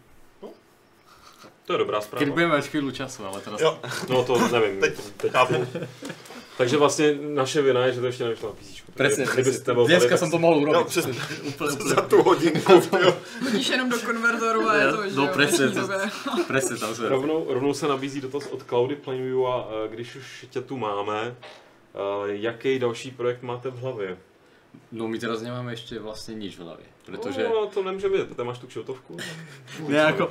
To 1.64 1.72
je 1.72 1.78
dobrá 1.80 1.96
Keď 2.00 2.07
zpráva. 2.07 2.28
budeme 2.36 2.52
mať 2.61 2.64
chvíľu 2.68 2.92
času, 2.92 3.24
ale 3.24 3.40
teraz... 3.40 3.57
Jo, 3.57 3.80
No 4.12 4.20
to 4.28 4.36
nevím. 4.52 4.80
Teď 4.84 4.94
teď. 5.16 5.32
chápu. 5.32 5.55
Takže 6.57 6.76
vlastně 6.76 7.14
naše 7.20 7.62
vina 7.62 7.86
je, 7.86 7.92
že 7.92 8.00
to 8.00 8.07
ještě 8.07 8.24
nevyšlo 8.24 8.48
na 8.48 8.55
PC. 8.55 8.84
Byl 9.74 9.86
dneska 9.86 10.16
tak- 10.16 10.30
to 10.30 10.38
mohol 10.38 10.57
Jo, 10.57 10.62
urobiť. 10.62 10.86
přes, 10.86 11.07
úplne, 11.07 11.72
úplne. 11.72 11.88
za 11.94 12.00
tu 12.07 12.22
hodinku. 12.22 12.72
jo. 13.02 13.16
Hodíš 13.42 13.68
jenom 13.68 13.88
do 13.90 13.98
konvertoru 13.98 14.68
a 14.68 14.74
je 14.76 14.92
to, 14.92 15.09
že 15.11 15.16
No 15.16 15.26
to, 15.26 15.32
době. 15.80 15.98
presne 16.46 16.76
tam 16.78 16.94
sa 16.94 17.09
Rovnou, 17.11 17.46
rovnou 17.50 17.74
se 17.74 17.88
nabízí 17.88 18.20
dotaz 18.20 18.46
od 18.55 18.62
Cloudy 18.62 18.96
Planeview 18.96 19.46
a 19.46 19.68
eh, 19.70 19.88
když 19.88 20.16
už 20.16 20.46
tě 20.50 20.61
tu 20.61 20.76
máme, 20.76 21.34
eh, 21.34 21.98
jaký 22.26 22.78
další 22.78 23.11
projekt 23.11 23.42
máte 23.42 23.70
v 23.70 23.78
hlavě? 23.82 24.16
No 24.93 25.09
my 25.09 25.18
teraz 25.18 25.43
nemáme 25.43 25.72
ešte 25.75 25.99
vlastne 25.99 26.35
nič 26.39 26.55
v 26.59 26.62
hlavě, 26.62 26.87
pretože... 27.07 27.43
No, 27.49 27.66
to 27.66 27.83
nemůže 27.83 28.09
být, 28.09 28.37
ty 28.37 28.43
máš 28.45 28.59
tu 28.59 28.66
kšiltovku. 28.66 29.16
Ne, 29.89 30.05
ako, 30.05 30.31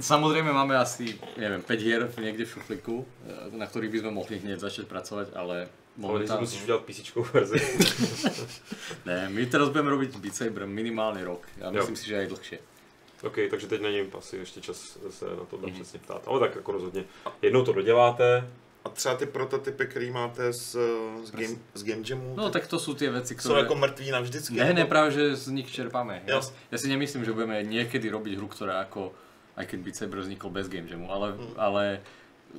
samozrejme 0.00 0.52
máme 0.52 0.78
asi, 0.78 1.18
neviem, 1.36 1.62
5 1.62 1.80
hier 1.82 2.02
niekde 2.20 2.44
v 2.44 2.50
šuflíku, 2.50 3.06
na 3.52 3.66
ktorých 3.66 3.90
by 3.90 3.98
sme 3.98 4.10
mohli 4.10 4.38
hneď 4.38 4.58
začať 4.62 4.86
pracovať, 4.86 5.34
ale 5.34 5.66
Ale 5.98 6.14
momentálne... 6.14 6.40
musíš 6.46 6.62
udělat 6.62 6.82
PC 6.86 7.10
verzi. 7.34 7.58
Ne, 9.06 9.28
my 9.28 9.46
teraz 9.46 9.68
budeme 9.68 9.90
robiť 9.90 10.16
Beat 10.22 10.34
Saber 10.34 10.66
minimálny 10.66 11.24
rok 11.26 11.42
a 11.62 11.70
myslím 11.74 11.96
si, 11.98 12.06
že 12.06 12.18
aj 12.22 12.26
dlhšie. 12.30 12.58
OK, 13.26 13.36
takže 13.50 13.66
teď 13.66 13.80
není 13.82 14.06
asi 14.18 14.36
ještě 14.36 14.60
čas 14.60 14.98
se 15.10 15.24
na 15.26 15.44
to 15.50 15.56
Mhm. 15.58 15.72
přesně 15.74 15.98
ptát. 15.98 16.22
Ale 16.26 16.40
tak 16.40 16.54
jako 16.54 16.72
rozhodně. 16.72 17.04
Jednou 17.42 17.64
to 17.64 17.72
doděláte, 17.72 18.46
A 18.84 18.88
třeba 18.88 19.14
ty 19.16 19.26
prototypy, 19.26 19.86
který 19.86 20.10
máte 20.10 20.52
z, 20.52 20.76
z, 21.24 21.30
game, 21.30 21.56
z 21.74 21.82
Game 21.84 22.02
Jamu, 22.08 22.36
No 22.36 22.50
tak 22.50 22.66
to 22.66 22.78
sú 22.78 22.94
tie 22.94 23.10
veci, 23.10 23.34
jsou 23.34 23.48
ktoré... 23.50 23.60
jako 23.60 23.74
mrtví 23.74 24.10
navždycky. 24.10 24.54
Ne, 24.54 24.72
ne, 24.72 24.84
práve, 24.86 25.10
že 25.12 25.36
z 25.36 25.48
nich 25.50 25.68
čerpáme. 25.72 26.22
Jo. 26.26 26.40
ja 26.70 26.78
si 26.78 26.88
nemyslím, 26.88 27.24
že 27.24 27.32
budeme 27.34 27.60
niekedy 27.66 28.06
robiť 28.10 28.38
hru, 28.38 28.48
ktorá 28.48 28.80
ako, 28.86 29.12
aj 29.58 29.66
keď 29.66 29.78
Beat 29.82 29.96
Saber 29.98 30.18
vznikol 30.22 30.50
bez 30.54 30.68
Game 30.70 30.86
Jamu, 30.88 31.10
ale, 31.10 31.34
Mm. 31.34 31.54
ale 31.58 31.82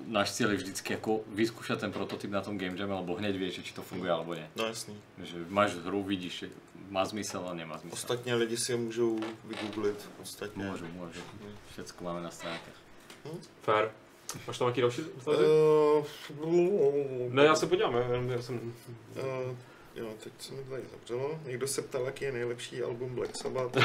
náš 0.06 0.38
cieľ 0.38 0.54
je 0.54 0.62
vždycky 0.70 0.94
ako 0.94 1.24
vyskúšať 1.34 1.88
ten 1.88 1.92
prototyp 1.92 2.30
na 2.30 2.46
tom 2.46 2.60
Game 2.62 2.78
Jam, 2.78 2.92
alebo 2.94 3.18
hneď 3.18 3.34
vieš, 3.40 3.66
či 3.66 3.74
to 3.74 3.82
funguje 3.82 4.12
alebo 4.12 4.36
nie. 4.38 4.46
No 4.54 4.68
jasný. 4.70 4.94
Že 5.18 5.50
máš 5.50 5.80
hru, 5.82 6.04
vidíš, 6.06 6.34
že 6.46 6.48
má 6.94 7.02
zmysel 7.10 7.42
a 7.48 7.54
nemá 7.58 7.78
zmysel. 7.82 7.96
Ostatně 7.98 8.36
lidi 8.36 8.58
si 8.58 8.72
je 8.72 8.78
můžou 8.78 9.20
vygooglit. 9.50 9.98
Ostatně. 10.22 10.62
Môžu, 10.66 10.86
môžu. 10.94 11.22
Všetko 11.74 12.04
máme 12.04 12.22
na 12.22 12.30
stránkach. 12.30 12.78
fair. 13.66 13.90
Máš 14.48 14.58
tam 14.58 14.66
nějaký 14.68 14.82
další 14.82 15.02
dotazy? 15.02 15.44
Uh, 16.46 17.34
Ne, 17.34 17.46
já 17.46 17.56
se 17.56 17.68
podívám, 17.68 17.96
já, 17.96 18.34
já 18.34 18.42
jsem... 18.42 18.74
Uh, 19.16 19.56
jo, 19.96 20.08
teď 20.24 20.34
se 20.40 20.54
mi 20.54 20.64
tady 20.64 20.82
zavřelo. 20.92 21.40
Někdo 21.46 21.68
se 21.68 21.82
ptal, 21.82 22.06
jaký 22.06 22.26
je 22.26 22.32
nejlepší 22.32 22.82
album 22.84 23.16
Black 23.16 23.32
Sabbath. 23.42 23.78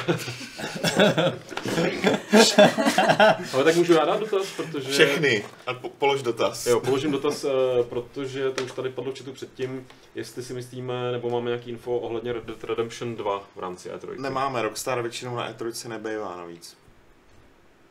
Ale 3.54 3.64
tak 3.64 3.76
můžu 3.76 3.92
já 3.92 4.04
dát 4.04 4.20
dotaz, 4.20 4.46
protože... 4.56 4.90
Všechny. 4.92 5.44
A 5.66 5.74
po, 5.74 5.88
polož 5.88 6.22
dotaz. 6.22 6.66
Jo, 6.66 6.80
položím 6.80 7.10
dotaz, 7.12 7.44
eh, 7.44 7.48
protože 7.88 8.50
to 8.50 8.64
už 8.64 8.72
tady 8.72 8.90
padlo 8.90 9.12
v 9.12 9.18
chatu 9.18 9.32
předtím, 9.32 9.86
jestli 10.14 10.42
si 10.42 10.54
myslíme, 10.54 11.12
nebo 11.12 11.30
máme 11.30 11.46
nějaký 11.50 11.70
info 11.70 11.98
ohledně 11.98 12.32
Red 12.32 12.44
Dead 12.44 12.64
Redemption 12.64 13.16
2 13.16 13.48
v 13.56 13.60
rámci 13.60 13.90
E 13.90 13.96
E3. 13.96 14.20
Nemáme, 14.20 14.62
Rockstar 14.62 15.02
většinou 15.02 15.36
na 15.36 15.52
E3 15.52 15.88
nebejvá 15.88 16.36
navíc. 16.36 16.76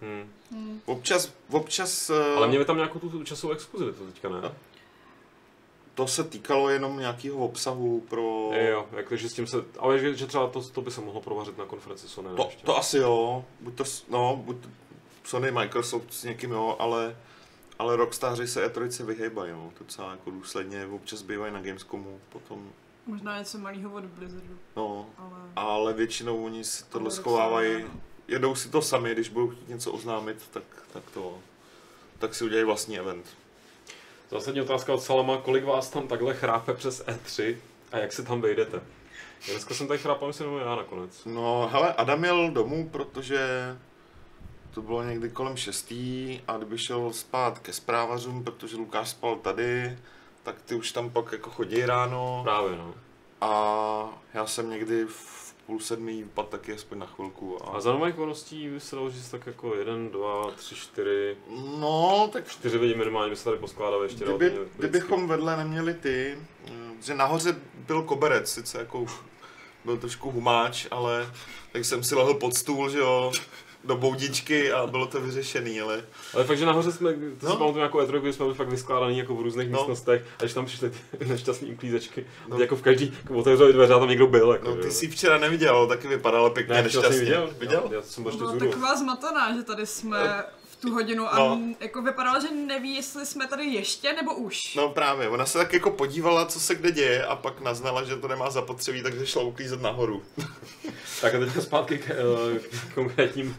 Hmm. 0.03 0.29
Hmm. 0.51 0.81
Občas, 0.85 1.33
občas 1.51 2.09
uh, 2.09 2.37
Ale 2.37 2.47
měli 2.47 2.65
tam 2.65 2.75
nějakou 2.75 2.99
tu 2.99 3.23
časovou 3.23 3.53
exkluzivitu 3.53 4.05
teďka, 4.05 4.29
ne? 4.29 4.51
to 5.95 6.07
se 6.07 6.23
týkalo 6.23 6.69
jenom 6.69 6.99
nějakého 6.99 7.37
obsahu 7.37 8.01
pro... 8.09 8.49
Jo, 8.53 8.87
jakože 8.91 9.29
s 9.29 9.33
tím 9.33 9.47
se, 9.47 9.57
ale 9.79 9.99
že, 9.99 10.15
že 10.15 10.27
třeba 10.27 10.47
to, 10.47 10.61
to 10.61 10.81
by 10.81 10.91
se 10.91 11.01
mohlo 11.01 11.21
provařit 11.21 11.57
na 11.57 11.65
konferenci 11.65 12.07
Sony. 12.07 12.29
ne, 12.29 12.35
To, 12.35 12.45
ještě. 12.45 12.65
to 12.65 12.77
asi 12.77 12.97
jo, 12.97 13.45
buď 13.59 13.75
to, 13.75 13.83
no, 14.09 14.41
buď 14.45 14.57
Sony, 15.23 15.51
Microsoft 15.51 16.13
s 16.13 16.23
někým 16.23 16.51
jo, 16.51 16.75
ale, 16.79 17.17
ale 17.79 17.95
Rockstaři 17.95 18.47
se 18.47 18.67
E3 18.67 19.05
vyhejbají, 19.05 19.51
no, 19.51 19.71
docela 19.79 20.11
jako 20.11 20.31
důsledně, 20.31 20.85
občas 20.85 21.21
bývají 21.21 21.53
na 21.53 21.61
Gamescomu, 21.61 22.19
potom, 22.29 22.69
Možná 23.05 23.39
něco 23.39 23.57
malého 23.57 23.93
od 23.93 24.03
Blizzardu, 24.03 24.57
no, 24.75 25.05
ale... 25.17 25.39
ale 25.55 25.93
většinou 25.93 26.45
oni 26.45 26.63
si 26.63 26.83
tohle 26.85 27.11
schovávají, 27.11 27.85
jedou 28.33 28.55
si 28.55 28.69
to 28.69 28.81
sami, 28.81 29.13
když 29.13 29.29
budou 29.29 29.49
chtít 29.49 29.69
něco 29.69 29.91
oznámit, 29.91 30.37
tak, 30.51 30.63
tak 30.93 31.03
to, 31.13 31.39
tak 32.19 32.35
si 32.35 32.43
udělají 32.43 32.65
vlastní 32.65 32.99
event. 32.99 33.25
Zásadní 34.31 34.61
otázka 34.61 34.93
od 34.93 35.01
Salama, 35.03 35.37
kolik 35.37 35.63
vás 35.63 35.89
tam 35.89 36.07
takhle 36.07 36.33
chrápe 36.33 36.73
přes 36.73 37.05
E3 37.05 37.55
a 37.91 37.97
jak 37.97 38.13
se 38.13 38.23
tam 38.23 38.41
vejdete? 38.41 38.81
Dneska 39.51 39.73
jsem 39.73 39.87
tady 39.87 39.99
chrápal, 39.99 40.27
myslím, 40.27 40.47
jenom 40.47 40.61
já 40.61 40.75
nakonec. 40.75 41.25
No, 41.25 41.69
hele, 41.71 41.93
Adam 41.93 42.23
jel 42.23 42.51
domů, 42.51 42.89
protože 42.89 43.39
to 44.73 44.81
bylo 44.81 45.03
někdy 45.03 45.29
kolem 45.29 45.57
šestý 45.57 46.41
a 46.47 46.57
kdyby 46.57 46.77
šel 46.77 47.13
spát 47.13 47.59
ke 47.59 47.73
zprávařům, 47.73 48.43
protože 48.43 48.75
Lukáš 48.77 49.09
spal 49.09 49.35
tady, 49.35 49.97
tak 50.43 50.55
ty 50.65 50.75
už 50.75 50.91
tam 50.91 51.09
pak 51.09 51.31
jako 51.31 51.49
chodí 51.49 51.85
ráno 51.85 52.41
Právě, 52.43 52.77
no. 52.77 52.95
a 53.41 54.21
já 54.33 54.47
jsem 54.47 54.69
někdy 54.69 55.05
v 55.05 55.42
půl 55.65 55.79
sedmý 55.79 56.23
vypadl 56.23 56.47
taky 56.47 56.73
aspoň 56.73 56.97
na 56.99 57.05
chvilku. 57.05 57.57
A 57.67 57.77
A... 57.77 57.79
za 57.79 57.89
normálních 57.89 58.15
okolností 58.15 58.69
by 58.69 58.79
se 58.79 58.95
dalo 58.95 59.11
říct 59.11 59.29
tak 59.29 59.47
jako 59.47 59.75
jeden, 59.75 60.09
dva, 60.09 60.51
tři, 60.51 60.75
čtyři, 60.75 61.37
No, 61.79 62.29
tak 62.33 62.47
čtyři 62.47 62.77
lidi 62.77 62.95
minimálně 62.95 63.29
by 63.29 63.35
se 63.35 63.43
tady 63.43 63.57
poskládali 63.57 64.05
ještě 64.05 64.23
kdyby, 64.25 64.45
lidsky. 64.45 64.77
kdybychom 64.77 65.27
vedle 65.27 65.57
neměli 65.57 65.93
ty, 65.93 66.37
eh, 66.67 66.71
že 67.01 67.15
nahoře 67.15 67.55
byl 67.75 68.03
koberec, 68.03 68.51
sice 68.51 68.79
jako 68.79 69.05
byl 69.85 69.97
trošku 69.97 70.31
humáč, 70.31 70.87
ale 70.91 71.31
tak 71.71 71.85
jsem 71.85 72.03
si 72.03 72.15
lehl 72.15 72.33
pod 72.33 72.53
stůl, 72.55 72.89
že 72.89 72.99
jo, 72.99 73.31
do 73.83 73.97
boudičky 73.97 74.71
a 74.71 74.87
bylo 74.87 75.05
to 75.07 75.21
vyřešený, 75.21 75.81
ale 75.81 76.03
Ale 76.33 76.43
fakt, 76.43 76.57
že 76.57 76.65
nahoře 76.65 76.91
jsme, 76.91 77.13
to 77.13 77.45
No. 77.45 77.51
si 77.51 77.57
pamatuju 77.57 77.83
jako 77.83 77.97
E3, 77.97 78.19
kdy 78.21 78.33
jsme 78.33 78.45
byli 78.45 78.55
fakt 78.57 78.69
vyskládaný 78.69 79.17
jako 79.17 79.35
v 79.35 79.41
různých 79.41 79.69
No. 79.69 79.77
místnostech, 79.77 80.25
a 80.39 80.43
když 80.43 80.53
tam 80.53 80.65
přišly 80.65 80.89
ty 81.17 81.25
nešťastný 81.25 81.71
uklízečky, 81.73 82.25
No. 82.47 82.55
no. 82.57 82.61
jako 82.61 82.75
v 82.75 82.81
každý, 82.81 83.13
jako 83.23 83.33
otevřeli 83.35 83.73
dveře 83.73 83.93
a 83.93 83.99
tam 83.99 84.09
někdo 84.09 84.27
byl. 84.27 84.51
Jako, 84.51 84.69
no, 84.69 84.75
ty 84.75 84.85
jo. 84.87 84.91
jsi 84.93 85.07
včera 85.07 85.37
neviděl, 85.37 85.87
taky 85.87 86.07
vypadalo 86.07 86.49
pěkně 86.49 86.73
ne, 86.75 86.83
nešťastně. 86.83 87.19
viděl, 87.19 87.49
viděl? 87.59 87.83
Já, 87.91 87.95
já 87.95 88.01
jsem 88.01 88.23
Byla 88.23 88.35
zůru. 88.37 88.59
taková 88.59 88.95
zmatená, 88.95 89.55
že 89.55 89.63
tady 89.63 89.85
jsme 89.85 90.43
v 90.71 90.75
tu 90.75 90.93
hodinu 90.93 91.33
a 91.33 91.39
No. 91.39 91.45
no. 91.49 91.75
jako 91.79 92.01
vypadalo, 92.01 92.41
že 92.41 92.51
neví, 92.55 92.95
jestli 92.95 93.25
jsme 93.25 93.47
tady 93.47 93.65
ještě 93.65 94.13
nebo 94.13 94.35
už. 94.35 94.75
No 94.75 94.89
právě, 94.89 95.29
ona 95.29 95.45
se 95.45 95.57
tak 95.57 95.73
jako 95.73 95.91
podívala, 95.91 96.45
co 96.45 96.59
se 96.59 96.75
kde 96.75 96.91
děje 96.91 97.25
a 97.25 97.35
pak 97.35 97.61
naznala, 97.61 98.03
že 98.03 98.15
to 98.15 98.27
nemá 98.27 98.49
zapotřebí, 98.49 99.03
takže 99.03 99.25
šla 99.27 99.41
uklízet 99.43 99.81
nahoru. 99.81 100.23
Tak 101.23 101.35
a 101.35 101.39
teďka 101.39 101.61
zpátky 101.61 101.97
k, 101.97 102.09
eh, 102.09 102.59
k 102.59 102.93
konkrétním 102.93 103.57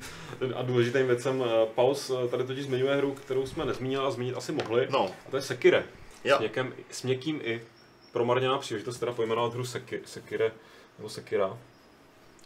a 0.54 0.62
důležitým 0.62 1.06
věcem. 1.06 1.44
Eh, 1.46 1.66
Paus 1.74 2.10
eh, 2.10 2.28
tady 2.28 2.44
totiž 2.44 2.64
zmiňuje 2.64 2.96
hru, 2.96 3.14
kterou 3.14 3.46
jsme 3.46 3.64
nezmínili 3.64 4.04
a 4.04 4.10
zmínit 4.10 4.36
asi 4.36 4.52
mohli. 4.52 4.86
No, 4.90 5.10
A 5.26 5.30
to 5.30 5.36
je 5.36 5.42
Sekire. 5.42 5.84
Jo. 6.24 6.36
S, 6.36 6.38
měkým, 6.38 6.74
s 6.90 7.02
měkkým 7.02 7.40
i. 7.44 7.62
Promarněná 8.12 8.58
příležitost 8.58 8.98
teda 8.98 9.12
pojmenovat 9.12 9.54
hru 9.54 9.64
Seki, 9.64 10.00
Sekire, 10.04 10.52
nebo 10.98 11.08
Sekira. 11.08 11.58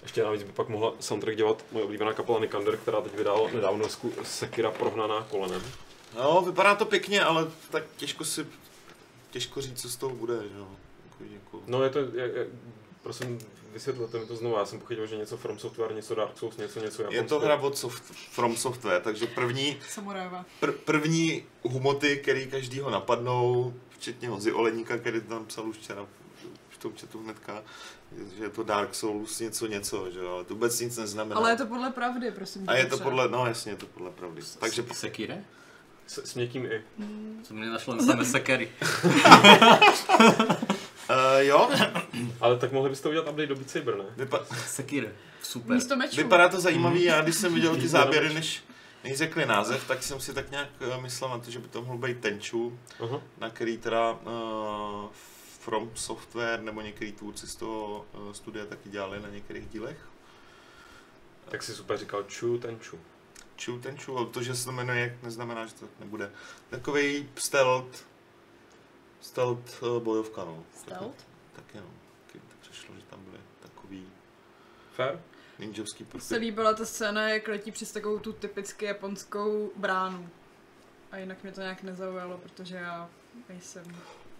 Ještě 0.02 0.22
navíc 0.22 0.42
by 0.42 0.52
pak 0.52 0.68
mohla 0.68 0.92
soundtrack 1.00 1.36
dělat 1.36 1.64
moje 1.72 1.84
oblíbená 1.84 2.12
kapela 2.12 2.40
Nikander, 2.40 2.76
která 2.76 3.00
teď 3.00 3.14
vydala 3.14 3.50
nedávno 3.54 3.84
desku 3.84 4.12
Sekira 4.22 4.70
prohnaná 4.70 5.26
kolenem. 5.30 5.62
no, 6.16 6.42
vypadá 6.46 6.74
to 6.74 6.84
pěkně, 6.84 7.22
ale 7.22 7.46
tak 7.70 7.84
těžko 7.96 8.24
si, 8.24 8.46
těžko 9.30 9.60
říct, 9.60 9.82
co 9.82 9.88
z 9.88 9.96
toho 9.96 10.14
bude, 10.14 10.34
že 10.34 10.58
jo. 10.58 10.68
Jako, 11.04 11.24
jako... 11.34 11.62
No 11.66 11.82
je 11.82 11.90
to, 11.90 11.98
je, 11.98 12.06
je, 12.14 12.46
prosím, 13.08 13.38
vysvětlete 13.72 14.18
mi 14.18 14.26
to 14.26 14.36
znovu, 14.36 14.56
já 14.56 14.66
jsem 14.66 14.78
pochytil, 14.78 15.06
že 15.06 15.16
něco 15.16 15.36
From 15.36 15.58
Software, 15.58 15.94
něco 15.94 16.14
Dark 16.14 16.38
Souls, 16.38 16.56
něco, 16.56 16.80
něco 16.80 17.02
Je 17.10 17.22
to 17.22 17.40
hra 17.40 17.54
od 17.56 17.78
soft, 17.78 18.02
From 18.30 18.56
Software, 18.56 19.00
takže 19.00 19.26
první, 19.26 19.76
pr- 20.62 20.72
první 20.84 21.44
humoty, 21.62 22.16
který 22.16 22.46
každýho 22.46 22.90
napadnou, 22.90 23.74
včetně 23.88 24.28
Honzy 24.28 24.52
Oleníka, 24.52 24.98
který 24.98 25.20
tam 25.20 25.46
psal 25.46 25.68
už 25.68 25.76
včera 25.76 26.06
v 26.68 26.78
tom 26.78 26.92
chatu 27.00 27.22
hnedka, 27.22 27.62
že 28.38 28.44
je 28.44 28.50
to 28.50 28.62
Dark 28.62 28.94
Souls 28.94 29.40
něco 29.40 29.66
něco, 29.66 30.10
že 30.10 30.18
jo, 30.18 30.32
ale 30.32 30.44
to 30.44 30.54
vůbec 30.54 30.80
nic 30.80 30.96
neznamená. 30.96 31.40
Ale 31.40 31.50
je 31.50 31.56
to 31.56 31.66
podle 31.66 31.90
pravdy, 31.90 32.30
prosím. 32.30 32.64
A 32.66 32.74
je 32.74 32.86
to 32.86 32.98
podle, 32.98 33.28
no 33.28 33.46
jasně, 33.46 33.72
je 33.72 33.76
to 33.76 33.86
podle 33.86 34.10
pravdy. 34.10 34.42
Takže 34.58 34.84
Sekire? 34.92 35.44
S, 36.06 36.18
s 36.18 36.34
měkkým 36.34 36.66
i. 36.66 36.82
Som 37.44 37.60
nenašel 37.60 37.94
len 37.94 38.06
samé 38.06 38.24
sekery. 38.24 38.68
Uh, 41.10 41.38
jo, 41.38 41.70
Ale 42.40 42.58
tak 42.58 42.72
mohli 42.72 42.90
byste 42.90 43.08
udělat 43.08 43.28
update 43.28 43.46
do 43.46 43.54
Beat 43.54 43.70
Saber, 43.70 43.96
ne? 43.96 44.04
vypa- 44.24 44.44
Sekire. 44.66 45.12
Super. 45.42 45.74
Místo 45.74 45.96
mečů. 45.96 46.16
vypadá 46.16 46.48
to 46.48 46.60
zajímavý, 46.60 47.04
já 47.04 47.20
když 47.20 47.34
jsem 47.34 47.54
viděl 47.54 47.76
ty 47.76 47.88
záběry, 47.88 48.34
než, 48.34 48.64
než 49.04 49.16
řekli 49.18 49.46
název, 49.46 49.88
tak 49.88 50.02
jsem 50.02 50.20
si 50.20 50.34
tak 50.34 50.50
nějak 50.50 50.68
eh, 50.80 51.00
myslel 51.00 51.30
na 51.30 51.38
to, 51.38 51.50
že 51.50 51.58
by 51.58 51.68
to 51.68 51.82
mohl 51.82 51.98
být 51.98 52.20
Tenchu, 52.20 52.78
Aha. 53.04 53.20
na 53.38 53.50
který 53.50 53.78
teda 53.78 54.12
uh, 54.12 55.08
From 55.60 55.90
Software 55.94 56.60
nebo 56.62 56.80
některý 56.80 57.12
tvůrci 57.12 57.46
z 57.46 57.56
toho 57.56 58.06
uh, 58.12 58.32
studia 58.32 58.66
taky 58.66 58.88
dělali 58.88 59.20
na 59.20 59.28
některých 59.28 59.68
dílech. 59.68 59.98
Tak 61.48 61.62
si 61.62 61.72
super 61.74 61.98
říkal 61.98 62.24
Chu 62.38 62.58
Tenchu. 62.58 62.98
Chu 63.64 63.78
ten 63.78 63.96
Chu, 63.98 64.16
ale 64.18 64.26
to, 64.26 64.42
že 64.42 64.54
se 64.56 64.64
to 64.64 64.72
jmenuje, 64.72 65.18
neznamená, 65.22 65.66
že 65.66 65.74
to 65.74 65.80
tak 65.80 65.90
nebude. 66.00 66.30
Takový 66.70 67.28
stealth, 67.36 68.04
stealth 69.20 69.82
eh, 69.82 70.00
bojovka, 70.00 70.44
no. 70.44 70.64
Stealth? 70.76 71.26
Taky 71.56 71.78
no. 71.78 71.84
Taky 72.26 72.38
to 72.38 72.54
přišlo, 72.60 72.94
že 72.96 73.02
tam 73.10 73.20
byly 73.24 73.38
takový 73.60 74.06
Fair? 74.92 75.18
ninjovský 75.58 76.04
Mně 76.04 76.20
se 76.20 76.28
prvky. 76.28 76.40
líbila 76.44 76.74
ta 76.74 76.84
scéna, 76.86 77.28
jak 77.28 77.48
letí 77.48 77.70
přes 77.72 77.92
takovou 77.92 78.18
tu 78.18 78.32
typicky 78.32 78.84
japonskou 78.84 79.70
bránu. 79.76 80.28
A 81.12 81.16
jinak 81.16 81.42
mě 81.42 81.52
to 81.52 81.60
nějak 81.60 81.82
nezaujalo, 81.82 82.38
protože 82.38 82.76
já 82.76 83.08
nejsem 83.48 83.84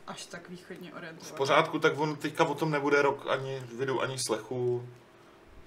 až 0.07 0.27
tak 0.27 0.49
východně 0.49 0.91
V 0.91 0.95
orientovaná. 0.97 1.37
pořádku, 1.37 1.79
tak 1.79 1.99
on 1.99 2.17
teďka 2.17 2.45
o 2.45 2.55
tom 2.55 2.71
nebude 2.71 3.03
rok 3.03 3.27
ani 3.29 3.61
videu, 3.61 4.01
ani 4.01 4.19
slechu. 4.19 4.89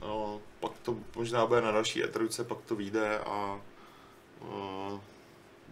No, 0.01 0.41
pak 0.59 0.71
to 0.81 0.97
možná 1.15 1.45
bude 1.45 1.61
na 1.61 1.71
další 1.71 2.03
E3, 2.03 2.43
pak 2.43 2.57
to 2.61 2.75
vyjde 2.75 3.19
a 3.19 3.61
uh, 4.41 4.99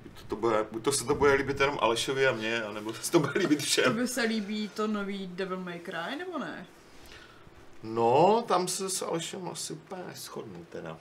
buď 0.04 0.12
to, 0.22 0.24
to 0.28 0.36
bude, 0.36 0.66
buď 0.72 0.84
to 0.84 0.92
se 0.92 1.06
to 1.06 1.16
bude 1.16 1.34
líbit 1.34 1.60
jenom 1.60 1.78
Alešovi 1.82 2.28
a 2.28 2.32
mně, 2.32 2.64
anebo 2.64 2.94
se 2.94 3.12
to 3.12 3.20
bude 3.20 3.32
líbit 3.40 3.60
To 3.60 3.66
všem. 3.66 3.96
by 3.96 4.08
se 4.08 4.22
líbí 4.22 4.70
to 4.70 4.88
nový 4.88 5.28
Devil 5.28 5.60
May 5.60 5.80
Cry, 5.80 6.16
nebo 6.18 6.38
ne? 6.40 6.66
No, 7.84 8.44
tam 8.48 8.68
se 8.68 8.90
s 8.90 9.02
Alešem 9.02 9.48
asi 9.50 9.74
úplně 9.74 10.04
shodnu 10.16 10.66
teda. 10.70 10.98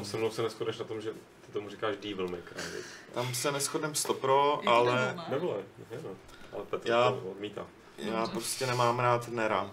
A 0.00 0.04
se 0.04 0.16
mnou 0.16 0.30
se 0.30 0.42
neschodneš 0.42 0.78
na 0.78 0.84
tom, 0.84 1.00
že 1.00 1.12
ty 1.46 1.52
tomu 1.52 1.70
říkáš 1.70 1.96
Devil 1.96 2.28
May 2.28 2.40
Cry. 2.42 2.62
viď? 2.76 2.84
Tam 3.14 3.34
se 3.34 3.52
neschodnem 3.52 3.94
stopro, 3.94 4.68
ale 4.68 5.14
Devil, 5.30 5.64
ne? 5.90 5.98
No. 6.04 6.10
Ale 6.52 6.64
Petr 6.64 6.88
Já- 6.90 7.10
to 7.10 7.16
odmítá. 7.30 7.66
já 7.98 8.26
prostě 8.26 8.66
nemám 8.66 8.98
rád 8.98 9.28
Nera. 9.28 9.70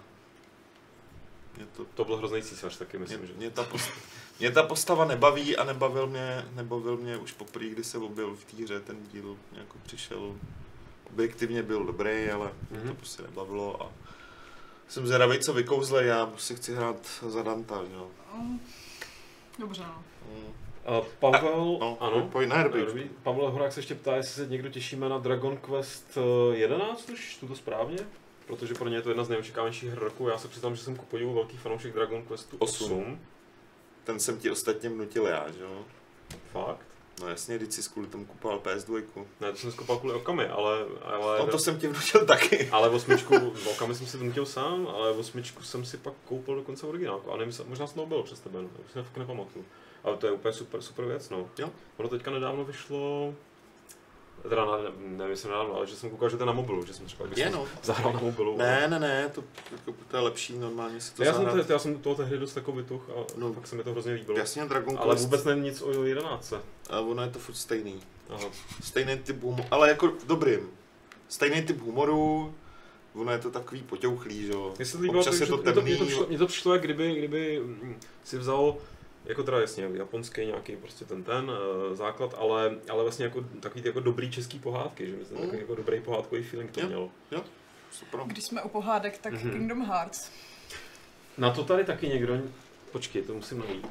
Mě 1.58 1.66
to 1.66 1.86
To 1.86 2.06
byl 2.06 2.18
hrozný 2.18 2.42
císař 2.42 2.78
taky, 2.78 2.98
Mě, 2.98 3.04
myslím, 3.08 3.28
že. 3.28 3.34
mě, 3.34 3.50
ta 3.50 3.64
postava, 3.64 3.98
mě 4.40 4.52
ta 4.52 4.64
postava 4.64 5.06
nebaví 5.06 5.58
a 5.58 5.64
nebavil 5.64 6.08
mě, 6.08 6.46
nebavil 6.56 6.98
mě 6.98 7.18
už 7.18 7.32
poprvé, 7.32 7.66
kdy 7.66 7.84
se 7.84 7.98
objevil 7.98 8.36
v 8.36 8.46
té 8.46 8.64
hře, 8.64 8.80
ten 8.80 8.98
díl 9.12 9.38
jako 9.52 9.78
přišel, 9.86 10.36
objektivně 11.14 11.64
byl 11.64 11.86
dobrý, 11.86 12.30
ale 12.32 12.52
mě 12.72 12.80
to 12.80 12.86
Mhm. 12.86 12.96
prostě 12.96 13.24
nebavilo 13.24 13.84
a 13.84 13.92
jsem 14.88 15.08
zvědavý, 15.08 15.40
co 15.40 15.54
vykouzle, 15.54 16.06
já 16.06 16.32
si 16.38 16.56
chci 16.56 16.76
hrát 16.76 17.24
za 17.28 17.44
Danta, 17.44 17.82
jo. 17.94 18.08
Mm. 18.36 18.60
Dobře, 19.60 19.84
no. 19.88 20.04
Mm. 20.36 20.54
A 20.86 21.02
Pavel, 21.20 21.78
No, 21.80 21.98
ano. 22.00 22.30
pojď, 22.32 22.50
ne, 22.50 22.64
dobrý. 22.64 22.86
Dobrý. 22.86 23.10
Pavel 23.24 23.52
Horák 23.52 23.74
se 23.74 23.80
ještě 23.80 23.96
ptá, 23.96 24.16
jestli 24.16 24.44
se 24.46 24.52
někdo 24.52 24.70
těšíme 24.70 25.10
na 25.10 25.18
Dragon 25.18 25.58
Quest 25.58 26.18
eh, 26.52 26.56
11, 26.58 27.10
už 27.10 27.38
tu 27.40 27.48
to 27.48 27.56
správně? 27.56 27.98
Protože 28.48 28.74
pro 28.74 28.90
ně 28.90 28.96
je 28.96 29.02
to 29.02 29.10
jedna 29.10 29.24
z 29.24 29.30
nejočekávanějších 29.30 29.90
her 29.90 30.00
roku. 30.00 30.28
Já 30.28 30.38
se 30.38 30.48
přiznám, 30.48 30.76
že 30.76 30.84
jsem 30.84 30.96
ku 30.96 31.06
podivu 31.06 31.34
velký 31.34 31.58
fanoušek 31.58 31.94
Dragon 31.94 32.24
Questu 32.24 32.58
Osm. 32.60 32.86
8. 32.86 33.20
Ten 34.04 34.20
jsem 34.20 34.38
ti 34.38 34.52
ostatně 34.52 34.90
vnutil 34.90 35.28
já, 35.28 35.52
že 35.52 35.64
jo. 35.64 35.86
Fakt? 36.52 36.86
No 37.22 37.30
jasně, 37.30 37.58
když 37.58 37.74
jsi 37.74 37.90
kvůli 37.90 38.08
tomu 38.08 38.26
kupoval 38.26 38.60
PS2. 38.60 39.04
Ne, 39.42 39.52
to 39.52 39.58
jsem 39.58 39.72
skopal 39.72 39.98
kvůli 39.98 40.14
Okami, 40.14 40.48
ale, 40.48 40.86
ale, 41.04 41.40
No 41.40 41.48
to 41.48 41.60
jsem 41.60 41.80
ti 41.80 41.88
vnutil 41.88 42.26
taky. 42.26 42.70
ale 42.72 42.90
osmičku, 42.90 43.36
Okami 43.72 43.96
jsem 43.96 44.08
si 44.08 44.18
vnutil 44.18 44.46
sám, 44.46 44.88
ale 44.88 45.12
osmičku 45.12 45.64
jsem 45.64 45.86
si 45.86 45.98
pak 45.98 46.14
koupil 46.26 46.56
dokonce 46.56 46.88
originálku. 46.88 47.32
A 47.32 47.38
nevím, 47.38 47.54
možná 47.68 47.88
jsem 47.88 47.96
to 47.96 48.06
byl 48.06 48.24
přes 48.24 48.40
tebe, 48.40 48.62
no, 48.62 48.70
už 48.86 48.92
si 48.92 49.04
fakt 49.04 49.18
nepamatuju. 49.18 49.66
Ale 50.04 50.18
to 50.18 50.28
je 50.28 50.32
úplně 50.32 50.54
super, 50.54 50.82
super 50.82 51.06
věc, 51.06 51.30
no. 51.30 51.50
Jo. 51.58 51.70
Ono 51.98 52.10
teďka 52.10 52.32
nedávno 52.32 52.66
vyšlo, 52.66 53.34
teda 54.50 54.66
na, 54.66 54.78
nevím, 54.98 55.32
jestli 55.32 55.50
nedávno, 55.50 55.76
ale 55.76 55.88
že 55.88 55.96
jsem 55.96 56.10
koukal, 56.10 56.30
že 56.30 56.38
to 56.38 56.44
je 56.44 56.48
na 56.48 56.54
mobilu, 56.54 56.86
že 56.86 56.94
jsem 56.94 57.06
třeba 57.06 57.26
Je 57.36 57.50
no. 57.50 57.66
zahrál 57.84 58.14
na 58.14 58.20
mobilu. 58.20 58.58
Ne, 58.58 58.88
ne, 58.88 59.00
ne, 59.00 59.30
to, 59.36 59.44
jako, 59.72 59.94
to 60.08 60.18
je 60.18 60.24
lepší 60.24 60.58
normálně 60.58 61.02
si 61.02 61.14
to 61.14 61.24
já, 61.24 61.34
jsem 61.34 61.44
zahrát. 61.46 61.68
to, 61.68 61.74
já 61.74 61.80
jsem 61.80 61.98
toho 62.00 62.16
tehdy 62.16 62.38
dost 62.38 62.56
jako 62.56 62.72
vytuch 62.72 63.10
a 63.10 63.14
No. 63.38 63.54
fakt 63.54 63.68
se 63.68 63.76
mi 63.76 63.84
to 63.84 63.92
hrozně 63.92 64.14
líbilo. 64.14 64.38
Jasně, 64.38 64.66
Dragon 64.66 64.98
Ale 65.02 65.16
Quest, 65.16 65.24
vůbec 65.26 65.44
není 65.44 65.62
nic 65.62 65.82
o 65.82 66.04
11. 66.04 66.54
a 66.90 67.00
ono 67.00 67.24
je 67.24 67.30
to 67.30 67.40
furt 67.40 67.56
stejný. 67.56 68.02
Aha. 68.30 68.46
Stejný 68.84 69.18
typ 69.18 69.42
humoru, 69.44 69.64
ale 69.72 69.90
jako 69.90 70.12
dobrým. 70.28 70.60
Stejný 71.30 71.62
typ 71.62 71.82
humoru, 71.82 72.54
ono 73.16 73.32
je 73.32 73.40
to 73.40 73.52
takový 73.52 73.82
potěuchlý, 73.82 74.46
že 74.46 74.52
jo. 74.52 74.74
Mně 74.78 74.86
se 74.86 74.98
líbilo, 74.98 75.20
Občas 75.20 75.36
to, 75.38 75.44
je 75.44 75.46
že 75.46 75.52
to 75.52 75.58
mě 75.58 75.74
to, 75.74 75.82
mě 75.82 75.92
temný. 75.92 75.98
to, 75.98 76.06
přišlo, 76.06 76.26
mě 76.28 76.38
to 76.38 76.48
přišlo, 76.48 76.74
jak 76.74 76.84
kdyby, 76.84 77.16
kdyby 77.16 77.60
mm, 77.64 78.00
si 78.24 78.38
vzal 78.38 78.76
jako 79.26 79.44
teda 79.44 79.62
jasně 79.62 79.90
japonský 79.94 80.46
nějaký 80.46 80.76
prostě 80.76 81.06
ten 81.06 81.24
ten 81.24 81.50
uh, 81.50 81.96
základ, 81.96 82.34
ale, 82.38 82.76
ale 82.90 83.04
vlastně 83.04 83.26
jako 83.26 83.42
takový 83.60 83.82
ty 83.82 83.88
jako 83.88 84.00
dobrý 84.00 84.32
český 84.32 84.60
pohádky, 84.60 85.08
že 85.10 85.16
myslím, 85.16 85.38
Mm. 85.38 85.44
takový 85.44 85.62
jako 85.62 85.76
dobrý 85.76 86.02
pohádkový 86.02 86.44
feeling 86.44 86.72
to 86.72 86.80
Jo. 86.80 86.88
mělo. 86.88 87.10
Super. 87.92 88.20
Když 88.26 88.44
jsme 88.46 88.62
u 88.64 88.70
pohádek, 88.70 89.18
tak 89.18 89.34
Mhm. 89.34 89.52
Kingdom 89.52 89.86
Hearts. 89.86 90.32
Na 91.38 91.52
to 91.52 91.64
tady 91.64 91.84
taky 91.86 92.08
někdo, 92.08 92.38
počkej, 92.92 93.22
to 93.22 93.34
musím 93.34 93.60
najít. 93.60 93.88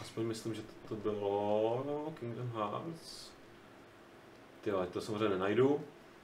Aspoň 0.00 0.24
myslím, 0.24 0.54
že 0.54 0.62
to, 0.62 0.68
to 0.88 0.94
bylo 0.94 1.82
no, 1.86 2.14
Kingdom 2.20 2.50
Hearts. 2.54 3.30
Ty 4.60 4.70
ale 4.70 4.86
to 4.86 5.00
samozřejmě 5.00 5.28
nenajdu. 5.28 5.80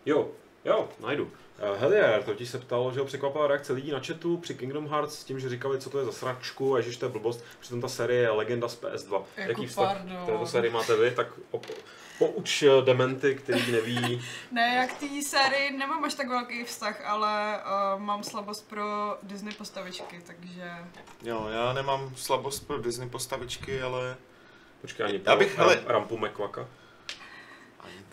Jo, 0.06 0.30
jo, 0.64 0.88
najdu. 1.00 1.24
Uh, 1.24 1.80
Helier 1.80 2.22
totiž 2.22 2.48
se 2.48 2.58
ptal, 2.58 2.92
že 2.92 3.00
ho 3.00 3.06
překvapila 3.06 3.46
reakce 3.46 3.72
lidí 3.72 3.90
na 3.90 4.00
chatu 4.00 4.36
při 4.36 4.54
Kingdom 4.54 4.88
Hearts 4.88 5.18
s 5.18 5.24
tím, 5.24 5.40
že 5.40 5.48
říkali, 5.48 5.80
co 5.80 5.90
to 5.90 5.98
je 5.98 6.04
za 6.04 6.12
sračku 6.12 6.74
a 6.74 6.76
ježiš, 6.78 6.96
to 6.96 7.06
je 7.06 7.12
blbost. 7.12 7.44
Přitom 7.60 7.80
ta 7.80 7.88
série 7.88 8.20
je 8.20 8.30
legenda 8.30 8.68
z 8.68 8.80
PS2. 8.80 9.22
Jako 9.36 9.50
Jaký 9.50 9.66
vztah 9.66 9.96
pardon. 9.96 10.16
k 10.22 10.26
této 10.26 10.46
sérii 10.46 10.70
máte 10.72 10.96
vy? 10.96 11.10
Tak 11.10 11.26
op- 11.50 11.70
pouč 12.18 12.62
eh, 12.62 12.68
dementy, 12.84 13.34
který 13.34 13.72
neví. 13.72 14.22
Ne, 14.52 14.74
jak 14.74 14.92
té 14.98 15.06
sérii 15.22 15.70
nemám 15.76 16.04
až 16.04 16.14
tak 16.14 16.28
velký 16.28 16.64
vztah, 16.64 17.06
ale 17.06 17.60
uh, 17.94 18.00
mám 18.02 18.22
slabost 18.24 18.68
pro 18.68 19.16
Disney 19.22 19.54
postavičky, 19.54 20.20
takže... 20.26 20.70
Jo, 21.22 21.48
já 21.52 21.72
nemám 21.72 22.12
slabost 22.16 22.66
pro 22.66 22.78
Disney 22.78 23.08
postavičky, 23.08 23.82
ale 23.82 24.16
Počkej, 24.80 25.06
ani 25.06 25.20
Já 25.26 25.36
bych, 25.36 25.58
hele- 25.58 25.76
Ram- 25.76 25.86
Rampu 25.86 26.18
McQuacka. 26.18 26.68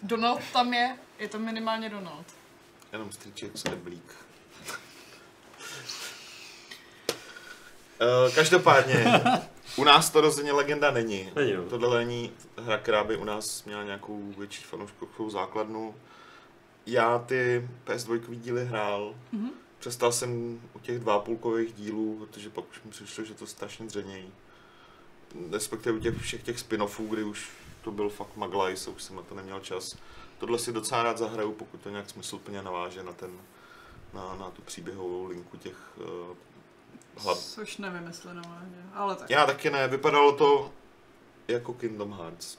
Donald 0.01 0.41
tam 0.53 0.73
je, 0.73 0.97
je 1.19 1.27
to 1.27 1.39
minimálně 1.39 1.89
Donald. 1.89 2.25
Jenom 2.97 3.11
strýček 3.11 3.51
z 3.57 3.65
Eblík. 3.65 4.15
Uh, 8.01 8.31
každopádně, 8.35 9.21
u 9.75 9.83
nás 9.83 10.09
to 10.09 10.21
rozhodně 10.21 10.51
legenda 10.51 10.91
není. 10.91 11.31
Není, 11.35 11.53
no. 11.53 11.63
Tohle 11.69 11.97
není 12.05 12.31
hra, 12.57 12.77
která 12.77 13.03
by 13.03 13.17
u 13.17 13.23
nás 13.23 13.63
měla 13.65 13.83
nějakou 13.83 14.33
větší 14.37 14.63
fanouškovou 14.63 15.29
základnu. 15.29 15.95
Já 16.85 17.19
ty 17.19 17.67
PS2 17.85 18.35
díly 18.39 18.65
hrál, 18.65 19.15
Mhm. 19.31 19.49
přestal 19.79 20.11
jsem 20.11 20.61
u 20.73 20.79
těch 20.79 20.99
dvápůlkových 20.99 21.73
dílů, 21.73 22.15
protože 22.19 22.49
pak 22.49 22.65
už 22.71 22.83
mi 22.83 22.91
přišlo, 22.91 23.23
že 23.23 23.33
to 23.33 23.47
strašně 23.47 23.85
dřenějí. 23.85 24.31
Respektive 25.51 25.97
u 25.97 25.99
těch 25.99 26.21
všech 26.21 26.43
těch 26.43 26.59
spin-offů, 26.59 27.07
kdy 27.07 27.23
už 27.23 27.49
to 27.81 27.91
byl 27.91 28.09
fakt 28.09 28.35
maglajs, 28.35 28.87
už 28.87 29.03
jsem 29.03 29.15
na 29.15 29.21
to 29.21 29.35
neměl 29.35 29.59
čas. 29.59 29.97
Tohle 30.37 30.59
si 30.59 30.73
docela 30.73 31.03
rád 31.03 31.17
zahraju, 31.17 31.51
pokud 31.51 31.81
to 31.81 31.89
nějak 31.89 32.09
smysluplně 32.09 32.61
naváže 32.61 33.03
na 33.03 33.13
ten, 33.13 33.31
na, 34.13 34.35
na 34.35 34.49
tu 34.49 34.61
příběhovou 34.61 35.25
linku 35.25 35.57
těch 35.57 35.97
uh, 35.97 36.35
hlav. 37.17 37.37
Což 37.37 37.77
nevím, 37.77 38.07
jestli 38.07 38.33
naváže, 38.33 38.83
ale 38.93 39.15
tak. 39.15 39.29
Já 39.29 39.45
taky 39.45 39.69
ne, 39.69 39.87
vypadalo 39.87 40.37
to 40.37 40.71
jako 41.47 41.73
Kingdom 41.73 42.11
Hearts. 42.11 42.57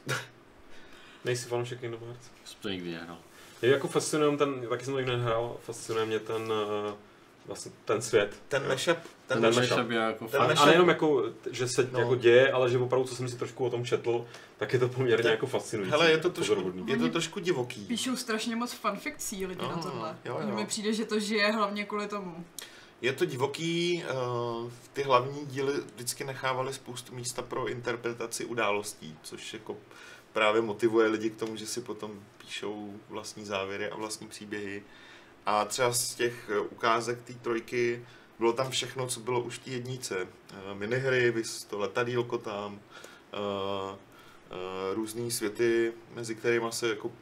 Nejsi 1.25 1.49
fanoušek 1.49 1.81
Kingdom 1.81 2.01
Hearts? 2.01 2.31
Jsem 2.45 2.57
to 2.61 2.69
nikdy 2.69 2.93
nehrál. 2.93 3.19
Je 3.63 3.71
jako 3.71 3.89
fascinuje 3.89 4.37
ten, 4.37 4.69
taky 4.69 4.85
jsem 4.85 4.95
to 4.95 5.01
nikdy 5.01 5.17
nehrál, 5.17 5.57
fascinuje 5.63 6.07
mě 6.07 6.19
ten, 6.19 6.53
eh, 6.53 6.95
vlastně 7.49 7.73
ten 7.85 8.03
svět. 8.03 8.43
Ten 8.49 8.69
mashup, 8.69 8.97
ten, 9.27 9.41
Ten 9.43 9.55
mashup, 9.55 9.91
je 9.91 9.97
jako 9.99 10.29
Ten 10.29 10.41
A, 10.43 10.47
fakt. 10.47 10.57
mashup- 10.57 10.63
a 10.63 10.67
nejenom 10.67 10.89
jako, 10.89 11.23
že 11.51 11.69
se 11.69 11.83
No. 11.83 11.89
no. 11.93 11.99
jako 11.99 12.15
děje, 12.15 12.53
ale 12.53 12.71
že 12.71 12.79
opravdu, 12.79 13.09
co 13.09 13.17
jsem 13.17 13.29
si 13.29 13.37
trošku 13.37 13.65
o 13.65 13.71
tom 13.71 13.85
četl, 13.85 14.27
tak 14.57 14.73
je 14.73 14.79
to 14.79 14.89
poměrně 14.89 15.23
Ten- 15.23 15.33
jako 15.33 15.47
fascinující. 15.47 15.91
Hele, 15.91 16.11
je 16.11 16.19
to 16.19 16.31
trošku, 16.31 16.73
je 16.87 16.97
to 16.97 17.09
trošku 17.09 17.41
divoký. 17.41 17.85
Píšou 17.85 18.17
strašně 18.17 18.57
moc 18.57 18.73
fanfikcí 18.73 19.47
lidi 19.47 19.63
No, 19.63 19.69
na 19.77 19.83
tohle. 19.83 20.17
jo, 20.25 20.39
jo. 20.49 20.55
mi 20.57 20.67
přijde, 20.67 20.93
že 20.93 21.05
to 21.05 21.21
žije 21.21 21.53
hlavně 21.53 21.85
kvůli 21.85 22.09
tomu. 22.09 22.45
Je 23.01 23.13
to 23.13 23.25
divoký, 23.25 24.05
uh, 24.65 24.71
ty 24.93 25.03
hlavní 25.03 25.47
díly 25.47 25.73
vždycky 25.95 26.25
nechávaly 26.25 26.73
spoustu 26.75 27.15
místa 27.15 27.43
pro 27.43 27.69
interpretaci 27.69 28.45
událostí, 28.45 29.19
což 29.23 29.53
jako 29.53 29.77
právě 30.33 30.63
motivuje 30.63 31.09
lidi 31.09 31.31
k 31.31 31.37
tomu, 31.37 31.57
že 31.57 31.67
si 31.67 31.81
potom 31.81 32.21
píšou 32.39 32.93
vlastní 33.09 33.45
závěry 33.45 33.89
a 33.91 33.97
vlastní 33.97 34.29
příběhy. 34.29 34.83
A 35.49 35.65
třeba 35.65 35.93
z 35.93 36.15
těch 36.15 36.51
eh, 36.51 36.59
ukázek 36.59 37.23
té 37.23 37.33
trojky 37.33 38.07
bylo 38.39 38.53
tam 38.53 38.71
všechno, 38.71 39.07
co 39.07 39.21
bylo 39.21 39.41
už 39.41 39.59
v 39.59 39.65
té 39.65 39.71
jednice. 39.71 40.27
Eh, 40.51 40.75
Minihry, 40.75 41.35
to 41.71 41.79
letadílko 41.79 42.39
tam, 42.39 42.75
uh, 42.75 43.97
různý 44.95 45.31
světy, 45.31 45.93
mezi 46.15 46.35
kterými 46.35 46.67
se 46.71 46.89
jako 46.89 47.13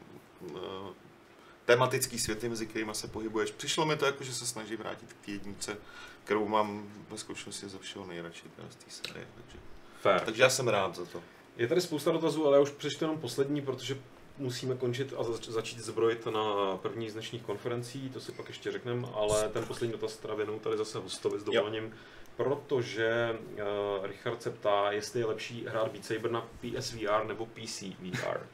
tematický 1.64 2.18
světy, 2.18 2.48
mezi 2.48 2.66
kterými 2.66 2.94
se 2.94 3.08
pohybuješ. 3.08 3.50
Přišlo 3.50 3.86
mi 3.86 3.96
to 3.96 4.06
jako, 4.06 4.24
že 4.24 4.34
se 4.34 4.46
snaží 4.46 4.76
vrátit 4.76 5.12
k 5.12 5.26
té 5.26 5.30
jednice, 5.30 5.76
kterou 6.24 6.48
mám 6.48 6.88
ve 7.10 7.18
zkušenosti 7.18 7.68
ze 7.68 7.78
všeho 7.78 8.06
nejradši 8.06 8.44
z 8.70 8.76
té 8.76 8.90
série. 8.90 9.26
Takže, 9.34 9.58
Fair. 10.00 10.20
takže 10.20 10.42
já 10.42 10.50
jsem 10.50 10.68
rád 10.68 10.96
za 10.96 11.04
to. 11.04 11.22
Je 11.56 11.68
tady 11.68 11.80
spousta 11.80 12.12
dotazů, 12.12 12.46
ale 12.46 12.56
já 12.56 12.62
už 12.62 12.70
přečtu 12.70 13.04
jenom 13.04 13.18
poslední, 13.18 13.62
protože 13.62 13.98
musíme 14.38 14.74
končit 14.76 15.14
a 15.18 15.22
zač- 15.22 15.48
začít 15.48 15.78
zbrojit 15.78 16.26
na 16.26 16.76
první 16.82 17.10
z 17.10 17.12
dnešních 17.12 17.42
konferencí, 17.42 18.10
to 18.10 18.20
si 18.20 18.32
pak 18.32 18.48
ještě 18.48 18.72
řekneme, 18.72 19.08
ale 19.14 19.48
ten 19.48 19.64
poslední 19.64 19.92
dotaz 19.92 20.16
teda 20.16 20.34
věnou 20.34 20.58
tady 20.58 20.76
zase 20.76 20.98
hostovi 20.98 21.40
s 21.40 21.44
dovolením. 21.44 21.92
protože 22.36 23.38
uh, 23.52 24.06
Richard 24.06 24.42
se 24.42 24.50
ptá, 24.50 24.92
jestli 24.92 25.20
je 25.20 25.26
lepší 25.26 25.66
hrát 25.68 25.88
Beat 25.92 26.04
Saber 26.04 26.30
na 26.30 26.44
PSVR 26.60 27.24
nebo 27.26 27.46
PC 27.46 27.82
VR. 28.00 28.38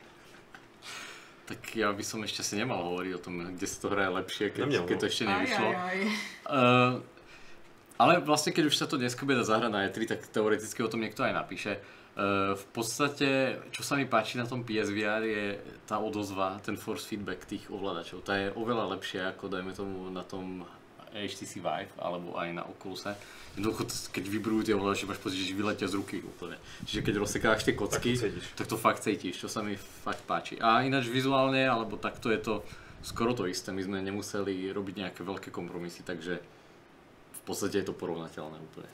Tak 1.44 1.76
já 1.76 1.92
bych 1.92 2.06
som 2.06 2.22
ešte 2.24 2.42
si 2.46 2.54
nemal 2.56 2.86
hovoriť 2.86 3.12
o 3.14 3.18
tom, 3.18 3.34
kde 3.58 3.66
sa 3.66 3.78
to 3.82 3.90
hraje 3.90 4.08
lepšie, 4.08 4.50
keď, 4.54 4.60
Neměl, 4.62 4.84
keď 4.86 4.94
no. 4.96 5.00
to 5.00 5.06
ešte 5.06 5.24
Aj, 5.26 5.30
nevyšlo. 5.34 5.68
aj, 5.68 5.74
aj. 5.74 5.98
Uh, 6.46 6.92
ale 7.98 8.12
vlastne, 8.22 8.54
keď 8.54 8.64
už 8.70 8.76
sa 8.78 8.86
to 8.86 8.94
dneska 8.96 9.26
bude 9.26 9.42
zahrať 9.42 9.70
na 9.74 9.82
E3, 9.90 10.06
tak 10.06 10.20
teoreticky 10.30 10.80
o 10.86 10.88
tom 10.88 11.02
niekto 11.02 11.26
aj 11.26 11.34
napíše. 11.34 11.82
Uh, 12.12 12.52
v 12.52 12.66
podstate, 12.76 13.56
čo 13.72 13.80
sa 13.80 13.96
mi 13.96 14.04
páči 14.04 14.36
na 14.36 14.44
tom 14.44 14.60
PSVR 14.68 15.24
je 15.24 15.44
tá 15.88 15.96
odozva, 15.96 16.60
ten 16.60 16.76
force 16.76 17.08
feedback 17.08 17.48
tých 17.48 17.72
ovládačov. 17.72 18.20
Tá 18.20 18.36
je 18.36 18.52
oveľa 18.52 18.92
lepšia 18.92 19.32
ako 19.32 19.48
dajme 19.48 19.72
tomu 19.72 20.12
na 20.12 20.20
tom 20.20 20.60
HTC 21.16 21.60
Vive 21.60 21.92
alebo 21.96 22.36
aj 22.36 22.48
na 22.52 22.68
Oculuse. 22.68 23.16
Jednoducho, 23.56 23.88
keď 24.12 24.24
vybrujú 24.28 24.60
tie 24.64 24.74
ovládače, 24.76 25.08
máš 25.08 25.20
pocit, 25.24 25.40
že 25.40 25.56
vyletia 25.56 25.88
z 25.88 25.96
ruky 26.00 26.20
úplne. 26.24 26.56
Čiže 26.84 27.00
keď 27.00 27.14
rozsekáš 27.20 27.64
tie 27.64 27.76
kocky, 27.76 28.16
Tak 28.16 28.20
to 28.20 28.28
cítiš. 28.28 28.46
tak 28.56 28.66
to 28.68 28.76
fakt 28.76 29.00
cítiš, 29.04 29.34
čo 29.40 29.48
sa 29.48 29.60
mi 29.60 29.76
fakt 29.76 30.24
páči. 30.24 30.56
A 30.60 30.84
ináč 30.84 31.08
vizuálne, 31.08 31.64
alebo 31.64 32.00
takto 32.00 32.32
je 32.32 32.40
to 32.40 32.54
skoro 33.04 33.36
to 33.36 33.44
isté. 33.44 33.72
My 33.72 33.82
sme 33.84 33.98
nemuseli 34.00 34.72
robiť 34.72 34.94
nejaké 35.04 35.20
veľké 35.20 35.48
kompromisy, 35.52 36.04
takže 36.06 36.40
v 37.32 37.40
podstate 37.44 37.82
je 37.82 37.88
to 37.88 37.94
porovnateľné 37.96 38.56
úplne. 38.56 38.88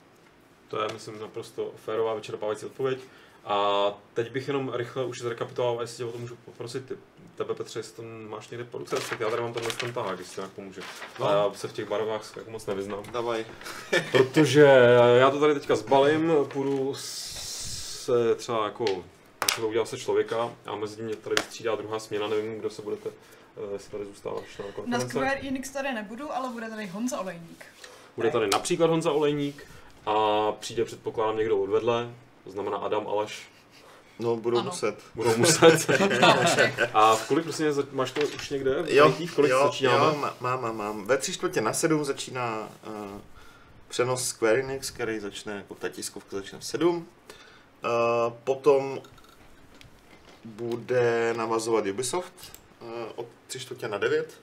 To 0.69 0.81
je, 0.81 0.87
myslím, 0.93 1.19
naprosto 1.19 1.71
férová 1.85 2.13
vyčerpávající 2.13 2.65
odpověď. 2.65 2.99
A 3.45 3.87
teď 4.13 4.31
bych 4.31 4.47
jenom 4.47 4.73
rychle 4.73 5.05
už 5.05 5.21
zrekapituloval, 5.21 5.81
jestli 5.81 5.97
tě 5.97 6.05
o 6.05 6.11
to 6.11 6.17
můžu 6.17 6.35
poprosit 6.35 6.85
ty, 6.85 6.97
tebe 7.35 7.55
Petře, 7.55 7.79
jestli 7.79 7.95
to 7.95 8.03
máš 8.29 8.49
někde 8.49 8.63
po 8.63 8.77
ruce, 8.77 8.95
tak 9.09 9.19
já 9.19 9.29
tady 9.29 9.41
mám 9.41 9.53
tenhle 9.53 9.71
ten 9.71 9.93
tahák, 9.93 10.19
jestli 10.19 10.39
nějak 10.39 10.51
pomůže. 10.51 10.81
No. 11.19 11.27
A 11.27 11.31
já 11.31 11.51
se 11.53 11.67
v 11.67 11.73
těch 11.73 11.89
barvách 11.89 12.37
jako 12.37 12.51
moc 12.51 12.65
nevyznám. 12.65 13.03
Davaj. 13.11 13.45
Protože 14.11 14.61
já 15.17 15.29
to 15.31 15.39
tady 15.39 15.53
teďka 15.53 15.75
zbalím, 15.75 16.31
půjdu 16.53 16.93
se 16.95 18.35
třeba 18.35 18.65
jako, 18.65 18.85
třeba 19.45 19.67
udělal 19.67 19.85
se 19.85 19.97
člověka 19.97 20.51
a 20.65 20.75
mezi 20.75 20.95
tím 20.95 21.05
mě 21.05 21.15
tady 21.15 21.35
vystřídá 21.35 21.75
druhá 21.75 21.99
směna, 21.99 22.27
nevím, 22.27 22.59
kdo 22.59 22.69
se 22.69 22.81
budete, 22.81 23.09
eh, 23.09 23.73
jestli 23.73 23.91
tady 23.91 24.05
zůstáváš 24.05 24.57
na 24.57 24.65
Na 24.65 24.71
konference. 24.71 25.09
Square 25.09 25.39
Enix 25.47 25.69
tady 25.69 25.93
nebudu, 25.93 26.33
ale 26.33 26.49
bude 26.49 26.69
tady 26.69 26.87
Honza 26.87 27.19
Olejník. 27.19 27.65
Bude 28.15 28.31
tady 28.31 28.47
například 28.47 28.89
Honza 28.89 29.11
Olejník 29.11 29.65
a 30.05 30.51
přijde 30.51 30.85
předpokládám 30.85 31.37
někdo 31.37 31.57
odvedle, 31.59 32.09
to 32.43 32.51
znamená 32.51 32.77
Adam 32.77 33.07
Aleš, 33.07 33.49
No, 34.21 34.35
budou 34.35 34.57
Ano. 34.57 34.65
muset. 34.69 34.95
budou 35.15 35.37
muset. 35.37 35.87
a 36.93 37.15
v 37.15 37.27
kolik 37.27 37.43
prostě 37.43 37.71
máš 37.91 38.11
to 38.11 38.21
už 38.21 38.49
někde? 38.49 38.83
Jo, 38.87 39.09
V 39.11 39.35
kolik 39.35 39.51
jo, 39.51 39.63
začínáme? 39.63 40.05
jo, 40.05 40.15
má- 40.21 40.33
mám, 40.39 40.61
mám, 40.61 40.77
mám. 40.77 41.05
Ve 41.05 41.17
tři 41.17 41.33
čtvrtě 41.33 41.61
na 41.61 41.73
sedm 41.73 42.05
začíná 42.05 42.69
uh, 42.87 42.93
přenos 43.87 44.27
Square 44.27 44.59
Enix, 44.59 44.91
který 44.91 45.19
začne, 45.19 45.53
jako 45.55 45.75
ta 45.75 45.89
tiskovka 45.89 46.37
začne 46.37 46.59
v 46.59 46.65
sedm. 46.65 46.95
Uh, 46.97 48.33
potom 48.43 49.01
bude 50.45 51.33
navazovat 51.37 51.85
Ubisoft 51.85 52.33
uh, 52.81 52.89
od 53.15 53.25
tři 53.47 53.59
čtvrtě 53.59 53.87
na 53.87 53.97
devět. 53.97 54.41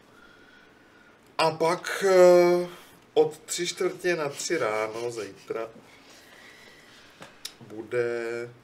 A 1.38 1.50
pak 1.50 2.04
uh, 2.06 2.68
od 3.16 3.38
tři 3.38 3.66
čtvrtě 3.66 4.16
na 4.16 4.28
tři 4.28 4.58
ráno 4.58 5.10
zítra 5.10 5.68
bude 7.60 8.08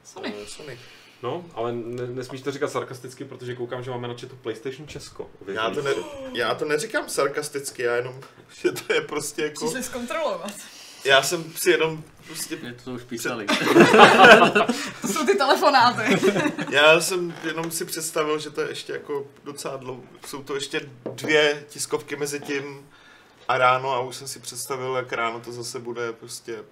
Sony. 0.03 0.33
eh, 0.43 0.47
Sony. 0.47 0.79
No, 1.23 1.45
ale 1.53 1.71
ne, 1.71 2.07
nesmíš 2.07 2.41
to 2.41 2.51
říkat 2.51 2.71
sarkasticky, 2.71 3.25
protože 3.25 3.55
koukám, 3.55 3.83
že 3.83 3.91
máme 3.91 4.07
na 4.07 4.13
chatu 4.13 4.35
PlayStation 4.35 4.87
Česko. 4.87 5.29
Já 5.47 5.69
to, 5.69 5.81
ne, 5.81 5.91
já 6.33 6.55
to 6.55 6.65
neříkám 6.65 7.09
sarkasticky, 7.09 7.81
já 7.83 7.95
jenom, 7.95 8.21
že 8.61 8.71
to 8.71 8.93
je 8.93 9.01
prostě 9.01 9.43
jako... 9.43 9.65
Přišli 9.65 9.83
zkontrolovat. 9.83 10.53
Já 11.05 11.23
jsem 11.23 11.53
si 11.53 11.69
jenom 11.69 12.03
prostě... 12.27 12.57
Je 12.63 12.73
to 12.73 12.91
už 12.91 13.03
písali. 13.03 13.45
To 15.01 15.07
jsou 15.07 15.25
ty 15.25 15.35
telefonáty. 15.35 16.01
Já 16.69 17.01
jsem 17.01 17.35
jenom 17.43 17.71
si 17.71 17.85
představil, 17.85 18.39
že 18.39 18.49
to 18.49 18.61
je 18.61 18.69
ještě 18.69 18.93
jako 18.93 19.27
docela 19.43 19.77
dlouho. 19.77 20.03
Jsou 20.27 20.43
to 20.43 20.55
ještě 20.55 20.89
dvě 21.15 21.65
tiskovky 21.69 22.15
mezi 22.15 22.39
tím 22.39 22.87
a 23.47 23.57
ráno 23.57 23.91
a 23.91 23.99
už 23.99 24.15
jsem 24.15 24.27
si 24.27 24.39
představil, 24.39 24.95
jak 24.95 25.13
ráno 25.13 25.39
to 25.39 25.51
zase 25.51 25.79
bude 25.79 26.13
prostě... 26.13 26.63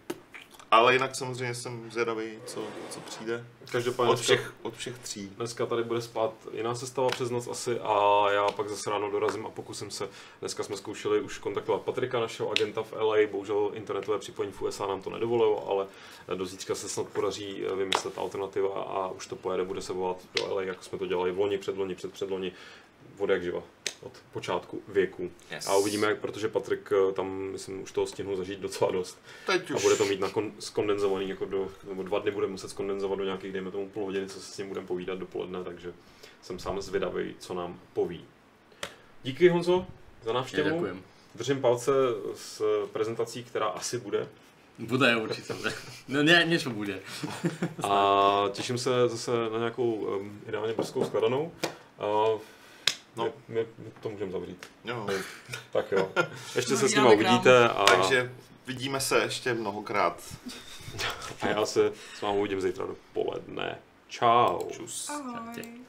Ale 0.71 0.93
jinak 0.93 1.15
samozřejmě 1.15 1.55
jsem 1.55 1.91
zvědavý, 1.91 2.39
co, 2.45 2.63
co 2.89 2.99
přijde. 2.99 3.45
Každopádně 3.71 4.13
Od 4.13 4.19
všech, 4.19 4.53
od 4.61 4.75
všech 4.75 4.99
tří. 4.99 5.27
Dneska 5.27 5.65
tady 5.65 5.83
bude 5.83 6.01
spát 6.01 6.33
jiná 6.53 6.75
sestava 6.75 7.09
přes 7.09 7.29
noc 7.29 7.47
asi 7.47 7.79
a 7.79 8.25
já 8.31 8.51
pak 8.51 8.69
zase 8.69 8.89
ráno 8.89 9.11
dorazím 9.11 9.45
a 9.45 9.49
pokusím 9.49 9.91
se. 9.91 10.09
Dneska 10.39 10.63
jsme 10.63 10.77
zkoušeli 10.77 11.21
už 11.21 11.37
kontaktovat 11.37 11.81
Patrika, 11.81 12.19
našeho 12.19 12.51
agenta 12.51 12.83
v 12.83 12.93
LA, 12.93 13.15
bohužel 13.31 13.71
internetové 13.73 14.19
připojení 14.19 14.53
v 14.53 14.61
USA 14.61 14.87
nám 14.87 15.01
to 15.01 15.09
nedovolilo, 15.09 15.69
ale 15.69 15.87
do 16.35 16.45
zítřka 16.45 16.75
se 16.75 16.89
snad 16.89 17.07
podaří 17.07 17.63
vymyslet 17.77 18.17
alternativa 18.17 18.81
a 18.81 19.07
už 19.07 19.27
to 19.27 19.35
pojede, 19.35 19.63
bude 19.63 19.81
se 19.81 19.93
volat 19.93 20.17
do 20.35 20.55
LA, 20.55 20.63
jako 20.63 20.83
jsme 20.83 20.97
to 20.97 21.05
dělali 21.05 21.31
v 21.31 21.39
loni, 21.39 21.57
předloni, 21.57 21.95
před 21.95 22.13
předloni, 22.13 22.51
od 23.17 23.29
jak 23.29 23.43
živa, 23.43 23.63
od 24.01 24.11
počátku 24.33 24.81
věku. 24.87 25.31
Yes. 25.51 25.67
A 25.67 25.75
uvidíme, 25.75 26.07
jak, 26.07 26.19
protože 26.19 26.47
Patrik 26.47 26.89
eh, 26.91 27.13
tam, 27.13 27.49
myslím, 27.51 27.83
už 27.83 27.91
toho 27.91 28.07
stihnul 28.07 28.35
zažít 28.35 28.59
docela 28.59 28.91
dost. 28.91 29.19
Teď 29.45 29.71
A 29.71 29.75
už. 29.75 29.83
bude 29.83 29.95
to 29.95 30.05
mít 30.05 30.19
na 30.19 30.29
kon, 30.29 30.51
skondenzovaný, 30.59 31.29
jako 31.29 31.45
do, 31.45 31.71
nebo 31.87 32.03
dva 32.03 32.19
dny 32.19 32.31
bude 32.31 32.47
muset 32.47 32.69
skondenzovat 32.69 33.19
do 33.19 33.25
nějakých, 33.25 33.53
dejme 33.53 33.71
tomu, 33.71 33.89
půl 33.89 34.05
hodiny, 34.05 34.27
co 34.27 34.39
se 34.39 34.51
s 34.53 34.57
ním 34.57 34.67
budeme 34.67 34.87
povídat 34.87 35.19
dopoledne, 35.19 35.63
takže 35.63 35.93
jsem 36.41 36.59
sám 36.59 36.81
zvědavý, 36.81 37.35
co 37.39 37.53
nám 37.53 37.79
poví. 37.93 38.25
Díky 39.23 39.49
Honzo 39.49 39.85
za 40.23 40.33
návštěvu. 40.33 40.69
ďakujem. 40.69 41.01
Držím 41.35 41.61
palce 41.61 41.91
s 42.35 42.61
prezentací, 42.91 43.43
která 43.43 43.65
asi 43.65 43.97
bude. 43.97 44.27
Bude 44.79 45.15
určite. 45.15 45.53
No 46.07 46.23
nie, 46.23 46.45
niečo 46.45 46.69
bude. 46.69 46.99
A 47.83 48.49
těším 48.51 48.77
se 48.77 49.09
zase 49.09 49.31
na 49.51 49.57
nějakou 49.57 49.93
um, 49.93 50.41
ideálně 50.47 50.73
brzkou 50.73 51.05
skladanou. 51.05 51.51
Uh, 52.33 52.39
no. 53.15 53.33
My, 53.47 53.67
my 53.77 53.91
to 54.01 54.09
můžeme 54.09 54.31
zavřít. 54.31 54.69
Jo. 54.85 55.07
Tak 55.71 55.91
jo. 55.91 56.11
Ještě 56.55 56.71
No, 56.71 56.77
se 56.77 56.89
s 56.89 56.95
nimi 56.95 57.15
uvidíte 57.15 57.69
a, 57.69 57.83
Takže 57.85 58.31
vidíme 58.67 58.99
se 58.99 59.17
ještě 59.19 59.53
mnohokrát. 59.53 60.23
a 61.41 61.47
já 61.47 61.65
se 61.65 61.91
s 62.17 62.21
vámi 62.21 62.39
uvidím 62.39 62.61
zítra 62.61 62.85
dopoledne. 62.85 63.79
Čau. 64.07 64.69
Čus. 64.71 65.09
Ahoj. 65.09 65.81